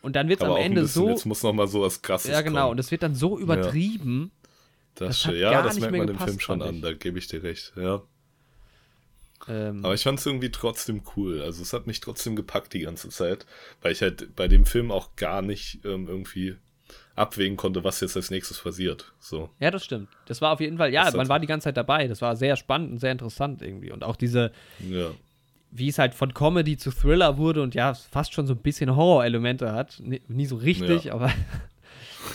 Und 0.00 0.16
dann 0.16 0.30
wird 0.30 0.40
es 0.40 0.48
am 0.48 0.56
Ende 0.56 0.80
bisschen, 0.80 1.02
so. 1.02 1.10
Jetzt 1.10 1.26
muss 1.26 1.42
noch 1.42 1.52
mal 1.52 1.68
so 1.68 1.82
was 1.82 2.00
krasses 2.00 2.30
Ja, 2.30 2.40
genau. 2.40 2.62
Kommen. 2.62 2.70
Und 2.70 2.80
es 2.80 2.90
wird 2.90 3.02
dann 3.02 3.14
so 3.14 3.38
übertrieben. 3.38 4.32
Ja. 4.32 4.48
Das, 4.94 5.24
das 5.24 5.34
ja, 5.34 5.60
das 5.60 5.78
merkt 5.78 5.94
man 5.94 6.08
im 6.08 6.18
Film 6.18 6.40
schon 6.40 6.62
an, 6.62 6.80
da 6.80 6.94
gebe 6.94 7.18
ich 7.18 7.26
dir 7.26 7.42
recht, 7.42 7.74
ja. 7.76 8.00
Ähm, 9.48 9.84
Aber 9.84 9.94
ich 9.94 10.02
fand 10.02 10.18
es 10.18 10.26
irgendwie 10.26 10.50
trotzdem 10.50 11.02
cool. 11.16 11.42
Also 11.42 11.62
es 11.62 11.72
hat 11.72 11.86
mich 11.86 12.00
trotzdem 12.00 12.36
gepackt 12.36 12.72
die 12.72 12.80
ganze 12.80 13.08
Zeit, 13.08 13.46
weil 13.80 13.92
ich 13.92 14.02
halt 14.02 14.34
bei 14.36 14.48
dem 14.48 14.66
Film 14.66 14.90
auch 14.90 15.16
gar 15.16 15.42
nicht 15.42 15.84
ähm, 15.84 16.06
irgendwie 16.08 16.56
abwägen 17.14 17.56
konnte, 17.56 17.84
was 17.84 18.00
jetzt 18.00 18.16
als 18.16 18.30
nächstes 18.30 18.60
passiert. 18.60 19.12
So. 19.20 19.50
Ja, 19.60 19.70
das 19.70 19.84
stimmt. 19.84 20.08
Das 20.26 20.40
war 20.40 20.52
auf 20.52 20.60
jeden 20.60 20.78
Fall, 20.78 20.92
ja, 20.92 21.10
man 21.14 21.28
war 21.28 21.40
die 21.40 21.46
ganze 21.46 21.64
Zeit 21.64 21.76
dabei. 21.76 22.08
Das 22.08 22.22
war 22.22 22.36
sehr 22.36 22.56
spannend 22.56 22.92
und 22.92 22.98
sehr 22.98 23.12
interessant 23.12 23.62
irgendwie. 23.62 23.90
Und 23.90 24.04
auch 24.04 24.16
diese, 24.16 24.52
ja. 24.88 25.10
wie 25.70 25.88
es 25.88 25.98
halt 25.98 26.14
von 26.14 26.32
Comedy 26.32 26.76
zu 26.76 26.90
Thriller 26.90 27.36
wurde 27.36 27.62
und 27.62 27.74
ja, 27.74 27.94
fast 27.94 28.32
schon 28.32 28.46
so 28.46 28.54
ein 28.54 28.62
bisschen 28.62 28.96
Horror-Elemente 28.96 29.72
hat. 29.72 30.00
Nie, 30.00 30.22
nie 30.28 30.46
so 30.46 30.56
richtig, 30.56 31.04
ja. 31.04 31.14
aber 31.14 31.30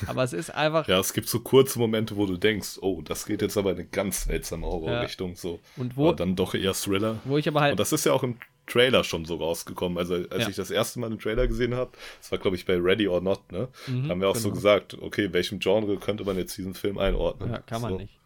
aber 0.07 0.23
es 0.23 0.33
ist 0.33 0.49
einfach. 0.53 0.87
Ja, 0.87 0.99
es 0.99 1.13
gibt 1.13 1.29
so 1.29 1.39
kurze 1.39 1.79
Momente, 1.79 2.15
wo 2.15 2.25
du 2.25 2.37
denkst, 2.37 2.79
oh, 2.81 3.01
das 3.01 3.25
geht 3.25 3.41
jetzt 3.41 3.57
aber 3.57 3.71
in 3.71 3.77
eine 3.77 3.87
ganz 3.87 4.25
seltsame 4.25 4.65
Horrorrichtung. 4.65 5.31
Ja. 5.31 5.35
So. 5.35 5.59
Und 5.75 5.97
wo. 5.97 6.07
Aber 6.07 6.15
dann 6.15 6.35
doch 6.35 6.53
eher 6.53 6.73
Thriller. 6.73 7.17
Wo 7.25 7.37
ich 7.37 7.47
aber 7.47 7.61
halt. 7.61 7.71
Und 7.71 7.79
das 7.79 7.91
ist 7.91 8.05
ja 8.05 8.13
auch 8.13 8.23
im 8.23 8.37
Trailer 8.67 9.03
schon 9.03 9.25
so 9.25 9.35
rausgekommen. 9.35 9.97
Also, 9.97 10.15
als 10.15 10.43
ja. 10.43 10.49
ich 10.49 10.55
das 10.55 10.71
erste 10.71 10.99
Mal 10.99 11.09
den 11.09 11.19
Trailer 11.19 11.47
gesehen 11.47 11.73
habe, 11.73 11.91
das 12.19 12.31
war, 12.31 12.37
glaube 12.37 12.57
ich, 12.57 12.65
bei 12.65 12.75
Ready 12.75 13.07
or 13.07 13.21
Not, 13.21 13.51
ne? 13.51 13.69
Mhm, 13.87 14.09
haben 14.09 14.21
wir 14.21 14.29
auch 14.29 14.33
genau. 14.33 14.43
so 14.43 14.51
gesagt, 14.51 14.97
okay, 15.01 15.31
welchem 15.31 15.59
Genre 15.59 15.97
könnte 15.97 16.23
man 16.25 16.37
jetzt 16.37 16.57
diesen 16.57 16.73
Film 16.73 16.97
einordnen? 16.97 17.51
Ja, 17.51 17.59
kann 17.59 17.81
man 17.81 17.91
so. 17.93 17.97
nicht. 17.97 18.17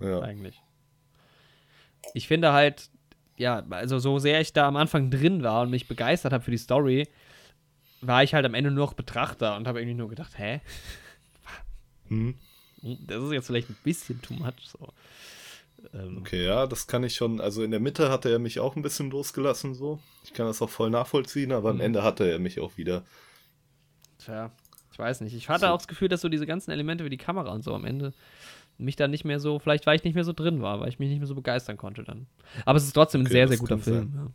Ja. 0.00 0.20
Eigentlich. 0.20 0.60
Ich 2.14 2.26
finde 2.26 2.52
halt, 2.52 2.90
ja, 3.36 3.64
also 3.70 3.98
so 3.98 4.18
sehr 4.18 4.40
ich 4.40 4.52
da 4.52 4.66
am 4.66 4.76
Anfang 4.76 5.10
drin 5.10 5.42
war 5.42 5.62
und 5.62 5.70
mich 5.70 5.86
begeistert 5.86 6.32
habe 6.32 6.44
für 6.44 6.50
die 6.50 6.58
Story, 6.58 7.08
war 8.00 8.22
ich 8.22 8.34
halt 8.34 8.46
am 8.46 8.54
Ende 8.54 8.70
nur 8.70 8.86
noch 8.86 8.94
Betrachter 8.94 9.56
und 9.56 9.66
habe 9.66 9.80
irgendwie 9.80 9.96
nur 9.96 10.08
gedacht, 10.08 10.38
hä? 10.38 10.60
Hm. 12.08 12.34
Das 12.82 13.22
ist 13.22 13.32
jetzt 13.32 13.46
vielleicht 13.46 13.70
ein 13.70 13.76
bisschen 13.82 14.22
too 14.22 14.34
much. 14.34 14.54
So. 14.66 14.88
Ähm. 15.92 16.18
Okay, 16.18 16.44
ja, 16.44 16.66
das 16.66 16.86
kann 16.86 17.04
ich 17.04 17.14
schon. 17.14 17.40
Also 17.40 17.62
in 17.62 17.70
der 17.70 17.80
Mitte 17.80 18.10
hatte 18.10 18.30
er 18.30 18.38
mich 18.38 18.60
auch 18.60 18.76
ein 18.76 18.82
bisschen 18.82 19.10
losgelassen, 19.10 19.74
so. 19.74 19.98
Ich 20.24 20.32
kann 20.32 20.46
das 20.46 20.62
auch 20.62 20.70
voll 20.70 20.90
nachvollziehen, 20.90 21.52
aber 21.52 21.70
am 21.70 21.76
mhm. 21.76 21.82
Ende 21.82 22.02
hatte 22.02 22.28
er 22.30 22.38
mich 22.38 22.60
auch 22.60 22.76
wieder. 22.76 23.04
Tja, 24.18 24.50
ich 24.92 24.98
weiß 24.98 25.20
nicht. 25.20 25.34
Ich 25.34 25.48
hatte 25.48 25.66
so. 25.66 25.72
auch 25.72 25.78
das 25.78 25.88
Gefühl, 25.88 26.08
dass 26.08 26.20
so 26.20 26.28
diese 26.28 26.46
ganzen 26.46 26.70
Elemente 26.70 27.04
wie 27.04 27.10
die 27.10 27.16
Kamera 27.16 27.52
und 27.52 27.62
so 27.62 27.74
am 27.74 27.84
Ende 27.84 28.12
mich 28.78 28.96
dann 28.96 29.10
nicht 29.10 29.24
mehr 29.24 29.40
so, 29.40 29.58
vielleicht 29.58 29.86
weil 29.86 29.96
ich 29.96 30.04
nicht 30.04 30.14
mehr 30.14 30.24
so 30.24 30.32
drin 30.32 30.62
war, 30.62 30.80
weil 30.80 30.88
ich 30.88 31.00
mich 31.00 31.08
nicht 31.08 31.18
mehr 31.18 31.26
so 31.26 31.34
begeistern 31.34 31.76
konnte 31.76 32.04
dann. 32.04 32.26
Aber 32.64 32.76
es 32.76 32.84
ist 32.84 32.92
trotzdem 32.92 33.22
okay, 33.22 33.28
ein 33.28 33.32
sehr, 33.32 33.48
sehr 33.48 33.58
guter 33.58 33.78
Film. 33.78 34.12
Ja. 34.14 34.30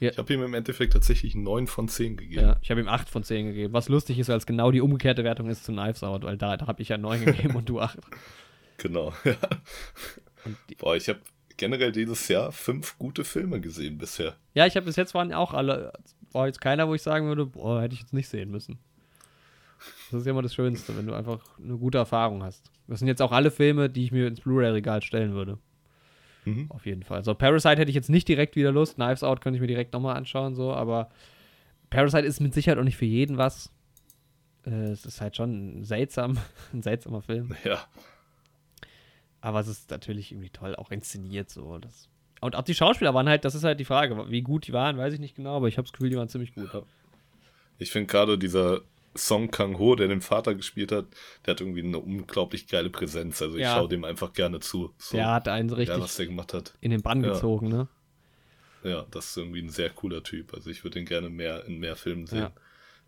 Ja. 0.00 0.10
Ich 0.10 0.18
habe 0.18 0.32
ihm 0.32 0.42
im 0.42 0.54
Endeffekt 0.54 0.94
tatsächlich 0.94 1.34
9 1.34 1.66
von 1.66 1.86
10 1.86 2.16
gegeben. 2.16 2.42
Ja, 2.42 2.56
ich 2.62 2.70
habe 2.70 2.80
ihm 2.80 2.88
8 2.88 3.10
von 3.10 3.22
10 3.22 3.48
gegeben. 3.48 3.74
Was 3.74 3.90
lustig 3.90 4.18
ist, 4.18 4.28
weil 4.28 4.38
es 4.38 4.46
genau 4.46 4.70
die 4.70 4.80
umgekehrte 4.80 5.24
Wertung 5.24 5.48
ist 5.50 5.64
zu 5.64 5.72
Knives 5.72 6.02
Out, 6.02 6.24
weil 6.24 6.38
da, 6.38 6.56
da 6.56 6.66
habe 6.66 6.80
ich 6.80 6.88
ja 6.88 6.96
9 6.96 7.24
gegeben 7.26 7.54
und 7.54 7.68
du 7.68 7.80
8. 7.80 7.98
Genau, 8.82 9.12
ja. 9.24 9.36
Boah, 10.78 10.96
ich 10.96 11.06
habe 11.10 11.18
generell 11.58 11.92
dieses 11.92 12.26
Jahr 12.28 12.50
fünf 12.50 12.96
gute 12.96 13.24
Filme 13.24 13.60
gesehen 13.60 13.98
bisher. 13.98 14.36
Ja, 14.54 14.64
ich 14.64 14.74
habe 14.74 14.86
bis 14.86 14.96
jetzt 14.96 15.12
waren 15.12 15.34
auch 15.34 15.52
alle, 15.52 15.92
war 16.32 16.46
jetzt 16.46 16.62
keiner, 16.62 16.88
wo 16.88 16.94
ich 16.94 17.02
sagen 17.02 17.26
würde, 17.26 17.44
boah, 17.44 17.82
hätte 17.82 17.92
ich 17.92 18.00
jetzt 18.00 18.14
nicht 18.14 18.30
sehen 18.30 18.50
müssen. 18.50 18.78
Das 20.10 20.20
ist 20.20 20.26
ja 20.26 20.32
immer 20.32 20.40
das 20.40 20.54
Schönste, 20.54 20.96
wenn 20.96 21.06
du 21.06 21.12
einfach 21.12 21.40
eine 21.62 21.76
gute 21.76 21.98
Erfahrung 21.98 22.42
hast. 22.42 22.70
Das 22.88 23.00
sind 23.00 23.08
jetzt 23.08 23.20
auch 23.20 23.32
alle 23.32 23.50
Filme, 23.50 23.90
die 23.90 24.04
ich 24.04 24.12
mir 24.12 24.26
ins 24.28 24.40
Blu-ray-Regal 24.40 25.02
stellen 25.02 25.34
würde. 25.34 25.58
Mhm. 26.44 26.70
Auf 26.70 26.86
jeden 26.86 27.02
Fall. 27.02 27.18
Also 27.18 27.34
Parasite 27.34 27.76
hätte 27.76 27.90
ich 27.90 27.94
jetzt 27.94 28.10
nicht 28.10 28.28
direkt 28.28 28.56
wieder 28.56 28.72
Lust. 28.72 28.94
Knives 28.94 29.22
Out 29.22 29.40
könnte 29.40 29.56
ich 29.56 29.60
mir 29.60 29.66
direkt 29.66 29.92
nochmal 29.92 30.16
anschauen, 30.16 30.54
so, 30.54 30.72
aber 30.72 31.10
Parasite 31.90 32.24
ist 32.24 32.40
mit 32.40 32.54
Sicherheit 32.54 32.78
auch 32.78 32.84
nicht 32.84 32.96
für 32.96 33.04
jeden 33.04 33.36
was. 33.36 33.70
Äh, 34.64 34.90
es 34.90 35.04
ist 35.04 35.20
halt 35.20 35.36
schon 35.36 35.84
seltsam, 35.84 36.38
ein 36.72 36.82
seltsamer 36.82 37.22
Film. 37.22 37.54
Ja. 37.64 37.84
Aber 39.40 39.60
es 39.60 39.68
ist 39.68 39.90
natürlich 39.90 40.32
irgendwie 40.32 40.50
toll, 40.50 40.76
auch 40.76 40.90
inszeniert 40.90 41.50
so. 41.50 41.78
Das 41.78 42.08
und 42.40 42.54
ob 42.56 42.64
die 42.64 42.74
Schauspieler 42.74 43.12
waren 43.12 43.28
halt, 43.28 43.44
das 43.44 43.54
ist 43.54 43.64
halt 43.64 43.80
die 43.80 43.84
Frage. 43.84 44.30
Wie 44.30 44.40
gut 44.40 44.66
die 44.66 44.72
waren, 44.72 44.96
weiß 44.96 45.12
ich 45.12 45.20
nicht 45.20 45.36
genau, 45.36 45.56
aber 45.56 45.68
ich 45.68 45.76
habe 45.76 45.86
das 45.86 45.92
Gefühl, 45.92 46.10
die 46.10 46.16
waren 46.16 46.28
ziemlich 46.28 46.54
gut. 46.54 46.72
Ja. 46.72 46.82
Ich 47.78 47.90
finde 47.90 48.06
gerade 48.06 48.38
dieser 48.38 48.80
Song 49.16 49.50
Kang-ho, 49.50 49.96
der 49.96 50.08
den 50.08 50.20
Vater 50.20 50.54
gespielt 50.54 50.92
hat, 50.92 51.06
der 51.44 51.52
hat 51.52 51.60
irgendwie 51.60 51.82
eine 51.82 51.98
unglaublich 51.98 52.68
geile 52.68 52.90
Präsenz. 52.90 53.42
Also 53.42 53.56
ich 53.56 53.62
ja. 53.62 53.74
schaue 53.74 53.88
dem 53.88 54.04
einfach 54.04 54.32
gerne 54.32 54.60
zu. 54.60 54.94
So, 54.98 55.16
der 55.16 55.32
hat 55.32 55.48
einen 55.48 55.70
richtig 55.70 55.96
ja, 55.96 56.02
was 56.02 56.16
der 56.16 56.26
gemacht 56.26 56.54
hat. 56.54 56.74
in 56.80 56.90
den 56.90 57.02
Bann 57.02 57.24
ja. 57.24 57.32
gezogen, 57.32 57.68
ne? 57.68 57.88
Ja, 58.82 59.06
das 59.10 59.30
ist 59.30 59.36
irgendwie 59.36 59.60
ein 59.60 59.68
sehr 59.68 59.90
cooler 59.90 60.22
Typ. 60.22 60.54
Also 60.54 60.70
ich 60.70 60.84
würde 60.84 61.00
ihn 61.00 61.06
gerne 61.06 61.28
mehr 61.28 61.64
in 61.66 61.80
mehr 61.80 61.96
Filmen 61.96 62.26
sehen. 62.26 62.38
Ja. 62.38 62.52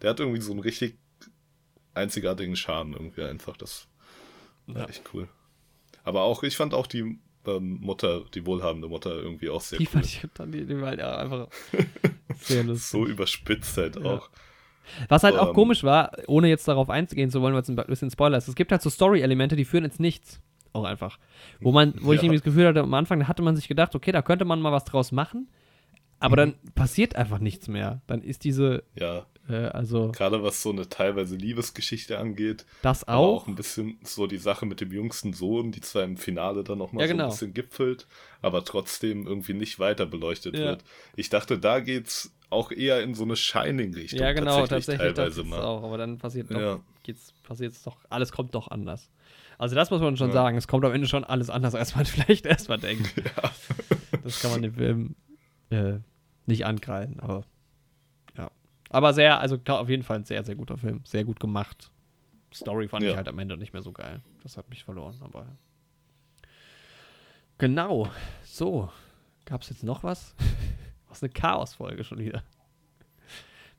Der 0.02 0.10
hat 0.10 0.20
irgendwie 0.20 0.40
so 0.40 0.52
einen 0.52 0.60
richtig 0.60 0.98
einzigartigen 1.94 2.56
Charme 2.56 2.94
irgendwie 2.94 3.22
einfach. 3.22 3.56
Das 3.56 3.86
war 4.66 4.88
echt 4.88 5.02
cool. 5.14 5.28
Aber 6.04 6.22
auch, 6.22 6.42
ich 6.42 6.56
fand 6.56 6.74
auch 6.74 6.86
die 6.86 7.18
ähm, 7.46 7.78
Mutter, 7.80 8.24
die 8.34 8.44
wohlhabende 8.44 8.88
Mutter 8.88 9.14
irgendwie 9.14 9.50
auch 9.50 9.60
sehr 9.60 9.78
die 9.78 9.84
cool. 9.84 10.02
Die 10.02 10.08
fand 10.08 10.24
ich 10.24 10.30
dann 10.34 10.52
die, 10.52 10.66
die 10.66 10.80
war 10.80 10.88
halt 10.88 11.00
einfach 11.00 11.48
sehr 12.40 12.64
lustig. 12.64 12.90
so 12.90 13.06
überspitzt 13.06 13.76
halt 13.76 13.98
auch. 13.98 14.30
Was 15.08 15.22
halt 15.22 15.34
ähm, 15.34 15.40
auch 15.40 15.54
komisch 15.54 15.84
war, 15.84 16.12
ohne 16.26 16.48
jetzt 16.48 16.66
darauf 16.68 16.90
einzugehen 16.90 17.30
zu 17.30 17.40
wollen, 17.40 17.54
weil 17.54 17.62
es 17.62 17.68
ein 17.68 17.76
bisschen 17.76 18.10
Spoiler 18.10 18.38
ist, 18.38 18.48
es 18.48 18.54
gibt 18.54 18.72
halt 18.72 18.82
so 18.82 18.90
Story-Elemente, 18.90 19.56
die 19.56 19.64
führen 19.64 19.84
ins 19.84 19.98
Nichts. 19.98 20.40
Auch 20.72 20.84
einfach. 20.84 21.18
Wo 21.60 21.70
man, 21.70 21.94
wo 22.00 22.12
ja. 22.12 22.16
ich 22.16 22.22
nämlich 22.22 22.40
das 22.40 22.44
Gefühl 22.44 22.66
hatte, 22.66 22.80
am 22.80 22.94
Anfang, 22.94 23.20
da 23.20 23.28
hatte 23.28 23.42
man 23.42 23.56
sich 23.56 23.68
gedacht, 23.68 23.94
okay, 23.94 24.10
da 24.10 24.22
könnte 24.22 24.44
man 24.44 24.60
mal 24.60 24.72
was 24.72 24.84
draus 24.84 25.12
machen, 25.12 25.48
aber 26.22 26.36
dann 26.36 26.54
passiert 26.74 27.16
einfach 27.16 27.38
nichts 27.38 27.68
mehr. 27.68 28.00
Dann 28.06 28.22
ist 28.22 28.44
diese. 28.44 28.84
Ja. 28.94 29.26
Äh, 29.48 29.54
also. 29.54 30.12
Gerade 30.12 30.42
was 30.42 30.62
so 30.62 30.70
eine 30.70 30.88
teilweise 30.88 31.36
Liebesgeschichte 31.36 32.18
angeht. 32.18 32.64
Das 32.82 33.06
auch. 33.08 33.42
auch 33.42 33.46
ein 33.48 33.54
bisschen 33.54 33.98
so 34.04 34.26
die 34.26 34.38
Sache 34.38 34.66
mit 34.66 34.80
dem 34.80 34.92
jüngsten 34.92 35.32
Sohn, 35.32 35.72
die 35.72 35.80
zwar 35.80 36.04
im 36.04 36.16
Finale 36.16 36.62
dann 36.64 36.78
nochmal 36.78 37.04
ja, 37.04 37.12
genau. 37.12 37.24
so 37.30 37.44
ein 37.46 37.52
genau. 37.52 37.52
bisschen 37.52 37.54
gipfelt, 37.54 38.06
aber 38.40 38.64
trotzdem 38.64 39.26
irgendwie 39.26 39.54
nicht 39.54 39.78
weiter 39.78 40.06
beleuchtet 40.06 40.56
ja. 40.56 40.66
wird. 40.66 40.84
Ich 41.16 41.28
dachte, 41.28 41.58
da 41.58 41.80
geht's 41.80 42.32
auch 42.52 42.70
eher 42.70 43.02
in 43.02 43.14
so 43.14 43.24
eine 43.24 43.36
Shining-Richtung. 43.36 44.20
Ja, 44.20 44.32
genau, 44.32 44.66
tatsächlich, 44.66 44.98
tatsächlich 44.98 45.14
teilweise 45.14 45.44
mal. 45.44 45.62
Auch, 45.62 45.82
aber 45.82 45.98
dann 45.98 46.18
passiert 46.18 46.50
doch, 46.50 46.60
ja. 46.60 46.80
geht's, 47.02 47.32
passiert's 47.42 47.82
doch, 47.82 47.96
alles 48.10 48.32
kommt 48.32 48.54
doch 48.54 48.68
anders. 48.68 49.10
Also 49.58 49.74
das 49.74 49.90
muss 49.90 50.00
man 50.00 50.16
schon 50.16 50.28
ja. 50.28 50.34
sagen, 50.34 50.56
es 50.56 50.68
kommt 50.68 50.84
am 50.84 50.92
Ende 50.92 51.06
schon 51.06 51.24
alles 51.24 51.50
anders, 51.50 51.74
als 51.74 51.94
man 51.94 52.04
vielleicht 52.06 52.46
erstmal 52.46 52.78
denkt. 52.78 53.14
Ja. 53.16 53.50
Das 54.22 54.40
kann 54.40 54.50
man 54.52 54.62
dem 54.62 54.74
Film 54.74 55.16
äh, 55.70 55.98
nicht 56.46 56.64
angreifen, 56.66 57.20
aber 57.20 57.44
ja. 58.36 58.50
Aber 58.90 59.12
sehr, 59.14 59.40
also 59.40 59.58
klar, 59.58 59.80
auf 59.80 59.88
jeden 59.88 60.02
Fall 60.02 60.18
ein 60.18 60.24
sehr, 60.24 60.44
sehr 60.44 60.54
guter 60.54 60.76
Film. 60.76 61.00
Sehr 61.04 61.24
gut 61.24 61.40
gemacht. 61.40 61.90
Story 62.54 62.88
fand 62.88 63.04
ich 63.04 63.16
halt 63.16 63.28
am 63.28 63.38
Ende 63.38 63.56
nicht 63.56 63.72
mehr 63.72 63.82
so 63.82 63.92
geil. 63.92 64.20
Das 64.42 64.56
hat 64.56 64.68
mich 64.68 64.84
verloren, 64.84 65.16
aber. 65.22 65.46
Genau. 67.58 68.10
So. 68.44 68.90
Gab 69.44 69.62
es 69.62 69.70
jetzt 69.70 69.82
noch 69.82 70.04
was? 70.04 70.34
Was 71.12 71.22
eine 71.22 71.32
Chaos-Folge 71.32 72.04
schon 72.04 72.18
wieder. 72.18 72.42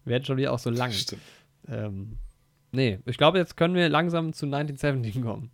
Wir 0.03 0.11
werden 0.11 0.25
schon 0.25 0.37
wieder 0.37 0.53
auch 0.53 0.59
so 0.59 0.69
lang. 0.69 0.91
Stimmt. 0.91 1.21
Ähm, 1.67 2.17
nee, 2.71 2.99
ich 3.05 3.17
glaube, 3.17 3.37
jetzt 3.37 3.57
können 3.57 3.75
wir 3.75 3.89
langsam 3.89 4.33
zu 4.33 4.45
1917 4.45 5.23
kommen. 5.23 5.51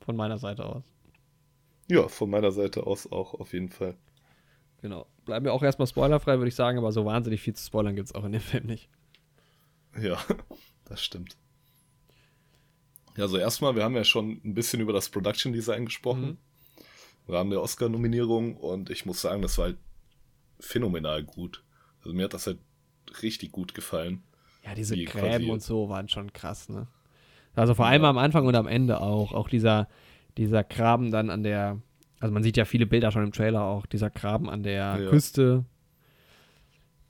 Von 0.00 0.16
meiner 0.16 0.38
Seite 0.38 0.64
aus. 0.64 0.84
Ja, 1.88 2.08
von 2.08 2.30
meiner 2.30 2.52
Seite 2.52 2.86
aus 2.86 3.10
auch 3.10 3.34
auf 3.34 3.52
jeden 3.52 3.70
Fall. 3.70 3.96
Genau. 4.82 5.06
Bleiben 5.24 5.44
wir 5.44 5.52
auch 5.52 5.62
erstmal 5.62 5.86
spoilerfrei, 5.86 6.38
würde 6.38 6.48
ich 6.48 6.54
sagen, 6.54 6.78
aber 6.78 6.92
so 6.92 7.04
wahnsinnig 7.04 7.40
viel 7.40 7.54
zu 7.54 7.64
spoilern 7.64 7.96
gibt 7.96 8.08
es 8.08 8.14
auch 8.14 8.24
in 8.24 8.32
dem 8.32 8.40
Film 8.40 8.66
nicht. 8.66 8.88
Ja, 10.00 10.18
das 10.84 11.02
stimmt. 11.02 11.36
Ja, 13.16 13.24
also 13.24 13.38
erstmal, 13.38 13.74
wir 13.74 13.84
haben 13.84 13.94
ja 13.96 14.04
schon 14.04 14.40
ein 14.44 14.54
bisschen 14.54 14.80
über 14.80 14.92
das 14.92 15.08
Production 15.08 15.52
Design 15.52 15.86
gesprochen. 15.86 16.22
Mhm. 16.22 16.38
Im 17.28 17.34
Rahmen 17.34 17.50
der 17.50 17.62
Oscar-Nominierung 17.62 18.56
und 18.56 18.90
ich 18.90 19.06
muss 19.06 19.20
sagen, 19.20 19.42
das 19.42 19.58
war 19.58 19.66
halt 19.66 19.78
phänomenal 20.60 21.22
gut. 21.22 21.62
Also 22.02 22.14
mir 22.14 22.24
hat 22.24 22.34
das 22.34 22.46
halt 22.46 22.58
richtig 23.22 23.52
gut 23.52 23.74
gefallen. 23.74 24.22
Ja, 24.64 24.74
diese 24.74 24.96
Gräben 24.96 25.50
und 25.50 25.62
so 25.62 25.88
waren 25.88 26.08
schon 26.08 26.32
krass, 26.32 26.68
ne? 26.68 26.88
Also 27.54 27.74
vor 27.74 27.86
allem 27.86 28.02
ja. 28.02 28.10
am 28.10 28.18
Anfang 28.18 28.46
und 28.46 28.54
am 28.54 28.66
Ende 28.66 29.00
auch. 29.00 29.32
Auch 29.32 29.48
dieser, 29.48 29.88
dieser 30.36 30.62
Graben 30.62 31.10
dann 31.10 31.30
an 31.30 31.42
der, 31.42 31.80
also 32.20 32.32
man 32.32 32.42
sieht 32.42 32.56
ja 32.56 32.64
viele 32.64 32.86
Bilder 32.86 33.10
schon 33.12 33.24
im 33.24 33.32
Trailer 33.32 33.62
auch, 33.62 33.86
dieser 33.86 34.10
Graben 34.10 34.50
an 34.50 34.62
der 34.62 34.98
ja. 35.00 35.08
Küste 35.08 35.64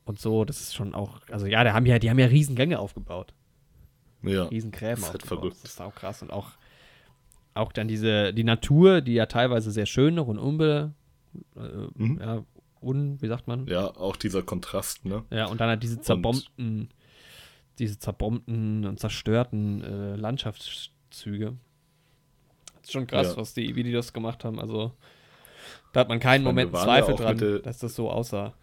und 0.04 0.20
so, 0.20 0.44
das 0.44 0.60
ist 0.60 0.74
schon 0.74 0.94
auch, 0.94 1.20
also 1.30 1.46
ja, 1.46 1.64
die 1.64 1.70
haben 1.70 1.84
ja, 1.84 1.98
die 1.98 2.08
haben 2.08 2.18
ja 2.18 2.26
Riesengänge 2.26 2.78
aufgebaut. 2.78 3.34
Ja. 4.22 4.44
Riesengräben 4.44 5.00
das 5.00 5.04
ist 5.04 5.10
halt 5.10 5.26
verrückt. 5.26 5.56
Das 5.62 5.72
ist 5.72 5.80
auch 5.80 5.94
krass 5.94 6.22
und 6.22 6.30
auch, 6.30 6.52
auch 7.54 7.72
dann 7.72 7.88
diese, 7.88 8.32
die 8.32 8.44
Natur, 8.44 9.00
die 9.00 9.14
ja 9.14 9.26
teilweise 9.26 9.72
sehr 9.72 9.86
schön 9.86 10.14
noch 10.14 10.28
und 10.28 10.38
unbe, 10.38 10.92
äh, 11.56 11.60
mhm. 11.94 12.20
ja, 12.20 12.44
un, 12.86 13.20
wie 13.20 13.28
sagt 13.28 13.48
man? 13.48 13.66
Ja, 13.66 13.86
auch 13.96 14.16
dieser 14.16 14.42
Kontrast, 14.42 15.04
ne? 15.04 15.24
Ja, 15.30 15.46
und 15.46 15.60
dann 15.60 15.68
halt 15.68 15.82
diese 15.82 16.00
zerbombten, 16.00 16.80
und 16.82 16.88
diese 17.78 17.98
zerbombten 17.98 18.86
und 18.86 19.00
zerstörten 19.00 19.82
äh, 19.82 20.16
Landschaftszüge. 20.16 21.56
Das 22.76 22.84
ist 22.84 22.92
schon 22.92 23.06
krass, 23.06 23.30
ja. 23.30 23.36
was 23.36 23.54
die, 23.54 23.74
wie 23.74 23.82
die 23.82 23.92
das 23.92 24.12
gemacht 24.12 24.44
haben. 24.44 24.60
Also, 24.60 24.92
da 25.92 26.00
hat 26.00 26.08
man 26.08 26.20
keinen 26.20 26.44
meine, 26.44 26.66
Moment 26.66 26.76
Zweifel 26.76 27.14
ja 27.14 27.16
dran, 27.16 27.38
der, 27.38 27.58
dass 27.58 27.78
das 27.78 27.94
so 27.94 28.10
aussah. 28.10 28.54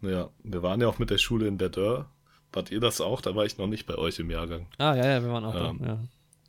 Ja, 0.00 0.30
wir 0.42 0.62
waren 0.62 0.80
ja 0.80 0.88
auch 0.88 0.98
mit 0.98 1.10
der 1.10 1.18
Schule 1.18 1.46
in 1.46 1.58
Verdun. 1.58 2.06
Wart 2.52 2.70
ihr 2.70 2.80
das 2.80 3.00
auch? 3.00 3.20
Da 3.20 3.34
war 3.34 3.44
ich 3.44 3.58
noch 3.58 3.66
nicht 3.66 3.86
bei 3.86 3.96
euch 3.96 4.18
im 4.18 4.30
Jahrgang. 4.30 4.66
Ah, 4.78 4.94
ja, 4.94 5.06
ja, 5.06 5.22
wir 5.22 5.30
waren 5.30 5.44
auch 5.44 5.54
ähm, 5.54 5.78
da, 5.80 5.86
ja. 5.86 5.98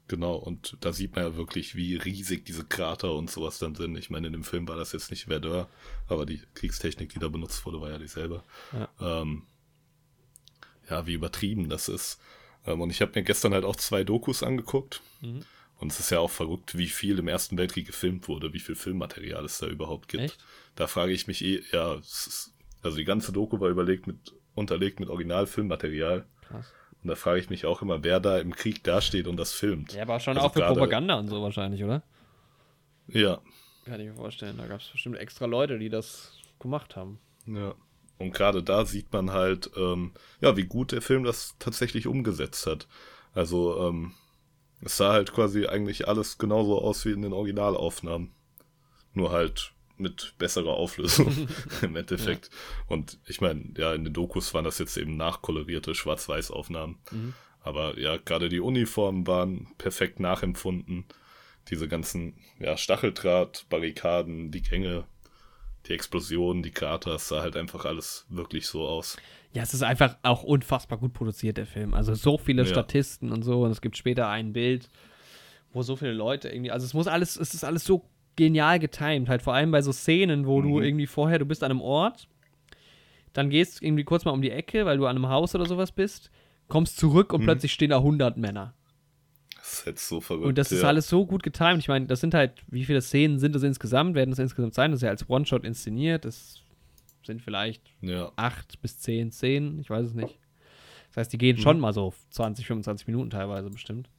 Genau, 0.10 0.34
und 0.34 0.76
da 0.82 0.92
sieht 0.92 1.16
man 1.16 1.24
ja 1.24 1.36
wirklich, 1.36 1.76
wie 1.76 1.96
riesig 1.96 2.44
diese 2.44 2.66
Krater 2.66 3.14
und 3.14 3.30
sowas 3.30 3.60
dann 3.60 3.76
sind. 3.76 3.96
Ich 3.96 4.10
meine, 4.10 4.26
in 4.26 4.34
dem 4.34 4.44
Film 4.44 4.68
war 4.68 4.76
das 4.76 4.92
jetzt 4.92 5.12
nicht 5.12 5.26
Verdun, 5.26 5.68
aber 6.08 6.26
die 6.26 6.42
Kriegstechnik, 6.56 7.10
die 7.14 7.20
da 7.20 7.28
benutzt 7.30 7.64
wurde, 7.64 7.80
war 7.80 7.92
ja 7.92 8.00
dieselbe. 8.00 8.44
Ja, 8.74 8.90
ähm, 9.00 9.44
ja 10.90 11.06
wie 11.06 11.14
übertrieben 11.14 11.70
das 11.70 11.90
ist. 11.90 12.20
Ähm, 12.66 12.82
und 12.82 12.90
ich 12.90 13.02
habe 13.02 13.12
mir 13.14 13.24
gestern 13.24 13.54
halt 13.54 13.66
auch 13.66 13.76
zwei 13.76 14.04
Dokus 14.04 14.42
angeguckt. 14.42 15.04
Mhm. 15.22 15.46
Und 15.78 15.92
es 15.92 16.00
ist 16.00 16.10
ja 16.10 16.20
auch 16.20 16.32
verrückt, 16.32 16.76
wie 16.76 16.88
viel 16.88 17.20
im 17.20 17.28
Ersten 17.28 17.56
Weltkrieg 17.60 17.86
gefilmt 17.86 18.28
wurde, 18.28 18.52
wie 18.52 18.60
viel 18.60 18.76
Filmmaterial 18.76 19.46
es 19.46 19.60
da 19.60 19.68
überhaupt 19.68 20.08
gibt. 20.08 20.24
Echt? 20.24 20.46
Da 20.74 20.88
frage 20.88 21.14
ich 21.14 21.28
mich 21.28 21.46
eh, 21.46 21.62
ja, 21.72 21.94
ist, 21.96 22.52
also 22.82 22.98
die 22.98 23.06
ganze 23.06 23.32
Doku 23.32 23.60
war 23.60 23.70
überlegt 23.70 24.08
mit, 24.08 24.34
unterlegt 24.56 25.00
mit 25.00 25.10
Originalfilmmaterial. 25.10 26.26
Krass. 26.48 26.74
Und 27.04 27.10
da 27.10 27.16
frage 27.16 27.40
ich 27.40 27.50
mich 27.50 27.66
auch 27.66 27.82
immer, 27.82 28.04
wer 28.04 28.20
da 28.20 28.40
im 28.40 28.56
Krieg 28.56 28.84
dasteht 28.84 29.28
und 29.28 29.38
das 29.38 29.54
filmt. 29.54 29.94
Ja, 29.94 30.02
aber 30.02 30.20
schon 30.20 30.36
also 30.36 30.48
auch 30.48 30.54
für 30.54 30.62
Propaganda 30.62 31.16
und 31.18 31.28
so 31.28 31.42
wahrscheinlich, 31.42 31.84
oder? 31.84 32.04
Ja. 33.08 33.40
Kann 33.86 34.02
ich 34.02 34.08
mir 34.08 34.16
vorstellen. 34.16 34.58
Da 34.58 34.68
gab 34.68 34.82
es 34.82 34.90
bestimmt 34.90 35.18
extra 35.18 35.46
Leute, 35.46 35.80
die 35.80 35.90
das 35.90 36.34
gemacht 36.60 36.96
haben. 36.96 37.20
Ja. 37.46 37.74
Und 38.18 38.34
gerade 38.34 38.62
da 38.62 38.86
sieht 38.86 39.14
man 39.14 39.32
halt, 39.32 39.72
ähm, 39.78 40.12
ja, 40.42 40.58
wie 40.58 40.66
gut 40.66 40.92
der 40.92 41.02
Film 41.02 41.24
das 41.24 41.56
tatsächlich 41.58 42.06
umgesetzt 42.06 42.68
hat. 42.68 42.88
Also, 43.34 43.88
ähm, 43.88 44.12
es 44.82 44.98
sah 44.98 45.14
halt 45.14 45.32
quasi 45.32 45.68
eigentlich 45.68 46.08
alles 46.08 46.38
genauso 46.38 46.82
aus 46.82 47.06
wie 47.06 47.12
in 47.12 47.22
den 47.22 47.34
Originalaufnahmen. 47.34 48.32
Nur 49.14 49.32
halt 49.32 49.74
mit 50.00 50.34
besserer 50.38 50.74
Auflösung 50.74 51.48
im 51.82 51.96
Endeffekt. 51.96 52.50
Ja. 52.52 52.96
Und 52.96 53.20
ich 53.26 53.42
meine, 53.42 53.74
ja, 53.78 53.94
in 53.94 54.04
den 54.04 54.14
Dokus 54.14 54.54
waren 54.54 54.66
das 54.66 54.80
jetzt 54.80 54.98
eben 54.98 55.18
nachkolorierte 55.18 55.96
Schwarz-Weiß-Aufnahmen. 55.96 56.98
Mhm. 57.12 57.34
Aber 57.62 58.00
ja, 58.00 58.18
gerade 58.18 58.50
die 58.50 58.60
Uniformen 58.60 59.28
waren 59.28 59.68
perfekt 59.78 60.20
nachempfunden. 60.20 61.06
Diese 61.70 61.88
ganzen 61.88 62.36
ja, 62.60 62.78
Stacheldraht, 62.78 63.66
Barrikaden, 63.70 64.52
die 64.52 64.62
Gänge, 64.62 65.04
die 65.86 65.94
Explosionen, 65.94 66.64
die 66.64 66.72
Krater, 66.72 67.16
es 67.16 67.28
sah 67.28 67.42
halt 67.42 67.58
einfach 67.58 67.86
alles 67.86 68.26
wirklich 68.30 68.68
so 68.68 68.88
aus. 68.88 69.18
Ja, 69.54 69.64
es 69.64 69.74
ist 69.74 69.84
einfach 69.84 70.18
auch 70.22 70.44
unfassbar 70.44 71.00
gut 71.00 71.14
produziert, 71.14 71.58
der 71.58 71.66
Film. 71.66 71.94
Also 71.94 72.14
so 72.14 72.38
viele 72.38 72.64
ja. 72.64 72.68
Statisten 72.68 73.32
und 73.32 73.44
so. 73.44 73.64
Und 73.64 73.72
es 73.72 73.82
gibt 73.82 73.98
später 73.98 74.30
ein 74.30 74.54
Bild, 74.54 74.90
wo 75.74 75.82
so 75.82 75.96
viele 75.96 76.14
Leute 76.14 76.50
irgendwie. 76.50 76.72
Also 76.72 76.86
es 76.86 76.94
muss 76.94 77.08
alles, 77.08 77.36
es 77.36 77.54
ist 77.54 77.64
alles 77.64 77.84
so 77.84 78.06
genial 78.40 78.80
getimt. 78.80 79.30
Halt 79.30 79.44
vor 79.44 79.54
allem 79.54 79.70
bei 79.70 79.82
so 79.82 79.92
Szenen, 79.92 80.48
wo 80.48 80.62
mhm. 80.62 80.68
du 80.68 80.80
irgendwie 80.80 81.08
vorher, 81.08 81.38
du 81.38 81.46
bist 81.46 81.64
an 81.64 81.72
einem 81.72 81.82
Ort, 81.82 82.28
dann 83.34 83.50
gehst 83.52 83.84
irgendwie 83.84 84.04
kurz 84.04 84.26
mal 84.26 84.32
um 84.32 84.42
die 84.42 84.50
Ecke, 84.50 84.86
weil 84.86 84.98
du 84.98 85.06
an 85.06 85.16
einem 85.16 85.30
Haus 85.30 85.54
oder 85.54 85.66
sowas 85.66 85.92
bist, 85.92 86.32
kommst 86.68 86.98
zurück 86.98 87.34
und 87.34 87.42
mhm. 87.42 87.46
plötzlich 87.46 87.74
stehen 87.74 87.92
da 87.92 87.98
100 87.98 88.38
Männer. 88.38 88.74
Das 89.56 89.80
ist 89.80 89.86
jetzt 89.86 90.08
so 90.08 90.20
verrückt. 90.20 90.48
Und 90.48 90.58
das 90.58 90.72
ist 90.72 90.84
alles 90.84 91.10
so 91.10 91.26
gut 91.26 91.44
getimt. 91.44 91.80
Ich 91.80 91.90
meine, 91.90 92.08
das 92.08 92.22
sind 92.22 92.34
halt, 92.34 92.64
wie 92.68 92.86
viele 92.86 93.02
Szenen 93.02 93.38
sind 93.38 93.54
das 93.54 93.62
insgesamt? 93.62 94.16
Werden 94.16 94.32
das 94.32 94.40
insgesamt 94.40 94.74
sein? 94.74 94.92
Das 94.92 95.00
ist 95.00 95.04
ja 95.04 95.10
als 95.10 95.30
One-Shot 95.30 95.64
inszeniert. 95.64 96.26
Das 96.26 96.64
sind 97.24 97.42
vielleicht 97.42 97.84
ja. 98.02 98.32
acht 98.36 98.82
bis 98.82 99.00
zehn 99.00 99.32
Szenen. 99.32 99.78
Ich 99.80 99.90
weiß 99.90 100.08
es 100.08 100.14
nicht. 100.14 100.40
Das 101.10 101.18
heißt, 101.18 101.34
die 101.34 101.38
gehen 101.38 101.58
mhm. 101.58 101.62
schon 101.62 101.80
mal 101.80 101.94
so 101.94 102.14
20, 102.32 102.66
25 102.66 103.08
Minuten 103.08 103.30
teilweise 103.30 103.70
bestimmt. 103.70 104.10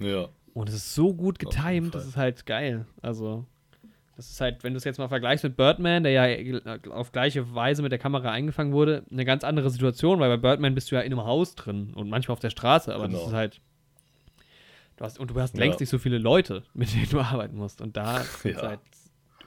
Ja. 0.00 0.28
Und 0.52 0.68
es 0.68 0.74
ist 0.74 0.94
so 0.94 1.14
gut 1.14 1.38
getimed, 1.38 1.94
das 1.94 2.06
ist 2.06 2.16
halt 2.16 2.44
geil. 2.44 2.86
Also, 3.02 3.46
das 4.16 4.30
ist 4.30 4.40
halt, 4.40 4.62
wenn 4.64 4.74
du 4.74 4.76
es 4.76 4.84
jetzt 4.84 4.98
mal 4.98 5.08
vergleichst 5.08 5.44
mit 5.44 5.56
Birdman, 5.56 6.02
der 6.02 6.12
ja 6.12 6.78
auf 6.90 7.12
gleiche 7.12 7.54
Weise 7.54 7.82
mit 7.82 7.92
der 7.92 7.98
Kamera 7.98 8.30
eingefangen 8.30 8.72
wurde, 8.72 9.04
eine 9.10 9.24
ganz 9.24 9.44
andere 9.44 9.70
Situation, 9.70 10.20
weil 10.20 10.28
bei 10.28 10.36
Birdman 10.36 10.74
bist 10.74 10.90
du 10.90 10.96
ja 10.96 11.00
in 11.00 11.12
einem 11.12 11.24
Haus 11.24 11.54
drin 11.54 11.94
und 11.94 12.10
manchmal 12.10 12.34
auf 12.34 12.40
der 12.40 12.50
Straße, 12.50 12.94
aber 12.94 13.06
genau. 13.06 13.18
das 13.18 13.28
ist 13.28 13.34
halt. 13.34 13.60
Du 14.96 15.04
hast, 15.04 15.18
und 15.18 15.30
du 15.30 15.40
hast 15.40 15.54
ja. 15.54 15.60
längst 15.60 15.80
nicht 15.80 15.88
so 15.88 15.98
viele 15.98 16.18
Leute, 16.18 16.64
mit 16.74 16.92
denen 16.92 17.08
du 17.08 17.20
arbeiten 17.20 17.56
musst. 17.56 17.80
Und 17.80 17.96
da 17.96 18.22
sind 18.42 18.56
ja. 18.56 18.62
halt 18.62 18.80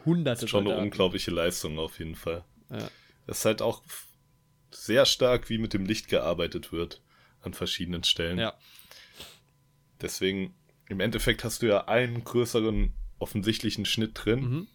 hunderte. 0.06 0.38
Das 0.38 0.44
ist 0.44 0.50
schon 0.50 0.68
eine 0.68 0.78
unglaubliche 0.78 1.30
Leistung 1.30 1.78
auf 1.78 2.00
jeden 2.00 2.16
Fall. 2.16 2.44
Ja. 2.72 2.90
Das 3.28 3.40
ist 3.40 3.46
halt 3.46 3.62
auch 3.62 3.84
sehr 4.72 5.06
stark, 5.06 5.50
wie 5.50 5.60
mit 5.60 5.74
dem 5.74 5.86
Licht 5.86 6.08
gearbeitet 6.08 6.72
wird 6.72 7.02
an 7.42 7.54
verschiedenen 7.54 8.04
Stellen. 8.04 8.40
Ja. 8.40 8.54
Deswegen 10.02 10.56
im 10.94 11.00
Endeffekt 11.00 11.44
hast 11.44 11.62
du 11.62 11.68
ja 11.68 11.88
einen 11.88 12.24
größeren 12.24 12.94
offensichtlichen 13.20 13.86
Schnitt 13.86 14.12
drin. 14.14 14.40
Mhm. 14.40 14.68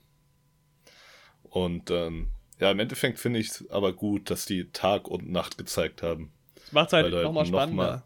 Und 1.44 1.90
ähm, 1.90 2.28
ja, 2.60 2.70
im 2.70 2.78
Endeffekt 2.78 3.18
finde 3.18 3.38
ich 3.38 3.48
es 3.48 3.70
aber 3.70 3.92
gut, 3.92 4.30
dass 4.30 4.44
die 4.44 4.70
Tag 4.72 5.08
und 5.08 5.30
Nacht 5.30 5.58
gezeigt 5.58 6.02
haben. 6.02 6.32
Das 6.54 6.72
macht 6.72 6.88
es 6.88 6.92
halt 6.92 7.12
nochmal 7.12 7.44
noch 7.44 7.46
spannender. 7.46 7.82
Mal, 7.82 8.02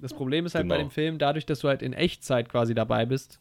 das 0.00 0.12
Problem 0.12 0.46
ist 0.46 0.54
halt 0.54 0.64
genau. 0.64 0.74
bei 0.74 0.82
dem 0.82 0.90
Film, 0.90 1.18
dadurch, 1.18 1.46
dass 1.46 1.60
du 1.60 1.68
halt 1.68 1.82
in 1.82 1.92
Echtzeit 1.92 2.48
quasi 2.48 2.74
dabei 2.74 3.06
bist, 3.06 3.40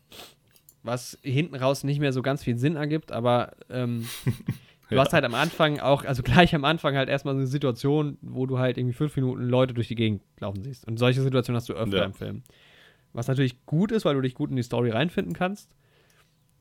was 0.82 1.18
hinten 1.22 1.56
raus 1.56 1.84
nicht 1.84 2.00
mehr 2.00 2.14
so 2.14 2.22
ganz 2.22 2.44
viel 2.44 2.58
Sinn 2.58 2.76
ergibt, 2.78 3.12
aber 3.12 3.52
ähm, 3.70 4.08
du 4.90 4.96
ja. 4.96 5.02
hast 5.02 5.14
halt 5.14 5.26
am 5.26 5.36
Anfang 5.36 5.80
auch, 5.80 6.06
also 6.06 6.24
gleich 6.24 6.56
am 6.56 6.64
Anfang 6.64 6.96
halt 6.96 7.10
erstmal 7.10 7.34
so 7.34 7.40
eine 7.40 7.48
Situation, 7.48 8.18
wo 8.22 8.46
du 8.46 8.60
halt 8.60 8.78
irgendwie 8.78 8.94
fünf 8.94 9.16
Minuten 9.16 9.44
Leute 9.44 9.74
durch 9.74 9.90
die 9.90 9.96
Gegend 9.96 10.22
laufen 10.40 10.64
siehst. 10.64 10.88
Und 10.88 10.98
solche 10.98 11.22
Situationen 11.22 11.58
hast 11.58 11.68
du 11.68 11.74
öfter 11.74 11.98
ja. 11.98 12.06
im 12.06 12.14
Film. 12.14 12.44
Was 13.14 13.28
natürlich 13.28 13.66
gut 13.66 13.92
ist, 13.92 14.06
weil 14.06 14.16
du 14.16 14.22
dich 14.22 14.36
gut 14.36 14.50
in 14.50 14.56
die 14.56 14.64
Story 14.64 14.90
reinfinden 14.90 15.34
kannst. 15.34 15.70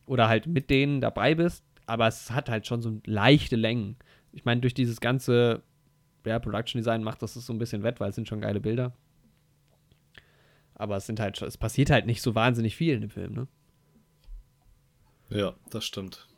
Oder 0.06 0.28
halt 0.28 0.46
mit 0.46 0.70
denen 0.70 1.00
dabei 1.00 1.34
bist. 1.34 1.64
Aber 1.86 2.06
es 2.06 2.30
hat 2.30 2.48
halt 2.48 2.66
schon 2.66 2.82
so 2.82 3.00
leichte 3.06 3.56
Längen. 3.56 3.96
Ich 4.32 4.44
meine, 4.44 4.60
durch 4.60 4.74
dieses 4.74 5.00
ganze 5.00 5.62
ja, 6.24 6.38
Production 6.38 6.78
Design 6.78 7.02
macht 7.02 7.22
das 7.22 7.34
so 7.34 7.52
ein 7.52 7.58
bisschen 7.58 7.82
wett, 7.82 8.00
weil 8.00 8.10
es 8.10 8.14
sind 8.14 8.28
schon 8.28 8.40
geile 8.40 8.60
Bilder. 8.60 8.92
Aber 10.74 10.96
es 10.96 11.06
sind 11.06 11.20
halt, 11.20 11.40
es 11.42 11.56
passiert 11.56 11.90
halt 11.90 12.06
nicht 12.06 12.22
so 12.22 12.34
wahnsinnig 12.34 12.76
viel 12.76 12.94
in 12.94 13.02
dem 13.02 13.10
Film, 13.10 13.34
ne? 13.34 13.48
Ja, 15.30 15.54
das 15.70 15.84
stimmt. 15.84 16.28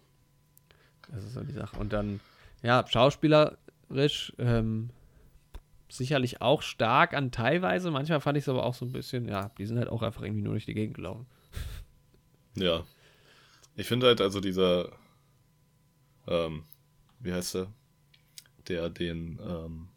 Das 1.10 1.24
ist 1.24 1.34
so 1.34 1.42
die 1.42 1.52
Sache. 1.52 1.78
Und 1.78 1.92
dann, 1.92 2.20
ja, 2.62 2.84
schauspielerisch 2.86 4.32
ähm, 4.38 4.90
sicherlich 5.88 6.40
auch 6.40 6.62
stark 6.62 7.14
an 7.14 7.30
teilweise. 7.30 7.90
Manchmal 7.90 8.20
fand 8.20 8.38
ich 8.38 8.44
es 8.44 8.48
aber 8.48 8.64
auch 8.64 8.74
so 8.74 8.84
ein 8.84 8.92
bisschen, 8.92 9.28
ja, 9.28 9.50
die 9.58 9.66
sind 9.66 9.78
halt 9.78 9.88
auch 9.88 10.02
einfach 10.02 10.22
irgendwie 10.22 10.42
nur 10.42 10.54
durch 10.54 10.66
die 10.66 10.74
Gegend 10.74 10.94
gelaufen. 10.94 11.26
Ja. 12.56 12.84
Ich 13.76 13.86
finde 13.86 14.06
halt 14.06 14.20
also 14.20 14.40
dieser, 14.40 14.92
ähm, 16.28 16.64
wie 17.20 17.32
heißt 17.32 17.54
der? 17.54 17.72
Der 18.68 18.88
den, 18.88 19.40
ähm, 19.44 19.88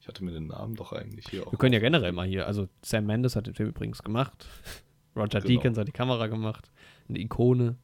ich 0.00 0.08
hatte 0.08 0.24
mir 0.24 0.32
den 0.32 0.48
Namen 0.48 0.74
doch 0.74 0.92
eigentlich 0.92 1.26
hier 1.28 1.46
auch. 1.46 1.52
Wir 1.52 1.58
können 1.58 1.72
ja 1.72 1.80
generell 1.80 2.12
mal 2.12 2.26
hier, 2.26 2.46
also 2.46 2.68
Sam 2.82 3.06
Mendes 3.06 3.36
hat 3.36 3.46
den 3.46 3.54
Film 3.54 3.70
übrigens 3.70 4.02
gemacht. 4.02 4.46
Roger 5.16 5.40
genau. 5.40 5.46
Deakins 5.46 5.78
hat 5.78 5.88
die 5.88 5.92
Kamera 5.92 6.26
gemacht. 6.26 6.70
Eine 7.08 7.20
Ikone, 7.20 7.76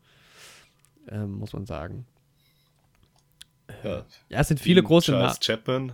ähm, 1.08 1.38
muss 1.38 1.52
man 1.52 1.64
sagen. 1.64 2.06
Ja, 3.84 4.04
ja 4.28 4.40
es 4.40 4.48
sind 4.48 4.58
viele 4.58 4.82
große 4.82 5.12
Charles 5.12 5.34
Na 5.34 5.38
Chapman 5.40 5.92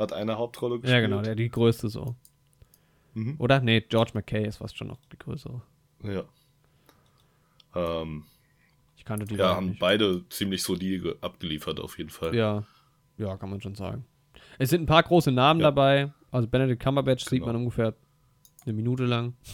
hat 0.00 0.12
eine 0.12 0.38
Hauptrolle 0.38 0.80
gespielt. 0.80 0.94
Ja, 0.94 1.00
genau, 1.00 1.22
der 1.22 1.34
die 1.34 1.50
größte 1.50 1.88
so. 1.88 2.16
Mhm. 3.14 3.36
Oder? 3.38 3.60
Nee, 3.60 3.82
George 3.82 4.12
McKay 4.14 4.46
ist 4.46 4.56
fast 4.56 4.76
schon 4.76 4.88
noch 4.88 4.98
die 5.12 5.18
größere. 5.18 5.62
Ja. 6.02 6.24
Ähm, 7.74 8.24
ich 8.96 9.04
kannte 9.04 9.26
die 9.26 9.34
Ja, 9.34 9.54
haben 9.54 9.70
nicht. 9.70 9.78
beide 9.80 10.26
ziemlich 10.28 10.62
solide 10.62 11.16
abgeliefert, 11.20 11.78
auf 11.80 11.98
jeden 11.98 12.10
Fall. 12.10 12.34
Ja, 12.34 12.64
ja, 13.18 13.36
kann 13.36 13.50
man 13.50 13.60
schon 13.60 13.74
sagen. 13.74 14.04
Es 14.58 14.70
sind 14.70 14.82
ein 14.82 14.86
paar 14.86 15.02
große 15.02 15.30
Namen 15.30 15.60
ja. 15.60 15.66
dabei. 15.66 16.12
Also 16.30 16.48
Benedict 16.48 16.82
Cumberbatch 16.82 17.24
genau. 17.24 17.30
sieht 17.30 17.46
man 17.46 17.56
ungefähr 17.56 17.94
eine 18.64 18.72
Minute 18.72 19.04
lang. 19.04 19.34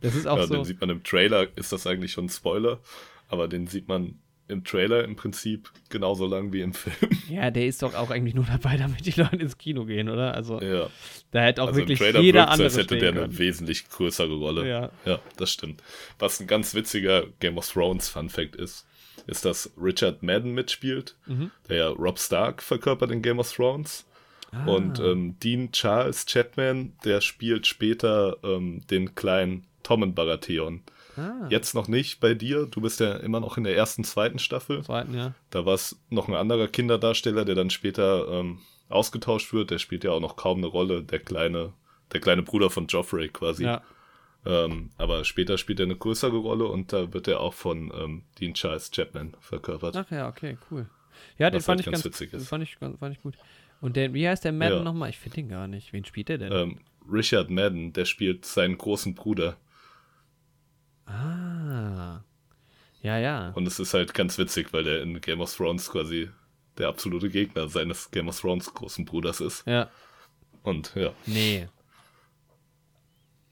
Das 0.00 0.16
ist 0.16 0.26
auch 0.26 0.36
ja, 0.36 0.46
so. 0.48 0.54
Den 0.54 0.64
sieht 0.64 0.80
man 0.80 0.90
im 0.90 1.04
Trailer, 1.04 1.46
ist 1.56 1.70
das 1.70 1.86
eigentlich 1.86 2.10
schon 2.10 2.24
ein 2.24 2.28
Spoiler, 2.28 2.80
aber 3.28 3.46
den 3.46 3.68
sieht 3.68 3.86
man 3.86 4.18
im 4.48 4.64
Trailer 4.64 5.04
im 5.04 5.14
Prinzip 5.14 5.70
genauso 5.90 6.26
lang 6.26 6.52
wie 6.52 6.62
im 6.62 6.72
Film. 6.74 6.96
Ja, 7.28 7.50
der 7.50 7.66
ist 7.66 7.82
doch 7.82 7.94
auch 7.94 8.10
eigentlich 8.10 8.34
nur 8.34 8.46
dabei, 8.46 8.78
damit 8.78 9.04
die 9.04 9.20
Leute 9.20 9.36
ins 9.36 9.58
Kino 9.58 9.84
gehen, 9.84 10.08
oder? 10.08 10.34
Also, 10.34 10.62
ja. 10.62 10.88
da 11.30 11.40
hätte 11.40 11.62
auch 11.62 11.68
also 11.68 11.80
wirklich 11.80 12.00
im 12.00 12.06
Trailer 12.06 12.20
jeder 12.20 12.48
andere 12.48 12.64
als 12.68 12.78
hätte 12.78 12.96
der 12.96 13.12
können. 13.12 13.24
eine 13.24 13.38
wesentlich 13.38 13.88
größere 13.90 14.34
Rolle. 14.34 14.66
Ja. 14.66 14.90
ja, 15.04 15.20
das 15.36 15.52
stimmt. 15.52 15.82
Was 16.18 16.40
ein 16.40 16.46
ganz 16.46 16.74
witziger 16.74 17.26
Game 17.40 17.58
of 17.58 17.70
Thrones 17.70 18.08
Fun 18.08 18.30
Fact 18.30 18.56
ist, 18.56 18.86
ist, 19.26 19.44
dass 19.44 19.70
Richard 19.76 20.22
Madden 20.22 20.52
mitspielt, 20.52 21.16
mhm. 21.26 21.50
der 21.68 21.76
ja 21.76 21.88
Rob 21.88 22.18
Stark 22.18 22.62
verkörpert 22.62 23.10
in 23.10 23.20
Game 23.20 23.38
of 23.38 23.52
Thrones. 23.52 24.06
Ah. 24.50 24.64
Und 24.64 24.98
ähm, 25.00 25.38
Dean 25.40 25.70
Charles 25.72 26.24
Chapman, 26.24 26.94
der 27.04 27.20
spielt 27.20 27.66
später 27.66 28.38
ähm, 28.42 28.80
den 28.90 29.14
kleinen 29.14 29.66
Tommen 29.82 30.14
Baratheon. 30.14 30.82
Ah. 31.18 31.46
Jetzt 31.50 31.74
noch 31.74 31.88
nicht 31.88 32.20
bei 32.20 32.34
dir. 32.34 32.66
Du 32.66 32.80
bist 32.80 33.00
ja 33.00 33.14
immer 33.14 33.40
noch 33.40 33.58
in 33.58 33.64
der 33.64 33.76
ersten, 33.76 34.04
zweiten 34.04 34.38
Staffel. 34.38 34.82
Zweiten, 34.82 35.14
ja. 35.14 35.34
Da 35.50 35.66
war 35.66 35.74
es 35.74 36.00
noch 36.10 36.28
ein 36.28 36.34
anderer 36.34 36.68
Kinderdarsteller, 36.68 37.44
der 37.44 37.54
dann 37.54 37.70
später 37.70 38.28
ähm, 38.28 38.58
ausgetauscht 38.88 39.52
wird. 39.52 39.70
Der 39.70 39.78
spielt 39.78 40.04
ja 40.04 40.12
auch 40.12 40.20
noch 40.20 40.36
kaum 40.36 40.58
eine 40.58 40.66
Rolle. 40.66 41.02
Der 41.02 41.18
kleine, 41.18 41.72
der 42.12 42.20
kleine 42.20 42.42
Bruder 42.42 42.70
von 42.70 42.86
Joffrey 42.86 43.28
quasi. 43.28 43.64
Ja. 43.64 43.82
Ähm, 44.46 44.90
aber 44.96 45.24
später 45.24 45.58
spielt 45.58 45.80
er 45.80 45.86
eine 45.86 45.96
größere 45.96 46.36
Rolle 46.36 46.66
und 46.66 46.92
da 46.92 47.12
wird 47.12 47.28
er 47.28 47.40
auch 47.40 47.54
von 47.54 47.92
ähm, 47.94 48.22
Dean 48.38 48.54
Charles 48.54 48.90
Chapman 48.90 49.34
verkörpert. 49.40 49.96
Ach 49.96 50.10
ja, 50.10 50.28
okay, 50.28 50.56
cool. 50.70 50.88
Ja, 51.38 51.50
den 51.50 51.60
fand, 51.60 51.80
halt 51.80 51.86
ich 51.86 51.92
ganz, 51.92 52.04
witzig 52.04 52.32
ist. 52.32 52.48
Fand 52.48 52.62
ich, 52.62 52.76
fand 52.76 53.16
ich 53.16 53.22
gut. 53.22 53.34
Und 53.80 53.96
der, 53.96 54.14
wie 54.14 54.28
heißt 54.28 54.44
der 54.44 54.52
Madden 54.52 54.78
ja. 54.78 54.84
nochmal? 54.84 55.10
Ich 55.10 55.18
finde 55.18 55.36
den 55.36 55.48
gar 55.48 55.68
nicht. 55.68 55.92
Wen 55.92 56.04
spielt 56.04 56.28
der 56.28 56.38
denn? 56.38 56.52
Ähm, 56.52 56.78
Richard 57.10 57.50
Madden, 57.50 57.92
der 57.92 58.04
spielt 58.04 58.44
seinen 58.44 58.78
großen 58.78 59.14
Bruder. 59.14 59.56
Ah. 61.08 62.22
Ja, 63.02 63.18
ja. 63.18 63.50
Und 63.50 63.66
es 63.66 63.78
ist 63.78 63.94
halt 63.94 64.14
ganz 64.14 64.38
witzig, 64.38 64.72
weil 64.72 64.84
der 64.84 65.02
in 65.02 65.20
Game 65.20 65.40
of 65.40 65.54
Thrones 65.54 65.90
quasi 65.90 66.28
der 66.76 66.88
absolute 66.88 67.28
Gegner 67.30 67.68
seines 67.68 68.10
Game 68.10 68.28
of 68.28 68.40
Thrones 68.40 68.72
großen 68.72 69.04
Bruders 69.04 69.40
ist. 69.40 69.66
Ja. 69.66 69.88
Und 70.62 70.94
ja. 70.94 71.12
Nee. 71.26 71.68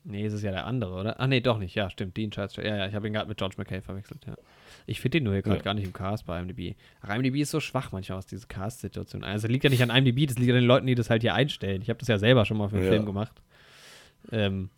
Nee, 0.09 0.24
es 0.24 0.32
ist 0.32 0.42
ja 0.42 0.52
der 0.52 0.66
andere, 0.66 0.94
oder? 0.94 1.18
Ah, 1.18 1.26
nee, 1.26 1.40
doch 1.40 1.59
nicht. 1.59 1.74
Ja, 1.74 1.90
stimmt. 1.90 2.16
Dean 2.16 2.30
Charles. 2.30 2.54
Ja, 2.57 2.76
ja, 2.76 2.86
ich 2.86 2.94
habe 2.94 3.09
ihn 3.09 3.12
gerade 3.12 3.28
mit 3.28 3.38
George 3.38 3.57
McKay 3.59 3.80
verwechselt, 3.80 4.24
ja. 4.24 4.36
Ich 4.86 5.00
finde 5.00 5.18
den 5.18 5.24
nur 5.24 5.32
hier 5.32 5.42
gerade 5.42 5.57
ja. 5.57 5.62
gar 5.62 5.74
nicht 5.74 5.84
im 5.84 5.92
Cast 5.92 6.26
bei 6.26 6.38
IMDb. 6.38 6.76
Ach, 7.00 7.09
IMDb 7.12 7.40
ist 7.40 7.50
so 7.50 7.59
schwach 7.59 7.90
manchmal 7.90 8.18
aus 8.18 8.26
dieser 8.26 8.46
Cast-Situation. 8.46 9.24
Also 9.24 9.48
liegt 9.48 9.64
ja 9.64 9.70
nicht 9.70 9.82
an 9.82 9.90
IMDb, 9.90 10.28
das 10.28 10.38
liegt 10.38 10.50
an 10.50 10.57
den 10.57 10.64
Leuten, 10.64 10.86
die 10.86 10.94
das 10.94 11.11
halt 11.11 11.22
hier 11.22 11.34
einstellen. 11.34 11.82
Ich 11.82 11.88
habe 11.88 11.98
das 11.98 12.07
ja 12.07 12.18
selber 12.18 12.44
schon 12.44 12.57
mal 12.57 12.68
für 12.68 12.76
einen 12.76 12.84
ja. 12.84 12.92
Film 12.92 13.04
gemacht. 13.04 13.42
Ähm, 14.30 14.70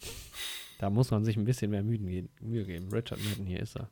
da 0.78 0.90
muss 0.90 1.10
man 1.10 1.24
sich 1.24 1.36
ein 1.36 1.44
bisschen 1.44 1.72
mehr 1.72 1.82
Mühe 1.82 2.64
geben. 2.64 2.88
Richard 2.92 3.22
Madden, 3.22 3.46
hier 3.46 3.60
ist 3.60 3.76
er. 3.76 3.90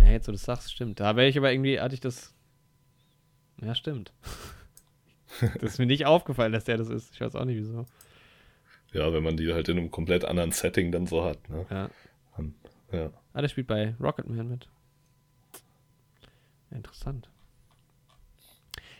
Ja, 0.00 0.06
jetzt 0.06 0.28
wo 0.28 0.32
du 0.32 0.36
das 0.36 0.44
sagst, 0.44 0.72
stimmt. 0.72 1.00
Da 1.00 1.16
wäre 1.16 1.28
ich 1.28 1.36
aber 1.36 1.52
irgendwie, 1.52 1.80
hatte 1.80 1.94
ich 1.94 2.00
das. 2.00 2.32
Ja, 3.60 3.74
stimmt. 3.74 4.12
das 5.60 5.72
ist 5.72 5.78
mir 5.78 5.86
nicht 5.86 6.06
aufgefallen, 6.06 6.52
dass 6.52 6.64
der 6.64 6.76
das 6.76 6.88
ist. 6.88 7.12
Ich 7.12 7.20
weiß 7.20 7.34
auch 7.34 7.44
nicht 7.44 7.56
wieso. 7.56 7.86
Ja, 8.92 9.12
wenn 9.12 9.24
man 9.24 9.36
die 9.36 9.52
halt 9.52 9.68
in 9.68 9.78
einem 9.78 9.90
komplett 9.90 10.24
anderen 10.24 10.52
Setting 10.52 10.92
dann 10.92 11.08
so 11.08 11.24
hat. 11.24 11.48
Ne? 11.50 11.66
Ja. 11.68 11.90
Dann, 12.36 12.54
ja. 12.92 13.10
Ah, 13.32 13.40
der 13.40 13.48
spielt 13.48 13.66
bei 13.66 13.96
Rocketman 14.00 14.48
mit. 14.48 14.68
interessant. 16.70 17.28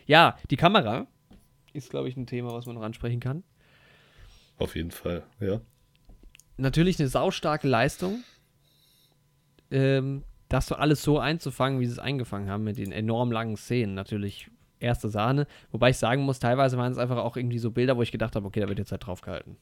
Ja, 0.05 0.37
die 0.49 0.57
Kamera 0.57 1.07
ist, 1.71 1.89
glaube 1.89 2.09
ich, 2.09 2.17
ein 2.17 2.27
Thema, 2.27 2.51
was 2.51 2.65
man 2.65 2.75
noch 2.75 2.81
ansprechen 2.81 3.21
kann. 3.21 3.43
Auf 4.57 4.75
jeden 4.75 4.91
Fall, 4.91 5.23
ja 5.39 5.61
natürlich 6.59 6.99
eine 6.99 7.07
saustarke 7.07 7.67
Leistung, 7.67 8.23
ähm, 9.71 10.23
das 10.49 10.67
so 10.67 10.75
alles 10.75 11.03
so 11.03 11.19
einzufangen, 11.19 11.79
wie 11.79 11.85
sie 11.85 11.93
es 11.93 11.99
eingefangen 11.99 12.49
haben, 12.49 12.63
mit 12.63 12.77
den 12.77 12.91
enorm 12.91 13.31
langen 13.31 13.55
Szenen. 13.55 13.93
Natürlich 13.93 14.49
erste 14.79 15.09
Sahne. 15.09 15.45
Wobei 15.71 15.91
ich 15.91 15.97
sagen 15.97 16.23
muss, 16.23 16.39
teilweise 16.39 16.77
waren 16.77 16.91
es 16.91 16.97
einfach 16.97 17.17
auch 17.17 17.37
irgendwie 17.37 17.59
so 17.59 17.71
Bilder, 17.71 17.97
wo 17.97 18.01
ich 18.01 18.11
gedacht 18.11 18.35
habe, 18.35 18.47
okay, 18.47 18.61
da 18.61 18.69
wird 18.69 18.79
jetzt 18.79 18.91
halt 18.91 19.05
drauf 19.05 19.21
gehalten. 19.21 19.57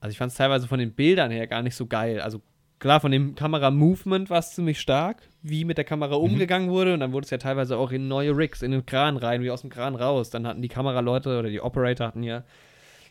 Also 0.00 0.12
ich 0.12 0.18
fand 0.18 0.32
es 0.32 0.38
teilweise 0.38 0.66
von 0.66 0.78
den 0.78 0.92
Bildern 0.92 1.30
her 1.30 1.46
gar 1.46 1.62
nicht 1.62 1.76
so 1.76 1.86
geil. 1.86 2.20
Also 2.20 2.40
klar, 2.78 3.00
von 3.00 3.12
dem 3.12 3.34
Kamera-Movement 3.34 4.30
war 4.30 4.38
es 4.38 4.52
ziemlich 4.52 4.80
stark, 4.80 5.22
wie 5.42 5.64
mit 5.64 5.76
der 5.78 5.84
Kamera 5.84 6.16
mhm. 6.16 6.24
umgegangen 6.24 6.70
wurde. 6.70 6.94
Und 6.94 7.00
dann 7.00 7.12
wurde 7.12 7.24
es 7.24 7.30
ja 7.30 7.38
teilweise 7.38 7.76
auch 7.76 7.92
in 7.92 8.08
neue 8.08 8.36
Rigs, 8.36 8.62
in 8.62 8.70
den 8.70 8.86
Kran 8.86 9.16
rein, 9.16 9.42
wie 9.42 9.50
aus 9.50 9.60
dem 9.60 9.70
Kran 9.70 9.94
raus. 9.94 10.30
Dann 10.30 10.46
hatten 10.46 10.62
die 10.62 10.68
Kameraleute 10.68 11.38
oder 11.38 11.48
die 11.48 11.60
Operator 11.60 12.06
hatten 12.06 12.22
ja 12.22 12.44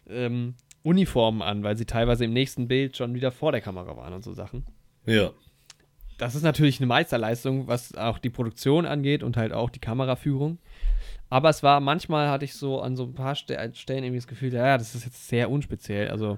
ähm, 0.09 0.55
Uniformen 0.83 1.41
an, 1.41 1.63
weil 1.63 1.77
sie 1.77 1.85
teilweise 1.85 2.25
im 2.25 2.33
nächsten 2.33 2.67
Bild 2.67 2.97
schon 2.97 3.13
wieder 3.13 3.31
vor 3.31 3.51
der 3.51 3.61
Kamera 3.61 3.95
waren 3.97 4.13
und 4.13 4.23
so 4.23 4.33
Sachen. 4.33 4.65
Ja. 5.05 5.31
Das 6.17 6.35
ist 6.35 6.43
natürlich 6.43 6.79
eine 6.79 6.87
Meisterleistung, 6.87 7.67
was 7.67 7.95
auch 7.95 8.19
die 8.19 8.29
Produktion 8.29 8.85
angeht 8.85 9.23
und 9.23 9.37
halt 9.37 9.53
auch 9.53 9.69
die 9.69 9.79
Kameraführung. 9.79 10.59
Aber 11.29 11.49
es 11.49 11.63
war 11.63 11.79
manchmal 11.79 12.29
hatte 12.29 12.45
ich 12.45 12.53
so 12.53 12.81
an 12.81 12.95
so 12.95 13.05
ein 13.05 13.13
paar 13.13 13.35
Stellen 13.35 13.73
irgendwie 13.87 14.17
das 14.17 14.27
Gefühl, 14.27 14.53
ja, 14.53 14.77
das 14.77 14.95
ist 14.95 15.05
jetzt 15.05 15.27
sehr 15.27 15.49
unspeziell. 15.49 16.09
Also, 16.09 16.37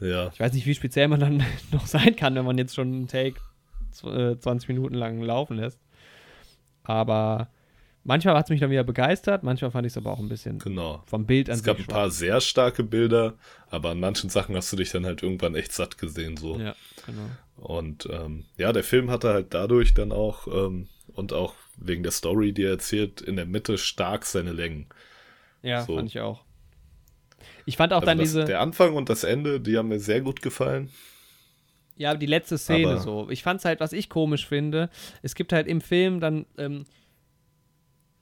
ja. 0.00 0.28
ich 0.32 0.40
weiß 0.40 0.52
nicht, 0.54 0.66
wie 0.66 0.74
speziell 0.74 1.08
man 1.08 1.20
dann 1.20 1.44
noch 1.70 1.86
sein 1.86 2.16
kann, 2.16 2.34
wenn 2.34 2.44
man 2.44 2.58
jetzt 2.58 2.74
schon 2.74 2.92
einen 2.92 3.08
Take 3.08 3.36
20 3.92 4.68
äh, 4.68 4.72
Minuten 4.72 4.94
lang 4.94 5.20
laufen 5.20 5.56
lässt. 5.56 5.80
Aber 6.82 7.48
Manchmal 8.06 8.36
hat 8.36 8.46
es 8.46 8.50
mich 8.50 8.60
dann 8.60 8.70
wieder 8.70 8.84
begeistert, 8.84 9.42
manchmal 9.42 9.72
fand 9.72 9.84
ich 9.84 9.92
es 9.92 9.96
aber 9.96 10.12
auch 10.12 10.20
ein 10.20 10.28
bisschen 10.28 10.60
genau. 10.60 11.02
vom 11.06 11.26
Bild 11.26 11.50
an 11.50 11.56
Es 11.56 11.64
gab 11.64 11.76
ein 11.76 11.86
paar 11.86 12.08
sehr 12.08 12.40
starke 12.40 12.84
Bilder, 12.84 13.34
aber 13.68 13.90
an 13.90 13.98
manchen 13.98 14.30
Sachen 14.30 14.54
hast 14.54 14.72
du 14.72 14.76
dich 14.76 14.92
dann 14.92 15.04
halt 15.04 15.24
irgendwann 15.24 15.56
echt 15.56 15.72
satt 15.72 15.98
gesehen. 15.98 16.36
So. 16.36 16.56
Ja, 16.56 16.76
genau. 17.04 17.28
Und 17.56 18.08
ähm, 18.12 18.44
ja, 18.56 18.72
der 18.72 18.84
Film 18.84 19.10
hatte 19.10 19.30
halt 19.30 19.52
dadurch 19.54 19.92
dann 19.92 20.12
auch 20.12 20.46
ähm, 20.46 20.86
und 21.14 21.32
auch 21.32 21.54
wegen 21.78 22.04
der 22.04 22.12
Story, 22.12 22.52
die 22.52 22.62
er 22.62 22.70
erzählt, 22.70 23.20
in 23.20 23.34
der 23.34 23.46
Mitte 23.46 23.76
stark 23.76 24.24
seine 24.24 24.52
Längen. 24.52 24.86
Ja, 25.62 25.82
so. 25.82 25.96
fand 25.96 26.08
ich 26.08 26.20
auch. 26.20 26.44
Ich 27.64 27.76
fand 27.76 27.92
auch 27.92 28.02
also 28.02 28.06
dann 28.06 28.18
das, 28.18 28.28
diese. 28.28 28.44
Der 28.44 28.60
Anfang 28.60 28.94
und 28.94 29.08
das 29.08 29.24
Ende, 29.24 29.60
die 29.60 29.76
haben 29.76 29.88
mir 29.88 29.98
sehr 29.98 30.20
gut 30.20 30.42
gefallen. 30.42 30.90
Ja, 31.96 32.14
die 32.14 32.26
letzte 32.26 32.56
Szene 32.56 32.88
aber 32.88 33.00
so. 33.00 33.28
Ich 33.30 33.42
fand 33.42 33.58
es 33.58 33.64
halt, 33.64 33.80
was 33.80 33.92
ich 33.92 34.08
komisch 34.08 34.46
finde. 34.46 34.90
Es 35.22 35.34
gibt 35.34 35.52
halt 35.52 35.66
im 35.66 35.80
Film 35.80 36.20
dann. 36.20 36.46
Ähm, 36.56 36.84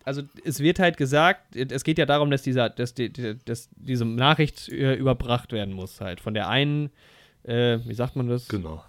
also 0.04 0.22
es 0.44 0.60
wird 0.60 0.78
halt 0.78 0.96
gesagt, 0.96 1.56
es 1.56 1.82
geht 1.82 1.98
ja 1.98 2.06
darum, 2.06 2.30
dass, 2.30 2.42
dieser, 2.42 2.68
dass, 2.68 2.94
die, 2.94 3.10
dass 3.44 3.70
diese 3.76 4.04
Nachricht 4.04 4.68
äh, 4.68 4.94
überbracht 4.94 5.52
werden 5.52 5.74
muss, 5.74 6.00
halt. 6.00 6.20
Von 6.20 6.34
der 6.34 6.48
einen, 6.48 6.90
äh, 7.42 7.78
wie 7.84 7.94
sagt 7.94 8.14
man 8.14 8.28
das? 8.28 8.48
Genau. 8.48 8.84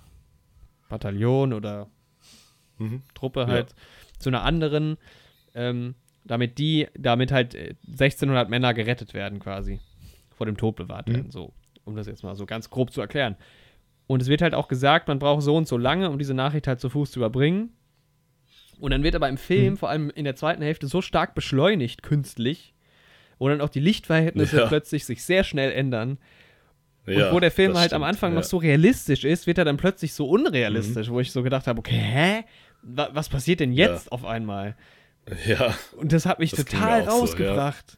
Bataillon 0.90 1.54
oder 1.54 1.88
mhm. 2.78 3.02
Truppe 3.14 3.48
halt. 3.48 3.70
Ja. 3.70 3.76
zu 4.20 4.30
einer 4.30 4.44
anderen, 4.44 4.98
ähm, 5.54 5.96
damit 6.26 6.58
die, 6.58 6.88
damit 6.98 7.32
halt 7.32 7.56
1600 7.56 8.48
äh, 8.48 8.50
Männer 8.50 8.74
gerettet 8.74 9.14
werden 9.14 9.40
quasi, 9.40 9.80
vor 10.36 10.46
dem 10.46 10.58
Tod 10.58 10.76
bewahrt 10.76 11.08
werden, 11.08 11.28
mhm. 11.28 11.32
so, 11.32 11.54
um 11.86 11.96
das 11.96 12.08
jetzt 12.08 12.24
mal 12.24 12.36
so 12.36 12.46
ganz 12.46 12.70
grob 12.70 12.92
zu 12.92 13.00
erklären. 13.00 13.38
Und 14.08 14.22
es 14.22 14.28
wird 14.28 14.42
halt 14.42 14.54
auch 14.54 14.68
gesagt, 14.68 15.08
man 15.08 15.20
braucht 15.20 15.44
so 15.44 15.56
und 15.56 15.68
so 15.68 15.78
lange, 15.78 16.10
um 16.10 16.20
diese 16.20 16.34
Nachricht 16.34 16.68
halt 16.68 16.80
zu 16.80 16.90
Fuß 16.90 17.12
zu 17.12 17.20
überbringen. 17.20 17.72
Und 18.80 18.92
dann 18.92 19.04
wird 19.04 19.16
aber 19.16 19.30
im 19.30 19.38
Film, 19.38 19.74
mhm. 19.74 19.78
vor 19.78 19.90
allem 19.90 20.10
in 20.10 20.26
der 20.26 20.36
zweiten 20.36 20.62
Hälfte, 20.62 20.88
so 20.88 21.02
stark 21.02 21.36
beschleunigt, 21.36 22.04
künstlich, 22.04 22.74
wo 23.40 23.50
dann 23.50 23.62
auch 23.62 23.70
die 23.70 23.80
Lichtverhältnisse 23.80 24.58
ja. 24.62 24.68
plötzlich 24.68 25.06
sich 25.06 25.24
sehr 25.24 25.44
schnell 25.44 25.72
ändern. 25.72 26.18
Und 27.06 27.14
ja, 27.14 27.32
wo 27.32 27.40
der 27.40 27.52
Film 27.52 27.76
halt 27.76 27.92
stimmt, 27.92 28.02
am 28.02 28.04
Anfang 28.04 28.32
ja. 28.32 28.40
noch 28.40 28.44
so 28.44 28.58
realistisch 28.58 29.24
ist, 29.24 29.46
wird 29.46 29.58
er 29.58 29.66
dann 29.66 29.78
plötzlich 29.78 30.14
so 30.14 30.28
unrealistisch, 30.28 31.10
mhm. 31.10 31.14
wo 31.14 31.20
ich 31.20 31.32
so 31.32 31.44
gedacht 31.44 31.68
habe, 31.68 31.80
okay, 31.80 31.98
hä? 31.98 32.44
Was 32.82 33.30
passiert 33.30 33.62
denn 33.62 33.72
jetzt 33.72 34.12
auf 34.12 34.26
einmal? 34.26 34.76
Ja. 35.48 35.76
Und 35.98 36.14
das 36.14 36.26
hat 36.26 36.40
mich 36.40 36.52
das 36.52 36.66
total 36.66 37.02
rausgebracht. 37.02 37.92
So, 37.92 37.98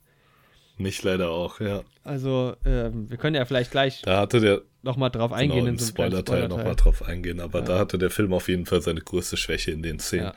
mich 0.83 1.03
leider 1.03 1.29
auch, 1.29 1.59
ja. 1.59 1.81
Also, 2.03 2.55
ähm, 2.65 3.09
wir 3.09 3.17
können 3.17 3.35
ja 3.35 3.45
vielleicht 3.45 3.71
gleich 3.71 4.01
da 4.03 4.21
hatte 4.21 4.39
der, 4.39 4.61
nochmal 4.83 5.09
drauf 5.09 5.31
genau, 5.31 5.41
eingehen. 5.41 5.59
Genau, 5.59 5.71
in 5.71 5.77
so 5.77 5.87
Spoiler-Teil 5.87 6.43
Spoiler 6.43 6.47
nochmal 6.47 6.75
drauf 6.75 7.03
eingehen, 7.03 7.39
aber 7.39 7.59
ja. 7.59 7.65
da 7.65 7.79
hatte 7.79 7.97
der 7.97 8.09
Film 8.09 8.31
auf 8.31 8.47
jeden 8.47 8.65
Fall 8.65 8.81
seine 8.81 9.01
größte 9.01 9.37
Schwäche 9.37 9.71
in 9.71 9.81
den 9.81 9.99
Szenen. 9.99 10.27
Ja. 10.27 10.33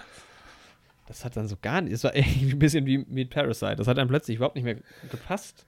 Das 1.10 1.24
hat 1.24 1.36
dann 1.36 1.48
so 1.48 1.56
gar 1.60 1.80
nicht, 1.80 1.92
es 1.92 2.04
war 2.04 2.14
irgendwie 2.14 2.52
ein 2.52 2.58
bisschen 2.60 2.86
wie 2.86 2.98
mit 2.98 3.30
Parasite. 3.30 3.74
Das 3.74 3.88
hat 3.88 3.98
dann 3.98 4.06
plötzlich 4.06 4.36
überhaupt 4.36 4.54
nicht 4.54 4.62
mehr 4.62 4.76
gepasst. 5.10 5.66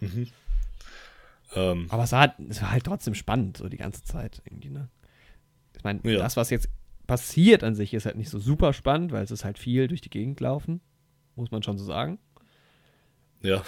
Mhm. 0.00 0.28
Ähm, 1.56 1.86
aber 1.88 2.04
es 2.04 2.12
war, 2.12 2.20
halt, 2.20 2.34
es 2.48 2.62
war 2.62 2.70
halt 2.70 2.84
trotzdem 2.84 3.16
spannend, 3.16 3.56
so 3.56 3.68
die 3.68 3.76
ganze 3.76 4.04
Zeit 4.04 4.40
irgendwie, 4.44 4.68
ne? 4.68 4.88
Ich 5.76 5.82
meine, 5.82 5.98
ja. 6.04 6.18
das, 6.18 6.36
was 6.36 6.50
jetzt 6.50 6.68
passiert 7.08 7.64
an 7.64 7.74
sich, 7.74 7.92
ist 7.92 8.06
halt 8.06 8.14
nicht 8.14 8.30
so 8.30 8.38
super 8.38 8.72
spannend, 8.72 9.10
weil 9.10 9.24
es 9.24 9.32
ist 9.32 9.44
halt 9.44 9.58
viel 9.58 9.88
durch 9.88 10.00
die 10.00 10.10
Gegend 10.10 10.38
laufen, 10.38 10.80
muss 11.34 11.50
man 11.50 11.64
schon 11.64 11.76
so 11.76 11.84
sagen. 11.84 12.18
Ja. 13.42 13.64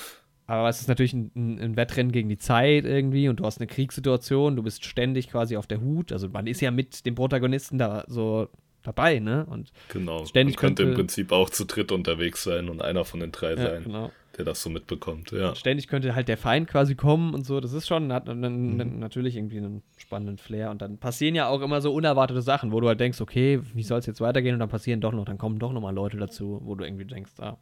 Aber 0.46 0.68
es 0.68 0.80
ist 0.80 0.88
natürlich 0.88 1.12
ein, 1.12 1.32
ein, 1.34 1.58
ein, 1.58 1.76
Wettrennen 1.76 2.12
gegen 2.12 2.28
die 2.28 2.38
Zeit 2.38 2.84
irgendwie 2.84 3.28
und 3.28 3.40
du 3.40 3.44
hast 3.44 3.58
eine 3.58 3.66
Kriegssituation, 3.66 4.54
du 4.54 4.62
bist 4.62 4.84
ständig 4.84 5.28
quasi 5.28 5.56
auf 5.56 5.66
der 5.66 5.80
Hut. 5.80 6.12
Also 6.12 6.28
man 6.28 6.46
ist 6.46 6.60
ja 6.60 6.70
mit 6.70 7.04
dem 7.04 7.16
Protagonisten 7.16 7.78
da 7.78 8.04
so 8.06 8.48
dabei, 8.88 9.20
ne? 9.20 9.46
Und 9.46 9.70
genau. 9.88 10.24
Ständig 10.24 10.56
man 10.56 10.60
könnte, 10.60 10.82
könnte 10.82 10.92
im 10.92 10.96
Prinzip 10.96 11.32
auch 11.32 11.50
zu 11.50 11.64
dritt 11.64 11.92
unterwegs 11.92 12.42
sein 12.42 12.68
und 12.68 12.82
einer 12.82 13.04
von 13.04 13.20
den 13.20 13.30
drei 13.30 13.50
ja, 13.50 13.56
sein, 13.56 13.84
genau. 13.84 14.10
der 14.36 14.44
das 14.44 14.62
so 14.62 14.70
mitbekommt. 14.70 15.30
Ja. 15.30 15.54
Ständig 15.54 15.88
könnte 15.88 16.14
halt 16.14 16.28
der 16.28 16.38
Feind 16.38 16.68
quasi 16.68 16.94
kommen 16.94 17.34
und 17.34 17.44
so. 17.44 17.60
Das 17.60 17.72
ist 17.72 17.86
schon, 17.86 18.12
hat 18.12 18.28
dann, 18.28 18.40
mhm. 18.40 18.98
natürlich 18.98 19.36
irgendwie 19.36 19.58
einen 19.58 19.82
spannenden 19.98 20.38
Flair. 20.38 20.70
Und 20.70 20.80
dann 20.82 20.98
passieren 20.98 21.34
ja 21.34 21.48
auch 21.48 21.60
immer 21.60 21.80
so 21.80 21.92
unerwartete 21.92 22.42
Sachen, 22.42 22.72
wo 22.72 22.80
du 22.80 22.88
halt 22.88 22.98
denkst, 22.98 23.20
okay, 23.20 23.60
wie 23.74 23.82
soll 23.82 23.98
es 23.98 24.06
jetzt 24.06 24.20
weitergehen? 24.20 24.54
Und 24.54 24.60
dann 24.60 24.70
passieren 24.70 25.00
doch 25.00 25.12
noch, 25.12 25.26
dann 25.26 25.38
kommen 25.38 25.58
doch 25.58 25.72
noch 25.72 25.82
mal 25.82 25.94
Leute 25.94 26.16
dazu, 26.16 26.60
wo 26.64 26.74
du 26.74 26.84
irgendwie 26.84 27.04
denkst, 27.04 27.32
ah, 27.38 27.58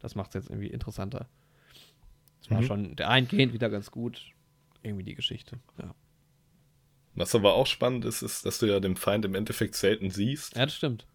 das 0.00 0.14
macht 0.14 0.30
es 0.30 0.34
jetzt 0.34 0.50
irgendwie 0.50 0.68
interessanter. 0.68 1.28
Es 2.40 2.50
war 2.50 2.60
mhm. 2.60 2.66
schon 2.66 2.96
der 2.96 3.10
eingehend 3.10 3.52
wieder 3.52 3.70
ganz 3.70 3.90
gut, 3.90 4.32
irgendwie 4.82 5.04
die 5.04 5.14
Geschichte, 5.14 5.58
ja. 5.80 5.94
Was 7.14 7.34
aber 7.34 7.54
auch 7.54 7.66
spannend 7.66 8.04
ist, 8.04 8.22
ist, 8.22 8.46
dass 8.46 8.58
du 8.58 8.66
ja 8.66 8.80
den 8.80 8.96
Feind 8.96 9.24
im 9.24 9.34
Endeffekt 9.34 9.74
selten 9.74 10.10
siehst. 10.10 10.56
Ja, 10.56 10.66
das 10.66 10.76
stimmt. 10.76 11.06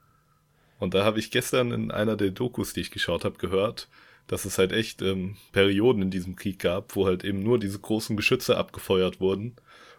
Und 0.80 0.94
da 0.94 1.06
habe 1.06 1.20
ich 1.20 1.32
gestern 1.32 1.72
in 1.72 1.92
einer 1.92 2.18
der 2.18 2.32
Dokus, 2.32 2.74
die 2.74 2.82
ich 2.82 2.92
geschaut 2.92 3.24
habe, 3.24 3.38
gehört, 3.38 3.88
dass 4.28 4.46
es 4.46 4.58
halt 4.58 4.72
echt 4.72 5.02
ähm, 5.02 5.38
Perioden 5.52 6.02
in 6.02 6.12
diesem 6.12 6.36
Krieg 6.36 6.60
gab, 6.60 6.96
wo 6.96 7.06
halt 7.06 7.24
eben 7.24 7.40
nur 7.42 7.60
diese 7.60 7.80
großen 7.80 8.18
Geschütze 8.18 8.58
abgefeuert 8.58 9.20
wurden 9.22 9.56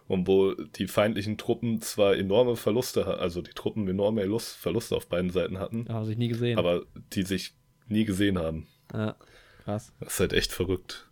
und 0.07 0.27
wo 0.27 0.53
die 0.53 0.87
feindlichen 0.87 1.37
Truppen 1.37 1.81
zwar 1.81 2.15
enorme 2.15 2.55
Verluste, 2.55 3.05
also 3.17 3.41
die 3.41 3.53
Truppen 3.53 3.87
enorme 3.87 4.21
Verluste 4.39 4.95
auf 4.95 5.07
beiden 5.07 5.31
Seiten 5.31 5.59
hatten, 5.59 5.85
ja, 5.89 6.03
sich 6.05 6.17
nie 6.17 6.27
gesehen. 6.27 6.59
aber 6.59 6.83
die 7.13 7.23
sich 7.23 7.53
nie 7.87 8.05
gesehen 8.05 8.37
haben. 8.37 8.67
Ja, 8.93 9.15
krass. 9.63 9.91
Das 9.99 10.13
ist 10.13 10.19
halt 10.19 10.33
echt 10.33 10.51
verrückt. 10.51 11.07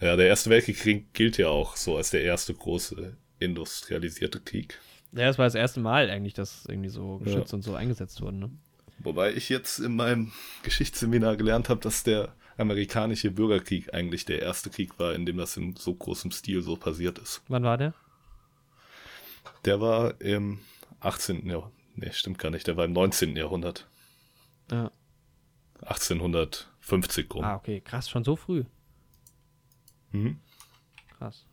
Ja, 0.00 0.16
der 0.16 0.26
Erste 0.26 0.50
Weltkrieg 0.50 1.14
gilt 1.14 1.38
ja 1.38 1.48
auch 1.48 1.76
so 1.76 1.96
als 1.96 2.10
der 2.10 2.22
erste 2.22 2.52
große 2.52 3.16
industrialisierte 3.38 4.40
Krieg. 4.40 4.80
Ja, 5.12 5.26
das 5.26 5.38
war 5.38 5.46
das 5.46 5.54
erste 5.54 5.80
Mal 5.80 6.10
eigentlich, 6.10 6.34
dass 6.34 6.66
irgendwie 6.66 6.88
so 6.88 7.18
Geschütze 7.18 7.52
ja. 7.52 7.54
und 7.56 7.62
so 7.62 7.74
eingesetzt 7.74 8.20
wurden. 8.20 8.38
Ne? 8.38 8.50
Wobei 8.98 9.32
ich 9.32 9.48
jetzt 9.48 9.78
in 9.78 9.96
meinem 9.96 10.32
Geschichtsseminar 10.62 11.36
gelernt 11.36 11.68
habe, 11.68 11.80
dass 11.80 12.02
der 12.02 12.34
amerikanische 12.56 13.30
Bürgerkrieg 13.30 13.92
eigentlich 13.94 14.24
der 14.24 14.42
erste 14.42 14.70
Krieg 14.70 14.98
war, 14.98 15.14
in 15.14 15.26
dem 15.26 15.36
das 15.36 15.56
in 15.56 15.76
so 15.76 15.94
großem 15.94 16.30
Stil 16.30 16.62
so 16.62 16.76
passiert 16.76 17.18
ist. 17.18 17.42
Wann 17.48 17.64
war 17.64 17.78
der? 17.78 17.94
Der 19.64 19.80
war 19.80 20.20
im 20.20 20.60
18. 21.00 21.46
Jahrhundert. 21.46 21.72
Nee, 21.96 22.12
stimmt 22.12 22.38
gar 22.38 22.50
nicht. 22.50 22.66
Der 22.66 22.76
war 22.76 22.84
im 22.84 22.92
19. 22.92 23.36
Jahrhundert. 23.36 23.86
Ja. 24.70 24.90
1850 25.82 27.32
rum. 27.34 27.44
Ah, 27.44 27.56
okay. 27.56 27.80
Krass, 27.80 28.08
schon 28.08 28.24
so 28.24 28.36
früh. 28.36 28.64
Mhm. 30.10 30.40
Krass. 31.18 31.46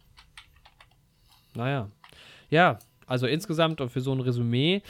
Naja. 1.55 1.89
Ja, 2.49 2.79
also 3.07 3.27
insgesamt 3.27 3.81
und 3.81 3.89
für 3.89 4.01
so 4.01 4.13
ein 4.13 4.19
Resümee, 4.21 4.81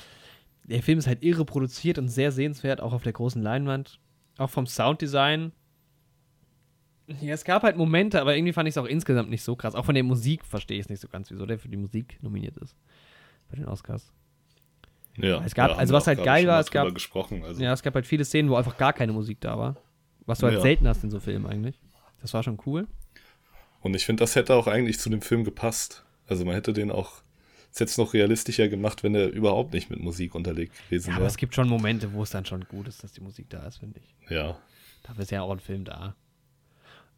der 0.64 0.84
Film 0.84 1.00
ist 1.00 1.08
halt 1.08 1.24
irre 1.24 1.46
produziert 1.46 1.98
und 1.98 2.08
sehr 2.08 2.32
sehenswert, 2.32 2.82
auch 2.82 2.94
auf 2.94 3.04
der 3.04 3.14
großen 3.14 3.42
Leinwand. 3.42 4.00
Auch 4.38 4.50
vom 4.50 4.68
Sounddesign. 4.68 5.52
Ja, 7.20 7.34
es 7.34 7.44
gab 7.44 7.64
halt 7.64 7.78
Momente, 7.78 8.22
aber 8.22 8.36
irgendwie 8.36 8.54
fand 8.54 8.70
ich 8.70 8.74
es 8.74 8.78
auch 8.78 8.86
insgesamt 8.86 9.30
nicht 9.30 9.44
so 9.44 9.56
krass. 9.56 9.76
Auch 9.76 9.86
von 9.86 9.96
der 9.96 10.04
Musik 10.04 10.46
verstehe 10.46 10.78
ich 10.78 10.86
es 10.86 10.90
nicht 10.90 11.02
so 11.02 11.08
ganz, 11.08 11.30
wieso 11.30 11.46
der 11.46 11.60
für 11.60 11.68
die 11.68 11.78
Musik 11.78 12.18
nominiert 12.22 12.58
ist. 12.58 12.76
Bei 13.50 13.58
den 13.58 13.66
Oscars. 13.66 14.12
Ja, 15.18 15.44
es 15.46 15.54
gab, 15.54 15.78
also 15.78 15.94
was 15.94 16.08
halt 16.08 16.24
geil 16.24 16.48
war, 16.48 16.62
es 16.62 16.72
gab, 16.72 16.88
also. 16.88 17.62
ja, 17.62 17.74
es 17.74 17.84
gab 17.84 17.96
halt 17.96 18.08
viele 18.08 18.24
Szenen, 18.24 18.50
wo 18.50 18.56
einfach 18.56 18.78
gar 18.78 18.94
keine 18.94 19.12
Musik 19.12 19.42
da 19.42 19.58
war. 19.58 19.76
Was 20.26 20.40
du 20.40 20.46
halt 20.46 20.56
ja. 20.56 20.62
selten 20.62 20.88
hast 20.88 21.04
in 21.04 21.10
so 21.10 21.20
Filmen 21.20 21.46
eigentlich. 21.46 21.80
Das 22.22 22.34
war 22.34 22.44
schon 22.44 22.58
cool. 22.66 22.88
Und 23.82 23.96
ich 23.96 24.06
finde, 24.06 24.22
das 24.22 24.36
hätte 24.36 24.54
auch 24.56 24.68
eigentlich 24.68 25.00
zu 25.00 25.10
dem 25.10 25.22
Film 25.22 25.44
gepasst. 25.44 26.06
Also 26.32 26.46
man 26.46 26.56
hätte 26.56 26.72
den 26.72 26.92
auch 26.92 27.24
jetzt 27.78 27.98
noch 27.98 28.14
realistischer 28.14 28.70
gemacht, 28.70 29.04
wenn 29.04 29.14
er 29.16 29.28
überhaupt 29.28 29.74
nicht 29.74 29.90
mit 29.90 30.00
Musik 30.00 30.34
unterlegt 30.34 30.74
gewesen 30.86 31.08
wäre. 31.08 31.16
Ja, 31.16 31.18
aber 31.18 31.28
es 31.28 31.36
gibt 31.36 31.54
schon 31.54 31.68
Momente, 31.68 32.14
wo 32.14 32.24
es 32.24 32.30
dann 32.30 32.46
schon 32.46 32.64
gut 32.70 32.88
ist, 32.88 33.04
dass 33.04 33.12
die 33.12 33.20
Musik 33.20 33.50
da 33.50 33.68
ist, 33.68 33.80
finde 33.80 34.00
ich. 34.00 34.32
Ja. 34.32 34.58
Dafür 35.04 35.24
ist 35.24 35.32
ja 35.32 35.42
auch 35.42 35.52
ein 35.52 35.60
Film 35.60 35.84
da. 35.84 36.16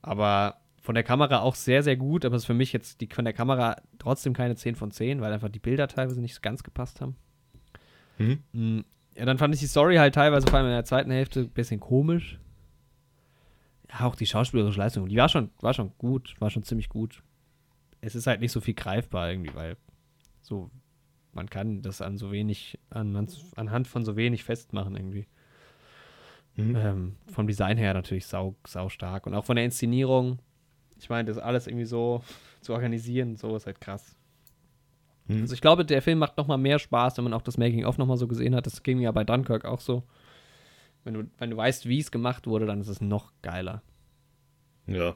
Aber 0.02 0.57
von 0.81 0.95
der 0.95 1.03
Kamera 1.03 1.41
auch 1.41 1.53
sehr, 1.53 1.84
sehr 1.84 1.95
gut, 1.95 2.26
aber 2.26 2.35
es 2.35 2.41
ist 2.41 2.48
für 2.48 2.56
mich 2.56 2.73
jetzt 2.73 3.02
die, 3.02 3.07
von 3.07 3.23
der 3.23 3.35
Kamera 3.35 3.76
trotzdem 3.99 4.34
keine 4.34 4.56
10 4.56 4.76
von 4.76 4.90
10, 4.90 5.22
weil 5.22 5.31
einfach 5.31 5.49
die 5.49 5.60
Bilder 5.60 5.88
teilweise 5.88 6.19
nicht 6.19 6.41
ganz 6.41 6.64
gepasst 6.64 6.99
haben. 6.99 7.15
Mhm. 8.18 8.40
Mm, 8.52 8.80
ja, 9.15 9.26
dann 9.26 9.38
fand 9.38 9.53
ich 9.53 9.60
die 9.60 9.68
Story 9.68 9.98
halt 9.98 10.15
teilweise 10.15 10.48
vor 10.48 10.57
allem 10.57 10.69
in 10.69 10.73
der 10.73 10.85
zweiten 10.85 11.11
Hälfte 11.11 11.41
ein 11.41 11.49
bisschen 11.49 11.80
komisch. 11.80 12.40
Ja, 13.91 14.07
auch 14.07 14.15
die 14.15 14.26
schauspielerische 14.26 14.80
Leistung, 14.80 15.07
die 15.07 15.18
war 15.18 15.30
schon, 15.30 15.52
war 15.61 15.76
schon 15.76 15.91
gut, 15.99 16.34
war 16.40 16.49
schon 16.49 16.64
ziemlich 16.64 16.90
gut. 16.90 17.22
Es 18.05 18.15
ist 18.15 18.27
halt 18.27 18.41
nicht 18.41 18.51
so 18.51 18.59
viel 18.59 18.73
greifbar 18.73 19.30
irgendwie, 19.31 19.55
weil 19.55 19.77
so, 20.41 20.69
man 21.31 21.49
kann 21.49 21.81
das 21.81 22.01
an 22.01 22.17
so 22.17 22.31
wenig, 22.31 22.77
an, 22.89 23.27
anhand 23.55 23.88
von 23.88 24.03
so 24.03 24.15
wenig 24.15 24.43
festmachen 24.43 24.95
irgendwie. 24.95 25.27
Mhm. 26.55 26.75
Ähm, 26.75 27.15
vom 27.31 27.47
Design 27.47 27.77
her 27.77 27.93
natürlich 27.93 28.25
sau, 28.25 28.55
sau 28.67 28.89
stark. 28.89 29.25
Und 29.25 29.34
auch 29.34 29.45
von 29.45 29.55
der 29.55 29.65
Inszenierung, 29.65 30.39
ich 30.97 31.09
meine, 31.09 31.27
das 31.27 31.38
alles 31.38 31.67
irgendwie 31.67 31.85
so 31.85 32.23
zu 32.61 32.73
organisieren, 32.73 33.35
so 33.38 33.55
ist 33.55 33.65
halt 33.65 33.81
krass. 33.81 34.15
Mhm. 35.27 35.41
Also 35.41 35.53
ich 35.53 35.61
glaube, 35.61 35.85
der 35.85 36.01
Film 36.01 36.19
macht 36.19 36.38
noch 36.38 36.47
mal 36.47 36.57
mehr 36.57 36.80
Spaß, 36.80 37.17
wenn 37.17 37.23
man 37.23 37.34
auch 37.34 37.41
das 37.41 37.57
Making-of 37.57 37.97
noch 37.97 38.05
mal 38.05 38.17
so 38.17 38.27
gesehen 38.27 38.53
hat. 38.53 38.65
Das 38.65 38.84
ging 38.84 38.99
ja 38.99 39.11
bei 39.11 39.23
Dunkirk 39.23 39.65
auch 39.65 39.80
so. 39.80 40.03
Wenn 41.03 41.13
du, 41.15 41.23
wenn 41.38 41.49
du 41.49 41.57
weißt, 41.57 41.88
wie 41.88 41.99
es 41.99 42.11
gemacht 42.11 42.47
wurde, 42.47 42.65
dann 42.65 42.81
ist 42.81 42.88
es 42.88 43.01
noch 43.01 43.31
geiler. 43.41 43.81
Ja. 44.88 45.15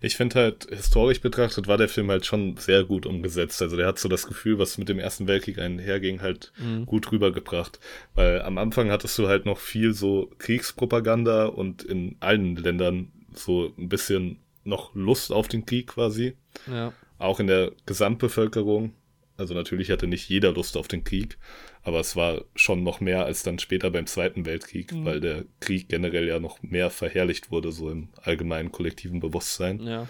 Ich 0.00 0.16
finde 0.16 0.36
halt, 0.36 0.68
historisch 0.70 1.20
betrachtet 1.20 1.66
war 1.66 1.76
der 1.76 1.88
Film 1.88 2.08
halt 2.10 2.24
schon 2.24 2.56
sehr 2.56 2.84
gut 2.84 3.04
umgesetzt. 3.04 3.60
Also 3.62 3.76
der 3.76 3.86
hat 3.86 3.98
so 3.98 4.08
das 4.08 4.28
Gefühl, 4.28 4.58
was 4.58 4.78
mit 4.78 4.88
dem 4.88 5.00
Ersten 5.00 5.26
Weltkrieg 5.26 5.58
einherging, 5.58 6.22
halt 6.22 6.52
mhm. 6.58 6.86
gut 6.86 7.10
rübergebracht. 7.10 7.80
Weil 8.14 8.42
am 8.42 8.58
Anfang 8.58 8.90
hattest 8.90 9.18
du 9.18 9.26
halt 9.26 9.44
noch 9.44 9.58
viel 9.58 9.94
so 9.94 10.30
Kriegspropaganda 10.38 11.46
und 11.46 11.82
in 11.82 12.16
allen 12.20 12.54
Ländern 12.54 13.10
so 13.34 13.72
ein 13.76 13.88
bisschen 13.88 14.38
noch 14.62 14.94
Lust 14.94 15.32
auf 15.32 15.48
den 15.48 15.66
Krieg 15.66 15.88
quasi. 15.88 16.34
Ja. 16.70 16.92
Auch 17.18 17.40
in 17.40 17.48
der 17.48 17.72
Gesamtbevölkerung. 17.86 18.92
Also 19.36 19.54
natürlich 19.54 19.90
hatte 19.90 20.06
nicht 20.06 20.28
jeder 20.28 20.52
Lust 20.52 20.76
auf 20.76 20.88
den 20.88 21.04
Krieg, 21.04 21.38
aber 21.82 22.00
es 22.00 22.16
war 22.16 22.44
schon 22.54 22.82
noch 22.82 23.00
mehr 23.00 23.24
als 23.24 23.42
dann 23.42 23.58
später 23.58 23.90
beim 23.90 24.06
Zweiten 24.06 24.46
Weltkrieg, 24.46 24.92
mhm. 24.92 25.04
weil 25.04 25.20
der 25.20 25.44
Krieg 25.60 25.88
generell 25.88 26.26
ja 26.26 26.38
noch 26.40 26.62
mehr 26.62 26.90
verherrlicht 26.90 27.50
wurde, 27.50 27.72
so 27.72 27.90
im 27.90 28.08
allgemeinen 28.22 28.72
kollektiven 28.72 29.20
Bewusstsein. 29.20 29.80
Ja. 29.82 30.08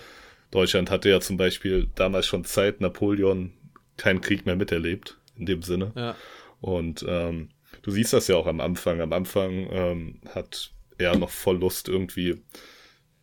Deutschland 0.50 0.90
hatte 0.90 1.10
ja 1.10 1.20
zum 1.20 1.36
Beispiel 1.36 1.88
damals 1.94 2.26
schon 2.26 2.44
Zeit 2.44 2.80
Napoleon 2.80 3.52
keinen 3.96 4.20
Krieg 4.20 4.46
mehr 4.46 4.56
miterlebt, 4.56 5.18
in 5.36 5.46
dem 5.46 5.62
Sinne. 5.62 5.92
Ja. 5.94 6.16
Und 6.60 7.04
ähm, 7.06 7.50
du 7.82 7.90
siehst 7.90 8.12
das 8.12 8.28
ja 8.28 8.36
auch 8.36 8.46
am 8.46 8.60
Anfang. 8.60 9.00
Am 9.00 9.12
Anfang 9.12 9.68
ähm, 9.70 10.20
hat 10.34 10.72
er 10.96 11.16
noch 11.16 11.30
voll 11.30 11.58
Lust, 11.58 11.88
irgendwie 11.88 12.42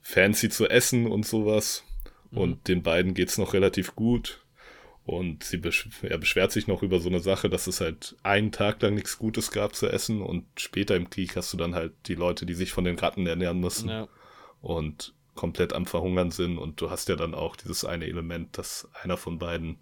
fancy 0.01 0.49
zu 0.49 0.67
essen 0.67 1.07
und 1.07 1.25
sowas. 1.25 1.83
Mhm. 2.31 2.37
Und 2.37 2.67
den 2.67 2.83
beiden 2.83 3.13
geht's 3.13 3.37
noch 3.37 3.53
relativ 3.53 3.95
gut. 3.95 4.44
Und 5.05 5.43
sie 5.43 5.57
besch 5.57 5.87
er 6.01 6.17
beschwert 6.17 6.51
sich 6.51 6.65
noch 6.65 6.81
über 6.81 6.99
so 6.99 7.09
eine 7.09 7.19
Sache, 7.19 7.47
dass 7.47 7.67
es 7.67 7.79
halt 7.79 8.15
einen 8.23 8.51
Tag 8.51 8.81
lang 8.81 8.95
nichts 8.95 9.19
Gutes 9.19 9.51
gab 9.51 9.75
zu 9.75 9.87
essen 9.87 10.21
und 10.21 10.45
später 10.57 10.95
im 10.95 11.11
Krieg 11.11 11.35
hast 11.35 11.53
du 11.53 11.57
dann 11.57 11.75
halt 11.75 11.93
die 12.07 12.15
Leute, 12.15 12.47
die 12.47 12.55
sich 12.55 12.71
von 12.71 12.85
den 12.85 12.97
Ratten 12.97 13.27
ernähren 13.27 13.59
müssen 13.59 13.89
ja. 13.89 14.07
und 14.61 15.13
komplett 15.35 15.73
am 15.73 15.85
Verhungern 15.85 16.31
sind. 16.31 16.57
Und 16.57 16.81
du 16.81 16.89
hast 16.89 17.07
ja 17.07 17.15
dann 17.15 17.35
auch 17.35 17.55
dieses 17.55 17.85
eine 17.85 18.07
Element, 18.07 18.57
dass 18.57 18.89
einer 19.03 19.17
von 19.17 19.37
beiden 19.37 19.77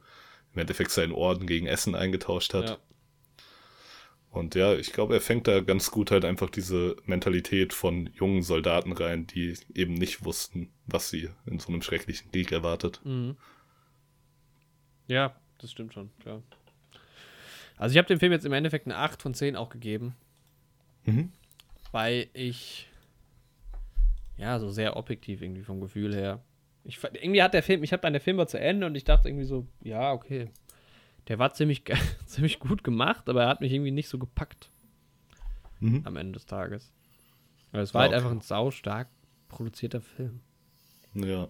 im 0.53 0.59
Endeffekt 0.59 0.91
seinen 0.91 1.13
Orden 1.13 1.47
gegen 1.47 1.67
Essen 1.67 1.95
eingetauscht 1.95 2.53
hat. 2.53 2.69
Ja. 2.69 2.77
Und 4.29 4.55
ja, 4.55 4.73
ich 4.73 4.91
glaube, 4.91 5.13
er 5.13 5.21
fängt 5.21 5.47
da 5.47 5.61
ganz 5.61 5.91
gut 5.91 6.09
halt 6.11 6.25
einfach 6.25 6.49
diese 6.49 6.95
Mentalität 7.05 7.71
von 7.71 8.09
jungen 8.15 8.41
Soldaten 8.41 8.91
rein, 8.91 9.27
die 9.27 9.55
eben 9.73 9.93
nicht 9.93 10.25
wussten, 10.25 10.73
was 10.87 11.09
sie 11.09 11.29
in 11.45 11.59
so 11.59 11.69
einem 11.69 11.83
schrecklichen 11.83 12.31
Krieg 12.31 12.51
erwartet. 12.51 12.99
Mhm. 13.03 13.37
Ja, 15.07 15.35
das 15.59 15.71
stimmt 15.71 15.93
schon, 15.93 16.09
klar. 16.19 16.41
Also 17.77 17.93
ich 17.93 17.97
habe 17.97 18.07
dem 18.07 18.19
Film 18.19 18.31
jetzt 18.31 18.45
im 18.45 18.53
Endeffekt 18.53 18.85
eine 18.85 18.97
8 18.97 19.21
von 19.21 19.34
10 19.34 19.55
auch 19.55 19.69
gegeben. 19.69 20.15
Mhm. 21.05 21.31
Weil 21.91 22.30
ich 22.34 22.88
ja, 24.38 24.59
so 24.59 24.69
sehr 24.69 24.97
objektiv 24.97 25.41
irgendwie 25.41 25.63
vom 25.63 25.80
Gefühl 25.81 26.15
her. 26.15 26.41
Ich, 26.84 27.01
irgendwie 27.03 27.41
hat 27.41 27.53
der 27.53 27.63
Film, 27.63 27.84
ich 27.84 27.93
habe 27.93 28.01
dann 28.01 28.13
der 28.13 28.21
Film 28.21 28.38
war 28.38 28.47
zu 28.47 28.59
Ende 28.59 28.85
und 28.85 28.95
ich 28.95 29.03
dachte 29.03 29.30
irgendwie 29.30 29.45
so, 29.45 29.67
ja, 29.81 30.11
okay. 30.11 30.49
Der 31.27 31.39
war 31.39 31.53
ziemlich, 31.53 31.84
ziemlich 32.25 32.59
gut 32.59 32.84
gemacht, 32.84 33.30
aber 33.30 33.43
er 33.43 33.47
hat 33.47 33.61
mich 33.61 33.71
irgendwie 33.71 33.91
nicht 33.91 34.09
so 34.09 34.17
gepackt. 34.19 34.69
Mhm. 35.80 36.01
Am 36.05 36.17
Ende 36.17 36.34
des 36.34 36.45
Tages. 36.45 36.91
Weil 37.71 37.84
es 37.84 37.93
war 37.93 38.01
ja, 38.01 38.03
halt 38.03 38.13
okay. 38.13 38.25
einfach 38.25 38.38
ein 38.38 38.41
sau 38.41 38.71
stark 38.71 39.07
produzierter 39.47 40.01
Film. 40.01 40.41
Ja. 41.13 41.47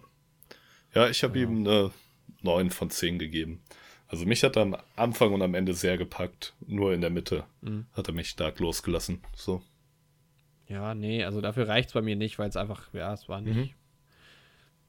Ja, 0.93 1.07
ich 1.09 1.23
habe 1.23 1.39
ja. 1.39 1.45
ihm 1.45 1.59
eine 1.59 1.91
9 2.41 2.69
von 2.69 2.89
10 2.89 3.19
gegeben. 3.19 3.61
Also 4.07 4.25
mich 4.25 4.43
hat 4.43 4.55
er 4.57 4.63
am 4.63 4.77
Anfang 4.95 5.33
und 5.33 5.41
am 5.41 5.55
Ende 5.55 5.73
sehr 5.73 5.97
gepackt. 5.97 6.53
Nur 6.67 6.93
in 6.93 7.01
der 7.01 7.09
Mitte 7.09 7.45
mhm. 7.61 7.87
hat 7.93 8.07
er 8.07 8.13
mich 8.13 8.29
stark 8.29 8.59
losgelassen. 8.59 9.21
So. 9.35 9.61
Ja, 10.67 10.93
nee, 10.93 11.23
also 11.23 11.41
dafür 11.41 11.67
reicht 11.67 11.89
es 11.89 11.93
bei 11.93 12.01
mir 12.01 12.15
nicht, 12.15 12.39
weil 12.39 12.49
es 12.49 12.55
einfach, 12.55 12.93
ja, 12.93 13.13
es 13.13 13.27
waren 13.27 13.43
nicht 13.43 13.55
mhm. 13.55 13.69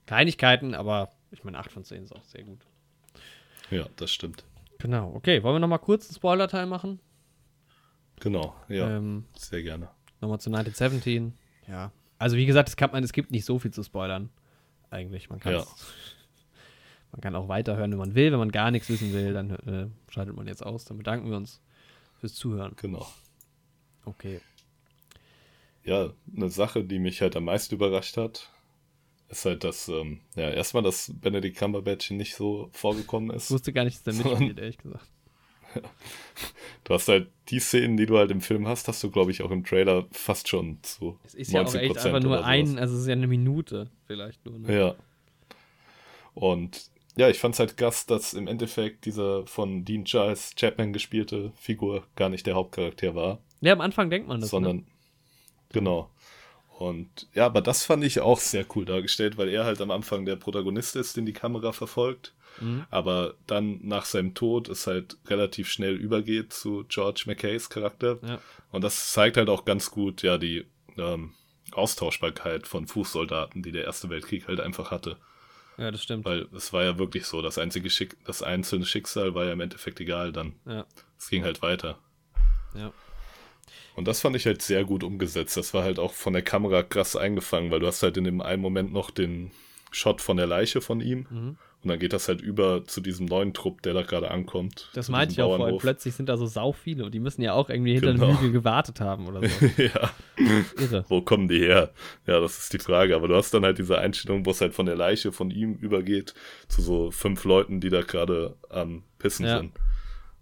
Kleinigkeiten, 0.06 0.74
aber 0.74 1.10
ich 1.30 1.44
meine, 1.44 1.58
8 1.58 1.72
von 1.72 1.84
10 1.84 2.04
ist 2.04 2.12
auch 2.14 2.24
sehr 2.24 2.44
gut. 2.44 2.60
Ja, 3.70 3.86
das 3.96 4.12
stimmt. 4.12 4.44
Genau, 4.78 5.14
okay. 5.14 5.42
Wollen 5.42 5.56
wir 5.56 5.60
nochmal 5.60 5.78
kurz 5.78 6.06
einen 6.06 6.16
Spoiler-Teil 6.16 6.66
machen? 6.66 7.00
Genau, 8.20 8.54
ja. 8.68 8.96
Ähm, 8.96 9.24
sehr 9.36 9.62
gerne. 9.62 9.88
Nochmal 10.20 10.40
zu 10.40 10.50
1917. 10.50 11.34
Ja. 11.66 11.90
Also 12.18 12.36
wie 12.36 12.46
gesagt, 12.46 12.68
es, 12.68 12.76
kann 12.76 12.90
man, 12.92 13.02
es 13.02 13.12
gibt 13.12 13.30
nicht 13.30 13.44
so 13.44 13.58
viel 13.58 13.70
zu 13.70 13.82
spoilern. 13.82 14.30
Eigentlich. 14.90 15.30
Man 15.30 15.40
kann 15.40 15.54
ja. 15.54 15.66
Man 17.14 17.20
kann 17.20 17.36
auch 17.36 17.46
weiterhören, 17.46 17.92
wenn 17.92 17.98
man 17.98 18.16
will. 18.16 18.32
Wenn 18.32 18.40
man 18.40 18.50
gar 18.50 18.72
nichts 18.72 18.88
wissen 18.88 19.12
will, 19.12 19.32
dann 19.32 19.50
äh, 19.50 19.86
schaltet 20.12 20.34
man 20.34 20.48
jetzt 20.48 20.66
aus. 20.66 20.84
Dann 20.84 20.98
bedanken 20.98 21.30
wir 21.30 21.36
uns 21.36 21.60
fürs 22.18 22.34
Zuhören. 22.34 22.72
Genau. 22.74 23.06
Okay. 24.04 24.40
Ja, 25.84 26.12
eine 26.36 26.48
Sache, 26.50 26.82
die 26.82 26.98
mich 26.98 27.20
halt 27.20 27.36
am 27.36 27.44
meisten 27.44 27.76
überrascht 27.76 28.16
hat, 28.16 28.50
ist 29.28 29.44
halt, 29.44 29.62
dass, 29.62 29.86
ähm, 29.86 30.22
ja, 30.34 30.50
erstmal, 30.50 30.82
dass 30.82 31.12
Benedict 31.14 31.56
Cumberbatch 31.56 32.10
nicht 32.10 32.34
so 32.34 32.68
vorgekommen 32.72 33.30
ist. 33.30 33.44
Ich 33.44 33.50
wusste 33.52 33.72
gar 33.72 33.84
nicht, 33.84 34.04
dass 34.04 34.16
der 34.16 34.24
mitspielt, 34.24 34.58
ehrlich 34.58 34.78
gesagt. 34.78 35.06
Du 36.82 36.94
hast 36.94 37.06
halt 37.06 37.30
die 37.48 37.60
Szenen, 37.60 37.96
die 37.96 38.06
du 38.06 38.18
halt 38.18 38.32
im 38.32 38.40
Film 38.40 38.66
hast, 38.66 38.88
hast 38.88 39.04
du, 39.04 39.10
glaube 39.10 39.30
ich, 39.30 39.42
auch 39.42 39.52
im 39.52 39.64
Trailer 39.64 40.06
fast 40.10 40.48
schon 40.48 40.78
zu. 40.82 41.16
Es 41.22 41.34
ist 41.34 41.52
ja 41.52 41.62
auch 41.62 41.74
echt 41.74 41.96
einfach 41.96 42.22
nur 42.22 42.44
ein, 42.44 42.76
also 42.76 42.94
es 42.96 43.02
ist 43.02 43.06
ja 43.06 43.12
eine 43.12 43.28
Minute 43.28 43.88
vielleicht 44.06 44.44
nur. 44.44 44.58
Ne? 44.58 44.76
Ja. 44.76 44.94
Und 46.34 46.90
ja, 47.16 47.28
ich 47.28 47.38
fand 47.38 47.54
es 47.54 47.60
halt 47.60 47.76
gass, 47.76 48.06
dass 48.06 48.34
im 48.34 48.48
Endeffekt 48.48 49.04
dieser 49.04 49.46
von 49.46 49.84
Dean 49.84 50.04
Giles 50.04 50.54
Chapman 50.56 50.92
gespielte 50.92 51.52
Figur 51.56 52.04
gar 52.16 52.28
nicht 52.28 52.46
der 52.46 52.54
Hauptcharakter 52.54 53.14
war. 53.14 53.38
Ja, 53.60 53.72
am 53.72 53.80
Anfang 53.80 54.10
denkt 54.10 54.28
man 54.28 54.40
das. 54.40 54.48
Ne? 54.48 54.50
Sondern, 54.50 54.76
ne? 54.76 54.84
genau. 55.72 56.10
Und 56.78 57.28
ja, 57.34 57.46
aber 57.46 57.60
das 57.60 57.84
fand 57.84 58.02
ich 58.02 58.20
auch 58.20 58.40
sehr 58.40 58.66
cool 58.74 58.84
dargestellt, 58.84 59.38
weil 59.38 59.48
er 59.48 59.64
halt 59.64 59.80
am 59.80 59.92
Anfang 59.92 60.24
der 60.24 60.36
Protagonist 60.36 60.96
ist, 60.96 61.16
den 61.16 61.24
die 61.24 61.32
Kamera 61.32 61.72
verfolgt. 61.72 62.34
Mhm. 62.60 62.84
Aber 62.90 63.34
dann 63.46 63.78
nach 63.82 64.04
seinem 64.04 64.34
Tod 64.34 64.68
es 64.68 64.86
halt 64.86 65.16
relativ 65.26 65.68
schnell 65.68 65.94
übergeht 65.94 66.52
zu 66.52 66.84
George 66.88 67.24
McKays 67.26 67.70
Charakter. 67.70 68.18
Ja. 68.26 68.40
Und 68.72 68.82
das 68.82 69.12
zeigt 69.12 69.36
halt 69.36 69.48
auch 69.48 69.64
ganz 69.64 69.90
gut, 69.90 70.22
ja, 70.22 70.36
die 70.36 70.64
ähm, 70.96 71.32
Austauschbarkeit 71.72 72.66
von 72.66 72.86
Fußsoldaten, 72.86 73.62
die 73.62 73.72
der 73.72 73.84
Erste 73.84 74.10
Weltkrieg 74.10 74.48
halt 74.48 74.60
einfach 74.60 74.90
hatte. 74.90 75.16
Ja, 75.76 75.90
das 75.90 76.02
stimmt. 76.02 76.24
Weil 76.24 76.46
es 76.54 76.72
war 76.72 76.84
ja 76.84 76.98
wirklich 76.98 77.26
so, 77.26 77.42
das 77.42 77.58
einzige 77.58 77.90
Schick 77.90 78.16
das 78.24 78.42
einzelne 78.42 78.86
Schicksal 78.86 79.34
war 79.34 79.44
ja 79.44 79.52
im 79.52 79.60
Endeffekt 79.60 80.00
egal 80.00 80.32
dann. 80.32 80.54
Ja. 80.66 80.86
Es 81.18 81.28
ging 81.28 81.44
halt 81.44 81.62
weiter. 81.62 81.98
Ja. 82.74 82.92
Und 83.96 84.08
das 84.08 84.20
fand 84.20 84.36
ich 84.36 84.46
halt 84.46 84.62
sehr 84.62 84.84
gut 84.84 85.04
umgesetzt. 85.04 85.56
Das 85.56 85.74
war 85.74 85.84
halt 85.84 85.98
auch 85.98 86.12
von 86.12 86.32
der 86.32 86.42
Kamera 86.42 86.82
krass 86.82 87.16
eingefangen, 87.16 87.70
weil 87.70 87.80
du 87.80 87.86
hast 87.86 88.02
halt 88.02 88.16
in 88.16 88.24
dem 88.24 88.40
einen 88.40 88.62
Moment 88.62 88.92
noch 88.92 89.10
den 89.10 89.52
Shot 89.90 90.20
von 90.20 90.36
der 90.36 90.46
Leiche 90.46 90.80
von 90.80 91.00
ihm. 91.00 91.26
Mhm. 91.30 91.56
Und 91.84 91.90
dann 91.90 91.98
geht 91.98 92.14
das 92.14 92.28
halt 92.28 92.40
über 92.40 92.86
zu 92.86 93.02
diesem 93.02 93.26
neuen 93.26 93.52
Trupp, 93.52 93.82
der 93.82 93.92
da 93.92 94.00
gerade 94.00 94.30
ankommt. 94.30 94.88
Das 94.94 95.10
meinte 95.10 95.34
ich 95.34 95.42
auch 95.42 95.58
vorhin. 95.58 95.76
Plötzlich 95.76 96.14
sind 96.14 96.30
da 96.30 96.38
so 96.38 96.46
sau 96.46 96.72
viele 96.72 97.04
und 97.04 97.12
die 97.12 97.20
müssen 97.20 97.42
ja 97.42 97.52
auch 97.52 97.68
irgendwie 97.68 97.92
hinter 97.92 98.14
genau. 98.14 98.28
dem 98.28 98.38
Hügel 98.38 98.52
gewartet 98.52 99.00
haben 99.00 99.28
oder 99.28 99.46
so. 99.46 99.66
ja. 99.76 100.10
Irre. 100.80 101.04
Wo 101.08 101.20
kommen 101.20 101.46
die 101.46 101.58
her? 101.58 101.92
Ja, 102.26 102.40
das 102.40 102.58
ist 102.58 102.72
die 102.72 102.78
Frage. 102.78 103.14
Aber 103.14 103.28
du 103.28 103.36
hast 103.36 103.52
dann 103.52 103.64
halt 103.64 103.76
diese 103.76 103.98
Einstellung, 103.98 104.46
wo 104.46 104.50
es 104.50 104.62
halt 104.62 104.72
von 104.72 104.86
der 104.86 104.96
Leiche 104.96 105.30
von 105.30 105.50
ihm 105.50 105.74
übergeht 105.74 106.32
zu 106.68 106.80
so 106.80 107.10
fünf 107.10 107.44
Leuten, 107.44 107.80
die 107.80 107.90
da 107.90 108.00
gerade 108.00 108.56
am 108.70 109.02
Pissen 109.18 109.44
ja. 109.44 109.58
sind. 109.58 109.72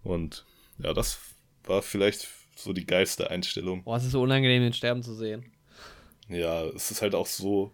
Und 0.04 0.44
ja, 0.78 0.92
das 0.94 1.18
war 1.64 1.82
vielleicht 1.82 2.28
so 2.54 2.72
die 2.72 2.86
geilste 2.86 3.30
Einstellung. 3.30 3.82
Boah, 3.82 3.96
es 3.96 4.04
ist 4.04 4.12
so 4.12 4.22
unangenehm, 4.22 4.62
den 4.62 4.72
sterben 4.72 5.02
zu 5.02 5.14
sehen. 5.14 5.44
Ja, 6.28 6.62
es 6.66 6.92
ist 6.92 7.02
halt 7.02 7.16
auch 7.16 7.26
so 7.26 7.72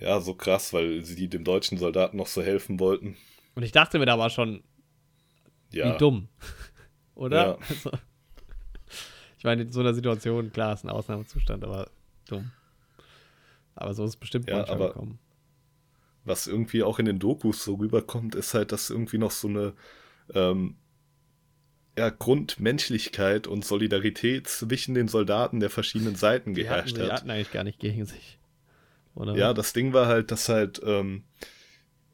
ja, 0.00 0.20
so 0.20 0.34
krass, 0.34 0.72
weil 0.72 1.04
sie 1.04 1.28
dem 1.28 1.44
deutschen 1.44 1.78
Soldaten 1.78 2.16
noch 2.16 2.26
so 2.26 2.42
helfen 2.42 2.80
wollten. 2.80 3.16
Und 3.54 3.62
ich 3.62 3.72
dachte 3.72 3.98
mir 3.98 4.06
da 4.06 4.18
war 4.18 4.30
schon, 4.30 4.62
ja. 5.70 5.94
wie 5.94 5.98
dumm. 5.98 6.28
Oder? 7.14 7.46
Ja. 7.46 7.58
Also, 7.68 7.90
ich 9.36 9.44
meine, 9.44 9.62
in 9.62 9.72
so 9.72 9.80
einer 9.80 9.94
Situation, 9.94 10.52
klar, 10.52 10.74
ist 10.74 10.84
ein 10.84 10.90
Ausnahmezustand, 10.90 11.64
aber 11.64 11.90
dumm. 12.28 12.50
Aber 13.74 13.94
so 13.94 14.04
ist 14.04 14.10
es 14.10 14.16
bestimmt 14.16 14.48
ja, 14.48 14.58
manchmal 14.58 14.88
gekommen. 14.88 15.18
Was 16.24 16.46
irgendwie 16.46 16.82
auch 16.82 16.98
in 16.98 17.06
den 17.06 17.18
Dokus 17.18 17.64
so 17.64 17.74
rüberkommt, 17.74 18.34
ist 18.34 18.54
halt, 18.54 18.72
dass 18.72 18.90
irgendwie 18.90 19.18
noch 19.18 19.30
so 19.30 19.48
eine 19.48 19.72
ähm, 20.34 20.76
ja, 21.96 22.10
Grundmenschlichkeit 22.10 23.46
und 23.46 23.64
Solidarität 23.64 24.46
zwischen 24.46 24.94
den 24.94 25.08
Soldaten 25.08 25.60
der 25.60 25.70
verschiedenen 25.70 26.16
Seiten 26.16 26.54
geherrscht 26.54 26.98
hat. 26.98 27.06
Die 27.06 27.12
hatten 27.12 27.30
eigentlich 27.30 27.52
gar 27.52 27.64
nicht 27.64 27.78
gegen 27.78 28.04
sich. 28.04 28.38
Oder? 29.14 29.36
Ja, 29.36 29.54
das 29.54 29.72
Ding 29.72 29.92
war 29.92 30.06
halt, 30.06 30.30
dass 30.30 30.48
halt 30.48 30.80
ähm, 30.84 31.24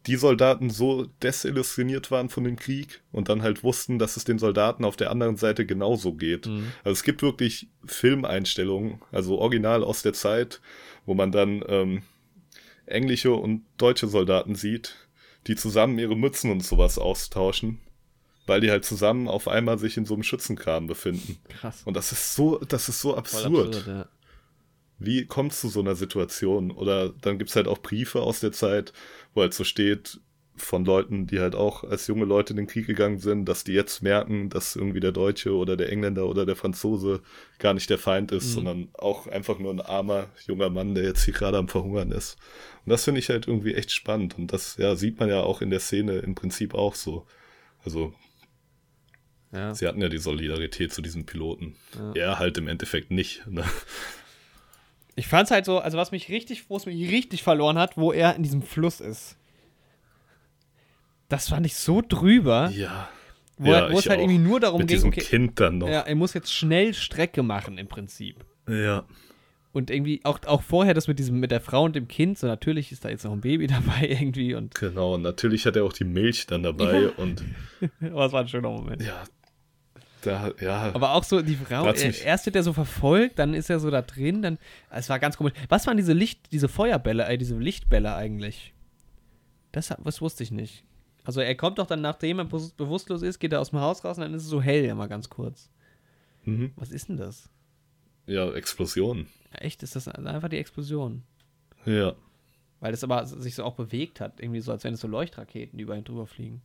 die 0.07 0.17
Soldaten 0.17 0.71
so 0.71 1.07
desillusioniert 1.23 2.11
waren 2.11 2.29
von 2.29 2.45
dem 2.45 2.57
Krieg 2.57 3.03
und 3.11 3.29
dann 3.29 3.43
halt 3.43 3.65
wussten, 3.65 3.99
dass 3.99 4.17
es 4.17 4.25
den 4.25 4.39
Soldaten 4.39 4.85
auf 4.85 4.97
der 4.97 5.11
anderen 5.11 5.37
Seite 5.37 5.67
genauso 5.67 6.15
geht. 6.15 6.47
Mhm. 6.47 6.73
Also 6.85 6.93
es 6.93 7.03
gibt 7.03 7.23
wirklich 7.23 7.69
Filmeinstellungen, 7.85 9.01
also 9.11 9.39
original 9.39 9.83
aus 9.83 10.03
der 10.03 10.13
Zeit, 10.13 10.61
wo 11.07 11.15
man 11.15 11.33
dann 11.33 11.65
ähm, 11.69 12.03
englische 12.87 13.33
und 13.33 13.65
deutsche 13.79 14.07
Soldaten 14.07 14.55
sieht, 14.55 14.95
die 15.49 15.57
zusammen 15.57 15.99
ihre 15.99 16.17
Mützen 16.17 16.53
und 16.53 16.65
sowas 16.65 16.99
austauschen, 16.99 17.81
weil 18.47 18.61
die 18.61 18.71
halt 18.71 18.85
zusammen 18.85 19.27
auf 19.27 19.49
einmal 19.49 19.79
sich 19.79 19.97
in 19.97 20.07
so 20.07 20.15
einem 20.15 20.23
Schützenkram 20.23 20.87
befinden. 20.87 21.39
Krass. 21.49 21.83
Und 21.85 21.97
das 21.97 22.13
ist 22.13 22.35
so, 22.35 22.59
das 22.59 22.89
ist 22.89 23.01
so 23.01 23.17
absurd. 23.17 23.77
absurd 23.77 23.87
ja. 23.89 24.09
Wie 24.99 25.27
kommt 25.27 25.53
es 25.53 25.61
zu 25.61 25.69
so 25.69 25.81
einer 25.81 25.95
Situation? 25.95 26.71
Oder 26.71 27.11
dann 27.11 27.39
gibt 27.39 27.51
es 27.51 27.57
halt 27.57 27.69
auch 27.69 27.79
Briefe 27.79 28.23
aus 28.23 28.41
der 28.41 28.53
Zeit, 28.53 28.93
wo 29.35 29.43
halt 29.43 29.55
so 29.55 29.65
steht 29.65 30.21
von 30.57 30.85
Leuten, 30.85 31.27
die 31.27 31.41
halt 31.41 31.55
auch 31.55 31.85
als 31.85 32.07
junge 32.07 32.25
Leute 32.25 32.55
in 32.55 32.57
den 32.57 32.67
Krieg 32.67 32.87
gegangen 32.87 33.19
sind, 33.19 33.45
dass 33.45 33.65
die 33.65 33.73
jetzt 33.73 34.03
merken, 34.03 34.49
dass 34.49 34.75
irgendwie 34.75 35.01
der 35.01 35.13
Deutsche 35.13 35.55
oder 35.55 35.77
der 35.77 35.93
Engländer 35.93 36.27
oder 36.27 36.47
der 36.47 36.57
Franzose 36.57 37.21
gar 37.59 37.75
nicht 37.75 37.91
der 37.91 37.99
Feind 37.99 38.33
ist, 38.33 38.47
mhm. 38.47 38.53
sondern 38.53 38.89
auch 38.95 39.27
einfach 39.27 39.59
nur 39.59 39.71
ein 39.73 39.81
armer 39.81 40.29
junger 40.47 40.71
Mann, 40.71 40.95
der 40.95 41.05
jetzt 41.05 41.25
hier 41.25 41.35
gerade 41.35 41.59
am 41.59 41.69
Verhungern 41.69 42.11
ist. 42.11 42.39
Und 42.85 42.91
das 42.91 43.05
finde 43.05 43.19
ich 43.19 43.29
halt 43.29 43.47
irgendwie 43.47 43.75
echt 43.75 43.93
spannend. 43.93 44.39
Und 44.39 44.53
das 44.53 44.77
ja, 44.79 44.97
sieht 44.97 45.21
man 45.21 45.29
ja 45.29 45.43
auch 45.43 45.61
in 45.61 45.71
der 45.71 45.81
Szene 45.81 46.19
im 46.19 46.35
Prinzip 46.35 46.75
auch 46.75 46.95
so. 46.95 47.27
Also 47.85 48.15
ja. 49.53 49.75
Sie 49.75 49.87
hatten 49.87 50.03
ja 50.03 50.09
die 50.09 50.19
Solidarität 50.19 50.93
zu 50.93 51.03
diesem 51.03 51.25
Piloten. 51.25 51.77
Ja. 51.95 52.13
Er 52.15 52.39
halt 52.39 52.59
im 52.59 52.69
Endeffekt 52.69 53.11
nicht. 53.11 53.47
Ne? 53.47 53.65
Ich 55.17 55.27
fand's 55.27 55.51
halt 55.51 55.65
so, 55.65 55.79
also 55.79 55.97
was 55.97 56.13
mich 56.13 56.29
richtig, 56.29 56.69
wo 56.69 56.77
es 56.77 56.87
mich 56.87 57.11
richtig 57.11 57.43
verloren 57.43 57.79
hat, 57.79 57.97
wo 57.97 58.13
er 58.13 58.37
in 58.37 58.43
diesem 58.43 58.63
Fluss 58.63 59.01
ist. 59.01 59.37
Das 61.29 61.49
fand 61.49 61.67
ich 61.67 61.75
so 61.75 62.03
drüber. 62.07 62.71
Ja. 62.71 63.09
Wo, 63.59 63.73
ja, 63.73 63.91
wo 63.91 63.99
es 63.99 64.09
halt 64.09 64.19
auch. 64.19 64.25
irgendwie 64.25 64.39
nur 64.39 64.61
darum 64.61 64.81
Mit 64.81 64.89
ging, 64.89 64.97
diesem 64.97 65.09
okay, 65.09 65.23
Kind 65.23 65.59
dann 65.59 65.79
noch. 65.79 65.89
Ja, 65.89 66.01
er 66.01 66.15
muss 66.15 66.35
jetzt 66.35 66.53
schnell 66.53 66.93
Strecke 66.93 67.43
machen 67.43 67.79
im 67.79 67.89
Prinzip. 67.89 68.45
Ja. 68.69 69.05
Und 69.73 69.91
irgendwie 69.91 70.21
auch, 70.25 70.39
auch 70.47 70.63
vorher 70.63 70.95
das 70.95 71.09
mit 71.09 71.19
diesem, 71.19 71.41
mit 71.41 71.51
der 71.51 71.61
Frau 71.61 71.85
und 71.85 71.97
dem 71.97 72.09
Kind, 72.09 72.39
so 72.39 72.47
natürlich 72.47 72.93
ist 72.93 73.05
da 73.05 73.09
jetzt 73.09 73.25
noch 73.25 73.33
ein 73.33 73.41
Baby 73.41 73.67
dabei 73.67 74.09
irgendwie 74.09 74.55
und. 74.55 74.75
Genau, 74.75 75.15
und 75.15 75.23
natürlich 75.23 75.65
hat 75.65 75.77
er 75.77 75.85
auch 75.85 75.93
die 75.93 76.05
Milch 76.05 76.47
dann 76.47 76.63
dabei 76.63 77.01
ja. 77.01 77.09
und. 77.17 77.43
Aber 78.01 78.27
es 78.27 78.33
war 78.33 78.43
ein 78.43 78.49
schöner 78.49 78.71
Moment. 78.71 79.03
Ja. 79.03 79.25
Da, 80.27 80.53
ja. 80.61 80.93
Aber 80.93 81.13
auch 81.13 81.23
so 81.23 81.41
die 81.41 81.55
Frau, 81.55 81.87
er, 81.87 82.25
erst 82.25 82.47
wird 82.47 82.57
er 82.57 82.65
so 82.65 82.73
verfolgt, 82.73 83.39
dann 83.39 83.55
ist 83.55 83.71
er 83.71 83.79
so 83.79 83.91
da 83.91 84.03
drin, 84.03 84.43
dann. 84.43 84.59
Es 84.91 85.09
war 85.09 85.21
ganz 85.21 85.37
komisch. 85.37 85.53
Was 85.69 85.87
waren 85.87 85.97
diese 85.97 86.13
Licht, 86.13 86.53
diese 86.53 86.69
Feuerbälle, 86.69 87.27
äh, 87.27 87.39
diese 87.39 87.57
Lichtbälle 87.57 88.15
eigentlich? 88.15 88.75
Das, 89.71 89.95
das 90.03 90.21
wusste 90.21 90.43
ich 90.43 90.51
nicht. 90.51 90.85
Also 91.23 91.41
er 91.41 91.55
kommt 91.55 91.79
doch 91.79 91.87
dann, 91.87 92.01
nachdem 92.01 92.41
er 92.41 92.45
bewusstlos 92.45 93.23
ist, 93.23 93.39
geht 93.39 93.53
er 93.53 93.61
aus 93.61 93.71
dem 93.71 93.81
Haus 93.81 94.05
raus 94.05 94.17
und 94.17 94.23
dann 94.23 94.35
ist 94.35 94.43
es 94.43 94.49
so 94.49 94.61
hell, 94.61 94.85
ja 94.85 94.95
mal 94.95 95.07
ganz 95.07 95.29
kurz. 95.29 95.71
Mhm. 96.45 96.73
Was 96.77 96.91
ist 96.91 97.09
denn 97.09 97.17
das? 97.17 97.49
Ja, 98.27 98.53
Explosion. 98.53 99.29
Echt? 99.53 99.85
Ist 99.85 99.95
das 99.95 100.09
einfach 100.09 100.49
die 100.49 100.59
Explosion? 100.59 101.23
Ja. 101.85 102.15
Weil 102.81 102.91
das 102.91 103.05
aber 103.05 103.27
sich 103.27 103.55
so 103.55 103.63
auch 103.63 103.75
bewegt 103.75 104.21
hat. 104.21 104.41
Irgendwie 104.41 104.61
so, 104.61 104.73
als 104.73 104.83
wären 104.83 104.95
es 104.95 105.01
so 105.01 105.09
Leuchtraketen, 105.09 105.79
die 105.79 105.85
über 105.85 105.97
ihn 105.97 106.05
drüber 106.05 106.27
fliegen. 106.27 106.63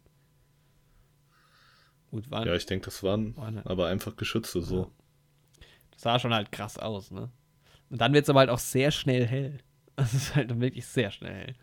Gut, 2.11 2.29
waren, 2.29 2.45
ja, 2.45 2.55
ich 2.55 2.65
denke, 2.65 2.85
das 2.85 3.03
waren, 3.03 3.35
waren 3.37 3.59
aber 3.59 3.87
einfach 3.87 4.17
Geschütze 4.17 4.61
so. 4.61 4.79
Ja. 4.79 4.87
Das 5.91 6.01
sah 6.01 6.19
schon 6.19 6.33
halt 6.33 6.51
krass 6.51 6.77
aus, 6.77 7.09
ne? 7.09 7.31
Und 7.89 7.99
dann 7.99 8.13
wird 8.13 8.23
es 8.23 8.29
aber 8.29 8.39
halt 8.39 8.49
auch 8.49 8.59
sehr 8.59 8.91
schnell 8.91 9.25
hell. 9.25 9.57
Das 9.97 10.13
ist 10.13 10.35
halt 10.35 10.59
wirklich 10.59 10.87
sehr 10.87 11.11
schnell 11.11 11.33
hell. 11.33 11.55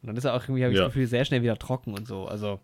Und 0.00 0.06
dann 0.06 0.16
ist 0.16 0.24
er 0.24 0.34
auch 0.34 0.42
irgendwie, 0.44 0.62
habe 0.62 0.72
ich 0.72 0.78
ja. 0.78 0.84
das 0.84 0.94
Gefühl, 0.94 1.06
sehr 1.06 1.24
schnell 1.24 1.42
wieder 1.42 1.58
trocken 1.58 1.92
und 1.92 2.08
so. 2.08 2.24
Also. 2.24 2.60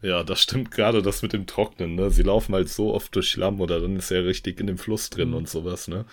Ja, 0.00 0.22
das 0.22 0.40
stimmt 0.40 0.70
gerade 0.70 1.02
das 1.02 1.22
mit 1.22 1.32
dem 1.32 1.46
Trocknen, 1.46 1.96
ne? 1.96 2.10
Sie 2.10 2.22
laufen 2.22 2.54
halt 2.54 2.68
so 2.70 2.94
oft 2.94 3.14
durch 3.14 3.28
Schlamm 3.28 3.60
oder 3.60 3.80
dann 3.80 3.96
ist 3.96 4.10
er 4.10 4.24
richtig 4.24 4.58
in 4.58 4.68
dem 4.68 4.78
Fluss 4.78 5.10
drin 5.10 5.30
mhm. 5.30 5.34
und 5.34 5.48
sowas, 5.48 5.86
ne? 5.88 6.06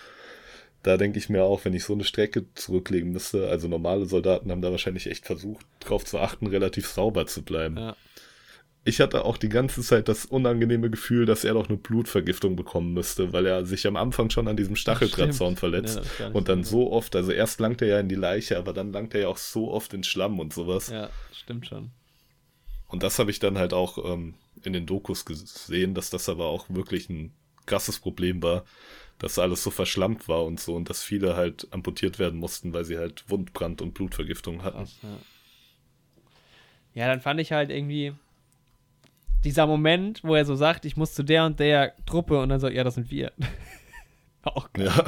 Da 0.82 0.96
denke 0.96 1.18
ich 1.18 1.28
mir 1.28 1.44
auch, 1.44 1.64
wenn 1.64 1.72
ich 1.72 1.84
so 1.84 1.94
eine 1.94 2.04
Strecke 2.04 2.52
zurücklegen 2.54 3.12
müsste, 3.12 3.48
also 3.48 3.68
normale 3.68 4.06
Soldaten 4.06 4.50
haben 4.50 4.62
da 4.62 4.70
wahrscheinlich 4.70 5.08
echt 5.08 5.24
versucht, 5.24 5.66
darauf 5.80 6.04
zu 6.04 6.18
achten, 6.18 6.46
relativ 6.46 6.86
sauber 6.86 7.26
zu 7.26 7.42
bleiben. 7.42 7.78
Ja. 7.78 7.96
Ich 8.84 9.00
hatte 9.00 9.24
auch 9.24 9.36
die 9.36 9.48
ganze 9.48 9.82
Zeit 9.82 10.08
das 10.08 10.24
unangenehme 10.24 10.88
Gefühl, 10.88 11.26
dass 11.26 11.44
er 11.44 11.54
doch 11.54 11.68
eine 11.68 11.76
Blutvergiftung 11.76 12.56
bekommen 12.56 12.94
müsste, 12.94 13.32
weil 13.32 13.44
er 13.44 13.66
sich 13.66 13.86
am 13.86 13.96
Anfang 13.96 14.30
schon 14.30 14.48
an 14.48 14.56
diesem 14.56 14.76
Stacheldrahtzaun 14.76 15.56
verletzt. 15.56 16.00
Ja, 16.18 16.28
und 16.28 16.48
dann 16.48 16.64
so 16.64 16.90
oft, 16.90 17.14
also 17.14 17.32
erst 17.32 17.60
langt 17.60 17.82
er 17.82 17.88
ja 17.88 18.00
in 18.00 18.08
die 18.08 18.14
Leiche, 18.14 18.56
aber 18.56 18.72
dann 18.72 18.92
langt 18.92 19.14
er 19.14 19.22
ja 19.22 19.28
auch 19.28 19.36
so 19.36 19.70
oft 19.70 19.92
in 19.92 20.04
Schlamm 20.04 20.38
und 20.38 20.54
sowas. 20.54 20.88
Ja, 20.88 21.10
stimmt 21.32 21.66
schon. 21.66 21.90
Und 22.86 23.02
das 23.02 23.18
habe 23.18 23.30
ich 23.30 23.38
dann 23.38 23.58
halt 23.58 23.74
auch 23.74 24.02
ähm, 24.02 24.34
in 24.64 24.72
den 24.72 24.86
Dokus 24.86 25.24
gesehen, 25.24 25.94
dass 25.94 26.08
das 26.08 26.28
aber 26.28 26.46
auch 26.46 26.66
wirklich 26.70 27.10
ein 27.10 27.32
krasses 27.66 27.98
Problem 27.98 28.42
war, 28.42 28.64
dass 29.18 29.38
alles 29.38 29.62
so 29.62 29.70
verschlammt 29.70 30.28
war 30.28 30.44
und 30.44 30.58
so 30.58 30.74
und 30.74 30.88
dass 30.88 31.02
viele 31.02 31.36
halt 31.36 31.66
amputiert 31.70 32.18
werden 32.18 32.38
mussten, 32.38 32.72
weil 32.72 32.84
sie 32.84 32.96
halt 32.96 33.24
Wundbrand 33.28 33.82
und 33.82 33.92
Blutvergiftung 33.92 34.62
hatten. 34.62 34.78
Krass, 34.78 34.98
ja. 35.02 35.18
ja, 36.94 37.08
dann 37.08 37.20
fand 37.20 37.40
ich 37.40 37.52
halt 37.52 37.70
irgendwie 37.70 38.14
dieser 39.44 39.66
Moment, 39.66 40.22
wo 40.24 40.34
er 40.34 40.44
so 40.44 40.54
sagt, 40.54 40.84
ich 40.84 40.96
muss 40.96 41.14
zu 41.14 41.22
der 41.22 41.44
und 41.44 41.60
der 41.60 41.94
Truppe 42.06 42.40
und 42.40 42.48
dann 42.48 42.60
so, 42.60 42.68
ja, 42.68 42.84
das 42.84 42.94
sind 42.94 43.10
wir. 43.10 43.32
Auch 44.42 44.72
geil. 44.72 44.86
Ja. 44.86 45.04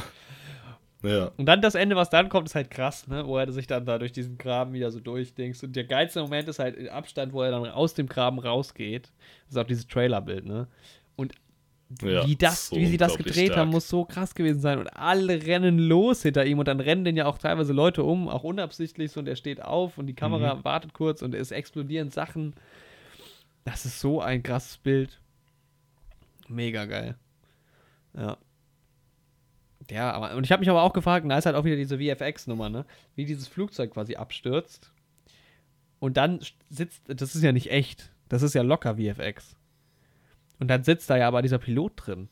Ja. 1.03 1.31
Und 1.39 1.47
dann 1.47 1.63
das 1.63 1.75
Ende, 1.75 1.97
was 1.97 2.11
dann 2.11 2.29
kommt, 2.29 2.49
ist 2.49 2.55
halt 2.55 2.71
krass, 2.71 3.07
ne? 3.09 3.27
Wo 3.27 3.39
er 3.39 3.51
sich 3.53 3.67
dann 3.67 3.87
da 3.87 3.99
durch 3.99 4.13
diesen 4.13 4.37
Graben 4.37 4.75
wieder 4.75 4.91
so 4.91 5.01
durchdenkst. 5.01 5.63
Und 5.65 5.75
der 5.75 5.85
geilste 5.85 6.21
Moment 6.21 6.49
ist 6.49 6.59
halt 6.59 6.77
im 6.77 6.89
Abstand, 6.89 7.33
wo 7.33 7.43
er 7.43 7.51
dann 7.51 7.67
aus 7.67 7.95
dem 7.95 8.07
Graben 8.07 8.39
rausgeht. 8.39 9.11
Das 9.47 9.53
ist 9.53 9.57
auch 9.57 9.67
dieses 9.67 9.87
Trailerbild, 9.87 10.45
ne? 10.45 10.69
Und 11.17 11.35
ja, 12.03 12.27
wie, 12.27 12.37
das, 12.37 12.69
so 12.69 12.77
wie 12.77 12.87
sie 12.87 12.99
das 12.99 13.17
gedreht 13.17 13.47
stark. 13.47 13.57
haben, 13.57 13.71
muss 13.71 13.89
so 13.89 14.05
krass 14.05 14.35
gewesen 14.35 14.61
sein. 14.61 14.79
Und 14.79 14.89
alle 14.89 15.43
rennen 15.45 15.79
los 15.79 16.23
hinter 16.23 16.45
ihm 16.45 16.59
und 16.59 16.69
dann 16.69 16.81
rennen 16.81 17.05
den 17.05 17.17
ja 17.17 17.27
auch 17.27 17.39
teilweise 17.39 17.73
Leute 17.73 18.05
um, 18.05 18.29
auch 18.29 18.45
unabsichtlich 18.45 19.11
so 19.11 19.21
und 19.21 19.27
er 19.27 19.37
steht 19.37 19.63
auf 19.63 19.99
und 19.99 20.07
die 20.07 20.15
Kamera 20.15 20.57
mhm. 20.57 20.65
wartet 20.65 20.93
kurz 20.93 21.23
und 21.23 21.35
es 21.35 21.51
explodieren 21.51 22.11
Sachen. 22.11 22.55
Das 23.65 23.85
ist 23.85 24.01
so 24.01 24.21
ein 24.21 24.43
krasses 24.43 24.79
Bild. 24.79 25.21
Mega 26.49 26.85
geil. 26.87 27.17
Ja. 28.15 28.39
Ja, 29.91 30.13
aber 30.13 30.37
und 30.37 30.45
ich 30.45 30.53
habe 30.53 30.61
mich 30.61 30.71
aber 30.71 30.83
auch 30.83 30.93
gefragt, 30.93 31.27
da 31.29 31.39
ist 31.39 31.47
halt 31.47 31.57
auch 31.57 31.65
wieder 31.65 31.77
diese 31.77 31.99
VFX-Nummer, 31.99 32.69
ne? 32.69 32.85
Wie 33.17 33.25
dieses 33.25 33.49
Flugzeug 33.49 33.93
quasi 33.93 34.17
abstürzt. 34.17 34.93
Und 35.99 36.17
dann 36.17 36.41
sitzt, 36.69 37.03
das 37.07 37.35
ist 37.35 37.43
ja 37.43 37.53
nicht 37.53 37.71
echt, 37.71 38.13
das 38.29 38.43
ist 38.43 38.55
ja 38.55 38.63
locker 38.63 38.97
VFX. 38.97 39.57
Und 40.59 40.69
dann 40.69 40.85
sitzt 40.85 41.11
da 41.11 41.17
ja 41.17 41.29
aber 41.29 41.43
dieser 41.43 41.59
Pilot 41.59 41.93
drin. 41.97 42.29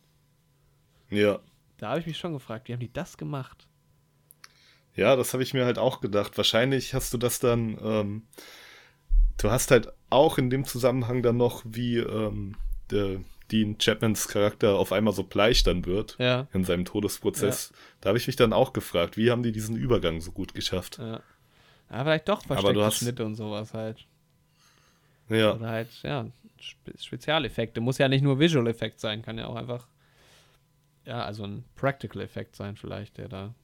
Ja. 1.11 1.41
Da 1.79 1.91
habe 1.91 2.01
ich 2.01 2.07
mich 2.07 2.19
schon 2.19 2.33
gefragt, 2.33 2.69
wie 2.69 2.73
haben 2.73 2.81
die 2.81 2.93
das 2.93 3.17
gemacht? 3.17 3.69
Ja, 4.95 5.17
das 5.17 5.33
habe 5.33 5.43
ich 5.43 5.55
mir 5.55 5.65
halt 5.65 5.79
auch 5.79 6.01
gedacht. 6.01 6.37
Wahrscheinlich 6.37 6.93
hast 6.93 7.15
du 7.15 7.19
das 7.19 7.39
dann, 7.39 7.79
ähm, 7.83 8.23
du 9.39 9.51
hast 9.51 9.70
halt 9.70 9.93
auch 10.10 10.39
in 10.39 10.51
dem 10.51 10.65
Zusammenhang 10.65 11.23
dann 11.23 11.36
noch, 11.36 11.62
wie 11.65 11.98
ähm, 11.98 12.56
der 12.90 13.20
Dean 13.51 13.78
Chapmans 13.78 14.28
Charakter 14.28 14.78
auf 14.78 14.93
einmal 14.93 15.15
so 15.15 15.23
bleich 15.23 15.62
dann 15.62 15.86
wird 15.86 16.16
ja. 16.19 16.47
in 16.52 16.65
seinem 16.65 16.85
Todesprozess. 16.85 17.70
Ja. 17.73 17.78
Da 18.01 18.09
habe 18.09 18.19
ich 18.19 18.27
mich 18.27 18.36
dann 18.36 18.52
auch 18.52 18.73
gefragt, 18.73 19.16
wie 19.16 19.31
haben 19.31 19.43
die 19.43 19.52
diesen 19.52 19.77
Übergang 19.77 20.20
so 20.20 20.32
gut 20.32 20.55
geschafft? 20.55 20.98
Ja, 20.98 21.20
ja 21.90 22.05
vielleicht 22.05 22.28
doch 22.28 22.43
versteckte 22.43 22.85
hast... 22.85 22.98
Schnitte 22.98 23.24
und 23.24 23.36
sowas 23.36 23.73
halt. 23.73 24.06
Ja. 25.28 25.55
Oder 25.55 25.69
halt, 25.69 25.89
ja, 26.02 26.27
Spezialeffekte. 26.59 27.81
Muss 27.81 27.98
ja 27.98 28.09
nicht 28.09 28.23
nur 28.23 28.39
Visual 28.39 28.66
Effekt 28.66 29.01
sein, 29.01 29.23
kann 29.23 29.39
ja 29.39 29.47
auch 29.47 29.56
einfach, 29.56 29.86
ja, 31.05 31.23
also 31.23 31.44
ein 31.44 31.65
Practical 31.77 32.23
Effekt 32.23 32.56
sein 32.56 32.77
vielleicht, 32.77 33.19
der 33.19 33.28
da 33.28 33.55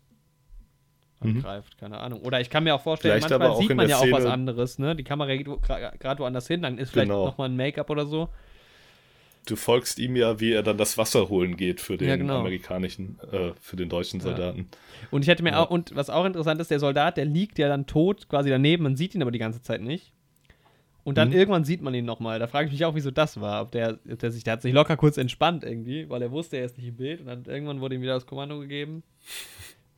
mhm. 1.20 1.36
angreift, 1.36 1.78
keine 1.78 1.98
Ahnung. 1.98 2.20
Oder 2.22 2.40
ich 2.40 2.50
kann 2.50 2.64
mir 2.64 2.74
auch 2.74 2.80
vorstellen, 2.80 3.20
vielleicht 3.20 3.38
manchmal 3.38 3.56
sieht 3.60 3.74
man 3.74 3.88
ja 3.88 3.96
Szene 3.96 4.14
auch 4.14 4.18
was 4.18 4.26
anderes, 4.26 4.78
ne? 4.78 4.96
Die 4.96 5.04
Kamera 5.04 5.34
geht 5.36 5.46
gerade 5.46 6.18
woanders 6.18 6.46
hin, 6.46 6.62
dann 6.62 6.78
ist 6.78 6.90
vielleicht 6.90 7.08
genau. 7.08 7.26
nochmal 7.26 7.48
ein 7.48 7.56
Make-up 7.56 7.90
oder 7.90 8.06
so. 8.06 8.28
Du 9.46 9.56
folgst 9.56 9.98
ihm 9.98 10.16
ja, 10.16 10.40
wie 10.40 10.52
er 10.52 10.62
dann 10.62 10.78
das 10.78 10.96
Wasser 10.96 11.28
holen 11.28 11.56
geht 11.56 11.80
für 11.80 11.98
den 11.98 12.08
ja, 12.08 12.16
genau. 12.16 12.38
amerikanischen, 12.38 13.18
äh, 13.30 13.52
für 13.60 13.76
den 13.76 13.90
deutschen 13.90 14.20
Soldaten. 14.20 14.70
Ja. 14.70 15.08
Und 15.10 15.20
ich 15.20 15.28
hätte 15.28 15.42
mir 15.42 15.50
ja. 15.50 15.60
auch, 15.60 15.70
und 15.70 15.94
was 15.94 16.08
auch 16.08 16.24
interessant 16.24 16.62
ist, 16.62 16.70
der 16.70 16.80
Soldat, 16.80 17.18
der 17.18 17.26
liegt 17.26 17.58
ja 17.58 17.68
dann 17.68 17.86
tot 17.86 18.28
quasi 18.28 18.48
daneben, 18.48 18.84
man 18.84 18.96
sieht 18.96 19.14
ihn 19.14 19.20
aber 19.20 19.32
die 19.32 19.38
ganze 19.38 19.60
Zeit 19.60 19.82
nicht. 19.82 20.12
Und 21.04 21.18
dann 21.18 21.28
mhm. 21.28 21.34
irgendwann 21.34 21.64
sieht 21.64 21.82
man 21.82 21.92
ihn 21.92 22.06
nochmal. 22.06 22.38
Da 22.38 22.46
frage 22.46 22.66
ich 22.66 22.72
mich 22.72 22.84
auch, 22.86 22.94
wieso 22.94 23.10
das 23.10 23.38
war. 23.38 23.60
Ob 23.60 23.70
der, 23.72 23.98
ob 24.10 24.18
der 24.18 24.30
sich, 24.30 24.42
der 24.42 24.54
hat 24.54 24.62
sich 24.62 24.72
locker 24.72 24.96
kurz 24.96 25.18
entspannt 25.18 25.62
irgendwie, 25.62 26.08
weil 26.08 26.22
er 26.22 26.30
wusste, 26.30 26.56
er 26.56 26.64
ist 26.64 26.78
nicht 26.78 26.88
im 26.88 26.96
Bild. 26.96 27.20
Und 27.20 27.26
dann 27.26 27.44
irgendwann 27.44 27.82
wurde 27.82 27.94
ihm 27.94 28.00
wieder 28.00 28.14
das 28.14 28.26
Kommando 28.26 28.58
gegeben. 28.58 29.02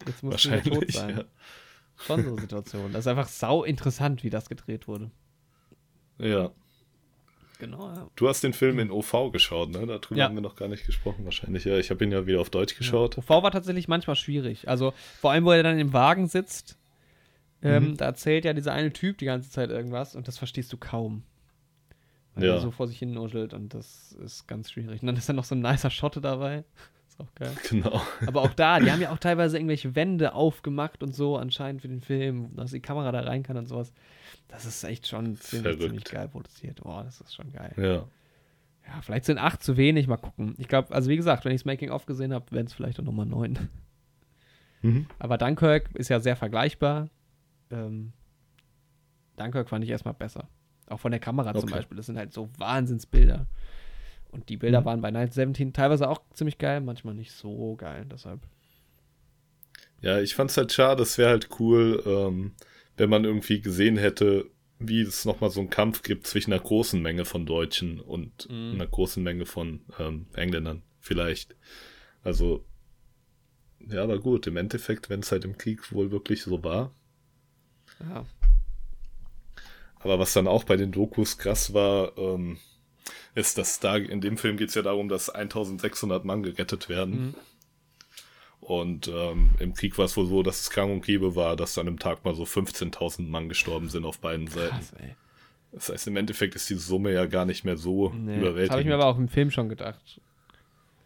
Jetzt 0.07 0.23
muss 0.23 0.45
er 0.47 0.63
tot 0.63 0.91
sein. 0.91 1.17
Ja. 1.19 1.25
Schon 1.97 2.25
so 2.25 2.31
eine 2.33 2.41
Situation. 2.41 2.93
Das 2.93 3.01
ist 3.01 3.07
einfach 3.07 3.29
sau 3.29 3.65
interessant, 3.65 4.23
wie 4.23 4.31
das 4.31 4.49
gedreht 4.49 4.87
wurde. 4.87 5.11
Ja. 6.19 6.51
Genau, 7.59 7.89
ja. 7.89 8.11
Du 8.17 8.29
hast 8.29 8.45
den 8.45 8.53
Film 8.53 8.79
in 8.79 8.91
OV 8.91 9.33
geschaut, 9.33 9.71
ne? 9.71 9.87
Darüber 9.87 10.17
ja. 10.17 10.27
haben 10.27 10.35
wir 10.35 10.43
noch 10.43 10.57
gar 10.57 10.69
nicht 10.69 10.85
gesprochen, 10.85 11.25
wahrscheinlich. 11.25 11.65
Ja, 11.65 11.79
ich 11.79 11.91
habe 11.91 12.05
ihn 12.05 12.13
ja 12.13 12.27
wieder 12.27 12.41
auf 12.41 12.51
Deutsch 12.51 12.77
geschaut. 12.77 13.17
Ja. 13.17 13.23
OV 13.23 13.43
war 13.43 13.51
tatsächlich 13.51 13.89
manchmal 13.89 14.17
schwierig. 14.17 14.69
Also 14.69 14.93
vor 15.21 15.31
allem, 15.31 15.47
wo 15.47 15.53
er 15.53 15.63
dann 15.63 15.79
im 15.79 15.95
Wagen 15.95 16.27
sitzt 16.27 16.77
ähm, 17.63 17.91
mhm. 17.91 17.97
Da 17.97 18.07
erzählt 18.07 18.45
ja 18.45 18.53
dieser 18.53 18.73
eine 18.73 18.93
Typ 18.93 19.19
die 19.19 19.25
ganze 19.25 19.51
Zeit 19.51 19.71
irgendwas 19.71 20.15
und 20.15 20.29
das 20.29 20.39
verstehst 20.39 20.73
du 20.73 20.77
kaum. 20.77 21.23
Weil 22.35 22.45
ja. 22.45 22.55
er 22.55 22.61
so 22.61 22.71
vor 22.71 22.87
sich 22.87 22.99
hin 22.99 23.13
nuschelt 23.13 23.55
und 23.55 23.73
das 23.73 24.13
ist 24.13 24.47
ganz 24.47 24.71
schwierig. 24.71 25.01
Und 25.01 25.07
dann 25.07 25.17
ist 25.17 25.29
da 25.29 25.33
noch 25.33 25.45
so 25.45 25.55
ein 25.55 25.63
nicer 25.63 25.91
Schotte 25.91 26.21
dabei. 26.21 26.65
Ist 27.19 27.27
auch 27.27 27.35
geil. 27.35 27.53
Genau. 27.69 28.01
Aber 28.27 28.43
auch 28.43 28.55
da, 28.55 28.81
die 28.81 28.91
haben 28.91 29.01
ja 29.01 29.11
auch 29.11 29.19
teilweise 29.19 29.57
irgendwelche 29.57 29.95
Wände 29.95 30.35
aufgemacht 30.35 31.03
und 31.03 31.15
so 31.15 31.37
anscheinend 31.37 31.83
für 31.83 31.89
den 31.89 32.01
Film, 32.01 32.55
dass 32.57 32.71
die 32.71 32.81
Kamera 32.81 33.13
da 33.13 33.21
rein 33.21 33.43
kann 33.43 33.57
und 33.57 33.67
sowas. 33.67 33.93
Das 34.49 34.65
ist 34.65 34.83
echt 34.85 35.07
schon 35.09 35.37
ziemlich, 35.37 35.81
ziemlich 35.81 36.05
geil 36.05 36.29
produziert. 36.29 36.83
Boah, 36.83 37.05
das 37.05 37.21
ist 37.21 37.35
schon 37.35 37.53
geil. 37.53 37.73
Ja. 37.77 38.07
Ja, 38.89 39.01
vielleicht 39.03 39.25
sind 39.25 39.39
acht 39.39 39.65
zu 39.65 39.77
wenig, 39.77 40.07
mal 40.07 40.17
gucken. 40.17 40.55
Ich 40.59 40.69
glaube, 40.69 40.95
also 40.95 41.11
wie 41.11 41.17
gesagt, 41.17 41.45
wenn 41.45 41.51
ich 41.51 41.63
das 41.63 41.65
Making-of 41.65 42.07
gesehen 42.07 42.33
habe, 42.33 42.53
wären 42.53 42.67
es 42.67 42.73
vielleicht 42.73 43.01
auch 43.01 43.05
nochmal 43.05 43.27
neun. 43.27 43.69
Mhm. 44.83 45.07
Aber 45.19 45.39
Dunkirk 45.39 45.91
ist 45.95 46.09
ja 46.09 46.21
sehr 46.21 46.37
vergleichbar 46.37 47.09
ähm, 47.71 48.13
Dunkirk 49.37 49.69
fand 49.69 49.85
ich 49.85 49.91
erstmal 49.91 50.15
besser. 50.15 50.49
Auch 50.89 51.01
von 51.01 51.11
der 51.11 51.21
Kamera 51.21 51.51
okay. 51.51 51.61
zum 51.61 51.71
Beispiel. 51.71 51.97
Das 51.97 52.07
sind 52.07 52.17
halt 52.17 52.33
so 52.33 52.49
Wahnsinnsbilder. 52.59 53.47
Und 54.37 54.51
die 54.51 54.59
Bilder 54.59 54.83
mhm. 54.83 54.85
waren 54.85 55.01
bei 55.01 55.11
Night 55.11 55.33
17 55.33 55.73
teilweise 55.73 56.09
auch 56.11 56.21
ziemlich 56.35 56.59
geil, 56.59 56.83
manchmal 56.83 57.15
nicht 57.15 57.33
so 57.33 57.75
geil, 57.77 58.05
deshalb. 58.11 58.41
Ja, 60.03 60.21
ich 60.21 60.35
fand's 60.35 60.59
halt 60.59 60.73
schade, 60.73 61.03
es 61.03 61.17
wäre 61.17 61.31
halt 61.31 61.49
cool, 61.59 62.03
ähm, 62.05 62.53
wenn 62.99 63.09
man 63.09 63.25
irgendwie 63.25 63.63
gesehen 63.63 63.97
hätte, 63.97 64.51
wie 64.79 65.01
es 65.01 65.25
nochmal 65.25 65.49
so 65.49 65.61
einen 65.61 65.71
Kampf 65.71 66.03
gibt 66.03 66.27
zwischen 66.27 66.53
einer 66.53 66.63
großen 66.63 67.01
Menge 67.01 67.25
von 67.25 67.47
Deutschen 67.47 67.99
und 67.99 68.47
mhm. 68.51 68.73
einer 68.75 68.87
großen 68.87 69.23
Menge 69.23 69.47
von 69.47 69.81
ähm, 69.99 70.27
Engländern, 70.35 70.83
vielleicht. 71.01 71.57
Also, 72.23 72.67
ja, 73.89 74.03
aber 74.03 74.19
gut, 74.19 74.47
im 74.47 74.59
Endeffekt, 74.59 75.09
wenn 75.09 75.21
es 75.21 75.33
halt 75.33 75.47
im 75.47 75.57
Krieg 75.57 75.93
wohl 75.93 76.11
wirklich 76.11 76.43
so 76.43 76.63
war, 76.63 76.93
ja. 78.01 78.27
Aber 80.01 80.19
was 80.19 80.35
dann 80.35 80.47
auch 80.47 80.65
bei 80.65 80.77
den 80.77 80.93
Dokus 80.93 81.39
krass 81.39 81.73
war, 81.73 82.19
ähm, 82.19 82.59
ist, 83.35 83.59
dass 83.59 83.81
da 83.81 83.97
in 83.97 84.21
dem 84.21 84.37
Film 84.37 84.57
geht 84.57 84.71
es 84.71 84.75
ja 84.75 84.83
darum, 84.83 85.09
dass 85.09 85.31
1600 85.31 86.25
Mann 86.25 86.43
gerettet 86.43 86.89
werden. 86.89 87.27
Mhm. 87.29 87.35
Und 88.61 89.09
ähm, 89.09 89.51
im 89.61 89.75
Krieg 89.75 89.97
war 89.97 90.07
es 90.07 90.17
wohl 90.17 90.27
so, 90.27 90.43
dass 90.43 90.61
es 90.61 90.71
gang 90.71 90.93
und 90.93 91.05
gäbe 91.05 91.37
war, 91.37 91.55
dass 91.55 91.79
an 91.79 91.87
einem 91.87 91.99
Tag 91.99 92.25
mal 92.25 92.35
so 92.35 92.43
15.000 92.43 93.29
Mann 93.29 93.49
gestorben 93.49 93.89
sind 93.89 94.05
auf 94.05 94.19
beiden 94.19 94.49
Seiten. 94.49 94.81
Ey. 94.99 95.15
Das 95.73 95.89
heißt, 95.89 96.09
im 96.09 96.17
Endeffekt 96.17 96.55
ist 96.55 96.69
die 96.71 96.75
Summe 96.75 97.13
ja 97.13 97.27
gar 97.27 97.45
nicht 97.45 97.65
mehr 97.65 97.77
so 97.77 98.11
nee, 98.11 98.39
überwältigend. 98.39 98.69
Das 98.69 98.71
habe 98.71 98.81
ich 98.81 98.87
mir 98.89 98.95
aber 98.95 99.07
auch 99.07 99.19
im 99.19 99.29
Film 99.29 99.51
schon 99.51 99.69
gedacht. 99.69 100.21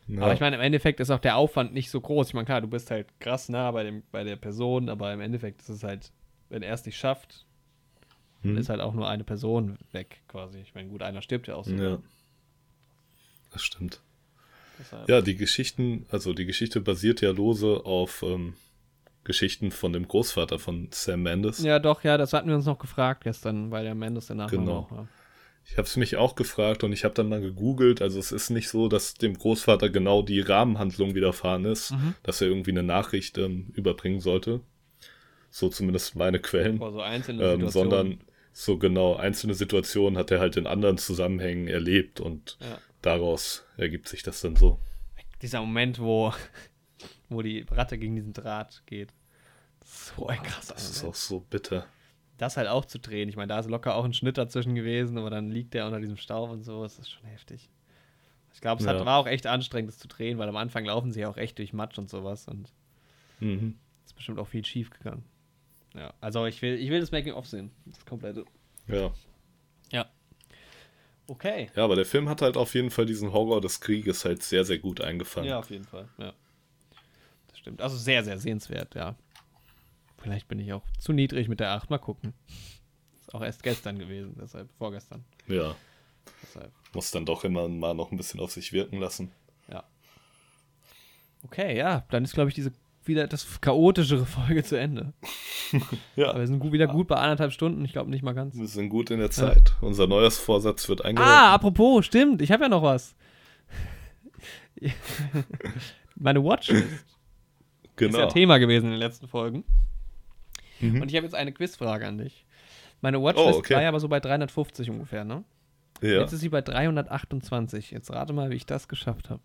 Ja. 0.07 0.23
Aber 0.23 0.33
ich 0.33 0.41
meine, 0.41 0.57
im 0.57 0.63
Endeffekt 0.63 1.01
ist 1.01 1.11
auch 1.11 1.19
der 1.19 1.37
Aufwand 1.37 1.73
nicht 1.73 1.91
so 1.91 2.01
groß. 2.01 2.29
Ich 2.29 2.35
meine, 2.35 2.47
klar, 2.47 2.61
du 2.61 2.67
bist 2.67 2.91
halt 2.91 3.07
krass 3.21 3.49
nah 3.49 3.71
bei, 3.73 3.85
dem, 3.85 4.03
bei 4.11 4.25
der 4.25 4.37
Person, 4.37 4.89
aber 4.89 5.13
im 5.13 5.21
Endeffekt 5.21 5.61
ist 5.61 5.69
es 5.69 5.83
halt, 5.83 6.13
wenn 6.49 6.63
er 6.63 6.75
es 6.75 6.87
nicht 6.87 6.97
schafft, 6.97 7.47
hm. 8.43 8.57
ist 8.57 8.69
halt 8.69 8.81
auch 8.81 8.95
nur 8.95 9.09
eine 9.09 9.25
Person 9.25 9.79
weg, 9.93 10.23
quasi. 10.29 10.59
Ich 10.61 10.75
meine, 10.75 10.89
gut, 10.89 11.03
einer 11.03 11.23
stirbt 11.23 11.47
ja 11.49 11.57
auch 11.57 11.65
so. 11.65 11.75
Ja. 11.75 11.99
Das 13.53 13.63
stimmt. 13.63 14.01
Deshalb. 14.79 15.09
Ja, 15.09 15.21
die 15.21 15.37
Geschichten, 15.37 16.07
also 16.11 16.33
die 16.33 16.47
Geschichte 16.47 16.81
basiert 16.81 17.21
ja 17.21 17.31
lose 17.31 17.85
auf 17.85 18.23
ähm, 18.23 18.55
Geschichten 19.25 19.71
von 19.71 19.93
dem 19.93 20.09
Großvater 20.09 20.59
von 20.59 20.89
Sam 20.93 21.23
Mendes. 21.23 21.63
Ja, 21.63 21.79
doch, 21.79 22.03
ja, 22.03 22.17
das 22.17 22.33
hatten 22.33 22.49
wir 22.49 22.57
uns 22.57 22.65
noch 22.65 22.79
gefragt 22.79 23.25
gestern, 23.25 23.71
weil 23.71 23.85
der 23.85 23.95
Mendes 23.95 24.27
danach 24.27 24.51
genau. 24.51 24.89
Auch, 24.91 24.93
ja. 24.93 25.09
Ich 25.67 25.77
habe 25.77 25.87
es 25.87 25.97
mich 25.97 26.17
auch 26.17 26.35
gefragt 26.35 26.83
und 26.83 26.93
ich 26.93 27.05
habe 27.05 27.15
dann 27.15 27.29
mal 27.29 27.41
gegoogelt. 27.41 28.01
Also 28.03 28.19
es 28.19 28.33
ist 28.33 28.51
nicht 28.51 28.69
so, 28.69 28.89
dass 28.89 29.15
dem 29.15 29.37
Großvater 29.37 29.91
genau 29.91 30.23
die 30.23 30.41
Rahmenhandlung 30.41 31.15
widerfahren 31.15 31.65
ist, 31.65 31.93
mhm. 31.93 32.15
dass 32.23 32.41
er 32.41 32.49
irgendwie 32.49 32.71
eine 32.71 32.83
Nachricht 32.83 33.39
ähm, 33.39 33.67
überbringen 33.75 34.21
sollte. 34.21 34.61
So 35.51 35.69
zumindest 35.69 36.17
meine 36.17 36.39
Quellen. 36.39 36.83
Also 36.83 37.01
einzelne 37.01 37.45
ähm, 37.45 37.69
sondern 37.69 38.21
so 38.53 38.79
genau 38.79 39.17
einzelne 39.17 39.55
Situationen 39.55 40.19
hat 40.19 40.31
er 40.31 40.41
halt 40.41 40.57
in 40.57 40.67
anderen 40.67 40.99
Zusammenhängen 40.99 41.69
erlebt 41.69 42.21
und 42.21 42.59
ja. 42.61 42.79
daraus 43.03 43.65
ergibt 43.77 44.09
sich 44.09 44.23
das 44.23 44.41
dann 44.41 44.57
so. 44.57 44.79
Dieser 45.43 45.61
Moment, 45.61 45.99
wo, 45.99 46.33
wo 47.29 47.43
die 47.43 47.65
Ratte 47.71 47.99
gegen 47.99 48.17
diesen 48.17 48.33
Draht 48.33 48.83
geht. 48.87 49.13
So 49.85 50.27
ein 50.27 50.43
krasser 50.43 50.75
Das 50.75 50.91
ist 50.91 51.05
auch 51.05 51.15
so 51.15 51.41
bitter 51.41 51.87
das 52.41 52.57
halt 52.57 52.69
auch 52.69 52.87
zu 52.87 52.99
drehen. 52.99 53.29
Ich 53.29 53.37
meine, 53.37 53.49
da 53.49 53.59
ist 53.59 53.69
locker 53.69 53.95
auch 53.95 54.05
ein 54.05 54.15
Schnitt 54.15 54.39
dazwischen 54.39 54.75
gewesen, 54.75 55.19
aber 55.19 55.29
dann 55.29 55.51
liegt 55.51 55.75
der 55.75 55.85
unter 55.85 56.01
diesem 56.01 56.17
Staub 56.17 56.51
und 56.51 56.63
so. 56.63 56.83
Das 56.83 56.99
ist 56.99 57.11
schon 57.11 57.27
heftig. 57.27 57.69
Ich 58.55 58.61
glaube, 58.61 58.81
es 58.81 58.87
ja. 58.87 59.05
war 59.05 59.19
auch 59.19 59.27
echt 59.27 59.47
anstrengend, 59.47 59.91
das 59.91 59.99
zu 59.99 60.09
drehen, 60.09 60.39
weil 60.39 60.49
am 60.49 60.57
Anfang 60.57 60.85
laufen 60.87 61.13
sie 61.13 61.21
ja 61.21 61.29
auch 61.29 61.37
echt 61.37 61.59
durch 61.59 61.73
Matsch 61.73 61.99
und 61.99 62.09
sowas 62.09 62.49
und 62.49 62.73
mhm. 63.41 63.77
ist 64.05 64.17
bestimmt 64.17 64.39
auch 64.39 64.49
viel 64.49 64.65
schief 64.65 64.91
gegangen. 64.91 65.23
Ja, 65.95 66.15
also 66.21 66.47
ich 66.47 66.63
will, 66.63 66.75
ich 66.75 66.91
will 66.91 67.01
das 67.01 67.11
Making-of 67.11 67.47
sehen. 67.47 67.71
Das 67.87 68.05
komplette. 68.05 68.45
Ja. 68.87 69.13
Ja. 69.91 70.11
Okay. 71.27 71.71
Ja, 71.77 71.85
aber 71.85 71.97
der 71.97 72.07
Film 72.07 72.29
hat 72.29 72.43
halt 72.43 72.57
auf 72.57 72.75
jeden 72.75 72.91
Fall 72.91 73.07
diesen 73.07 73.33
Horror 73.33 73.61
des 73.61 73.81
Krieges 73.81 74.25
halt 74.25 74.43
sehr, 74.43 74.65
sehr 74.65 74.79
gut 74.79 75.01
eingefangen. 75.01 75.49
Ja, 75.49 75.59
auf 75.59 75.71
jeden 75.71 75.85
Fall, 75.85 76.09
ja. 76.19 76.33
Das 77.49 77.59
stimmt. 77.59 77.81
Also 77.81 77.97
sehr, 77.97 78.25
sehr 78.25 78.39
sehenswert, 78.39 78.95
ja. 78.95 79.17
Vielleicht 80.19 80.49
bin 80.49 80.59
ich 80.59 80.73
auch 80.73 80.83
zu 80.99 81.13
niedrig 81.13 81.49
mit 81.49 81.61
der 81.61 81.71
8. 81.71 81.91
Mal 81.91 81.99
gucken. 81.99 82.35
Ist 83.21 83.35
auch 83.35 83.43
erst 83.43 83.63
gestern 83.63 83.99
gewesen, 83.99 84.37
deshalb 84.41 84.69
vorgestern. 84.77 85.25
Ja. 85.47 85.75
Deshalb. 86.43 86.73
Muss 86.93 87.11
dann 87.11 87.27
doch 87.27 87.45
immer 87.45 87.69
mal 87.69 87.95
noch 87.95 88.11
ein 88.11 88.17
bisschen 88.17 88.41
auf 88.41 88.51
sich 88.51 88.73
wirken 88.73 88.99
lassen. 88.99 89.33
Ja. 89.69 89.85
Okay, 91.45 91.77
ja, 91.77 92.05
dann 92.11 92.25
ist, 92.25 92.35
glaube 92.35 92.51
ich, 92.51 92.55
diese 92.55 92.73
wieder 93.11 93.27
das 93.27 93.61
chaotischere 93.61 94.25
Folge 94.47 94.65
zu 94.65 94.79
Ende. 94.79 95.13
ja. 96.17 96.31
Aber 96.31 96.41
wir 96.41 96.47
sind 96.47 96.61
gut, 96.61 96.73
wieder 96.73 96.87
gut 96.87 97.09
bei 97.09 97.17
anderthalb 97.17 97.53
Stunden. 97.53 97.85
Ich 97.85 97.93
glaube 97.93 98.11
nicht 98.11 98.23
mal 98.23 98.33
ganz. 98.33 98.57
Wir 98.57 98.67
sind 98.67 98.89
gut 98.89 99.11
in 99.11 99.19
der 99.19 99.31
Zeit. 99.31 99.75
Ja. 99.81 99.87
Unser 99.87 100.07
neues 100.07 100.39
Vorsatz 100.39 100.89
wird 100.89 101.05
eingehalten. 101.05 101.35
Ah, 101.35 101.55
apropos, 101.55 102.07
stimmt. 102.07 102.41
Ich 102.41 102.51
habe 102.51 102.63
ja 102.63 102.69
noch 102.69 102.83
was. 102.83 103.15
Meine 106.17 106.43
Watchlist. 106.43 106.87
Genau. 107.97 108.19
Ist 108.19 108.19
ja 108.19 108.27
Thema 108.29 108.59
gewesen 108.59 108.87
in 108.87 108.93
den 108.93 109.01
letzten 109.01 109.29
Folgen. 109.29 109.65
Mhm. 110.81 111.03
Und 111.03 111.11
ich 111.11 111.17
habe 111.17 111.27
jetzt 111.27 111.35
eine 111.35 111.53
Quizfrage 111.53 112.07
an 112.07 112.19
dich. 112.19 112.47
Meine 113.03 113.23
Watchlist 113.23 113.57
oh, 113.57 113.59
okay. 113.59 113.75
war 113.75 113.83
ja 113.83 113.89
aber 113.89 114.01
so 114.01 114.09
bei 114.09 114.21
350 114.21 114.89
ungefähr, 114.91 115.25
ne? 115.25 115.45
Ja. 116.03 116.21
Jetzt 116.21 116.33
ist 116.33 116.41
sie 116.41 116.49
bei 116.49 116.63
328. 116.63 117.91
Jetzt 117.91 118.11
rate 118.11 118.33
mal, 118.33 118.51
wie 118.51 118.57
ich 118.57 118.67
das 118.67 118.89
geschafft 118.89 119.29
habe. 119.29 119.43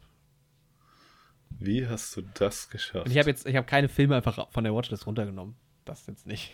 Wie 1.59 1.87
hast 1.87 2.15
du 2.17 2.21
das 2.33 2.69
geschafft? 2.69 3.05
Und 3.05 3.11
ich 3.11 3.17
habe 3.17 3.29
jetzt, 3.29 3.45
ich 3.45 3.55
habe 3.55 3.65
keine 3.65 3.89
Filme 3.89 4.15
einfach 4.15 4.51
von 4.51 4.63
der 4.63 4.73
Watchlist 4.73 5.07
runtergenommen. 5.07 5.55
Das 5.85 6.05
jetzt 6.07 6.25
nicht. 6.27 6.51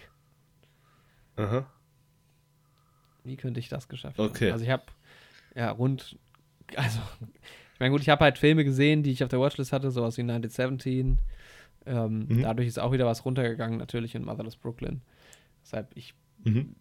Aha. 1.37 1.65
Wie 3.23 3.37
könnte 3.37 3.59
ich 3.59 3.69
das 3.69 3.87
geschafft 3.87 4.17
haben? 4.17 4.29
Okay. 4.29 4.51
Also 4.51 4.63
ich 4.63 4.69
habe 4.69 4.83
ja 5.55 5.71
rund, 5.71 6.17
also 6.75 6.99
ich 7.73 7.79
meine 7.79 7.91
gut, 7.91 8.01
ich 8.01 8.09
habe 8.09 8.23
halt 8.23 8.37
Filme 8.37 8.63
gesehen, 8.63 9.03
die 9.03 9.11
ich 9.11 9.23
auf 9.23 9.29
der 9.29 9.39
Watchlist 9.39 9.73
hatte, 9.73 9.91
sowas 9.91 10.17
wie 10.17 10.21
1917, 10.21 11.19
ähm, 11.85 12.27
mhm. 12.27 12.41
Dadurch 12.43 12.67
ist 12.67 12.79
auch 12.79 12.91
wieder 12.91 13.05
was 13.05 13.25
runtergegangen, 13.25 13.77
natürlich 13.77 14.15
in 14.15 14.23
Motherless 14.23 14.55
Brooklyn. 14.55 15.01
Deshalb, 15.63 15.91
ich 15.95 16.13
mhm. 16.43 16.75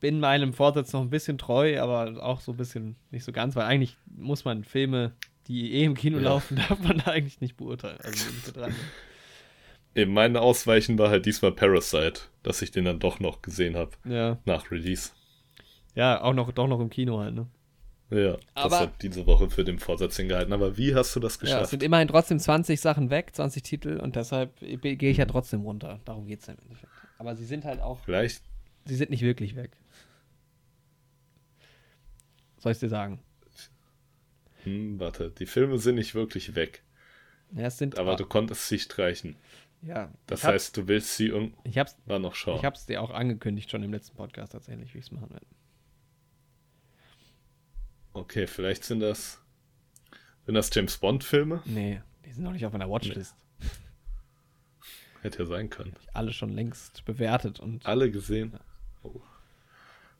bin 0.00 0.20
meinem 0.20 0.52
Vorsatz 0.52 0.92
noch 0.92 1.00
ein 1.00 1.10
bisschen 1.10 1.38
treu, 1.38 1.80
aber 1.80 2.22
auch 2.22 2.40
so 2.40 2.52
ein 2.52 2.56
bisschen 2.56 2.96
nicht 3.10 3.24
so 3.24 3.32
ganz, 3.32 3.56
weil 3.56 3.64
eigentlich 3.64 3.96
muss 4.06 4.44
man 4.44 4.64
Filme, 4.64 5.12
die 5.46 5.74
eh 5.74 5.84
im 5.84 5.94
Kino 5.94 6.18
ja. 6.18 6.24
laufen, 6.24 6.56
darf 6.68 6.80
man 6.80 6.98
da 6.98 7.12
eigentlich 7.12 7.40
nicht 7.40 7.56
beurteilen. 7.56 7.98
Also. 8.02 8.26
Eben, 9.94 10.12
mein 10.12 10.36
Ausweichen 10.36 10.98
war 10.98 11.10
halt 11.10 11.26
diesmal 11.26 11.52
Parasite, 11.52 12.22
dass 12.42 12.62
ich 12.62 12.70
den 12.70 12.84
dann 12.84 12.98
doch 12.98 13.20
noch 13.20 13.42
gesehen 13.42 13.76
habe. 13.76 13.92
Ja. 14.04 14.38
Nach 14.44 14.70
Release. 14.70 15.10
Ja, 15.94 16.20
auch 16.20 16.32
noch, 16.32 16.50
doch 16.52 16.66
noch 16.66 16.80
im 16.80 16.90
Kino 16.90 17.20
halt, 17.20 17.34
ne? 17.34 17.46
Ja, 18.10 18.36
aber, 18.54 18.70
das 18.70 18.80
hat 18.80 19.02
diese 19.02 19.26
Woche 19.26 19.48
für 19.50 19.64
den 19.64 19.78
Vorsatz 19.78 20.16
hingehalten. 20.16 20.52
Aber 20.52 20.76
wie 20.76 20.94
hast 20.94 21.14
du 21.16 21.20
das 21.20 21.38
geschafft? 21.38 21.58
Ja, 21.58 21.64
es 21.64 21.70
sind 21.70 21.82
immerhin 21.82 22.08
trotzdem 22.08 22.38
20 22.38 22.80
Sachen 22.80 23.10
weg, 23.10 23.30
20 23.34 23.62
Titel 23.62 23.98
und 24.00 24.14
deshalb 24.14 24.58
gehe 24.60 25.10
ich 25.10 25.16
ja 25.16 25.24
trotzdem 25.24 25.62
runter. 25.62 26.00
Darum 26.04 26.26
geht 26.26 26.40
es 26.40 26.48
im 26.48 26.56
Endeffekt. 26.62 26.92
Aber 27.18 27.34
sie 27.34 27.44
sind 27.44 27.64
halt 27.64 27.80
auch. 27.80 28.00
Vielleicht. 28.04 28.42
Sie 28.84 28.96
sind 28.96 29.10
nicht 29.10 29.22
wirklich 29.22 29.56
weg. 29.56 29.76
Soll 32.58 32.72
ich 32.72 32.78
dir 32.78 32.88
sagen? 32.88 33.20
Hm, 34.64 34.98
warte, 34.98 35.30
die 35.30 35.46
Filme 35.46 35.78
sind 35.78 35.96
nicht 35.96 36.14
wirklich 36.14 36.54
weg. 36.54 36.82
Ja, 37.52 37.66
es 37.66 37.78
sind. 37.78 37.98
Aber 37.98 38.16
du 38.16 38.26
konntest 38.26 38.68
sie 38.68 38.78
streichen. 38.78 39.36
Ja. 39.82 40.10
Das 40.26 40.44
heißt, 40.44 40.76
du 40.76 40.88
willst 40.88 41.16
sie 41.16 41.26
irgendwann 41.26 42.22
noch 42.22 42.34
schauen. 42.34 42.58
Ich 42.58 42.64
habe 42.64 42.74
es 42.74 42.86
dir 42.86 43.02
auch 43.02 43.10
angekündigt 43.10 43.70
schon 43.70 43.82
im 43.82 43.92
letzten 43.92 44.16
Podcast 44.16 44.52
tatsächlich, 44.52 44.94
wie 44.94 44.98
ich 44.98 45.04
es 45.04 45.12
machen 45.12 45.30
werde. 45.30 45.46
Okay, 48.14 48.46
vielleicht 48.46 48.84
sind 48.84 49.00
das. 49.00 49.40
Sind 50.46 50.54
das 50.54 50.70
James 50.72 50.96
Bond-Filme? 50.98 51.62
Nee, 51.64 52.02
die 52.24 52.32
sind 52.32 52.44
noch 52.44 52.52
nicht 52.52 52.64
auf 52.64 52.72
meiner 52.72 52.88
Watchlist. 52.88 53.34
Nee. 53.60 53.66
Hätte 55.22 55.38
ja 55.40 55.46
sein 55.46 55.70
können. 55.70 55.94
Alle 56.12 56.32
schon 56.32 56.50
längst 56.50 57.04
bewertet 57.04 57.60
und. 57.60 57.86
Alle 57.86 58.10
gesehen? 58.10 58.52
Ja. 58.52 58.60
Oh. 59.02 59.20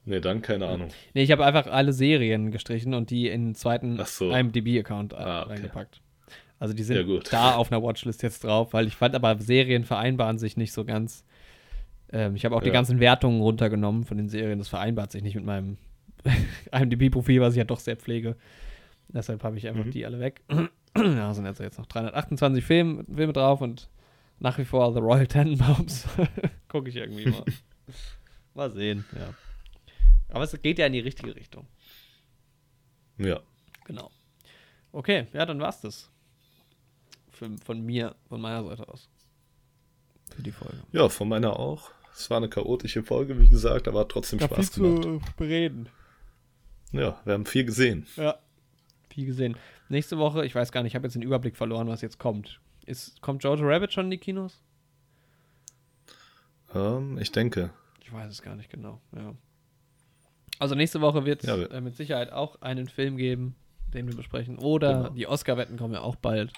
Nee, 0.07 0.21
dann 0.21 0.43
keine 0.43 0.67
Ahnung. 0.67 0.89
Nee, 1.15 1.23
ich 1.23 1.31
habe 1.33 1.45
einfach 1.45 1.67
alle 1.67 1.93
Serien 1.93 2.51
gestrichen 2.51 2.95
und 2.95 3.11
die 3.11 3.29
in 3.29 3.47
den 3.47 3.55
zweiten 3.55 3.99
so. 4.05 4.31
IMDb-Account 4.31 5.15
ah, 5.15 5.43
okay. 5.43 5.53
reingepackt. 5.53 6.01
Also 6.59 6.75
die 6.75 6.83
sind 6.83 7.09
ja, 7.09 7.21
da 7.31 7.55
auf 7.57 7.73
einer 7.73 7.83
Watchlist 7.83 8.23
jetzt 8.23 8.45
drauf, 8.45 8.73
weil 8.73 8.87
ich 8.87 8.97
fand 8.97 9.15
aber 9.15 9.39
Serien 9.39 9.85
vereinbaren 9.85 10.39
sich 10.39 10.57
nicht 10.57 10.73
so 10.73 10.85
ganz. 10.85 11.25
Ähm, 12.13 12.37
ich 12.37 12.45
habe 12.45 12.55
auch 12.55 12.61
ja. 12.61 12.67
die 12.67 12.71
ganzen 12.71 13.01
Wertungen 13.01 13.41
runtergenommen 13.41 14.05
von 14.05 14.17
den 14.17 14.29
Serien. 14.29 14.59
Das 14.59 14.69
vereinbart 14.69 15.11
sich 15.11 15.23
nicht 15.23 15.35
mit 15.35 15.45
meinem 15.45 15.79
IMDb-Profil, 16.73 17.41
was 17.41 17.55
ich 17.55 17.59
ja 17.59 17.65
doch 17.65 17.81
sehr 17.81 17.97
pflege. 17.97 18.37
Deshalb 19.09 19.43
habe 19.43 19.57
ich 19.57 19.69
einfach 19.69 19.85
mhm. 19.85 19.91
die 19.91 20.07
alle 20.07 20.21
weg. 20.21 20.43
da 20.95 21.35
sind 21.35 21.47
also 21.47 21.63
jetzt 21.63 21.79
noch 21.79 21.87
328 21.87 22.65
Film, 22.65 23.05
Filme 23.15 23.33
drauf 23.33 23.61
und 23.61 23.89
nach 24.39 24.59
wie 24.59 24.65
vor 24.65 24.93
The 24.93 25.01
Royal 25.01 25.27
Tenenbaums. 25.27 26.07
Gucke 26.69 26.89
ich 26.89 26.97
irgendwie 26.97 27.31
mal. 27.31 27.45
mal 28.55 28.71
sehen, 28.71 29.05
ja. 29.13 29.35
Aber 30.35 30.45
es 30.45 30.61
geht 30.61 30.79
ja 30.79 30.87
in 30.87 30.93
die 30.93 31.01
richtige 31.01 31.35
Richtung. 31.37 31.67
Ja. 33.19 33.41
Genau. 33.85 34.11
Okay, 34.91 35.29
ja, 35.33 35.47
dann 35.47 35.61
war's 35.61 35.81
das. 35.81 36.11
Für, 37.31 37.57
von 37.65 37.85
mir, 37.85 38.15
von 38.29 38.41
meiner 38.41 38.65
Seite 38.65 38.89
aus. 38.89 39.09
Für 40.35 40.43
die 40.43 40.51
Folge. 40.53 40.83
Ja, 40.93 41.09
von 41.09 41.29
meiner 41.29 41.59
auch. 41.59 41.91
Es 42.13 42.31
war 42.31 42.39
eine 42.39 42.49
chaotische 42.49 43.03
Folge, 43.03 43.41
wie 43.41 43.49
gesagt, 43.49 43.89
aber 43.89 44.01
hat 44.01 44.09
trotzdem 44.09 44.41
Spaß 44.41 44.71
viel 44.71 44.83
gemacht. 44.83 45.03
Zu 45.05 45.21
bereden. 45.37 45.89
Ja, 46.93 47.21
wir 47.25 47.35
haben 47.35 47.47
viel 47.47 47.65
gesehen. 47.65 48.07
Ja, 48.17 48.39
viel 49.11 49.27
gesehen. 49.27 49.57
Nächste 49.89 50.19
Woche, 50.19 50.45
ich 50.45 50.55
weiß 50.55 50.73
gar 50.73 50.83
nicht, 50.83 50.93
ich 50.93 50.95
habe 50.97 51.07
jetzt 51.07 51.15
den 51.15 51.23
Überblick 51.23 51.57
verloren, 51.57 51.89
was 51.89 52.01
jetzt 52.01 52.19
kommt. 52.19 52.61
Ist, 52.87 53.21
kommt 53.21 53.43
Jojo 53.45 53.65
Rabbit 53.67 53.93
schon 53.93 54.07
in 54.07 54.11
die 54.13 54.19
Kinos? 54.19 54.61
Ähm, 56.75 57.19
ich 57.19 57.31
denke. 57.33 57.71
Ich 58.01 58.13
weiß 58.13 58.31
es 58.31 58.43
gar 58.43 58.57
nicht 58.57 58.71
genau, 58.71 59.01
ja. 59.15 59.35
Also 60.59 60.75
nächste 60.75 61.01
Woche 61.01 61.25
wird 61.25 61.43
es 61.43 61.49
ja, 61.49 61.57
äh, 61.57 61.81
mit 61.81 61.97
Sicherheit 61.97 62.33
auch 62.33 62.61
einen 62.63 62.89
Film 62.89 63.17
geben, 63.17 63.57
den 63.93 64.09
wir 64.09 64.17
besprechen. 64.17 64.59
Oder 64.59 64.95
genau. 64.95 65.09
die 65.11 65.27
Oscar-Wetten 65.27 65.77
kommen 65.77 65.95
ja 65.95 66.01
auch 66.01 66.17
bald. 66.17 66.53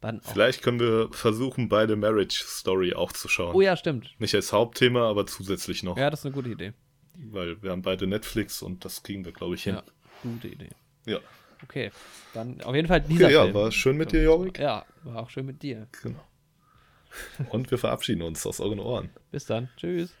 Dann 0.00 0.20
auch. 0.20 0.32
Vielleicht 0.32 0.62
können 0.62 0.80
wir 0.80 1.08
versuchen, 1.12 1.68
beide 1.68 1.96
Marriage 1.96 2.42
Story 2.44 2.94
auch 2.94 3.12
zu 3.12 3.28
schauen. 3.28 3.54
Oh 3.54 3.60
ja, 3.60 3.76
stimmt. 3.76 4.14
Nicht 4.18 4.34
als 4.34 4.52
Hauptthema, 4.52 5.08
aber 5.08 5.26
zusätzlich 5.26 5.82
noch. 5.82 5.96
Ja, 5.96 6.10
das 6.10 6.20
ist 6.20 6.26
eine 6.26 6.34
gute 6.34 6.50
Idee. 6.50 6.72
Weil 7.14 7.62
wir 7.62 7.70
haben 7.70 7.82
beide 7.82 8.06
Netflix 8.06 8.62
und 8.62 8.84
das 8.84 9.02
kriegen 9.02 9.24
wir, 9.24 9.32
glaube 9.32 9.54
ich, 9.54 9.64
hin. 9.64 9.74
Ja, 9.74 9.82
gute 10.22 10.48
Idee. 10.48 10.70
Ja. 11.06 11.18
Okay, 11.62 11.92
dann 12.34 12.60
auf 12.62 12.74
jeden 12.74 12.88
Fall 12.88 13.00
dieser 13.00 13.26
okay, 13.26 13.34
ja, 13.34 13.42
Film. 13.44 13.54
war 13.54 13.70
schön 13.70 13.96
mit 13.96 14.10
dir, 14.10 14.24
Jorik. 14.24 14.58
Ja, 14.58 14.84
war 15.04 15.22
auch 15.22 15.30
schön 15.30 15.46
mit 15.46 15.62
dir. 15.62 15.86
Genau. 16.02 16.20
Und 17.50 17.70
wir 17.70 17.78
verabschieden 17.78 18.22
uns 18.22 18.44
aus 18.46 18.58
euren 18.60 18.80
Ohren. 18.80 19.10
Bis 19.30 19.46
dann. 19.46 19.68
Tschüss. 19.76 20.12